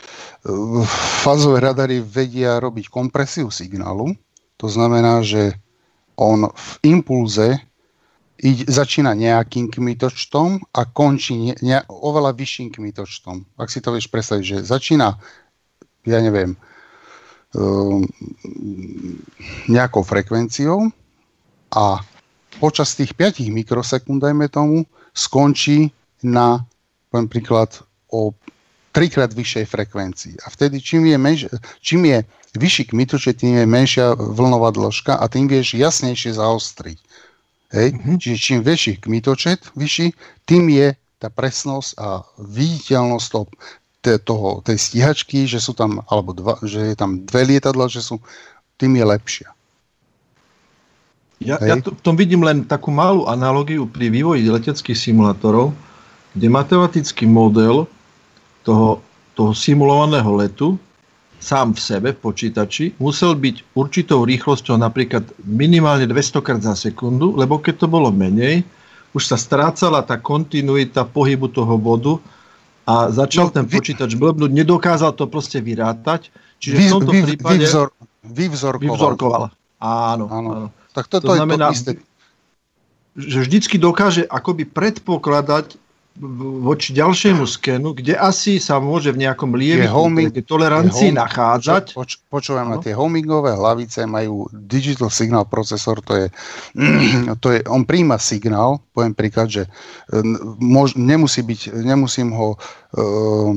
fázové 1.26 1.60
radary 1.60 1.98
vedia 1.98 2.62
robiť 2.62 2.86
kompresiu 2.86 3.50
signálu. 3.50 4.14
To 4.62 4.70
znamená, 4.70 5.20
že 5.26 5.58
on 6.18 6.50
v 6.50 6.72
impulze 6.82 7.62
ide, 8.42 8.66
začína 8.66 9.14
nejakým 9.14 9.70
kmitočtom 9.70 10.62
a 10.74 10.80
končí 10.86 11.38
ne, 11.38 11.54
ne, 11.62 11.78
oveľa 11.86 12.34
vyšším 12.34 12.74
kmitočtom. 12.74 13.46
Ak 13.58 13.70
si 13.70 13.78
to 13.78 13.94
vieš 13.94 14.10
predstaviť, 14.10 14.44
že 14.44 14.66
začína, 14.66 15.14
ja 16.06 16.18
neviem, 16.18 16.58
um, 17.54 18.02
nejakou 19.70 20.02
frekvenciou 20.02 20.90
a 21.74 22.02
počas 22.58 22.98
tých 22.98 23.14
5 23.14 23.46
mikrosekúnd, 23.54 24.18
dajme 24.18 24.50
tomu, 24.50 24.82
skončí 25.14 25.94
na, 26.26 26.66
poviem 27.10 27.30
príklad, 27.30 27.70
o 28.10 28.34
trikrát 28.90 29.30
vyššej 29.30 29.66
frekvencii. 29.68 30.34
A 30.42 30.50
vtedy, 30.50 30.80
čím 30.82 31.06
je, 31.06 31.16
menš, 31.20 31.40
čím 31.78 32.08
je 32.08 32.18
vyšší 32.58 32.90
kmitočet, 32.92 33.40
tým 33.40 33.62
je 33.62 33.64
menšia 33.64 34.18
vlnová 34.18 34.74
dĺžka 34.74 35.16
a 35.16 35.24
tým 35.30 35.46
vieš 35.46 35.78
jasnejšie 35.78 36.36
zaostriť. 36.36 36.98
Hej? 37.72 37.88
Mm-hmm. 37.94 38.16
Čiže 38.18 38.36
čím 38.36 38.58
väčší 38.66 38.92
kmitočet, 39.00 39.70
vyšší, 39.78 40.12
tým 40.44 40.68
je 40.68 40.98
tá 41.18 41.30
presnosť 41.30 41.90
a 41.98 42.22
viditeľnosť 42.38 43.26
toho, 43.30 43.44
toho, 44.22 44.48
tej 44.62 44.78
stíhačky, 44.78 45.44
že 45.44 45.58
sú 45.58 45.74
tam, 45.74 46.02
alebo 46.06 46.32
dva, 46.32 46.58
že 46.62 46.94
je 46.94 46.96
tam 46.96 47.26
dve 47.26 47.54
lietadla, 47.54 47.90
že 47.90 48.02
sú, 48.02 48.22
tým 48.78 48.94
je 48.94 49.04
lepšia. 49.04 49.48
Ja, 51.38 51.54
ja 51.62 51.78
to, 51.78 51.94
v 51.94 52.02
tom 52.02 52.18
vidím 52.18 52.42
len 52.42 52.66
takú 52.66 52.90
malú 52.90 53.30
analogiu 53.30 53.86
pri 53.86 54.10
vývoji 54.10 54.50
leteckých 54.50 54.98
simulátorov, 54.98 55.70
kde 56.34 56.50
matematický 56.50 57.30
model 57.30 57.86
toho, 58.66 59.02
toho 59.38 59.54
simulovaného 59.54 60.30
letu 60.34 60.68
sám 61.38 61.74
v 61.74 61.80
sebe 61.80 62.08
v 62.14 62.18
počítači 62.18 62.98
musel 62.98 63.38
byť 63.38 63.78
určitou 63.78 64.26
rýchlosťou 64.26 64.74
napríklad 64.78 65.24
minimálne 65.46 66.04
200 66.10 66.44
krát 66.44 66.60
za 66.62 66.74
sekundu, 66.74 67.34
lebo 67.38 67.62
keď 67.62 67.86
to 67.86 67.86
bolo 67.86 68.10
menej, 68.10 68.66
už 69.14 69.22
sa 69.24 69.36
strácala 69.38 70.04
tá 70.04 70.18
kontinuita 70.18 71.06
pohybu 71.06 71.48
toho 71.48 71.78
bodu 71.80 72.18
a 72.88 73.08
začal 73.12 73.52
no, 73.52 73.54
ten 73.54 73.66
počítač 73.68 74.16
blbnúť, 74.16 74.50
nedokázal 74.52 75.12
to 75.14 75.28
proste 75.28 75.60
vyrátať. 75.60 76.32
Čiže 76.58 76.76
vy, 76.76 76.84
v 76.84 76.92
tomto 76.92 77.12
vy, 77.12 77.20
prípade... 77.24 77.64
Vyvzor, 77.64 77.88
vyvzorkoval. 78.24 78.82
vyvzorkoval. 78.82 79.42
Áno, 79.78 80.24
áno. 80.28 80.50
áno. 80.50 80.68
Tak 80.96 81.06
to, 81.06 81.22
to, 81.22 81.30
to 81.30 81.32
znamená, 81.38 81.70
to 81.70 81.76
isté. 81.76 81.90
že 83.14 83.38
vždycky 83.46 83.76
dokáže 83.78 84.26
akoby 84.26 84.66
predpokladať 84.66 85.78
voči 86.62 86.90
ďalšiemu 86.92 87.46
skenu, 87.46 87.94
kde 87.94 88.18
asi 88.18 88.58
sa 88.58 88.82
môže 88.82 89.14
v 89.14 89.22
nejakom 89.22 89.54
lieviku 89.54 90.10
tolerancii 90.42 91.14
home, 91.14 91.20
nachádzať. 91.22 91.94
Poč, 91.94 92.18
poč, 92.18 92.50
počúvame, 92.50 92.78
no? 92.78 92.82
tie 92.82 92.92
homingové 92.92 93.54
hlavice 93.54 94.04
majú 94.04 94.50
digital 94.50 95.08
signal 95.08 95.46
procesor, 95.46 96.02
to 96.02 96.14
je, 96.18 96.26
to 97.42 97.48
je 97.54 97.62
on 97.70 97.86
príjma 97.86 98.18
signál, 98.18 98.82
poviem 98.90 99.14
príklad, 99.14 99.48
že 99.48 99.62
mož, 100.58 100.98
nemusí 100.98 101.46
byť, 101.46 101.78
nemusím 101.86 102.34
ho, 102.34 102.58
uh, 102.58 103.52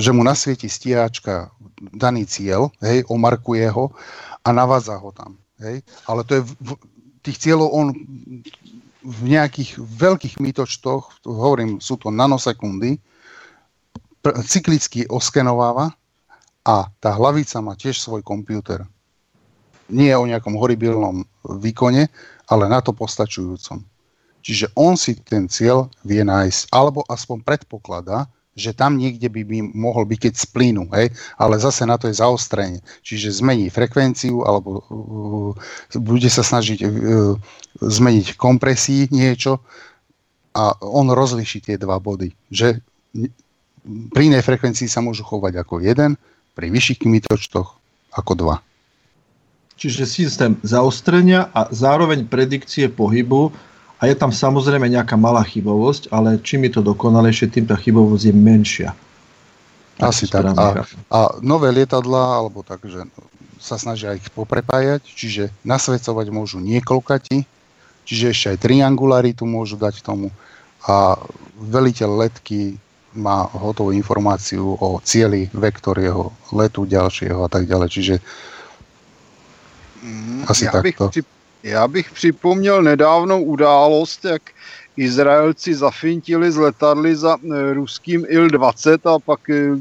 že 0.00 0.10
mu 0.16 0.24
nasvieti 0.24 0.72
stíhačka 0.72 1.52
daný 1.92 2.24
cieľ, 2.24 2.72
hej, 2.80 3.04
omarkuje 3.08 3.68
ho 3.72 3.92
a 4.44 4.48
navádza 4.52 4.96
ho 4.96 5.12
tam. 5.12 5.36
Hej? 5.60 5.84
Ale 6.08 6.24
to 6.24 6.40
je 6.40 6.42
v, 6.44 6.70
tých 7.20 7.36
cieľov 7.36 7.68
on 7.72 7.86
v 9.00 9.20
nejakých 9.32 9.80
veľkých 9.80 10.36
mýtočtoch, 10.40 11.24
hovorím, 11.24 11.80
sú 11.80 11.96
to 11.96 12.12
nanosekundy, 12.12 13.00
cyklicky 14.44 15.08
oskenováva 15.08 15.96
a 16.68 16.92
tá 17.00 17.10
hlavica 17.16 17.64
má 17.64 17.72
tiež 17.72 17.96
svoj 17.96 18.20
počítač. 18.20 18.84
Nie 19.90 20.14
o 20.14 20.28
nejakom 20.28 20.54
horibilnom 20.54 21.26
výkone, 21.42 22.06
ale 22.46 22.64
na 22.70 22.78
to 22.78 22.94
postačujúcom. 22.94 23.82
Čiže 24.40 24.72
on 24.78 24.94
si 24.94 25.18
ten 25.18 25.50
cieľ 25.50 25.90
vie 26.06 26.22
nájsť, 26.22 26.70
alebo 26.70 27.04
aspoň 27.10 27.42
predpokladá, 27.42 28.30
že 28.58 28.74
tam 28.74 28.98
niekde 28.98 29.30
by, 29.30 29.42
by 29.46 29.58
mohol 29.72 30.02
byť, 30.04 30.18
keď 30.26 30.34
splínu, 30.34 30.90
hej? 30.94 31.14
ale 31.38 31.54
zase 31.62 31.86
na 31.86 31.94
to 31.94 32.10
je 32.10 32.18
zaostrenie. 32.18 32.82
Čiže 33.06 33.40
zmení 33.40 33.70
frekvenciu 33.70 34.42
alebo 34.42 34.82
uh, 34.82 35.52
bude 35.96 36.26
sa 36.26 36.42
snažiť 36.42 36.78
uh, 36.82 37.38
zmeniť 37.78 38.34
kompresii 38.34 39.08
niečo 39.14 39.62
a 40.50 40.74
on 40.82 41.14
rozliší 41.14 41.62
tie 41.62 41.78
dva 41.78 42.02
body. 42.02 42.34
Že 42.50 42.82
pri 44.10 44.22
inej 44.26 44.42
frekvencii 44.42 44.90
sa 44.90 44.98
môžu 44.98 45.22
chovať 45.22 45.62
ako 45.62 45.80
jeden, 45.80 46.18
pri 46.58 46.66
vyšších 46.68 47.06
kmitočtoch 47.06 47.68
ako 48.10 48.32
dva. 48.34 48.56
čiže 49.80 50.04
systém 50.04 50.60
zaostrenia 50.60 51.48
a 51.56 51.70
zároveň 51.72 52.28
predikcie 52.28 52.90
pohybu 52.90 53.54
a 54.00 54.08
je 54.08 54.14
tam 54.16 54.32
samozrejme 54.32 54.88
nejaká 54.88 55.20
malá 55.20 55.44
chybovosť, 55.44 56.08
ale 56.08 56.40
čím 56.40 56.64
je 56.66 56.80
to 56.80 56.82
dokonalejšie, 56.82 57.52
tým 57.52 57.68
tá 57.68 57.76
chybovosť 57.76 58.32
je 58.32 58.34
menšia. 58.34 58.90
Asi 60.00 60.24
tak. 60.24 60.56
A, 60.56 60.88
a 61.12 61.18
nové 61.44 61.68
lietadlá, 61.68 62.40
alebo 62.40 62.64
tak, 62.64 62.80
že 62.88 63.04
sa 63.60 63.76
snažia 63.76 64.16
ich 64.16 64.24
poprepájať, 64.32 65.04
čiže 65.04 65.52
nasvedcovať 65.68 66.32
môžu 66.32 66.64
niekoľkati, 66.64 67.44
čiže 68.08 68.24
ešte 68.32 68.46
aj 68.56 68.62
triangularitu 68.64 69.44
môžu 69.44 69.76
dať 69.76 70.00
tomu 70.00 70.32
a 70.88 71.20
veliteľ 71.60 72.24
letky 72.24 72.80
má 73.12 73.44
hotovú 73.52 73.92
informáciu 73.92 74.80
o 74.80 74.96
cieli, 75.04 75.52
vektor 75.52 76.00
jeho 76.00 76.32
letu 76.56 76.88
ďalšieho 76.88 77.44
a 77.44 77.48
tak 77.52 77.68
ďalej. 77.68 77.88
Čiže 77.92 78.14
mm, 80.00 80.48
asi 80.48 80.64
já 80.64 80.72
takto. 80.72 81.12
Bych 81.12 81.24
já 81.62 81.88
bych 81.88 82.10
připomněl 82.10 82.82
nedávnou 82.82 83.42
událost, 83.42 84.24
jak 84.24 84.42
Izraelci 84.96 85.74
zafintili 85.74 86.52
z 86.52 86.56
letadly 86.56 87.16
za 87.16 87.36
e, 87.36 87.74
ruským 87.74 88.26
Il-20 88.28 89.14
a 89.14 89.18
pak 89.18 89.50
e, 89.50 89.76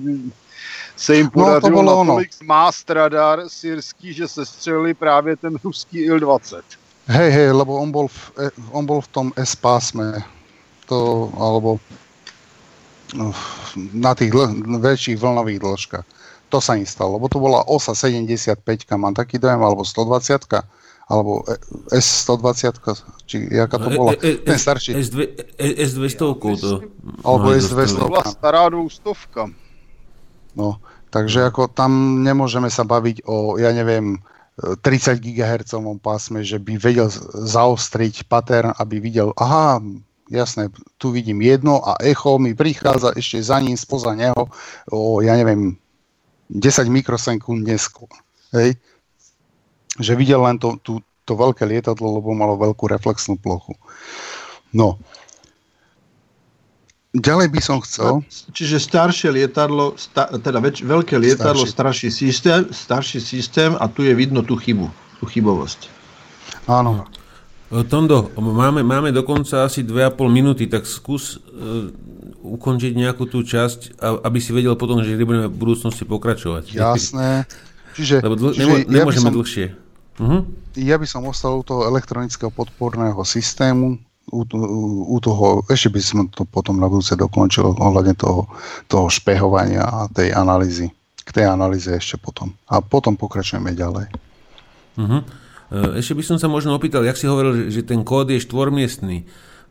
se 0.95 1.15
jim 1.15 1.29
podařilo 1.29 1.81
no, 1.81 2.03
natolik 2.03 2.33
zmást 2.33 2.89
radar 2.89 3.43
syrský, 3.47 4.13
že 4.13 4.27
se 4.27 4.45
střelili 4.45 4.93
právě 4.93 5.35
ten 5.35 5.55
ruský 5.63 5.99
Il-20. 5.99 6.61
Hej, 7.07 7.31
hej, 7.31 7.51
lebo 7.51 7.81
on 7.81 7.91
bol 7.91 8.07
v, 8.07 8.31
e, 8.37 8.49
on 8.71 8.85
bol 8.85 9.01
v 9.01 9.07
tom 9.07 9.27
S-pásme, 9.33 10.21
to, 10.85 11.29
alebo 11.37 11.81
na 13.93 14.13
tých 14.13 14.29
dl- 14.29 14.53
väčších 14.77 15.17
vlnových 15.17 15.59
dĺžkach. 15.59 16.05
To 16.49 16.57
sa 16.61 16.77
im 16.77 16.85
stalo, 16.85 17.17
lebo 17.17 17.29
to 17.29 17.41
bola 17.41 17.65
OSA 17.65 17.93
75, 17.93 18.61
mám 18.97 19.13
taký 19.13 19.37
dojem, 19.37 19.61
alebo 19.61 19.85
120, 19.85 20.45
alebo 21.09 21.41
S120, 21.89 22.85
či 23.25 23.49
jaká 23.49 23.81
to 23.81 23.89
bola, 23.89 24.13
e, 24.21 24.37
e, 24.37 24.45
ten 24.45 24.61
starší. 24.61 24.93
S200 25.57 26.15
to. 26.37 26.85
Alebo 27.25 27.49
S200. 27.49 27.97
To 27.97 28.13
bola 28.13 28.25
stará 28.29 28.69
dvoustovka. 28.69 29.49
No, 30.53 30.77
takže 31.09 31.49
ako 31.49 31.73
tam 31.73 32.21
nemôžeme 32.21 32.69
sa 32.69 32.85
baviť 32.85 33.25
o, 33.25 33.57
ja 33.57 33.73
neviem, 33.73 34.21
30 34.59 35.17
GHz 35.23 35.71
pásme, 36.03 36.43
že 36.43 36.59
by 36.59 36.77
vedel 36.77 37.07
zaostriť 37.33 38.27
pattern, 38.27 38.75
aby 38.75 38.99
videl, 38.99 39.31
aha, 39.39 39.79
jasné, 40.29 40.69
tu 40.99 41.15
vidím 41.15 41.41
jedno 41.41 41.79
a 41.79 41.95
echo 42.03 42.37
mi 42.37 42.53
prichádza 42.53 43.15
ešte 43.15 43.39
za 43.39 43.57
ním, 43.63 43.79
spoza 43.79 44.13
neho, 44.13 44.51
o, 44.91 45.23
ja 45.23 45.33
neviem, 45.39 45.79
10 46.51 46.85
mikrosekúnd 46.91 47.65
neskôr. 47.65 48.11
Hej? 48.53 48.77
Že 49.99 50.13
videl 50.15 50.41
len 50.41 50.55
to, 50.57 50.79
tú, 50.79 51.03
to 51.27 51.33
veľké 51.35 51.67
lietadlo, 51.67 52.17
lebo 52.17 52.31
malo 52.31 52.55
veľkú 52.55 52.87
reflexnú 52.87 53.35
plochu. 53.35 53.75
No. 54.71 54.97
Ďalej 57.09 57.47
by 57.49 57.59
som 57.61 57.77
chcel... 57.81 58.21
Čiže 58.53 58.77
staršie 58.77 59.29
lietadlo, 59.33 59.97
sta, 59.97 60.29
teda 60.29 60.61
väč, 60.61 60.85
veľké 60.85 61.17
lietadlo, 61.17 61.65
starší. 61.65 62.07
starší 62.07 62.09
systém, 62.13 62.61
starší 62.69 63.19
systém 63.19 63.71
a 63.81 63.89
tu 63.89 64.05
je 64.05 64.13
vidno 64.13 64.45
tú 64.45 64.53
chybu, 64.53 64.85
tú 65.17 65.25
chybovosť. 65.25 65.89
Áno. 66.69 67.09
E, 67.73 67.81
Tondo, 67.89 68.29
máme, 68.37 68.85
máme 68.85 69.09
dokonca 69.09 69.65
asi 69.65 69.81
2,5 69.81 70.29
minúty, 70.29 70.69
tak 70.69 70.85
skús 70.85 71.41
uh, 71.41 71.89
ukončiť 72.45 72.93
nejakú 72.93 73.25
tú 73.25 73.41
časť, 73.41 73.97
aby 73.99 74.37
si 74.37 74.53
vedel 74.53 74.77
potom, 74.77 75.01
že 75.01 75.17
budeme 75.17 75.49
v 75.49 75.57
budúcnosti 75.57 76.05
pokračovať. 76.05 76.77
Jasné. 76.77 77.49
Čiže, 77.97 78.21
Lebo 78.21 78.35
dl- 78.37 78.53
čiže 78.53 78.85
nemôžeme 78.85 79.27
ja 79.27 79.33
som, 79.33 79.37
dlhšie. 79.37 79.65
Uh-huh. 80.19 80.43
Ja 80.75 80.99
by 80.99 81.07
som 81.07 81.23
ostal 81.25 81.59
u 81.59 81.63
toho 81.63 81.87
elektronického 81.87 82.51
podporného 82.51 83.19
systému, 83.23 83.95
u, 84.29 84.45
u, 84.45 85.15
u 85.15 85.17
toho, 85.17 85.65
ešte 85.65 85.89
by 85.89 86.01
som 86.03 86.19
to 86.29 86.45
potom 86.45 86.77
na 86.77 86.85
budúce 86.85 87.17
dokončil 87.17 87.73
ohľadne 87.73 88.13
toho, 88.13 88.45
toho 88.85 89.09
špehovania 89.09 89.81
a 89.81 90.05
tej 90.11 90.35
analýzy. 90.35 90.93
K 91.25 91.29
tej 91.33 91.45
analýze 91.49 91.89
ešte 91.89 92.21
potom. 92.21 92.53
A 92.69 92.81
potom 92.83 93.17
pokračujeme 93.17 93.73
ďalej. 93.73 94.05
Uh-huh. 94.99 95.21
Ešte 95.69 96.17
by 96.17 96.23
som 96.25 96.37
sa 96.41 96.49
možno 96.49 96.73
opýtal, 96.73 97.05
jak 97.05 97.17
si 97.17 97.29
hovoril, 97.29 97.69
že 97.69 97.85
ten 97.85 98.01
kód 98.01 98.33
je 98.33 98.41
štvormiestný. 98.41 99.17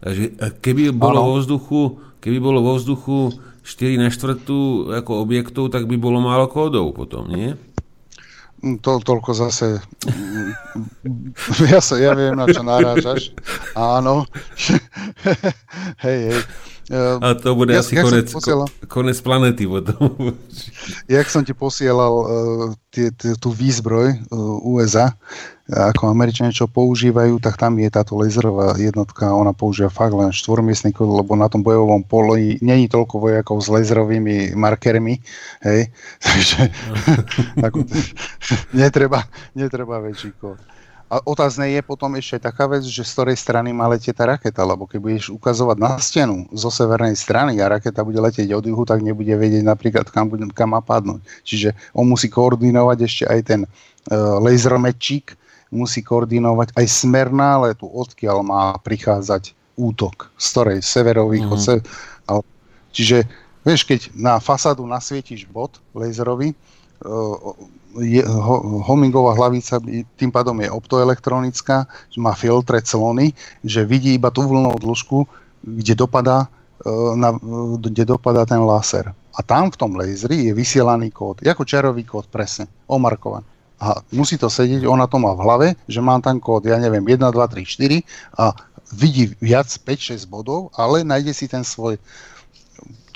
Že 0.03 0.25
eh, 0.39 0.53
keby 0.63 0.95
bolo 0.95 1.35
vo 1.35 1.35
vzduchu, 1.43 1.81
keby 2.23 2.39
bolo 2.39 2.63
vo 2.63 2.79
vzduchu 2.79 3.35
4 3.67 4.01
na 4.01 4.09
4 4.09 5.03
ako 5.03 5.13
objektov, 5.21 5.75
tak 5.75 5.91
by 5.91 5.99
bolo 5.99 6.23
málo 6.23 6.49
kódov 6.49 6.95
potom, 6.95 7.29
nie? 7.29 7.53
Mm, 8.59 8.83
to, 8.83 8.99
toľko 8.99 9.31
zase... 9.35 9.79
Mm, 11.05 11.31
ja, 11.73 11.79
sa, 11.79 11.95
ja 11.99 12.13
viem, 12.19 12.35
na 12.35 12.51
čo 12.51 12.63
narážaš. 12.67 13.31
Áno. 13.79 14.27
hej, 16.05 16.19
hej. 16.33 16.41
Ehm, 16.89 17.21
A 17.21 17.37
to 17.37 17.53
bude 17.53 17.77
ja, 17.77 17.85
asi 17.85 17.97
konec, 18.01 18.33
posielal, 18.33 18.69
konec 18.89 19.21
planety 19.21 19.69
potom. 19.69 20.33
jak 21.21 21.29
som 21.29 21.45
ti 21.45 21.53
posielal 21.53 22.15
uh, 22.25 22.27
tie, 22.89 23.13
tie, 23.13 23.37
tú 23.37 23.53
výzbroj 23.53 24.33
uh, 24.33 24.73
USA, 24.73 25.13
ako 25.69 26.09
Američania 26.09 26.49
čo 26.49 26.65
používajú, 26.65 27.45
tak 27.45 27.61
tam 27.61 27.77
je 27.77 27.93
táto 27.93 28.17
laserová 28.17 28.73
jednotka, 28.81 29.37
ona 29.37 29.53
používa 29.53 29.93
fakt 29.93 30.17
len 30.17 30.33
štvormiestný 30.33 30.97
kód, 30.97 31.21
lebo 31.21 31.37
na 31.37 31.53
tom 31.53 31.61
bojovom 31.61 32.01
poli 32.09 32.57
není 32.65 32.89
toľko 32.89 33.21
vojakov 33.21 33.61
s 33.61 33.69
laserovými 33.69 34.57
markermi, 34.57 35.21
hej, 35.61 35.93
takže 36.25 36.73
ako, 37.69 37.85
netreba, 38.73 39.29
netreba 39.53 40.01
väčší 40.01 40.33
kód. 40.41 40.57
A 41.09 41.25
otázne 41.25 41.73
je 41.73 41.81
potom 41.81 42.13
ešte 42.21 42.37
taká 42.53 42.69
vec, 42.69 42.85
že 42.85 43.01
z 43.01 43.13
ktorej 43.17 43.41
strany 43.41 43.73
má 43.73 43.89
letieť 43.89 44.13
tá 44.13 44.25
raketa, 44.29 44.61
lebo 44.61 44.85
keď 44.85 44.99
budeš 45.01 45.25
ukazovať 45.33 45.77
na 45.81 45.97
stenu 45.97 46.45
zo 46.53 46.69
severnej 46.69 47.17
strany 47.17 47.57
a 47.65 47.73
raketa 47.73 48.05
bude 48.05 48.21
letieť 48.21 48.53
od 48.53 48.69
juhu, 48.69 48.85
tak 48.85 49.01
nebude 49.01 49.33
vedieť 49.33 49.65
napríklad, 49.65 50.05
kam, 50.13 50.29
bude, 50.29 50.45
kam 50.53 50.77
má 50.77 50.85
padnúť. 50.85 51.25
Čiže 51.49 51.73
on 51.97 52.13
musí 52.13 52.29
koordinovať 52.29 52.99
ešte 53.09 53.25
aj 53.25 53.41
ten 53.41 53.61
uh, 53.65 54.37
lasermečík, 54.37 55.33
musí 55.73 56.05
koordinovať 56.05 56.77
aj 56.77 56.87
smer 56.89 57.33
náletu, 57.33 57.89
odkiaľ 57.89 58.45
má 58.45 58.77
prichádzať 58.77 59.57
útok, 59.81 60.29
z 60.37 60.45
ktorej 60.53 60.79
severovýchod. 60.85 61.57
Mm. 61.57 61.65
Se, 61.65 61.75
čiže 62.93 63.25
vieš, 63.65 63.89
keď 63.89 64.13
na 64.13 64.37
fasádu 64.45 64.85
nasvietíš 64.85 65.49
bod 65.49 65.81
laserový, 65.97 66.53
uh, 66.53 67.57
je, 67.97 68.21
ho, 68.21 68.85
homingová 68.85 69.33
hlavica 69.33 69.81
tým 70.21 70.31
pádom 70.31 70.61
je 70.61 70.69
optoelektronická, 70.69 71.89
má 72.21 72.37
filtre 72.37 72.85
clony, 72.85 73.33
že 73.65 73.89
vidí 73.89 74.15
iba 74.15 74.29
tú 74.29 74.45
vlnovú 74.45 74.79
dĺžku, 74.83 75.19
kde 75.65 75.95
dopadá, 75.97 76.47
e, 76.85 76.89
na, 77.17 77.33
kde 77.81 78.05
dopadá 78.05 78.45
ten 78.45 78.61
láser. 78.61 79.09
A 79.39 79.41
tam 79.41 79.71
v 79.71 79.79
tom 79.79 79.95
lasery 79.95 80.51
je 80.51 80.53
vysielaný 80.53 81.15
kód, 81.15 81.41
ako 81.47 81.63
čarový 81.65 82.03
kód 82.05 82.27
presne, 82.29 82.69
omarkovaný. 82.91 83.47
A 83.79 84.03
musí 84.11 84.35
to 84.35 84.51
sedieť, 84.51 84.83
ona 84.91 85.07
to 85.07 85.23
má 85.23 85.31
v 85.39 85.45
hlave, 85.47 85.69
že 85.87 86.03
mám 86.03 86.19
tam 86.19 86.43
kód, 86.43 86.67
ja 86.67 86.83
neviem, 86.83 87.07
1, 87.07 87.23
2, 87.23 87.31
3, 87.31 87.63
4 87.63 88.03
a 88.35 88.51
vidí 88.91 89.31
viac 89.39 89.71
5-6 89.71 90.27
bodov, 90.27 90.75
ale 90.75 91.07
nájde 91.07 91.31
si 91.31 91.47
ten 91.47 91.63
svoj 91.63 92.01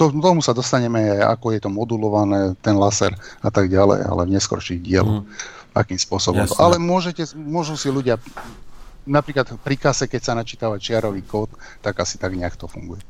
to, 0.03 0.19
tomu 0.19 0.43
sa 0.43 0.51
dostaneme, 0.51 1.23
ako 1.23 1.55
je 1.55 1.61
to 1.63 1.71
modulované, 1.71 2.59
ten 2.59 2.75
laser 2.75 3.15
a 3.39 3.49
tak 3.55 3.71
ďalej, 3.71 4.03
ale 4.03 4.23
v 4.27 4.35
neskorších 4.35 4.83
dieloch. 4.83 5.23
Mm. 5.23 5.31
Akým 5.73 5.97
spôsobom. 5.97 6.45
Jasne. 6.45 6.61
Ale 6.61 6.77
môžete, 6.77 7.33
môžu 7.33 7.81
si 7.81 7.89
ľudia 7.89 8.21
napríklad 9.09 9.57
pri 9.65 9.77
kase, 9.81 10.05
keď 10.05 10.21
sa 10.21 10.33
načítava 10.37 10.77
čiarový 10.77 11.25
kód, 11.25 11.49
tak 11.81 11.97
asi 12.05 12.21
tak 12.21 12.37
nejak 12.37 12.61
to 12.61 12.69
funguje. 12.69 13.01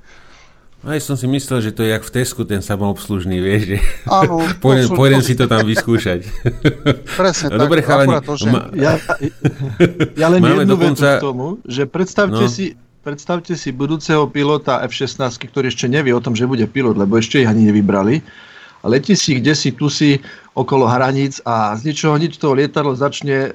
Aj 0.83 0.99
som 0.99 1.15
si 1.15 1.31
myslel, 1.31 1.63
že 1.63 1.71
to 1.71 1.87
je 1.87 1.95
jak 1.95 2.03
v 2.03 2.11
Tesku 2.11 2.43
ten 2.43 2.59
samoobslužný, 2.59 3.39
vieš, 3.39 3.63
že 3.71 3.79
Áno, 4.11 4.43
pôjdem, 4.65 4.91
to, 4.91 4.99
pôjdem 4.99 5.23
to, 5.23 5.27
si 5.31 5.35
to 5.39 5.47
tam 5.47 5.63
vyskúšať. 5.63 6.27
Presne 7.23 7.55
no, 7.55 7.55
tak. 7.55 7.63
Dobre, 7.63 7.79
chalani, 7.87 8.19
to, 8.19 8.35
že... 8.35 8.51
ma... 8.51 8.67
ja, 8.75 8.99
ja 10.19 10.27
len 10.27 10.43
Máme 10.43 10.67
jednu 10.67 10.75
dokonca... 10.75 11.19
k 11.19 11.23
tomu, 11.23 11.63
že 11.63 11.87
predstavte 11.87 12.47
no. 12.47 12.51
si, 12.51 12.75
predstavte 13.03 13.59
si 13.59 13.75
budúceho 13.75 14.31
pilota 14.31 14.81
F-16, 14.87 15.19
ktorý 15.51 15.69
ešte 15.69 15.91
nevie 15.91 16.15
o 16.15 16.23
tom, 16.23 16.39
že 16.39 16.47
bude 16.47 16.65
pilot, 16.71 16.95
lebo 16.95 17.19
ešte 17.19 17.43
ich 17.43 17.51
ani 17.51 17.69
nevybrali. 17.69 18.23
A 18.83 18.91
letí 18.91 19.15
si 19.15 19.39
kde 19.39 19.55
si, 19.55 19.71
tu 19.71 19.87
si, 19.87 20.19
okolo 20.59 20.91
hraníc 20.91 21.39
a 21.47 21.75
z 21.79 21.91
ničoho 21.91 22.19
nič 22.19 22.35
toho 22.35 22.59
lietadlo 22.59 22.99
začne 22.99 23.49
e, 23.49 23.51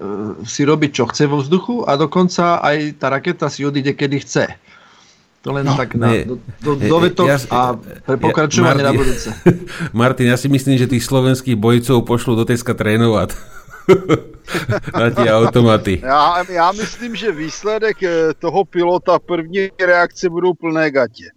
si 0.47 0.63
robiť, 0.63 0.91
čo 0.95 1.03
chce 1.11 1.27
vo 1.27 1.43
vzduchu 1.43 1.83
a 1.83 1.99
dokonca 1.99 2.63
aj 2.63 2.95
tá 2.95 3.11
raketa 3.11 3.51
si 3.51 3.67
odíde, 3.67 3.91
kedy 3.91 4.23
chce. 4.23 4.45
To 5.45 5.53
len 5.53 5.67
no, 5.67 5.77
tak 5.77 5.93
na, 5.93 6.25
do, 6.25 6.39
do, 6.63 6.71
do 6.79 6.97
vetok 7.03 7.27
ja, 7.27 7.37
a 7.53 7.77
pre 7.77 8.17
pokračovanie 8.17 8.81
ja, 8.81 8.87
Martin, 8.87 8.87
na 8.87 8.93
budúce. 8.97 9.29
Martin, 10.01 10.27
ja 10.31 10.37
si 10.39 10.47
myslím, 10.49 10.75
že 10.79 10.89
tých 10.89 11.05
slovenských 11.05 11.59
bojcov 11.59 12.07
pošlú 12.07 12.33
do 12.39 12.43
Teska 12.47 12.73
trénovať. 12.73 13.56
Na 14.99 15.09
tie 15.09 15.31
automaty. 15.33 16.01
Já, 16.03 16.43
já 16.51 16.71
myslím, 16.71 17.15
že 17.15 17.31
výsledek 17.31 18.03
eh, 18.03 18.33
toho 18.39 18.65
pilota 18.65 19.19
první 19.19 19.69
reakce 19.85 20.29
budou 20.29 20.53
plné 20.53 20.91
gatě. 20.91 21.31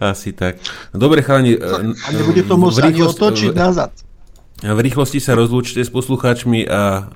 Asi 0.00 0.32
tak. 0.32 0.56
Dobre, 0.94 1.22
chalani. 1.22 1.58
A 2.06 2.10
nebude 2.14 2.46
to 2.46 2.54
môcť 2.54 2.86
ani 2.86 3.02
otočiť 3.02 3.50
nazad. 3.50 3.90
V 4.58 4.78
rýchlosti 4.78 5.22
sa 5.22 5.38
rozlúčte 5.38 5.82
s 5.82 5.90
poslucháčmi 5.90 6.66
a 6.66 7.10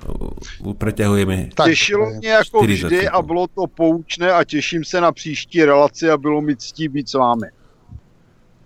preťahujeme. 0.63 1.55
Tak, 1.55 1.67
Těšilo 1.67 2.09
mě 2.19 2.29
jako 2.29 2.61
vždy 2.61 3.07
a 3.07 3.21
bylo 3.21 3.47
to 3.47 3.67
poučné 3.67 4.31
a 4.31 4.43
těším 4.43 4.83
se 4.83 5.01
na 5.01 5.11
příští 5.11 5.65
relaci 5.65 6.09
a 6.09 6.17
bylo 6.17 6.41
mi 6.41 6.55
ctí 6.55 6.87
být 6.87 7.09
s 7.09 7.13
vámi. 7.13 7.47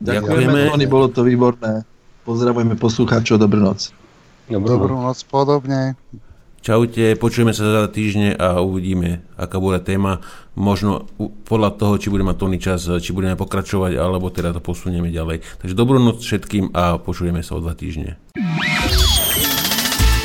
Ďakujeme, 0.02 0.70
Tony, 0.70 0.86
bolo 0.86 1.08
to 1.08 1.24
výborné. 1.24 1.82
Pozdravujeme 2.26 2.76
poslucháčov, 2.76 3.42
dobrú 3.42 3.62
noc. 3.66 3.90
Dobrú, 4.48 4.80
dobrú 4.80 4.96
noc, 5.04 5.20
podobne. 5.28 6.00
Čaute, 6.64 7.16
počujeme 7.16 7.56
sa 7.56 7.64
za 7.64 7.88
týždne 7.88 8.36
a 8.36 8.60
uvidíme, 8.60 9.24
aká 9.40 9.56
bude 9.56 9.80
téma. 9.80 10.20
Možno 10.58 11.08
podľa 11.48 11.80
toho, 11.80 11.96
či 11.96 12.12
budeme 12.12 12.36
mať 12.36 12.40
Tony 12.40 12.60
čas, 12.60 12.84
či 12.88 13.16
budeme 13.16 13.40
pokračovať, 13.40 13.96
alebo 13.96 14.28
teda 14.34 14.52
to 14.52 14.60
posunieme 14.60 15.08
ďalej. 15.08 15.40
Takže 15.64 15.78
dobrú 15.78 15.96
noc 16.02 16.20
všetkým 16.20 16.76
a 16.76 17.00
počujeme 17.00 17.40
sa 17.40 17.56
o 17.56 17.64
dva 17.64 17.72
týždne. 17.72 18.20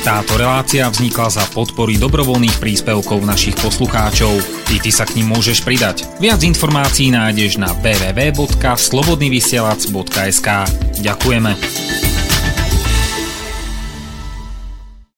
Táto 0.03 0.35
relácia 0.35 0.83
vznikla 0.91 1.31
za 1.31 1.47
podpory 1.55 1.95
dobrovoľných 1.95 2.59
príspevkov 2.59 3.23
našich 3.23 3.55
poslucháčov. 3.55 4.35
Ty, 4.67 4.83
ty 4.83 4.91
sa 4.91 5.07
k 5.07 5.23
ním 5.23 5.31
môžeš 5.31 5.63
pridať. 5.63 6.03
Viac 6.19 6.43
informácií 6.43 7.07
nájdeš 7.07 7.55
na 7.55 7.71
www.slobodnyvysielac.sk 7.79 10.47
Ďakujeme. 10.99 12.02